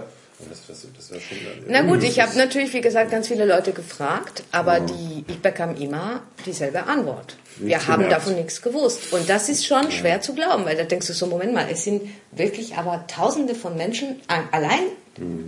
Das, 0.50 0.68
das, 0.68 0.86
das 0.96 1.12
wäre 1.12 1.20
schon. 1.22 1.38
Na 1.68 1.82
gut, 1.82 2.04
ich 2.04 2.20
habe 2.20 2.38
natürlich, 2.38 2.72
wie 2.74 2.82
gesagt, 2.82 3.10
ganz 3.10 3.28
viele 3.28 3.46
Leute 3.46 3.72
gefragt, 3.74 4.44
aber 4.52 4.80
die, 4.80 5.26
ich 5.28 5.40
bekam 5.40 5.76
immer 5.76 6.22
dieselbe 6.46 6.84
Antwort. 6.86 7.36
Wir 7.58 7.70
Nichts 7.70 7.88
haben 7.88 8.04
gemerkt. 8.04 8.14
davon 8.22 8.36
nichts 8.36 8.62
gewusst. 8.62 9.12
Und 9.14 9.28
das 9.28 9.50
ist 9.50 9.66
schon 9.66 9.92
schwer 9.92 10.22
zu 10.22 10.36
glauben, 10.36 10.64
weil 10.66 10.78
da 10.78 10.84
denkst 10.84 11.08
du 11.08 11.14
so, 11.14 11.26
Moment 11.26 11.54
mal, 11.56 11.66
es 11.72 11.84
sind 11.84 12.04
wirklich 12.32 12.76
aber 12.78 13.06
Tausende 13.08 13.56
von 13.56 13.76
Menschen 13.78 14.22
allein 14.52 14.84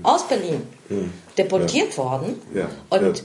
aus 0.01 0.27
Berlin 0.27 0.63
deportiert 1.37 1.95
worden. 1.97 2.41
Ja, 2.55 2.69
Und 2.89 3.17
ja. 3.19 3.23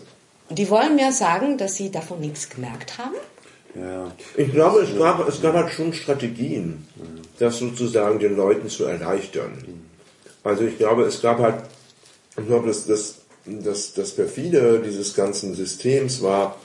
die 0.51 0.69
wollen 0.69 0.97
mir 0.97 1.12
sagen, 1.12 1.57
dass 1.57 1.77
sie 1.77 1.91
davon 1.91 2.20
nichts 2.20 2.51
gemerkt 2.51 2.99
haben. 2.99 3.15
Ja. 3.74 4.12
Ich 4.36 4.53
glaube, 4.53 4.81
es 4.82 4.97
gab, 4.99 5.27
es 5.27 5.41
gab 5.41 5.55
halt 5.55 5.73
schon 5.73 5.95
Strategien, 5.95 6.86
das 7.39 7.59
sozusagen 7.59 8.19
den 8.19 8.36
Leuten 8.36 8.69
zu 8.69 8.85
erleichtern. 8.85 9.65
Also 10.45 10.65
ich 10.65 10.77
glaube, 10.79 11.05
es 11.05 11.21
gab 11.23 11.39
halt, 11.39 11.57
ich 12.39 12.47
glaube, 12.47 12.69
das, 12.69 12.87
das, 12.87 13.16
das, 13.47 13.95
das 13.95 14.11
perfide 14.12 14.83
dieses 14.85 15.15
ganzen 15.15 15.55
Systems 15.55 16.23
war, 16.23 16.61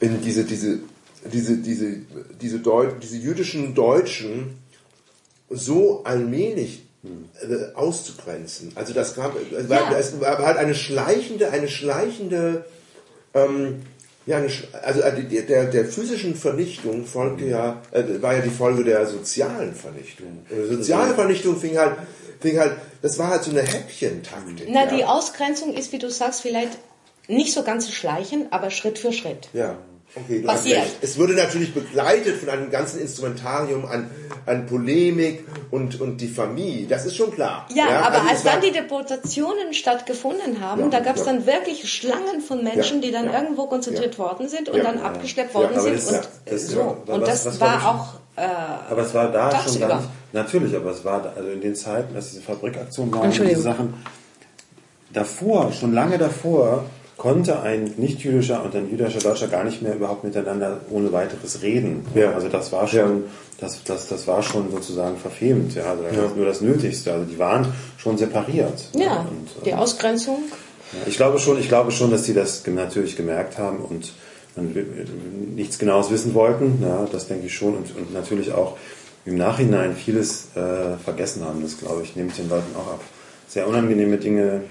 in 0.00 0.22
diese, 0.22 0.44
diese, 0.44 0.80
diese, 1.32 1.56
diese, 1.56 1.98
diese, 2.40 2.58
Deu 2.60 2.86
diese 3.02 3.16
jüdischen 3.16 3.74
Deutschen 3.74 4.58
so 5.50 6.04
allmählich 6.04 6.82
äh, 7.04 7.74
auszugrenzen. 7.74 8.72
Also 8.74 8.92
das 8.92 9.14
gab, 9.14 9.36
es 9.52 9.68
war, 9.68 9.92
Ja. 9.92 9.98
es 9.98 10.20
war 10.20 10.38
halt 10.38 10.58
eine 10.58 10.74
schleichende, 10.74 11.50
eine 11.50 11.68
schleichende, 11.68 12.64
ähm, 13.34 13.82
ja, 14.26 14.38
eine, 14.38 14.48
also 14.82 15.00
äh, 15.00 15.22
der, 15.24 15.66
der 15.66 15.84
physischen 15.84 16.34
Vernichtung 16.34 17.06
folgte 17.06 17.46
ja, 17.46 17.80
äh, 17.92 18.20
war 18.20 18.34
ja 18.34 18.40
die 18.42 18.50
Folge 18.50 18.84
der 18.84 19.06
sozialen 19.06 19.74
Vernichtung. 19.74 20.44
Und 20.50 20.70
die 20.70 20.76
soziale 20.76 21.14
Vernichtung 21.14 21.56
fing 21.58 21.78
halt, 21.78 21.96
fing 22.40 22.58
halt, 22.58 22.72
das 23.02 23.18
war 23.18 23.28
halt 23.28 23.44
so 23.44 23.50
eine 23.50 23.62
Häppchentaktik. 23.62 24.66
Na, 24.68 24.84
ja. 24.84 24.96
die 24.96 25.04
Ausgrenzung 25.04 25.74
ist, 25.74 25.92
wie 25.92 25.98
du 25.98 26.10
sagst, 26.10 26.42
vielleicht 26.42 26.78
nicht 27.28 27.52
so 27.52 27.62
ganz 27.62 27.90
schleichen, 27.90 28.46
aber 28.52 28.70
Schritt 28.70 28.98
für 28.98 29.12
Schritt. 29.12 29.48
Ja, 29.52 29.76
okay, 30.14 30.42
du 30.42 30.48
hast 30.48 30.58
Passiert. 30.60 30.78
recht. 30.82 30.96
Es 31.02 31.18
wurde 31.18 31.32
natürlich 31.34 31.74
begleitet 31.74 32.36
von 32.38 32.48
einem 32.50 32.70
ganzen 32.70 33.00
Instrumentarium 33.00 33.84
an, 33.84 34.10
an 34.46 34.66
Polemik 34.66 35.44
und, 35.72 36.00
und 36.00 36.20
Diffamie. 36.20 36.86
Das 36.88 37.04
ist 37.04 37.16
schon 37.16 37.32
klar. 37.34 37.66
Ja, 37.74 37.86
aber 38.02 38.18
also 38.18 38.28
als 38.28 38.42
dann 38.44 38.60
die 38.60 38.70
Deportationen 38.70 39.74
stattgefunden 39.74 40.60
haben, 40.60 40.82
Ja, 40.82 40.88
da 40.88 41.00
gab 41.00 41.16
es 41.16 41.26
ja. 41.26 41.32
dann 41.32 41.46
wirklich 41.46 41.90
Schlangen 41.92 42.40
von 42.40 42.62
Menschen, 42.62 42.96
Ja, 43.02 43.06
die 43.06 43.10
dann 43.12 43.24
ja, 43.26 43.42
irgendwo 43.42 43.66
konzentriert 43.66 44.14
ja. 44.14 44.18
worden 44.20 44.48
sind 44.48 44.68
und 44.68 44.76
Ja, 44.78 44.84
dann 44.84 44.98
ja. 44.98 45.04
abgeschleppt 45.04 45.52
Ja, 45.54 45.60
worden 45.60 45.80
sind. 45.80 45.94
das- 45.96 46.06
und 46.06 46.14
ja, 46.14 46.22
das- 46.44 46.66
so. 46.68 46.78
ja, 47.06 47.14
und 47.14 47.26
das 47.26 47.44
was 47.46 47.60
war 47.60 47.82
war 47.82 48.20
auch 48.36 48.90
aber 48.90 49.02
es 49.02 49.14
war 49.14 49.30
da 49.30 49.50
schon 49.62 49.72
nicht. 49.72 50.08
Natürlich, 50.32 50.76
aber 50.76 50.90
es 50.90 51.04
war 51.04 51.22
da, 51.22 51.32
also 51.36 51.48
in 51.48 51.60
den 51.60 51.74
Zeiten, 51.74 52.14
als 52.14 52.30
diese 52.30 52.42
Fabrikaktion 52.42 53.12
war, 53.12 53.22
und 53.22 53.38
diese 53.38 53.60
Sachen. 53.62 53.94
Davor, 55.12 55.72
schon 55.72 55.94
lange 55.94 56.18
davor, 56.18 56.84
konnte 57.16 57.60
ein 57.62 57.94
nicht-jüdischer 57.96 58.62
und 58.62 58.74
ein 58.74 58.90
jüdischer 58.90 59.20
Deutscher 59.20 59.48
gar 59.48 59.64
nicht 59.64 59.80
mehr 59.80 59.94
überhaupt 59.94 60.24
miteinander 60.24 60.80
ohne 60.90 61.12
weiteres 61.12 61.62
reden. 61.62 62.04
Ja. 62.14 62.32
Also 62.32 62.48
das 62.48 62.72
war 62.72 62.86
schon, 62.86 63.24
das, 63.58 63.82
das, 63.84 64.08
das 64.08 64.26
war 64.26 64.42
schon 64.42 64.70
sozusagen 64.70 65.16
verfemt. 65.16 65.74
Ja, 65.74 65.84
also 65.92 66.02
das 66.02 66.12
ist 66.12 66.36
nur 66.36 66.46
das 66.46 66.60
Nötigste. 66.60 67.12
Also 67.14 67.24
die 67.24 67.38
waren 67.38 67.72
schon 67.96 68.18
separiert. 68.18 68.90
Ja, 68.94 69.20
Und, 69.30 69.64
die 69.64 69.70
äh, 69.70 69.74
Ausgrenzung. 69.74 70.40
ja, 70.92 70.98
Ich 71.06 71.16
glaube 71.16 71.38
schon, 71.38 71.58
ich 71.58 71.68
glaube 71.68 71.90
schon, 71.90 72.10
dass 72.10 72.24
die 72.24 72.34
das 72.34 72.66
natürlich 72.66 73.16
gemerkt 73.16 73.56
haben 73.56 73.78
und 73.78 74.12
und 74.56 75.54
nichts 75.54 75.78
Genaues 75.78 76.10
wissen 76.10 76.34
wollten. 76.34 76.82
Ja, 76.82 77.06
das 77.10 77.28
denke 77.28 77.46
ich 77.46 77.54
schon 77.54 77.74
und, 77.74 77.96
und 77.96 78.12
natürlich 78.12 78.52
auch 78.52 78.76
im 79.24 79.36
Nachhinein 79.36 79.94
vieles 79.94 80.48
äh, 80.54 80.96
vergessen 81.02 81.44
haben. 81.44 81.62
Das 81.62 81.78
glaube 81.78 82.02
ich, 82.02 82.16
nehme 82.16 82.28
ich 82.28 82.36
den 82.36 82.48
Leuten 82.48 82.74
auch 82.76 82.94
ab. 82.94 83.00
Sehr 83.48 83.68
unangenehme 83.68 84.16
Dinge 84.18 84.62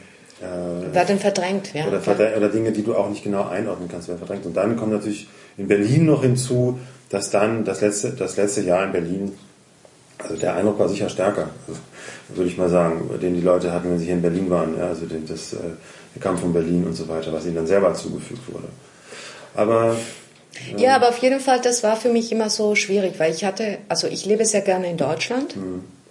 äh, 0.41 0.93
Werden 0.93 1.19
verdrängt, 1.19 1.73
ja. 1.73 1.87
oder, 1.87 1.99
verdrä- 1.99 2.35
oder 2.35 2.49
Dinge, 2.49 2.71
die 2.71 2.83
du 2.83 2.95
auch 2.95 3.09
nicht 3.09 3.23
genau 3.23 3.47
einordnen 3.47 3.87
kannst, 3.89 4.07
werden 4.07 4.19
verdrängt. 4.19 4.45
Und 4.45 4.55
dann 4.55 4.75
kommt 4.75 4.91
natürlich 4.91 5.27
in 5.57 5.67
Berlin 5.67 6.05
noch 6.05 6.23
hinzu, 6.23 6.79
dass 7.09 7.29
dann 7.29 7.63
das 7.63 7.81
letzte, 7.81 8.11
das 8.11 8.35
letzte 8.35 8.61
Jahr 8.61 8.85
in 8.85 8.91
Berlin, 8.91 9.31
also 10.17 10.35
der 10.35 10.55
Eindruck 10.55 10.79
war 10.79 10.89
sicher 10.89 11.09
stärker, 11.09 11.49
also, 11.67 11.79
würde 12.29 12.49
ich 12.49 12.57
mal 12.57 12.69
sagen, 12.69 13.09
den 13.21 13.35
die 13.35 13.41
Leute 13.41 13.71
hatten, 13.71 13.91
wenn 13.91 13.99
sie 13.99 14.05
hier 14.05 14.15
in 14.15 14.21
Berlin 14.21 14.49
waren. 14.49 14.77
Ja, 14.77 14.87
also 14.87 15.05
den, 15.05 15.25
das, 15.25 15.53
äh, 15.53 15.57
der 16.15 16.21
Kampf 16.21 16.41
von 16.41 16.53
Berlin 16.53 16.85
und 16.85 16.93
so 16.93 17.07
weiter, 17.07 17.31
was 17.31 17.45
ihnen 17.45 17.55
dann 17.55 17.67
selber 17.67 17.93
zugefügt 17.93 18.41
wurde. 18.51 18.67
Aber 19.55 19.97
Ja, 20.77 20.95
aber 20.95 21.09
auf 21.09 21.17
jeden 21.19 21.39
Fall, 21.39 21.59
das 21.61 21.83
war 21.83 21.95
für 21.97 22.09
mich 22.09 22.31
immer 22.31 22.49
so 22.49 22.75
schwierig, 22.75 23.15
weil 23.17 23.33
ich 23.33 23.43
hatte, 23.43 23.77
also 23.89 24.07
ich 24.07 24.25
lebe 24.25 24.45
sehr 24.45 24.61
gerne 24.61 24.89
in 24.89 24.97
Deutschland, 24.97 25.55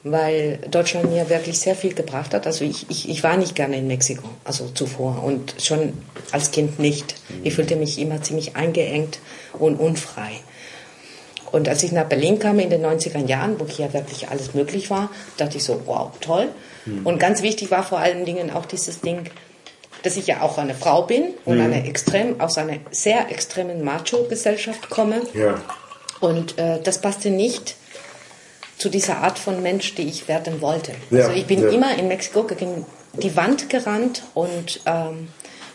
weil 0.03 0.59
Deutschland 0.71 1.11
mir 1.11 1.31
wirklich 1.31 1.59
sehr 1.59 1.75
viel 1.75 1.95
gebracht 1.95 2.35
hat. 2.35 2.47
Also 2.47 2.65
ich, 2.65 2.87
ich, 2.91 3.09
ich 3.09 3.23
war 3.23 3.37
nicht 3.39 3.55
gerne 3.55 3.79
in 3.79 3.87
Mexiko, 3.87 4.29
also 4.45 4.69
zuvor 4.75 5.23
und 5.25 5.55
schon 5.63 5.95
als 6.31 6.51
Kind 6.51 6.79
nicht. 6.79 7.15
Ich 7.43 7.55
fühlte 7.55 7.77
mich 7.77 7.99
immer 7.99 8.21
ziemlich 8.23 8.55
eingeengt 8.55 9.19
und 9.59 9.77
unfrei. 9.81 10.33
Und 11.53 11.69
als 11.69 11.83
ich 11.85 11.93
nach 11.93 12.07
Berlin 12.07 12.39
kam 12.39 12.59
in 12.59 12.69
den 12.69 12.85
90er 12.85 13.25
Jahren, 13.27 13.59
wo 13.61 13.67
hier 13.67 13.93
wirklich 13.95 14.29
alles 14.29 14.55
möglich 14.55 14.91
war, 14.91 15.09
dachte 15.37 15.57
ich 15.57 15.65
so, 15.65 15.81
wow, 15.87 16.11
toll. 16.21 16.49
Und 17.05 17.19
ganz 17.19 17.43
wichtig 17.43 17.71
war 17.71 17.83
vor 17.83 17.99
allen 17.99 18.27
Dingen 18.27 18.51
auch 18.51 18.67
dieses 18.67 19.01
Ding, 19.01 19.25
dass 20.05 20.17
ich 20.17 20.27
ja 20.27 20.43
auch 20.43 20.59
eine 20.59 20.75
Frau 20.75 21.03
bin 21.03 21.35
und 21.47 21.61
eine 21.61 21.87
extrem, 21.89 22.41
aus 22.41 22.59
einer 22.59 22.77
sehr 22.91 23.31
extremen 23.31 23.83
Macho-Gesellschaft 23.83 24.91
komme. 24.91 25.23
Ja. 25.33 25.61
Und 26.21 26.59
äh, 26.59 26.79
das 26.83 27.01
passte 27.01 27.31
nicht 27.31 27.75
zu 28.77 28.91
dieser 28.91 29.19
Art 29.19 29.39
von 29.39 29.63
Mensch, 29.63 29.95
die 29.95 30.03
ich 30.03 30.29
werden 30.29 30.61
wollte. 30.61 30.93
Ja, 31.11 31.25
also 31.25 31.33
ich 31.33 31.47
bin 31.47 31.63
ja. 31.63 31.71
immer 31.71 31.97
in 31.99 32.09
Mexiko 32.09 32.45
gegen 32.45 32.85
die 33.15 33.35
Wand 33.35 33.71
gerannt 33.71 34.23
und, 34.35 34.81
ähm, 34.85 35.29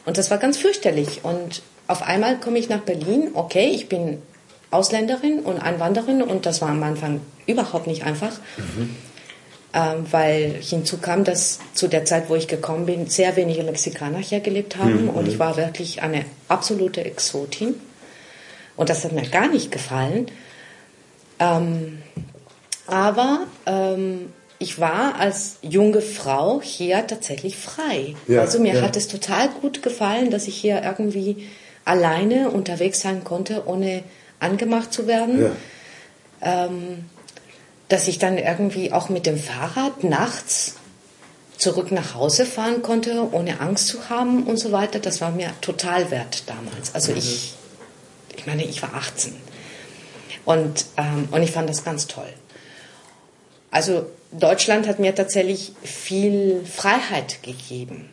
und 0.05 0.17
das 0.17 0.29
war 0.29 0.37
ganz 0.37 0.57
fürchterlich. 0.57 1.21
Und 1.23 1.63
auf 1.87 2.03
einmal 2.03 2.39
komme 2.39 2.59
ich 2.59 2.69
nach 2.69 2.81
Berlin, 2.81 3.31
okay, 3.33 3.69
ich 3.73 3.89
bin 3.89 4.21
Ausländerin 4.69 5.39
und 5.39 5.57
Einwanderin 5.57 6.21
und 6.21 6.45
das 6.45 6.61
war 6.61 6.69
am 6.69 6.83
Anfang 6.83 7.21
überhaupt 7.47 7.87
nicht 7.87 8.03
einfach, 8.03 8.33
ähm, 8.59 8.95
weil 9.73 10.55
hinzu 10.59 10.97
kam, 10.97 11.23
dass 11.23 11.59
zu 11.73 11.87
der 11.87 12.05
Zeit, 12.05 12.29
wo 12.29 12.35
ich 12.35 12.47
gekommen 12.47 12.85
bin, 12.85 13.07
sehr 13.07 13.35
wenige 13.35 13.63
Mexikaner 13.63 14.17
hier 14.17 14.39
gelebt 14.39 14.77
haben 14.77 15.09
und 15.09 15.27
ich 15.27 15.37
war 15.37 15.57
wirklich 15.57 16.01
eine 16.01 16.25
absolute 16.47 17.05
Exotin 17.05 17.75
und 18.75 18.89
das 18.89 19.03
hat 19.03 19.11
mir 19.11 19.27
gar 19.27 19.47
nicht 19.47 19.71
gefallen. 19.71 20.27
Ähm, 21.39 22.01
aber 22.87 23.45
ähm, 23.65 24.33
ich 24.57 24.79
war 24.79 25.15
als 25.19 25.57
junge 25.61 26.01
Frau 26.01 26.61
hier 26.61 27.05
tatsächlich 27.07 27.55
frei. 27.57 28.15
Ja, 28.27 28.41
also 28.41 28.59
mir 28.59 28.75
ja. 28.75 28.81
hat 28.81 28.97
es 28.97 29.07
total 29.07 29.49
gut 29.49 29.83
gefallen, 29.83 30.31
dass 30.31 30.47
ich 30.47 30.55
hier 30.55 30.81
irgendwie 30.83 31.47
alleine 31.85 32.49
unterwegs 32.49 33.01
sein 33.01 33.23
konnte, 33.23 33.63
ohne 33.67 34.03
angemacht 34.39 34.91
zu 34.91 35.07
werden. 35.07 35.41
Ja. 35.41 36.65
Ähm, 36.65 37.05
dass 37.89 38.07
ich 38.07 38.19
dann 38.19 38.37
irgendwie 38.37 38.91
auch 38.91 39.09
mit 39.09 39.25
dem 39.25 39.37
Fahrrad 39.37 40.03
nachts 40.03 40.75
zurück 41.57 41.91
nach 41.91 42.15
Hause 42.15 42.45
fahren 42.45 42.81
konnte, 42.81 43.27
ohne 43.33 43.59
Angst 43.59 43.87
zu 43.87 44.09
haben 44.09 44.43
und 44.43 44.57
so 44.57 44.71
weiter. 44.71 44.99
Das 44.99 45.19
war 45.19 45.31
mir 45.31 45.51
total 45.59 46.09
wert 46.09 46.43
damals. 46.47 46.95
Also 46.95 47.11
ich, 47.13 47.53
ich 48.37 48.47
meine, 48.47 48.63
ich 48.63 48.81
war 48.81 48.93
18. 48.93 49.35
Und, 50.45 50.85
ähm, 50.97 51.27
und 51.31 51.43
ich 51.43 51.51
fand 51.51 51.69
das 51.69 51.83
ganz 51.83 52.07
toll. 52.07 52.31
Also 53.71 54.05
Deutschland 54.31 54.87
hat 54.87 54.99
mir 54.99 55.13
tatsächlich 55.13 55.73
viel 55.83 56.63
Freiheit 56.65 57.43
gegeben. 57.43 58.09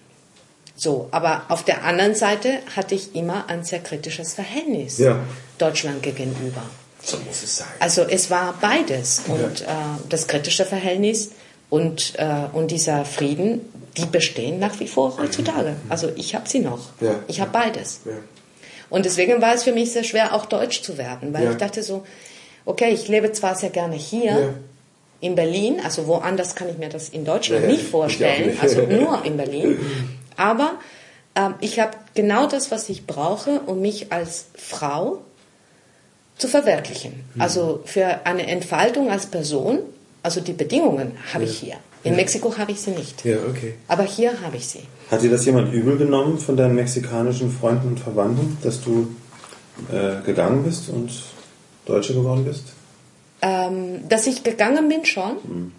So, 0.74 1.09
aber 1.11 1.47
auf 1.48 1.65
der 1.65 1.85
anderen 1.85 2.15
Seite 2.15 2.59
hatte 2.74 2.94
ich 2.94 3.15
immer 3.15 3.48
ein 3.48 3.65
sehr 3.65 3.81
kritisches 3.81 4.35
Verhältnis 4.35 4.98
Ja. 4.98 5.20
Deutschland 5.59 6.03
gegenüber. 6.03 6.62
So 7.07 7.16
muss 7.19 7.43
es 7.43 7.59
sein. 7.59 7.69
Also 7.78 8.03
es 8.03 8.31
war 8.31 8.55
beides 8.61 9.23
und 9.28 9.62
äh, 9.62 9.65
das 10.09 10.27
kritische 10.27 10.65
Verhältnis 10.65 11.31
und, 11.70 12.15
äh, 12.19 12.27
und 12.53 12.70
dieser 12.73 13.05
Frieden, 13.05 13.61
die 13.97 14.07
bestehen 14.07 14.59
nach 14.59 14.78
wie 14.81 14.89
vor 14.89 15.16
heutzutage. 15.19 15.77
Also 15.89 16.11
ich 16.16 16.35
habe 16.35 16.49
sie 16.49 16.59
noch. 16.59 16.81
Ja. 17.01 17.15
Ich 17.28 17.41
habe 17.41 17.51
beides. 17.53 18.01
Ja. 18.05 18.12
Und 18.91 19.05
deswegen 19.05 19.41
war 19.41 19.55
es 19.55 19.62
für 19.62 19.73
mich 19.73 19.93
sehr 19.93 20.05
schwer, 20.05 20.35
auch 20.35 20.47
Deutsch 20.47 20.83
zu 20.83 20.99
werden, 20.99 21.33
weil 21.33 21.45
Ja. 21.45 21.51
ich 21.53 21.57
dachte 21.59 21.83
so, 21.83 22.05
okay, 22.65 22.91
ich 22.93 23.07
lebe 23.09 23.31
zwar 23.33 23.55
sehr 23.57 23.70
gerne 23.70 23.95
hier 23.97 24.55
in 25.20 25.35
Berlin, 25.37 25.81
also 25.83 26.07
woanders 26.09 26.55
kann 26.57 26.69
ich 26.69 26.77
mir 26.78 26.89
das 26.89 27.09
in 27.09 27.24
Deutschland 27.24 27.66
nicht 27.69 27.83
ich 27.83 27.89
vorstellen, 27.89 28.51
nicht. 28.51 28.62
also 28.62 28.83
nur 28.83 29.24
in 29.24 29.37
Berlin. 29.37 29.78
Aber 30.37 30.73
ähm, 31.37 31.55
ich 31.61 31.78
habe 31.81 31.93
genau 32.15 32.47
das, 32.49 32.70
was 32.70 32.89
ich 32.89 33.07
brauche, 33.07 33.61
um 33.66 33.81
mich 33.81 34.12
als 34.12 34.47
Frau 34.57 35.23
zu 36.39 36.49
verwirklichen. 36.49 37.25
Mhm. 37.35 37.41
Also 37.41 37.81
für 37.85 38.27
eine 38.27 38.47
Entfaltung 38.47 39.11
als 39.11 39.27
Person, 39.27 39.79
also 40.23 40.41
die 40.41 40.53
Bedingungen 40.53 41.13
habe 41.33 41.45
ich 41.45 41.59
hier. 41.59 41.77
In 42.05 42.15
Mexiko 42.15 42.57
habe 42.57 42.71
ich 42.73 42.81
sie 42.81 42.93
nicht. 42.93 43.25
Ja, 43.25 43.37
okay. 43.51 43.75
Aber 43.89 44.05
hier 44.05 44.41
habe 44.43 44.57
ich 44.57 44.67
sie. 44.69 44.83
hat 45.11 45.23
dir 45.23 45.31
das 45.31 45.45
jemand 45.45 45.73
übel 45.73 45.97
genommen 45.97 46.39
von 46.39 46.57
deinen 46.57 46.75
mexikanischen 46.77 47.51
Freunden 47.51 47.89
und 47.89 48.01
Verwandten, 48.01 48.59
dass 48.63 48.81
du 48.81 49.09
äh, 49.93 50.23
gegangen 50.25 50.63
bist 50.63 50.89
und 50.89 51.11
Deutsche 51.85 52.15
geworden 52.15 52.45
bist? 52.45 52.65
Ähm, 53.43 54.09
dass 54.09 54.27
ich 54.29 54.45
gegangen 54.45 54.89
bin 54.89 55.05
schon. 55.05 55.73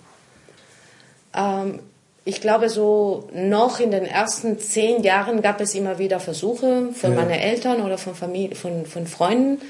Ähm, 1.33 1.79
ich 2.25 2.41
glaube, 2.41 2.69
so 2.69 3.29
noch 3.33 3.79
in 3.79 3.91
den 3.91 4.03
ersten 4.05 4.59
zehn 4.59 5.03
Jahren 5.03 5.41
gab 5.41 5.61
es 5.61 5.75
immer 5.75 5.97
wieder 5.97 6.19
Versuche 6.19 6.89
von 6.93 7.11
Ja. 7.11 7.15
meinen 7.15 7.31
Eltern 7.31 7.81
oder 7.81 7.97
von, 7.97 8.15
Familie, 8.15 8.55
von, 8.55 8.85
von 8.85 9.07
Freunden, 9.07 9.61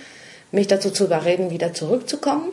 mich 0.52 0.68
dazu 0.68 0.91
zu 0.91 1.06
überreden, 1.06 1.49
wieder 1.49 1.74
zurückzukommen. 1.74 2.52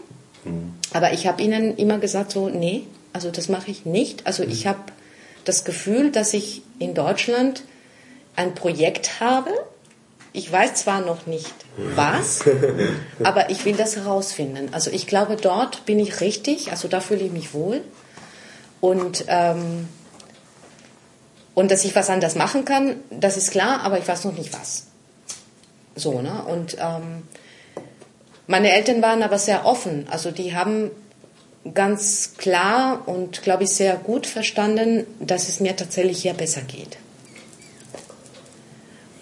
Aber 0.92 1.12
ich 1.12 1.26
habe 1.26 1.42
ihnen 1.42 1.76
immer 1.76 1.98
gesagt, 1.98 2.32
so, 2.32 2.48
nee, 2.48 2.86
also 3.12 3.30
das 3.30 3.48
mache 3.48 3.70
ich 3.70 3.86
nicht. 3.86 4.26
Also 4.26 4.42
ich 4.42 4.66
habe 4.66 4.80
das 5.44 5.64
Gefühl, 5.64 6.10
dass 6.10 6.34
ich 6.34 6.62
in 6.78 6.94
Deutschland 6.94 7.62
ein 8.36 8.54
Projekt 8.54 9.20
habe. 9.20 9.50
Ich 10.32 10.50
weiß 10.50 10.74
zwar 10.74 11.00
noch 11.00 11.26
nicht 11.26 11.54
was, 11.94 12.44
aber 13.22 13.50
ich 13.50 13.64
will 13.64 13.76
das 13.76 13.96
herausfinden. 13.96 14.68
Also 14.72 14.90
ich 14.90 15.06
glaube, 15.06 15.36
dort 15.36 15.86
bin 15.86 15.98
ich 15.98 16.20
richtig, 16.20 16.70
also 16.70 16.88
da 16.88 17.00
fühle 17.00 17.24
ich 17.24 17.32
mich 17.32 17.54
wohl. 17.54 17.82
Und, 18.80 19.24
ähm, 19.28 19.88
und 21.54 21.70
dass 21.70 21.84
ich 21.84 21.94
was 21.94 22.10
anders 22.10 22.34
machen 22.34 22.64
kann, 22.64 22.96
das 23.10 23.36
ist 23.36 23.52
klar, 23.52 23.80
aber 23.82 23.98
ich 23.98 24.06
weiß 24.06 24.24
noch 24.24 24.36
nicht 24.36 24.52
was. 24.52 24.88
So, 25.94 26.20
ne? 26.20 26.44
Und 26.44 26.76
ähm, 26.80 27.22
meine 28.46 28.72
Eltern 28.72 29.02
waren 29.02 29.22
aber 29.22 29.38
sehr 29.38 29.64
offen. 29.64 30.06
Also 30.10 30.30
die 30.30 30.54
haben 30.54 30.90
ganz 31.72 32.34
klar 32.36 33.02
und, 33.06 33.42
glaube 33.42 33.64
ich, 33.64 33.70
sehr 33.70 33.96
gut 33.96 34.26
verstanden, 34.26 35.06
dass 35.20 35.48
es 35.48 35.60
mir 35.60 35.74
tatsächlich 35.76 36.20
hier 36.20 36.34
besser 36.34 36.60
geht. 36.62 36.98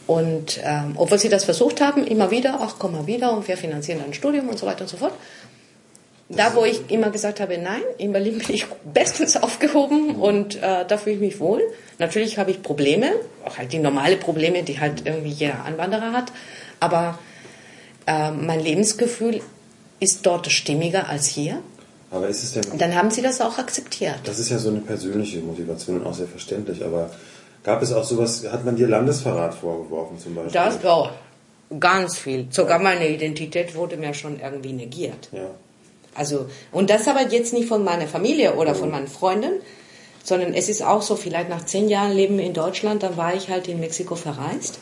Und 0.07 0.61
ähm, 0.65 0.95
obwohl 0.97 1.19
sie 1.19 1.29
das 1.29 1.45
versucht 1.45 1.81
haben, 1.81 2.05
immer 2.05 2.31
wieder, 2.31 2.59
ach 2.61 2.75
komm 2.79 2.93
mal 2.93 3.07
wieder 3.07 3.33
und 3.33 3.47
wir 3.47 3.57
finanzieren 3.57 4.01
dein 4.03 4.13
Studium 4.13 4.49
und 4.49 4.59
so 4.59 4.67
weiter 4.67 4.83
und 4.83 4.89
so 4.89 4.97
fort. 4.97 5.13
Da, 6.29 6.55
wo 6.55 6.65
ich 6.65 6.91
immer 6.91 7.11
gesagt 7.11 7.41
habe, 7.41 7.59
nein, 7.59 7.83
in 7.99 8.13
Berlin 8.13 8.39
bin 8.39 8.55
ich 8.55 8.67
bestens 8.93 9.37
aufgehoben 9.37 10.17
und 10.17 10.57
äh, 10.57 10.85
da 10.87 10.97
fühle 10.97 11.17
ich 11.17 11.21
mich 11.21 11.41
wohl. 11.41 11.63
Natürlich 11.99 12.39
habe 12.39 12.51
ich 12.51 12.63
Probleme, 12.63 13.13
auch 13.45 13.59
halt 13.59 13.73
die 13.73 13.79
normale 13.79 14.17
Probleme, 14.17 14.63
die 14.63 14.81
halt 14.81 15.07
irgendwie 15.07 15.31
jeder 15.31 15.65
Anwanderer 15.65 16.13
hat, 16.13 16.33
aber 16.81 17.19
äh, 18.07 18.31
mein 18.31 18.61
Lebensgefühl 18.61 19.41
ist 20.01 20.27
dort 20.27 20.51
stimmiger 20.51 21.09
als 21.09 21.27
hier. 21.27 21.63
Aber 22.11 22.29
ist 22.29 22.43
es 22.43 22.53
denn, 22.53 22.73
Und 22.73 22.81
dann 22.81 22.95
haben 22.95 23.11
sie 23.11 23.23
das 23.23 23.41
auch 23.41 23.59
akzeptiert. 23.59 24.21
das 24.25 24.39
ist 24.39 24.51
ja 24.51 24.59
so 24.59 24.69
eine 24.69 24.81
persönliche 24.81 25.39
Motivation 25.41 26.01
und 26.01 26.07
auch 26.07 26.15
sehr 26.15 26.27
verständlich, 26.27 26.85
aber 26.85 27.11
gab 27.63 27.81
es 27.83 27.93
auch 27.93 28.05
sowas, 28.05 28.45
hat 28.51 28.65
man 28.65 28.77
dir 28.77 28.87
Landesverrat 28.87 29.55
vorgeworfen 29.55 30.19
zum 30.19 30.35
Beispiel? 30.35 30.53
Das, 30.53 30.79
oh, 30.85 31.09
ganz 31.79 32.19
viel. 32.19 32.49
Sogar 32.51 32.79
meine 32.81 33.09
Identität 33.09 33.75
wurde 33.75 33.97
mir 33.97 34.13
schon 34.13 34.41
irgendwie 34.41 34.73
negiert. 34.73 35.29
Ja. 35.33 35.51
Also, 36.15 36.47
und 36.71 36.91
das 36.91 37.09
aber 37.09 37.23
jetzt 37.29 37.55
nicht 37.55 37.69
von 37.69 37.85
meiner 37.85 38.07
Familie 38.07 38.57
oder 38.57 38.75
von 38.75 38.91
meinen 38.91 39.09
Freunden, 39.09 39.53
sondern 40.23 40.53
es 40.55 40.69
ist 40.69 40.83
auch 40.83 41.03
so, 41.03 41.17
vielleicht 41.17 41.49
nach 41.49 41.65
zehn 41.65 41.89
Jahren 41.89 42.13
Leben 42.13 42.39
in 42.39 42.53
Deutschland, 42.53 43.03
dann 43.03 43.17
war 43.17 43.35
ich 43.35 43.49
halt 43.49 43.69
in 43.69 43.81
Mexiko 43.81 44.15
verreist. 44.15 44.79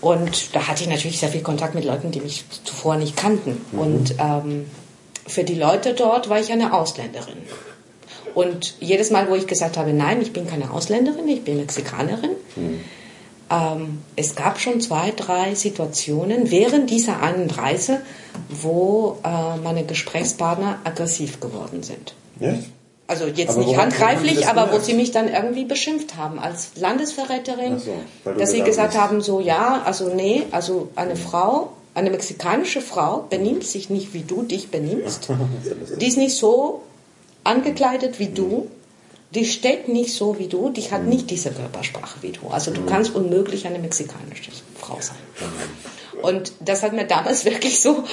Und 0.00 0.54
da 0.54 0.66
hatte 0.66 0.82
ich 0.82 0.88
natürlich 0.88 1.20
sehr 1.20 1.28
viel 1.28 1.42
Kontakt 1.42 1.74
mit 1.74 1.84
Leuten, 1.84 2.10
die 2.10 2.20
mich 2.20 2.44
zuvor 2.64 2.96
nicht 2.96 3.16
kannten. 3.16 3.60
Und 3.72 4.14
ähm, 4.18 4.66
für 5.26 5.44
die 5.44 5.54
Leute 5.54 5.94
dort 5.94 6.28
war 6.28 6.40
ich 6.40 6.50
eine 6.50 6.72
Ausländerin. 6.72 7.38
Und 8.34 8.76
jedes 8.80 9.10
Mal, 9.10 9.28
wo 9.28 9.34
ich 9.34 9.46
gesagt 9.46 9.76
habe, 9.76 9.92
nein, 9.92 10.22
ich 10.22 10.32
bin 10.32 10.46
keine 10.46 10.70
Ausländerin, 10.70 11.28
ich 11.28 11.42
bin 11.42 11.56
Mexikanerin, 11.56 12.30
ähm, 13.50 14.02
es 14.16 14.36
gab 14.36 14.60
schon 14.60 14.80
zwei, 14.80 15.10
drei 15.10 15.54
Situationen 15.54 16.50
während 16.50 16.88
dieser 16.90 17.20
einen 17.20 17.50
Reise, 17.50 18.00
wo 18.48 19.18
äh, 19.24 19.56
meine 19.56 19.84
Gesprächspartner 19.84 20.78
aggressiv 20.84 21.40
geworden 21.40 21.82
sind. 21.82 22.14
Ja? 22.38 22.54
Also 23.10 23.26
jetzt 23.26 23.56
Aber 23.56 23.66
nicht 23.66 23.76
handgreiflich, 23.76 24.46
aber 24.46 24.72
wo 24.72 24.78
sie 24.78 24.94
mich 24.94 25.10
dann 25.10 25.26
irgendwie 25.26 25.64
beschimpft 25.64 26.14
haben 26.16 26.38
als 26.38 26.76
Landesverräterin, 26.76 27.80
so, 27.80 27.92
dass 28.38 28.52
sie 28.52 28.62
gesagt 28.62 28.92
bist. 28.92 29.02
haben, 29.02 29.20
so 29.20 29.40
ja, 29.40 29.82
also 29.84 30.14
nee, 30.14 30.44
also 30.52 30.90
eine 30.94 31.16
Frau, 31.16 31.72
eine 31.92 32.10
mexikanische 32.10 32.80
Frau 32.80 33.26
benimmt 33.28 33.64
sich 33.64 33.90
nicht 33.90 34.14
wie 34.14 34.22
du 34.22 34.44
dich 34.44 34.70
benimmst. 34.70 35.26
Die 36.00 36.06
ist 36.06 36.18
nicht 36.18 36.36
so 36.36 36.82
angekleidet 37.42 38.20
wie 38.20 38.28
du. 38.28 38.70
Die 39.34 39.44
steht 39.44 39.88
nicht 39.88 40.14
so 40.14 40.38
wie 40.38 40.46
du, 40.46 40.70
die 40.70 40.82
hat 40.90 41.04
nicht 41.04 41.30
diese 41.30 41.50
Körpersprache 41.50 42.22
wie 42.22 42.30
du. 42.30 42.46
Also 42.48 42.70
du 42.70 42.84
kannst 42.84 43.14
unmöglich 43.14 43.66
eine 43.66 43.80
mexikanische 43.80 44.52
Frau 44.76 44.98
sein. 45.00 45.16
Und 46.22 46.52
das 46.60 46.84
hat 46.84 46.92
mir 46.92 47.06
damals 47.06 47.44
wirklich 47.52 47.80
so, 47.80 48.04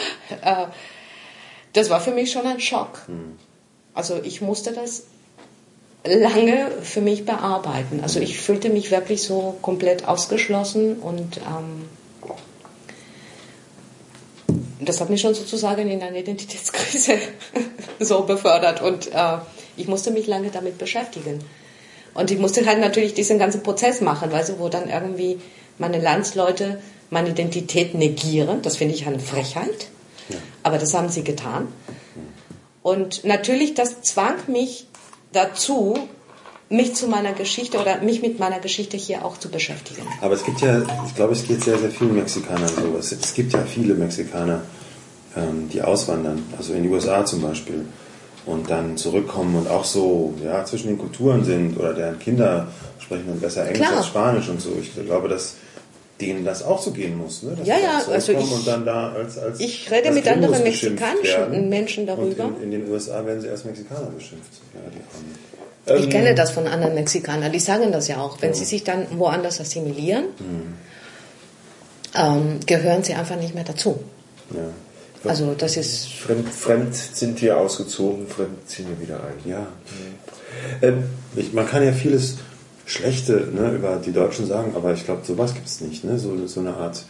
äh, 0.42 0.66
das 1.74 1.92
war 1.92 2.02
für 2.02 2.12
mich 2.12 2.32
schon 2.32 2.48
ein 2.48 2.60
Schock. 2.60 3.08
Also 3.98 4.20
ich 4.24 4.42
musste 4.42 4.74
das 4.74 5.06
lange 6.06 6.70
für 6.84 7.02
mich 7.02 7.26
bearbeiten. 7.26 8.02
Also 8.04 8.20
ich 8.20 8.40
fühlte 8.40 8.70
mich 8.70 8.92
wirklich 8.92 9.24
so 9.24 9.58
komplett 9.64 10.08
ausgeschlossen 10.08 11.00
und 11.00 11.38
ähm, 11.38 11.90
das 14.80 15.02
hat 15.02 15.10
mich 15.10 15.20
schon 15.20 15.34
sozusagen 15.34 15.90
in 15.90 16.04
eine 16.04 16.20
Identitätskrise 16.20 17.14
so 18.00 18.22
befördert 18.22 18.84
und 18.84 19.12
äh, 19.12 19.40
ich 19.78 19.88
musste 19.88 20.12
mich 20.12 20.28
lange 20.28 20.52
damit 20.52 20.78
beschäftigen. 20.78 21.40
Und 22.14 22.30
ich 22.30 22.38
musste 22.38 22.68
halt 22.68 22.80
natürlich 22.80 23.16
diesen 23.16 23.40
ganzen 23.40 23.64
Prozess 23.64 24.00
machen, 24.02 24.32
weißt 24.32 24.50
du, 24.50 24.60
wo 24.60 24.70
dann 24.70 24.92
irgendwie 24.92 25.40
meine 25.80 26.00
Landsleute 26.00 26.80
meine 27.10 27.30
Identität 27.30 27.96
negieren. 27.96 28.62
Das 28.62 28.78
finde 28.78 28.94
ich 28.94 29.08
eine 29.08 29.20
Frechheit. 29.20 29.88
Aber 30.62 30.78
das 30.78 30.94
haben 30.94 31.10
sie 31.10 31.24
getan. 31.24 31.70
Und 32.88 33.26
natürlich, 33.26 33.74
das 33.74 34.02
zwang 34.02 34.36
mich 34.48 34.88
dazu, 35.34 36.08
mich 36.70 36.96
zu 36.96 37.10
meiner 37.10 37.34
Geschichte 37.34 37.80
oder 37.80 38.00
mich 38.00 38.22
mit 38.22 38.40
meiner 38.40 38.60
Geschichte 38.60 38.96
hier 38.96 39.26
auch 39.26 39.38
zu 39.38 39.50
beschäftigen. 39.50 40.08
Aber 40.22 40.36
es 40.36 40.46
gibt 40.46 40.62
ja, 40.62 40.84
ich 41.06 41.14
glaube, 41.14 41.34
es 41.34 41.46
geht 41.46 41.66
sehr, 41.66 41.78
sehr 41.78 41.92
vielen 41.92 42.16
Mexikanern 42.16 42.70
so. 42.70 42.96
Es, 42.98 43.12
es 43.12 43.34
gibt 43.34 43.52
ja 43.52 43.60
viele 43.64 43.94
Mexikaner, 43.94 44.62
ähm, 45.36 45.68
die 45.68 45.82
auswandern, 45.82 46.42
also 46.58 46.72
in 46.72 46.84
die 46.84 46.90
USA 46.90 47.26
zum 47.26 47.42
Beispiel, 47.42 47.86
und 48.46 48.70
dann 48.70 48.96
zurückkommen 48.96 49.58
und 49.58 49.70
auch 49.70 49.84
so 49.84 50.34
ja, 50.42 50.64
zwischen 50.64 50.88
den 50.88 50.98
Kulturen 50.98 51.44
sind 51.44 51.78
oder 51.78 51.94
deren 51.94 52.20
Kinder 52.20 52.70
sprechen 53.00 53.26
dann 53.28 53.42
besser 53.42 53.66
Englisch 53.66 53.86
Klar. 53.86 53.98
als 53.98 54.08
Spanisch 54.08 54.48
und 54.48 54.62
so. 54.62 54.72
Ich 54.80 54.94
glaube, 55.06 55.28
dass 55.28 55.56
denen 56.22 56.44
das 56.46 56.64
auch 56.64 56.82
so 56.82 56.92
gehen 56.92 57.18
muss. 57.18 57.44
Ne? 57.44 57.56
Dass 57.58 57.68
Ja, 57.68 57.76
ja, 57.78 58.02
also 58.12 58.32
ich- 58.32 58.38
und 58.52 58.66
dann 58.68 58.86
da 58.86 59.12
als, 59.14 59.38
als 59.38 59.60
ich 59.60 59.90
rede 59.92 60.12
mit 60.12 60.28
anderen 60.28 60.54
Gringos 60.54 60.70
beschimpft 60.70 61.02
mexikanischen. 61.02 61.70
Menschen 61.70 62.08
darüber. 62.08 62.46
In, 62.62 62.64
in 62.64 62.72
den 62.72 62.92
USA 62.92 63.26
werden 63.26 63.42
sie 63.42 63.50
als 63.50 63.64
Mexikaner 63.66 64.08
beschimpft. 64.08 64.52
Ja. 65.86 65.96
Ich 65.96 66.10
kenne 66.10 66.36
das 66.36 66.52
von 66.52 66.68
anderen 66.68 66.96
Mexikanern, 66.96 67.52
die 67.52 67.60
sagen 67.60 67.92
das 67.92 68.08
ja 68.08 68.18
auch. 68.18 68.42
Wenn 68.42 68.54
sie 68.54 68.66
sich 68.66 68.84
dann 68.84 69.06
woanders 69.18 69.62
assimilieren, 69.62 70.26
ähm, 72.16 72.60
gehören 72.66 73.04
sie 73.04 73.14
einfach 73.14 73.36
nicht 73.38 73.56
mehr 73.56 73.64
dazu. 73.64 74.00
Ja. 74.54 74.60
Also 75.30 75.54
das 75.58 75.78
ist 75.78 76.08
Fremd, 76.08 76.48
fremd 76.50 76.96
sind 76.96 77.42
wir 77.42 77.58
ausgezogen, 77.58 78.28
fremd 78.28 78.68
ziehen 78.70 78.88
wir 78.90 79.00
wieder 79.02 79.20
ein. 79.24 79.50
Ja. 79.50 79.68
Ähm, 80.82 81.04
Ich, 81.36 81.54
man 81.54 81.68
kann 81.68 81.84
ja 81.86 81.92
vieles 81.92 82.38
Schlechte 82.88 83.50
ne, 83.54 83.74
über 83.76 84.02
die 84.04 84.14
Deutschen 84.14 84.48
sagen, 84.48 84.72
aber 84.76 84.94
ich 84.94 85.06
glaube, 85.06 85.26
sowas 85.26 85.54
gibt 85.54 85.68
es 85.68 85.82
nicht. 85.82 86.04
Ne? 86.04 86.18
So, 86.18 86.48
so 86.48 86.62
eine 86.62 86.76
Art 86.76 87.04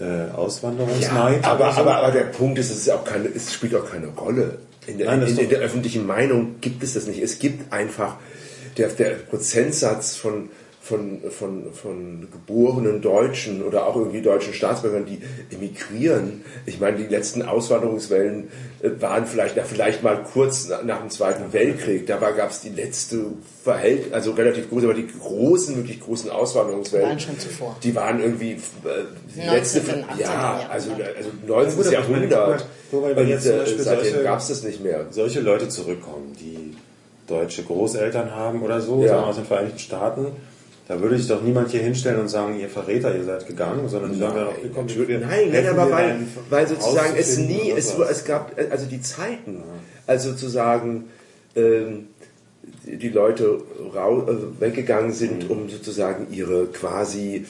äh, 0.00 0.26
ja, 0.26 0.34
Auswanderungsneid. 0.34 1.44
aber, 1.44 1.64
oder 1.64 1.72
so. 1.72 1.80
aber, 1.80 1.96
aber 1.96 2.10
der 2.10 2.24
Punkt 2.24 2.58
ist, 2.58 2.70
es, 2.70 2.78
ist 2.78 2.90
auch 2.90 3.04
keine, 3.04 3.28
es 3.28 3.52
spielt 3.54 3.74
auch 3.76 3.88
keine 3.88 4.08
Rolle. 4.08 4.58
In 4.86 4.98
der, 4.98 5.06
Nein, 5.06 5.22
in, 5.22 5.38
in 5.38 5.48
der 5.48 5.60
öffentlichen 5.60 6.06
Meinung 6.06 6.56
gibt 6.60 6.82
es 6.82 6.94
das 6.94 7.06
nicht. 7.06 7.22
Es 7.22 7.38
gibt 7.38 7.72
einfach 7.72 8.16
der, 8.76 8.88
der 8.88 9.10
Prozentsatz 9.10 10.16
von, 10.16 10.48
von, 10.82 11.20
von, 11.30 11.72
von 11.72 12.26
geborenen 12.32 13.00
Deutschen 13.02 13.62
oder 13.62 13.86
auch 13.86 13.94
irgendwie 13.94 14.20
deutschen 14.20 14.52
Staatsbürgern, 14.52 15.06
die 15.06 15.20
emigrieren. 15.54 16.42
Ich 16.66 16.80
meine, 16.80 16.96
die 16.96 17.04
letzten 17.06 17.42
Auswanderungswellen 17.42 18.48
äh, 18.82 18.90
waren 19.00 19.26
vielleicht, 19.26 19.54
na, 19.56 19.62
vielleicht 19.62 20.02
mal 20.02 20.24
kurz 20.32 20.68
nach, 20.68 20.82
nach 20.82 21.00
dem 21.00 21.10
Zweiten 21.10 21.52
Weltkrieg. 21.52 22.08
Dabei 22.08 22.32
gab 22.32 22.50
es 22.50 22.62
die 22.62 22.70
letzte 22.70 23.26
Verhältnis, 23.62 24.12
also 24.12 24.32
relativ 24.32 24.70
große, 24.70 24.86
aber 24.86 24.94
die 24.94 25.06
großen, 25.06 25.76
wirklich 25.76 26.00
großen 26.00 26.30
Auswanderungswellen. 26.30 27.10
Waren 27.10 27.20
schon 27.20 27.38
zuvor. 27.38 27.76
Die 27.84 27.94
waren 27.94 28.20
irgendwie 28.20 28.52
äh, 28.52 28.58
die 29.36 29.38
19. 29.38 29.52
letzte, 29.54 29.80
18. 29.80 30.04
ja, 30.18 30.30
Jahrhundert. 30.32 30.70
also, 30.70 30.90
also 30.90 31.30
19. 31.46 31.76
gut, 31.76 31.86
aber 31.86 32.02
ich 32.02 32.08
meine, 32.08 32.26
Jahrhundert. 32.28 32.66
wenn 32.90 33.18
Und 33.18 33.28
jetzt 33.28 33.46
äh, 33.46 33.64
seitdem 33.78 34.24
gab 34.24 34.40
es 34.40 34.48
das 34.48 34.64
nicht 34.64 34.82
mehr. 34.82 35.06
solche 35.10 35.40
Leute 35.40 35.68
zurückkommen, 35.68 36.34
die 36.40 36.76
deutsche 37.28 37.62
Großeltern 37.62 38.32
haben 38.32 38.62
oder 38.62 38.80
so, 38.80 39.00
Ja. 39.02 39.08
sagen 39.10 39.20
wir 39.22 39.26
aus 39.28 39.36
den 39.36 39.44
Vereinigten 39.44 39.78
Staaten, 39.78 40.26
da 40.92 41.00
würde 41.00 41.16
sich 41.16 41.26
doch 41.26 41.42
niemand 41.42 41.70
hier 41.70 41.80
hinstellen 41.80 42.20
und 42.20 42.28
sagen, 42.28 42.60
ihr 42.60 42.68
Verräter, 42.68 43.16
ihr 43.16 43.24
seid 43.24 43.46
gegangen, 43.46 43.88
sondern 43.88 44.12
die 44.12 44.18
sagen 44.18 44.36
ja 44.36 44.44
doch, 44.44 44.62
ihr 44.62 44.70
kommt 44.70 44.94
Nein, 44.96 45.48
nein, 45.50 45.68
aber 45.68 45.90
weil, 45.90 46.16
weil 46.50 46.68
sozusagen 46.68 47.14
es 47.16 47.38
nie, 47.38 47.70
es, 47.74 47.96
es 47.98 48.24
gab, 48.26 48.52
also 48.70 48.84
die 48.84 49.00
Zeiten, 49.00 49.62
also 50.06 50.30
sozusagen 50.30 51.04
ähm, 51.56 52.08
die 52.84 53.08
Leute 53.08 53.62
rau, 53.94 54.26
also 54.26 54.60
weggegangen 54.60 55.12
sind, 55.12 55.48
um 55.48 55.70
sozusagen 55.70 56.26
ihre 56.30 56.66
quasi 56.66 57.46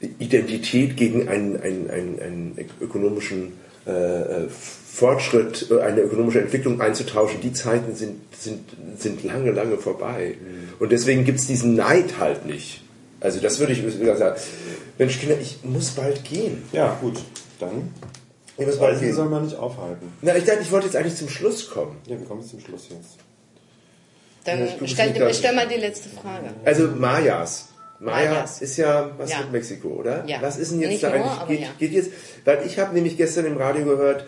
Identität 0.00 0.96
gegen 0.96 1.28
einen, 1.28 1.60
einen, 1.60 1.90
einen, 1.90 2.20
einen 2.20 2.58
ökonomischen 2.80 3.52
äh, 3.86 3.90
äh, 3.90 4.48
Fortschritt, 4.48 5.70
äh, 5.70 5.80
eine 5.80 6.00
ökonomische 6.00 6.40
Entwicklung 6.40 6.80
einzutauschen, 6.80 7.40
die 7.40 7.52
Zeiten 7.52 7.94
sind, 7.94 8.16
sind, 8.34 8.60
sind 8.96 9.24
lange, 9.24 9.50
lange 9.50 9.76
vorbei. 9.76 10.36
Und 10.78 10.92
deswegen 10.92 11.24
gibt 11.24 11.38
es 11.40 11.46
diesen 11.46 11.74
Neid 11.74 12.18
halt 12.18 12.46
nicht. 12.46 12.82
Also 13.20 13.40
das 13.40 13.58
würde 13.58 13.72
ich 13.72 13.82
sagen. 14.18 14.40
Mensch, 14.98 15.18
Kinder, 15.18 15.36
ich 15.40 15.58
muss 15.64 15.90
bald 15.90 16.24
gehen. 16.24 16.62
Ja, 16.72 16.96
gut, 17.00 17.18
dann. 17.58 17.92
Ich 18.56 18.64
muss 18.66 18.74
Das 18.76 18.78
bald 18.80 19.00
gehen. 19.00 19.14
soll 19.14 19.28
man 19.28 19.44
nicht 19.44 19.56
aufhalten. 19.56 20.12
Na, 20.22 20.36
ich 20.36 20.44
dachte, 20.44 20.60
ich 20.62 20.70
wollte 20.72 20.86
jetzt 20.86 20.96
eigentlich 20.96 21.16
zum 21.16 21.28
Schluss 21.28 21.68
kommen. 21.70 21.96
Ja, 22.06 22.18
wir 22.18 22.26
kommen 22.26 22.40
jetzt 22.40 22.50
zum 22.50 22.60
Schluss 22.60 22.88
jetzt. 22.90 23.16
Dann 24.44 24.60
Ja, 24.60 24.66
stell, 24.86 25.08
ich 25.10 25.14
glaub- 25.14 25.34
stell 25.34 25.54
mal 25.54 25.68
die 25.68 25.76
letzte 25.80 26.08
Frage. 26.08 26.50
Also 26.64 26.88
Mayas. 26.88 27.68
Maya 28.00 28.30
Mayas. 28.30 28.62
ist 28.62 28.76
ja 28.76 29.10
was 29.18 29.30
Ja. 29.30 29.38
mit 29.40 29.52
Mexiko, 29.52 29.88
oder? 29.88 30.24
Ja. 30.26 30.40
Was 30.40 30.56
ist 30.56 30.70
denn 30.70 30.80
jetzt 30.80 30.90
Nicht 30.90 31.02
da 31.02 31.08
nur, 31.08 31.16
eigentlich? 31.16 31.32
aber 31.40 31.46
geht, 31.48 31.60
ja. 31.62 31.68
geht 31.80 31.92
jetzt, 31.92 32.10
weil 32.44 32.64
ich 32.64 32.78
habe 32.78 32.94
nämlich 32.94 33.16
gestern 33.16 33.44
im 33.46 33.56
Radio 33.56 33.84
gehört, 33.84 34.24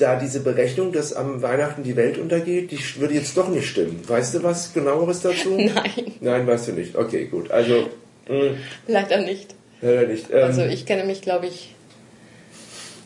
da 0.00 0.16
diese 0.16 0.40
Berechnung, 0.40 0.92
dass 0.92 1.12
am 1.12 1.42
Weihnachten 1.42 1.82
die 1.82 1.96
Welt 1.96 2.18
untergeht, 2.18 2.70
die 2.70 2.78
würde 3.00 3.14
jetzt 3.14 3.36
doch 3.36 3.48
nicht 3.48 3.68
stimmen. 3.68 4.02
Weißt 4.06 4.34
du 4.34 4.42
was 4.42 4.72
genaueres 4.72 5.20
dazu? 5.20 5.50
Nein. 5.56 6.12
Nein, 6.20 6.46
weißt 6.46 6.68
du 6.68 6.72
nicht. 6.72 6.96
Okay, 6.96 7.26
gut. 7.26 7.50
Also, 7.50 7.88
mh, 8.28 8.52
Leider 8.86 9.18
nicht. 9.18 9.54
leider 9.80 10.06
nicht. 10.06 10.26
Ähm, 10.30 10.44
Also 10.44 10.62
ich 10.64 10.86
kenne 10.86 11.04
mich, 11.04 11.22
glaube 11.22 11.46
ich, 11.46 11.74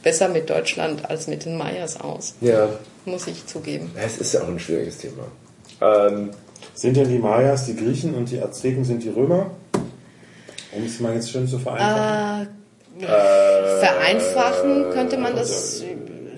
besser 0.02 0.28
mit 0.28 0.50
Deutschland 0.50 1.08
als 1.08 1.26
mit 1.26 1.44
den 1.44 1.56
Mayas 1.56 2.00
aus. 2.00 2.34
ja, 2.40 2.68
Muss 3.04 3.26
ich 3.26 3.46
zugeben. 3.46 3.90
es 3.96 4.18
ist 4.18 4.34
ja 4.34 4.42
auch 4.42 4.48
ein 4.48 4.58
schwieriges 4.60 4.98
Thema. 4.98 5.24
Ähm, 5.80 6.30
Sind 6.74 6.96
denn 6.96 7.08
die 7.08 7.18
Mayas 7.18 7.66
die 7.66 7.76
Griechen 7.76 8.14
und 8.14 8.30
die 8.30 8.40
Azteken 8.40 8.84
sind 8.84 9.02
die 9.02 9.08
Römer? 9.10 9.50
Um 10.72 10.84
es 10.84 10.98
mal 11.00 11.14
jetzt 11.14 11.30
schön 11.30 11.46
zu 11.46 11.58
vereinfachen. 11.58 12.48
Äh, 13.00 13.06
vereinfachen 13.80 14.90
könnte 14.92 15.16
man 15.18 15.34
das 15.36 15.82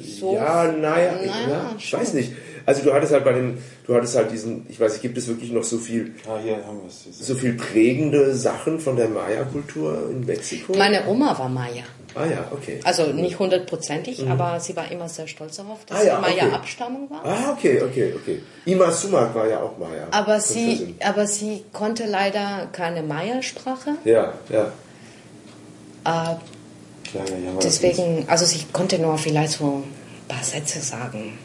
so. 0.07 0.35
Ja, 0.35 0.65
naja, 0.65 1.13
Naja, 1.13 1.49
ja, 1.49 1.75
ich 1.79 1.89
schon. 1.89 2.01
weiß 2.01 2.15
nicht. 2.15 2.33
Also 2.65 2.83
du 2.83 2.93
hattest 2.93 3.13
halt 3.13 3.25
bei 3.25 3.33
dem, 3.33 3.59
du 3.87 3.95
hattest 3.95 4.17
halt 4.17 4.33
diesen, 4.33 4.67
ich 4.69 4.81
weiß 4.81 4.95
nicht, 4.95 5.03
gibt 5.03 5.17
es 5.17 5.29
wirklich 5.29 5.53
noch 5.53 5.63
so 5.63 5.79
viel, 5.79 6.15
ah, 6.29 6.37
hier 6.43 6.57
haben 6.67 6.81
wir 6.83 6.89
es. 6.89 7.05
so 7.27 7.37
viel 7.37 7.53
prägende 7.55 8.35
Sachen 8.35 8.81
von 8.81 8.97
der 8.97 9.09
Maya-Kultur 9.09 10.11
in 10.11 10.27
Mexiko? 10.27 10.75
Meine 10.77 11.07
Oma 11.07 11.39
war 11.39 11.49
Maya. 11.49 11.85
ah 12.17 12.25
ja, 12.27 12.45
okay. 12.51 12.81
Also 12.83 13.05
nicht 13.13 13.39
hundertprozentig, 13.39 14.27
aber 14.29 14.59
sie 14.59 14.75
war 14.75 14.91
immer 14.91 15.09
sehr 15.09 15.29
stolz 15.29 15.57
darauf, 15.59 15.85
dass 15.87 16.03
Mhm. 16.03 16.05
Ah 16.05 16.09
ja, 16.09 16.19
sie 16.19 16.33
okay. 16.33 16.43
Maya-Abstammung 16.45 17.09
war. 17.11 17.25
Ah, 17.25 17.53
okay, 17.57 17.81
okay, 17.83 18.13
okay. 18.17 18.41
Ima 18.65 18.91
Sumac 18.91 19.33
war 19.33 19.47
ja 19.49 19.61
auch 19.63 19.79
Maya. 19.79 20.09
Aber 20.11 20.41
sie, 20.41 20.97
aber 21.05 21.29
sie 21.29 21.63
konnte 21.73 22.07
leider 22.07 22.67
keine 22.73 23.05
Maya-Sprache. 23.05 23.91
Ja, 24.05 24.33
ja. 24.49 24.73
Äh, 26.05 26.09
Ja, 27.15 27.25
ja, 27.25 27.39
ja, 27.45 27.51
aber 27.53 27.61
deswegen, 27.61 28.25
also 28.27 28.45
sie 28.45 28.65
konnte 28.73 28.99
nur 28.99 29.17
vielleicht 29.19 29.53
so 29.53 29.85
paar 30.29 30.43
Sätze 30.43 30.81
sagen. 30.81 31.39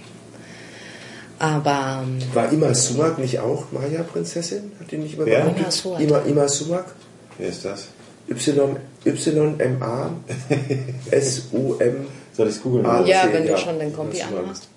Aber 1.40 2.04
ähm, 2.04 2.20
War 2.34 2.52
Ima 2.52 2.74
Sumac 2.74 3.18
nicht 3.18 3.40
auch 3.40 3.72
Maya-Prinzessin? 3.72 4.74
Hat 4.80 4.92
die 4.92 4.98
nicht 4.98 5.16
immer 5.16 5.26
Wer? 5.26 5.48
Ima 5.56 5.72
Sumac. 5.72 6.02
Ima, 6.02 6.20
Ima 6.20 6.48
Sumac? 6.48 6.86
Wer 7.38 7.50
ist 7.50 7.66
das? 7.66 7.88
Y, 8.30 8.76
Y-M-A 9.06 10.12
S-U-M. 11.10 11.96
Soll 12.34 12.48
ich 12.48 12.56
es 12.56 12.62
googeln? 12.62 12.86
Ah, 12.86 13.04
ja, 13.06 13.24
wenn 13.32 13.46
ja. 13.46 13.56
du 13.56 13.58
schon 13.58 13.80
den 13.80 13.92
Kompi 13.94 14.22
anmachst. 14.22 14.68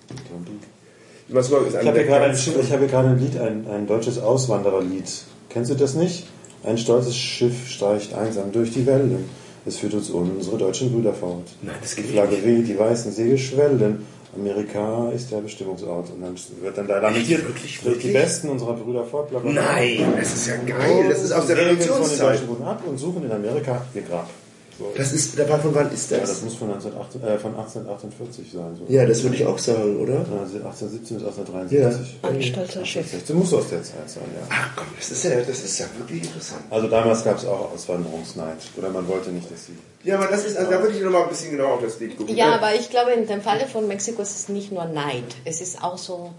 Ich 1.27 1.35
habe 1.35 2.03
gerade 2.03 2.25
ein, 2.25 2.31
ganz- 2.31 2.47
ich 2.47 2.71
habe 2.71 2.79
hier 2.79 2.87
gerade 2.87 3.09
ein 3.09 3.19
Lied, 3.19 3.39
ein, 3.39 3.67
ein 3.67 3.87
deutsches 3.87 4.19
Auswandererlied. 4.19 5.05
Kennst 5.49 5.71
du 5.71 5.75
das 5.75 5.93
nicht? 5.93 6.27
Ein 6.63 6.77
stolzes 6.77 7.15
Schiff 7.15 7.67
streicht 7.69 8.13
einsam 8.13 8.51
durch 8.51 8.71
die 8.71 8.85
Wellen. 8.85 9.29
Es 9.65 9.77
führt 9.77 9.93
uns 9.95 10.09
unsere 10.11 10.57
deutschen 10.57 10.91
Brüder 10.93 11.13
fort. 11.13 11.47
Nein, 11.61 11.75
das 11.81 11.95
die 11.95 12.01
geht 12.03 12.11
Flagge 12.11 12.35
nicht. 12.35 12.45
weht, 12.45 12.67
die 12.67 12.77
weißen 12.77 13.11
Segel 13.11 13.37
schwellen. 13.37 14.05
Amerika 14.35 15.09
ist 15.11 15.31
der 15.31 15.37
Bestimmungsort. 15.37 16.11
Und 16.11 16.21
dann 16.21 16.35
wird 16.61 16.77
dann 16.77 16.87
da 16.87 16.99
lamentiert, 16.99 17.43
Wirklich, 17.47 17.79
durch 17.81 17.97
die 17.97 18.03
wirklich? 18.03 18.13
Besten 18.13 18.49
unserer 18.49 18.73
Brüder 18.73 19.03
fort. 19.05 19.29
Bla 19.29 19.39
bla 19.39 19.51
bla. 19.51 19.61
Nein, 19.63 20.13
das 20.19 20.33
ist 20.33 20.47
ja 20.47 20.57
geil. 20.57 21.05
Das 21.09 21.23
ist 21.23 21.31
aus 21.31 21.47
der 21.47 21.55
segeln 21.55 21.77
von 21.77 21.79
den 21.79 21.87
Revolutionszeit. 21.87 22.33
deutschen 22.35 22.47
Brüdern 22.47 22.67
ab 22.67 22.83
und 22.87 22.97
suchen 22.97 23.23
in 23.25 23.31
Amerika 23.31 23.81
ihr 23.95 24.01
Grab. 24.01 24.29
So. 24.77 24.91
Das 24.97 25.13
ist, 25.13 25.35
von 25.35 25.75
wann 25.75 25.91
ist 25.91 26.11
ja, 26.11 26.19
das? 26.19 26.29
das 26.29 26.41
muss 26.41 26.55
von, 26.55 26.67
1948, 26.69 27.23
äh, 27.23 27.39
von 27.39 27.51
1848 27.55 28.51
sein. 28.51 28.75
So. 28.75 28.93
Ja, 28.93 29.05
das 29.05 29.23
würde 29.23 29.37
ich 29.37 29.45
auch 29.45 29.57
sagen, 29.57 29.97
oder? 30.01 30.19
Also 30.19 30.57
1817 30.57 31.17
bis 31.17 31.25
1873. 31.25 32.19
Ein 32.21 32.43
stolzer 32.43 32.85
Schiff. 32.85 33.09
16 33.09 33.35
muss 33.37 33.53
aus 33.53 33.69
der 33.69 33.83
Zeit 33.83 34.09
sein, 34.09 34.23
ja. 34.35 34.45
Ach 34.49 34.75
komm, 34.75 34.87
das 34.97 35.11
ist 35.11 35.23
ja, 35.23 35.39
das 35.39 35.63
ist 35.63 35.79
ja 35.79 35.85
wirklich 35.97 36.23
interessant. 36.23 36.63
Also 36.69 36.87
damals 36.87 37.23
gab 37.23 37.37
es 37.37 37.45
auch 37.45 37.71
Auswanderungsneid. 37.73 38.57
Oder 38.77 38.89
man 38.89 39.07
wollte 39.07 39.29
nicht, 39.29 39.49
dass 39.49 39.67
sie. 39.67 39.77
Ja, 40.03 40.17
aber 40.17 40.27
das 40.27 40.45
ist, 40.45 40.57
also 40.57 40.69
da 40.69 40.81
würde 40.81 40.95
ich 40.97 41.01
noch 41.01 41.11
mal 41.11 41.23
ein 41.23 41.29
bisschen 41.29 41.51
genauer 41.51 41.75
auf 41.75 41.81
das 41.81 41.97
Lied 41.99 42.17
gucken. 42.17 42.35
Ja, 42.35 42.53
aber 42.53 42.75
ich 42.75 42.89
glaube, 42.89 43.11
in 43.11 43.25
dem 43.27 43.41
Falle 43.41 43.67
von 43.67 43.87
Mexiko 43.87 44.21
ist 44.21 44.35
es 44.35 44.49
nicht 44.49 44.73
nur 44.73 44.85
Neid. 44.85 45.23
Es 45.45 45.61
ist 45.61 45.81
auch 45.81 45.97
so. 45.97 46.31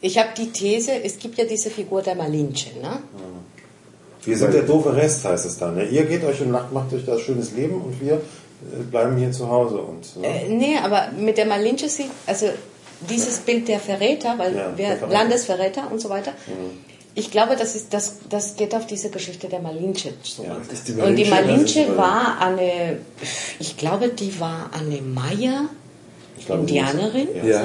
Ich 0.00 0.16
habe 0.16 0.30
die 0.36 0.52
These, 0.52 0.92
es 1.04 1.18
gibt 1.18 1.36
ja 1.36 1.44
diese 1.44 1.70
Figur 1.70 2.02
der 2.02 2.14
Malinche, 2.14 2.70
ne? 2.80 3.02
Wir 4.24 4.36
sind 4.36 4.52
der 4.54 4.62
doofe 4.62 4.94
Rest, 4.94 5.24
heißt 5.24 5.46
es 5.46 5.58
dann. 5.58 5.76
Ne? 5.76 5.84
Ihr 5.84 6.04
geht 6.04 6.24
euch 6.24 6.40
und 6.40 6.50
macht, 6.50 6.92
euch 6.92 7.04
da 7.04 7.18
schönes 7.18 7.52
Leben 7.52 7.80
und 7.80 8.00
wir 8.00 8.14
äh, 8.14 8.82
bleiben 8.90 9.16
hier 9.16 9.32
zu 9.32 9.48
Hause. 9.48 9.78
Und, 9.78 10.16
ne? 10.16 10.26
Äh, 10.26 10.48
nee, 10.48 10.76
aber 10.82 11.08
mit 11.16 11.38
der 11.38 11.46
Malinche 11.46 11.88
sieht, 11.88 12.10
also 12.26 12.46
dieses 13.08 13.38
Bild 13.38 13.68
der 13.68 13.78
Verräter, 13.78 14.34
weil 14.38 14.54
Ja, 14.54 14.76
wir 14.76 14.86
Verräter. 14.86 15.08
Landesverräter 15.08 15.92
und 15.92 16.00
so 16.00 16.08
weiter. 16.08 16.32
Ich 17.14 17.30
glaube, 17.30 17.56
das, 17.56 17.74
ist, 17.74 17.94
das, 17.94 18.18
das 18.28 18.56
geht 18.56 18.74
auf 18.74 18.86
diese 18.86 19.10
Geschichte 19.10 19.48
der 19.48 19.60
Malinche 19.60 20.12
zurück. 20.22 20.48
Ja, 20.48 20.56
das 20.68 20.84
die 20.84 20.92
und 20.92 21.16
die 21.16 21.24
Malinche, 21.24 21.30
Malinche 21.30 21.86
das 21.86 21.96
war 21.96 22.40
eine, 22.40 22.98
ich 23.58 23.76
glaube, 23.76 24.08
die 24.08 24.38
war 24.40 24.70
eine 24.72 25.00
Maya, 25.00 25.68
ich 26.38 26.46
glaube, 26.46 26.60
Indianerin? 26.62 27.28
Ja, 27.36 27.44
Ja. 27.44 27.60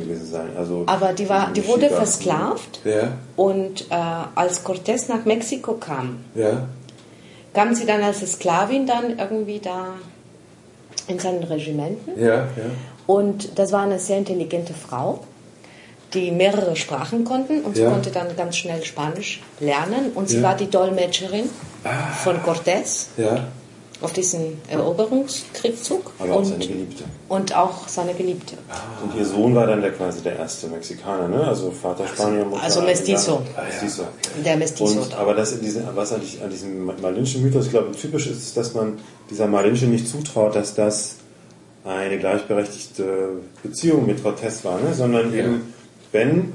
gewesen 0.00 0.26
sein. 0.30 0.48
Also, 0.56 0.84
aber 0.86 1.12
die, 1.12 1.28
war, 1.28 1.52
die 1.52 1.66
wurde 1.66 1.88
versklavt. 1.90 2.80
Ja, 2.84 3.12
Und 3.36 3.90
äh, 3.90 3.94
als 4.34 4.64
Cortés 4.64 5.08
nach 5.08 5.24
Mexiko 5.24 5.74
kam, 5.74 6.18
ja. 6.34 6.66
kam 7.54 7.74
sie 7.74 7.86
dann 7.86 8.02
als 8.02 8.20
Sklavin 8.30 8.86
dann 8.86 9.18
irgendwie 9.18 9.60
da 9.60 9.94
in 11.06 11.18
seinen 11.18 11.42
Regimenten. 11.44 12.20
Ja, 12.20 12.34
ja. 12.34 12.46
Und 13.06 13.58
das 13.58 13.72
war 13.72 13.82
eine 13.82 13.98
sehr 13.98 14.18
intelligente 14.18 14.74
Frau, 14.74 15.20
die 16.14 16.30
mehrere 16.30 16.76
Sprachen 16.76 17.24
konnten 17.24 17.62
und 17.62 17.76
sie 17.76 17.82
Ja. 17.82 17.90
konnte 17.90 18.10
dann 18.10 18.34
ganz 18.36 18.56
schnell 18.56 18.82
Spanisch 18.84 19.40
lernen. 19.60 20.12
Und 20.14 20.28
sie 20.28 20.38
Ja. 20.38 20.42
war 20.42 20.54
die 20.56 20.68
Dolmetscherin 20.70 21.48
von 22.24 22.36
Cortés 22.42 23.06
Ja. 23.16 23.46
Auf 24.00 24.12
diesen 24.12 24.60
Eroberungskriegszug 24.68 26.12
aber 26.18 26.32
auch 26.34 26.38
und, 26.38 26.44
seine 26.44 26.66
Geliebte. 26.66 27.04
und 27.28 27.56
auch 27.56 27.88
seine 27.88 28.14
Geliebte. 28.14 28.54
Und 29.02 29.18
ihr 29.18 29.24
Sohn 29.26 29.54
war 29.54 29.66
dann 29.66 29.80
der 29.80 29.92
quasi 29.92 30.20
der 30.22 30.36
erste 30.36 30.68
Mexikaner, 30.68 31.26
ne? 31.28 31.44
Also 31.46 31.70
Vater 31.72 32.06
Spanier, 32.06 32.44
Mutter 32.44 32.62
Also 32.62 32.82
Mestizo. 32.82 33.38
Indianer. 33.38 33.68
Mestizo. 33.68 34.02
Der 34.44 34.56
Mestizo. 34.56 35.00
Und, 35.00 35.14
aber 35.14 35.34
das, 35.34 35.58
diese, 35.60 35.82
was 35.94 36.12
an, 36.12 36.20
diesem- 36.20 36.42
an 36.42 36.50
diesem 36.50 36.84
Malinschen 37.00 37.42
Mythos, 37.42 37.66
ich 37.66 37.70
glaube, 37.72 37.90
typisch 37.92 38.26
ist, 38.28 38.38
ist, 38.38 38.56
dass 38.56 38.74
man 38.74 38.98
dieser 39.30 39.46
Malinche 39.48 39.86
nicht 39.86 40.06
zutraut, 40.06 40.54
dass 40.54 40.74
das 40.74 41.16
eine 41.84 42.18
gleichberechtigte 42.18 43.30
Beziehung 43.62 44.06
mit 44.06 44.20
Cortés 44.24 44.62
war, 44.64 44.78
ne? 44.80 44.94
sondern 44.94 45.32
eben, 45.34 45.72
wenn 46.12 46.52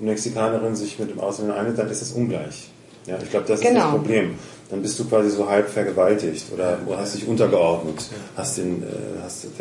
eine 0.00 0.10
Mexikanerin 0.10 0.76
sich 0.76 0.98
mit 0.98 1.10
dem 1.10 1.20
Ausländer 1.20 1.56
einigt, 1.56 1.78
dann 1.78 1.90
ist 1.90 2.00
es 2.02 2.12
ungleich. 2.12 2.68
Ja, 3.06 3.16
ich 3.22 3.30
glaube, 3.30 3.46
das 3.48 3.60
ist 3.60 3.66
Genau. 3.66 3.80
das 3.80 3.90
Problem. 3.92 4.34
Dann 4.70 4.82
bist 4.82 4.98
du 4.98 5.04
quasi 5.04 5.30
so 5.30 5.48
halb 5.48 5.68
vergewaltigt 5.68 6.46
oder 6.52 6.76
du 6.76 6.96
hast 6.96 7.14
dich 7.14 7.26
untergeordnet, 7.26 8.04
hast 8.36 8.58
den, 8.58 8.82
äh, 8.82 8.86
hast 9.22 9.44
den 9.44 9.52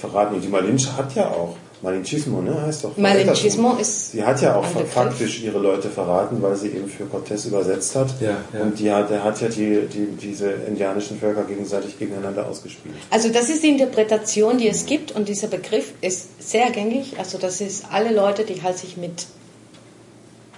verraten. 0.00 0.36
Und 0.36 0.44
die 0.44 0.48
Malinche 0.48 0.96
hat 0.96 1.14
ja 1.14 1.28
auch, 1.28 1.56
Malinchismo, 1.82 2.40
ne, 2.40 2.62
heißt 2.62 2.84
doch. 2.84 2.96
Malinchismo 2.96 3.76
ist 3.78 4.12
Sie 4.12 4.24
hat 4.24 4.40
ja 4.40 4.56
auch 4.56 4.64
faktisch 4.64 5.42
ihre 5.42 5.58
Leute 5.58 5.90
verraten, 5.90 6.40
weil 6.40 6.56
sie 6.56 6.68
eben 6.68 6.88
für 6.88 7.04
Cortés 7.04 7.46
übersetzt 7.46 7.94
hat. 7.94 8.08
Ja, 8.20 8.38
ja. 8.52 8.62
Und 8.62 8.78
die 8.78 8.90
hat, 8.90 9.10
der 9.10 9.22
hat 9.22 9.40
ja 9.40 9.48
die, 9.48 9.82
die, 9.86 10.06
diese 10.16 10.50
indianischen 10.50 11.18
Völker 11.18 11.44
gegenseitig 11.44 11.98
gegeneinander 11.98 12.46
ausgespielt. 12.46 12.94
Also 13.10 13.28
das 13.28 13.50
ist 13.50 13.62
die 13.62 13.68
Interpretation, 13.68 14.56
die 14.56 14.68
es 14.68 14.86
gibt 14.86 15.12
und 15.12 15.28
dieser 15.28 15.48
Begriff 15.48 15.92
ist 16.00 16.42
sehr 16.42 16.70
gängig. 16.70 17.16
Also 17.18 17.36
das 17.38 17.60
ist 17.60 17.84
alle 17.90 18.14
Leute, 18.14 18.44
die 18.44 18.62
halt 18.62 18.78
sich 18.78 18.96
mit 18.96 19.26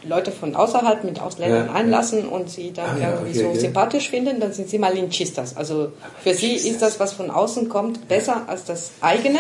Leute 0.08 0.32
von 0.32 0.54
außerhalb, 0.54 1.04
mit 1.04 1.20
Ausländern 1.20 1.66
Ja, 1.66 1.72
einlassen 1.72 2.26
und 2.28 2.50
sie 2.50 2.72
dann 2.72 2.96
Ah, 2.96 3.00
ja, 3.00 3.10
irgendwie 3.10 3.30
okay, 3.30 3.42
so 3.42 3.48
okay. 3.48 3.58
sympathisch 3.58 4.08
finden, 4.10 4.40
dann 4.40 4.52
sind 4.52 4.68
sie 4.68 4.78
Malinchistas. 4.78 5.56
Also 5.56 5.92
für 6.22 6.34
sie 6.34 6.54
ist 6.54 6.80
das, 6.82 6.98
was 7.00 7.12
von 7.12 7.30
außen 7.30 7.68
kommt, 7.68 8.08
besser 8.08 8.42
als 8.46 8.64
das 8.64 8.92
eigene 9.00 9.38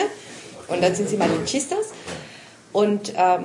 und 0.68 0.82
dann 0.82 0.94
sind 0.94 1.08
sie 1.08 1.16
Malinchistas. 1.16 1.86
Und 2.72 3.12
ähm, 3.16 3.44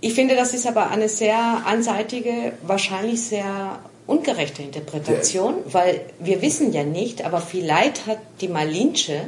ich 0.00 0.14
finde, 0.14 0.36
das 0.36 0.52
ist 0.54 0.66
aber 0.66 0.90
eine 0.90 1.08
sehr 1.08 1.62
einseitige, 1.66 2.52
wahrscheinlich 2.62 3.22
sehr 3.22 3.78
ungerechte 4.06 4.62
Interpretation, 4.62 5.54
weil 5.66 6.00
wir 6.20 6.42
wissen 6.42 6.72
ja 6.72 6.84
nicht, 6.84 7.24
aber 7.24 7.40
vielleicht 7.40 8.06
hat 8.06 8.18
die 8.40 8.48
Malinche 8.48 9.22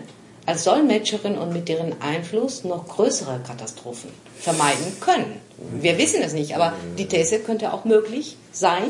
als 0.47 0.65
Dolmetscherin 0.65 1.37
und 1.37 1.53
mit 1.53 1.69
deren 1.69 2.01
Einfluss 2.01 2.65
noch 2.65 2.87
größere 2.89 3.41
Katastrophen 3.47 4.11
vermeiden 4.39 4.97
können. 5.01 5.41
Wir 5.81 5.99
wissen 5.99 6.23
es 6.23 6.33
nicht, 6.33 6.55
aber 6.55 6.73
die 6.97 7.07
These 7.07 7.41
könnte 7.41 7.73
auch 7.73 7.85
möglich 7.85 8.37
sein. 8.53 8.85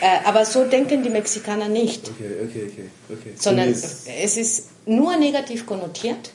Äh, 0.00 0.26
aber 0.28 0.44
so 0.44 0.64
denken 0.64 1.02
die 1.02 1.08
Mexikaner 1.08 1.68
nicht, 1.68 2.10
Okay, 2.10 2.30
okay, 2.44 2.70
okay. 2.72 2.88
okay. 3.10 3.32
sondern 3.36 3.68
es 3.68 4.36
ist 4.36 4.64
nur 4.86 5.16
negativ 5.16 5.64
konnotiert 5.66 6.32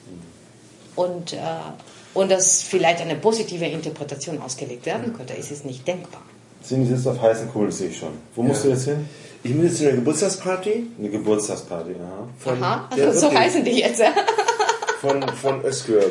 und, 0.95 1.33
äh, 1.33 1.37
und 2.13 2.31
dass 2.31 2.63
vielleicht 2.63 3.01
eine 3.01 3.15
positive 3.15 3.65
Interpretation 3.65 4.41
ausgelegt 4.41 4.85
werden 4.85 5.13
könnte, 5.13 5.33
ist 5.33 5.51
es 5.51 5.65
nicht 5.65 5.87
denkbar. 5.87 6.21
Sind 6.63 6.85
die 6.85 6.91
jetzt 6.91 7.05
auf 7.07 7.21
heißen 7.21 7.51
Kohlen, 7.51 7.71
sehe 7.71 7.89
ich 7.89 7.97
schon. 7.97 8.13
Wo 8.35 8.43
musst 8.43 8.63
du 8.63 8.69
jetzt 8.69 8.85
hin? 8.85 9.07
Ich 9.43 9.53
muss 9.53 9.65
jetzt 9.65 9.77
zu 9.77 9.87
einer 9.87 9.95
Geburtstagsparty 9.97 10.87
Eine 10.97 11.09
Geburtstagsparty, 11.09 11.91
aha. 11.95 12.27
von, 12.39 12.63
Aha, 12.63 12.89
der 12.95 13.13
so 13.17 13.31
heißen 13.31 13.63
die 13.63 13.71
jetzt. 13.79 13.99
ja. 13.99 14.13
von, 14.99 15.21
von 15.41 15.63
Özgür. 15.63 16.09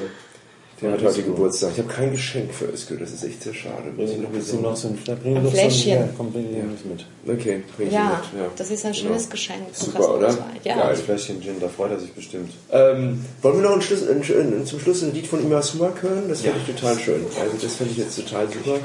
Der 0.81 0.93
hat 0.93 1.03
heute. 1.03 1.23
Geburtstag. 1.23 1.71
Ich 1.73 1.79
habe 1.79 1.89
kein 1.89 2.13
Geschenk 2.13 2.55
für 2.55 2.67
Özgür, 2.67 2.99
das 2.99 3.13
ist 3.13 3.25
echt 3.25 3.43
sehr 3.43 3.53
schade. 3.55 3.91
Muss 3.97 4.11
ich 4.11 4.19
noch 4.19 4.31
Bring 4.31 4.39
besorgen. 4.41 4.63
noch 4.63 4.77
so 4.77 4.89
ein, 4.89 4.95
bring 5.23 5.37
Ein 5.37 5.45
doch 5.45 5.51
so 5.53 5.59
ein, 5.59 5.71
Fläschchen. 5.71 5.93
ja, 5.93 6.09
komm, 6.17 6.33
bring 6.33 6.45
nicht 6.51 6.87
mit. 6.87 7.07
Okay, 7.27 7.63
bring 7.77 7.89
ich 7.89 7.93
Ja, 7.95 8.23
mit. 8.33 8.41
Ja, 8.41 8.47
das 8.55 8.71
ist 8.71 8.87
ein 8.87 8.95
schönes 8.95 9.23
Genau. 9.25 9.31
Geschenk. 9.33 9.63
Super, 9.73 10.15
oder? 10.17 10.29
Ja. 10.63 10.77
Geil. 10.77 10.91
Ein 10.91 10.97
Fläschchen 10.97 11.43
Gin, 11.43 11.55
da 11.61 11.69
freut 11.69 11.91
er 11.91 11.99
sich 11.99 12.13
bestimmt. 12.13 12.53
Ähm, 12.71 13.25
wollen 13.43 13.57
wir 13.57 13.63
noch 13.69 13.75
ein 13.77 13.83
Schluss, 13.83 14.03
ein, 14.09 14.23
ein, 14.23 14.67
zum 14.67 14.79
Schluss 14.79 15.03
ein 15.03 15.13
Lied 15.13 15.27
von 15.27 15.43
Ima 15.43 15.61
Sumac 15.63 16.01
hören? 16.03 16.25
Das 16.29 16.43
finde 16.43 16.59
ich 16.67 16.75
total 16.75 16.97
schön. 16.99 17.25
Also 17.41 17.57
das 17.61 17.75
finde 17.75 17.93
ich 17.93 17.99
jetzt 17.99 18.17
total 18.17 18.47
super. 18.49 18.77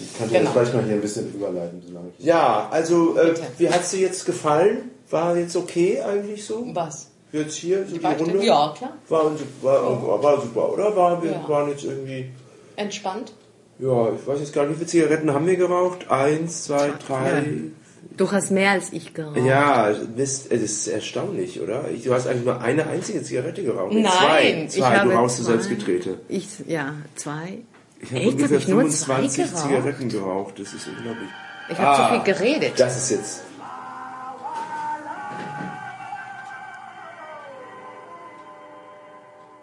Ich 0.00 0.18
kann 0.18 0.28
dir 0.28 0.38
Genau. 0.40 0.52
gleich 0.52 0.72
mal 0.74 0.84
hier 0.84 0.94
ein 0.94 1.00
bisschen 1.00 1.32
überleiten, 1.34 1.82
solange 1.86 2.08
ich... 2.18 2.24
Ja, 2.24 2.68
also 2.70 3.16
äh, 3.16 3.34
wie 3.56 3.68
hat 3.70 3.80
es 3.82 3.90
dir 3.90 4.00
jetzt 4.00 4.26
gefallen? 4.26 4.90
War 5.10 5.36
jetzt 5.36 5.56
okay 5.56 6.00
eigentlich 6.02 6.44
so? 6.44 6.66
Was? 6.74 7.06
Jetzt 7.32 7.56
hier 7.56 7.86
so 7.86 7.96
die 7.98 8.06
Runde? 8.06 8.44
Ja, 8.44 8.74
klar. 8.76 8.92
War, 9.08 9.24
war, 9.62 10.22
war, 10.22 10.40
super, 10.40 10.72
oder? 10.72 10.96
War, 10.96 11.22
wir 11.22 11.32
Ja. 11.32 11.48
waren 11.48 11.68
jetzt 11.68 11.84
irgendwie... 11.84 12.30
Entspannt. 12.76 13.32
Ja, 13.78 14.08
ich 14.12 14.26
weiß 14.26 14.40
jetzt 14.40 14.52
gar 14.54 14.62
nicht, 14.64 14.72
wie 14.72 14.84
viele 14.84 14.86
Zigaretten 14.86 15.32
haben 15.32 15.46
wir 15.46 15.56
geraucht? 15.56 16.10
Eins, 16.10 16.64
zwei, 16.64 16.90
drei. 17.06 17.44
Du 18.16 18.30
hast 18.32 18.50
mehr 18.50 18.70
als 18.72 18.92
ich 18.92 19.14
geraucht. 19.14 19.36
Ja, 19.36 19.94
Mist, 20.16 20.50
es 20.50 20.62
ist 20.62 20.88
erstaunlich, 20.88 21.60
oder? 21.60 21.84
Du 22.02 22.12
hast 22.14 22.26
eigentlich 22.26 22.44
nur 22.44 22.60
eine 22.60 22.86
einzige 22.86 23.22
Zigarette 23.22 23.62
geraucht. 23.62 23.92
Nein, 23.92 24.68
zwei. 24.68 24.80
zwei. 24.80 24.98
du 25.04 25.10
rauchst 25.10 25.38
du 25.38 25.42
zwei. 25.44 25.50
selbstgetretene. 25.52 26.16
Ich, 26.28 26.48
ja, 26.66 26.94
zwei. 27.14 27.58
Ich 28.00 28.10
habe 28.12 28.28
ungefähr 28.28 28.56
Hab 28.58 28.62
ich 28.62 28.68
nur 28.68 28.88
zwei 28.88 29.14
25 29.16 29.44
geraucht? 29.44 29.68
Zigaretten 29.68 30.08
geraucht. 30.08 30.54
Das 30.58 30.72
ist 30.72 30.88
unglaublich. 30.88 31.28
Ich 31.70 31.78
habe 31.78 31.88
Ah, 31.88 32.08
so 32.08 32.14
viel 32.24 32.34
geredet. 32.34 32.72
Das 32.76 32.96
ist 32.96 33.10
jetzt. 33.10 33.42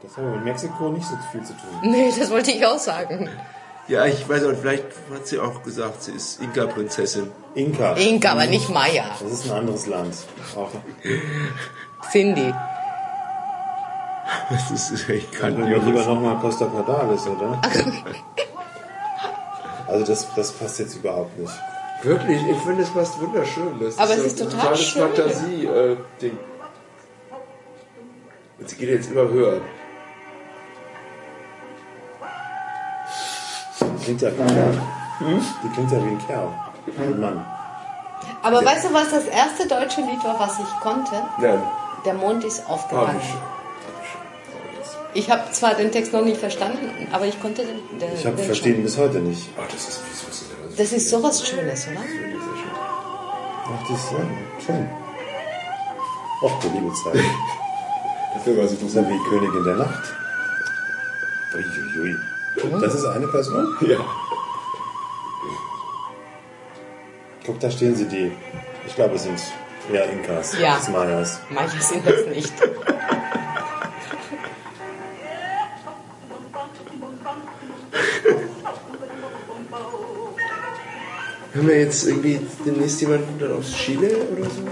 Das 0.06 0.18
haben 0.18 0.26
wir 0.26 0.36
mit 0.36 0.45
Mexiko 0.45 0.90
nicht 0.90 1.07
so 1.07 1.15
viel 1.32 1.41
zu 1.44 1.53
tun. 1.53 1.91
Nee, 1.91 2.11
das 2.18 2.30
wollte 2.30 2.52
ich 2.52 2.65
auch 2.65 2.77
sagen. 2.77 3.30
Ja, 3.88 4.06
ich 4.06 4.27
weiß 4.27 4.44
auch, 4.45 4.53
vielleicht 4.60 4.86
hat 5.14 5.27
sie 5.27 5.40
auch 5.40 5.64
gesagt, 5.64 6.03
sie 6.03 6.11
ist 6.14 6.41
Inka-Prinzessin. 6.41 7.32
Inka. 7.53 7.94
Inka, 7.94 8.32
aber 8.32 8.45
nicht 8.45 8.69
Maya. 8.69 9.06
Das 9.22 9.32
ist 9.32 9.45
ein 9.45 9.57
anderes 9.57 9.86
Land. 9.88 10.15
Auch 10.56 10.69
Cindy. 12.11 12.53
Das 14.49 14.72
ist 14.72 15.10
echt 15.10 15.41
Dann 15.41 15.69
wir 15.69 15.77
lieber 15.77 16.03
nochmal 16.03 16.38
Costa 16.38 16.65
Cordalis, 16.65 17.27
oder? 17.27 17.61
Also 19.88 20.06
das, 20.06 20.34
das 20.36 20.52
passt 20.52 20.80
jetzt 20.80 20.95
überhaupt 20.95 21.38
nicht. 21.38 21.53
Wirklich, 22.02 22.41
ich 22.49 22.57
finde 22.57 22.84
es 22.84 22.90
passt 22.90 23.19
wunderschön. 23.22 23.80
Das 23.80 23.98
Aber 23.98 24.14
ist 24.14 24.19
es 24.19 24.26
ist 24.34 24.41
ein 24.41 24.49
total 24.49 24.61
totales 24.61 24.82
schön. 24.82 25.02
Fantasie-Ding. 25.02 26.38
Sie 28.65 28.76
geht 28.77 28.90
jetzt 28.90 29.11
immer 29.11 29.30
höher. 29.30 29.61
Klingt 34.06 34.22
ja 34.22 34.30
wie 34.38 34.41
ein 34.41 34.48
Kerl. 34.48 34.82
Die 35.64 35.69
klingt 35.69 35.91
ja 35.91 35.98
wie 36.06 36.10
ein 36.10 36.27
Kerl. 36.27 36.48
Ein 36.99 37.19
Mann. 37.19 37.45
Aber 38.44 38.64
weißt 38.64 38.86
du, 38.86 38.94
was 38.94 39.10
das 39.10 39.26
erste 39.26 39.68
deutsche 39.68 40.02
Lied 40.02 40.23
war, 40.23 40.40
was 40.40 40.60
ich 40.60 40.80
konnte? 40.80 41.15
Nein. 41.40 41.61
Der 42.06 42.14
Mond 42.14 42.44
ist 42.44 42.69
aufgegangen. 42.69 43.19
Ich 45.15 45.32
habe 45.32 45.52
zwar 45.52 45.73
den 45.73 45.91
Text 45.91 46.14
noch 46.14 46.23
nicht 46.23 46.38
verstanden, 46.40 47.07
aber 47.11 47.26
ich 47.26 47.41
konnte 47.41 47.64
den, 47.65 47.99
den, 47.99 48.14
Ich 48.14 48.26
hab, 48.26 48.36
den 48.36 48.45
verstehe 48.45 48.73
ihn 48.73 48.76
schon. 48.76 48.84
bis 48.84 48.98
heute 48.98 49.19
nicht. 49.19 49.49
Ach, 49.57 49.65
das 49.72 49.88
ist, 49.88 50.02
das? 50.27 50.77
Das 50.77 50.91
ist 50.91 51.10
sowas 51.10 51.48
Schönes, 51.48 51.88
oder? 51.88 52.02
Ach, 53.65 53.88
das 53.90 53.98
ist 53.98 54.11
ja 54.11 54.18
schön. 54.65 54.90
Och, 56.44 56.60
du 56.61 56.68
liebe 56.69 56.94
Zeit. 56.94 57.15
Dafür 58.36 58.57
war 58.57 58.68
sie 58.68 58.76
ja 58.76 59.10
wie 59.10 59.30
Königin 59.30 59.64
der 59.64 59.76
Nacht. 59.77 60.03
Uiuiui. 61.56 62.15
Das 62.82 62.94
ist 62.95 63.06
eine 63.06 63.27
Person? 63.27 63.76
Ja. 63.82 63.98
Guck, 67.45 67.60
da 67.60 67.69
stehen 67.69 67.95
sie, 67.95 68.07
die. 68.07 68.32
Ich 68.88 68.95
glaube, 68.95 69.15
es 69.15 69.23
sind 69.23 69.40
eher 69.91 70.10
Inkas 70.10 70.57
Ja. 70.60 70.76
als 70.76 70.90
Mayas. 70.90 71.40
Manche 71.52 71.80
sind 71.80 72.03
das 72.07 72.26
nicht. 72.26 72.52
Haben 81.56 81.68
wir 81.68 81.80
jetzt 81.80 82.06
irgendwie 82.07 82.40
demnächst 82.65 82.99
jemanden 83.02 83.40
dann 83.40 83.53
aus 83.53 83.72
Chile 83.72 84.10
oder 84.10 84.44
so? 84.49 84.61
Oder 84.61 84.69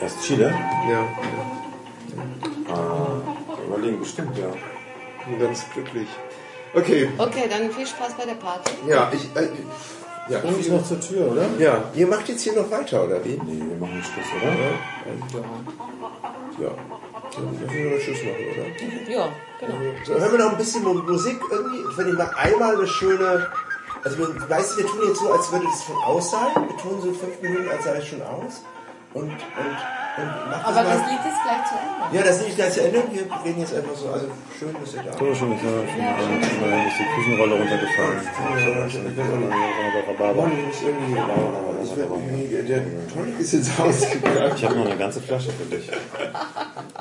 so? 0.00 0.04
Aus 0.04 0.26
Chile? 0.26 0.54
Ja, 0.90 1.06
Ah, 2.68 3.20
überlegen, 3.66 4.00
bestimmt, 4.00 4.36
ja. 4.38 4.46
Bin 5.26 5.38
ganz 5.40 5.64
glücklich. 5.72 6.08
Okay, 6.74 7.08
Okay, 7.18 7.44
dann 7.50 7.70
viel 7.70 7.86
Spaß 7.86 8.14
bei 8.14 8.24
der 8.24 8.34
Party. 8.34 8.70
ja, 8.88 9.10
ich. 9.14 9.24
Äh, 9.36 9.48
ja, 10.28 10.38
Und 10.40 10.58
ist 10.60 10.70
noch 10.70 10.84
zur 10.84 11.00
Tür, 11.00 11.32
oder? 11.32 11.44
ja, 11.58 11.82
ihr 11.94 12.06
macht 12.06 12.28
jetzt 12.28 12.42
hier 12.42 12.54
noch 12.54 12.70
weiter, 12.70 13.04
oder 13.04 13.22
wie? 13.24 13.40
Nee, 13.44 13.60
wir 13.68 13.76
machen 13.78 14.02
Schluss, 14.02 14.26
oder? 14.40 15.42
Ja. 16.64 16.70
Dann 17.34 17.50
müssen 17.50 17.74
wir 17.74 17.90
noch 17.96 18.00
Schluss 18.00 18.18
machen, 18.22 18.44
oder? 18.52 19.12
Ja, 19.12 19.28
genau. 19.58 19.74
So, 20.04 20.14
hören 20.14 20.32
wir 20.32 20.38
noch 20.38 20.52
ein 20.52 20.58
bisschen 20.58 20.82
Mu- 20.84 20.94
Musik 21.02 21.40
irgendwie. 21.50 21.80
Ich 21.90 21.96
finde 21.96 22.12
mal 22.14 22.30
einmal 22.36 22.76
eine 22.76 22.86
schöne. 22.86 23.50
Also, 24.04 24.18
wir, 24.18 24.48
weißt 24.50 24.72
du, 24.72 24.76
wir 24.78 24.86
tun 24.86 25.00
jetzt 25.08 25.18
so, 25.20 25.32
als 25.32 25.50
würde 25.52 25.64
das 25.66 25.82
von 25.84 25.96
aus 26.04 26.30
sein. 26.30 26.48
Wir 26.68 26.76
tun 26.76 27.00
so 27.02 27.12
fünf 27.12 27.40
Minuten, 27.42 27.68
als 27.68 27.84
sei 27.84 27.96
es 27.98 28.06
schon 28.06 28.22
aus. 28.22 28.62
Und, 29.14 29.24
und, 29.24 29.30
und 29.30 30.28
Aber 30.64 30.82
das. 30.82 31.00
Lied 31.10 31.20
ist 31.20 31.42
gleich 31.42 31.64
zu 31.68 31.74
Ende. 31.76 32.16
Ja, 32.16 32.22
das 32.22 32.36
ist 32.36 32.44
nicht 32.46 32.56
gleich 32.56 32.72
zu 32.72 32.82
Ende. 32.82 33.02
Wir 33.10 33.22
reden 33.44 33.60
jetzt 33.60 33.74
einfach 33.74 33.94
so. 33.94 34.08
Also, 34.08 34.26
schön, 34.58 34.74
dass 34.80 34.94
ihr 34.94 35.02
da 35.02 35.12
So, 35.12 35.34
schon, 35.34 35.52
ich 35.52 35.62
habe 35.62 35.86
schon 35.88 36.60
mal 36.60 36.86
ist 36.86 36.98
die 36.98 37.04
Küchenrolle 37.14 37.54
runtergefallen. 37.54 38.20
Der 42.68 43.08
Tonic 43.12 43.40
ist 43.40 43.52
jetzt 43.52 43.80
ausgegangen. 43.80 44.52
Ich 44.56 44.64
habe 44.64 44.76
noch 44.76 44.86
eine 44.86 44.96
ganze 44.96 45.20
Flasche 45.20 45.50
für 45.52 45.64
dich. 45.64 45.90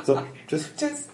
So, 0.04 0.20
tschüss. 0.48 0.70
Tschüss. 0.78 1.08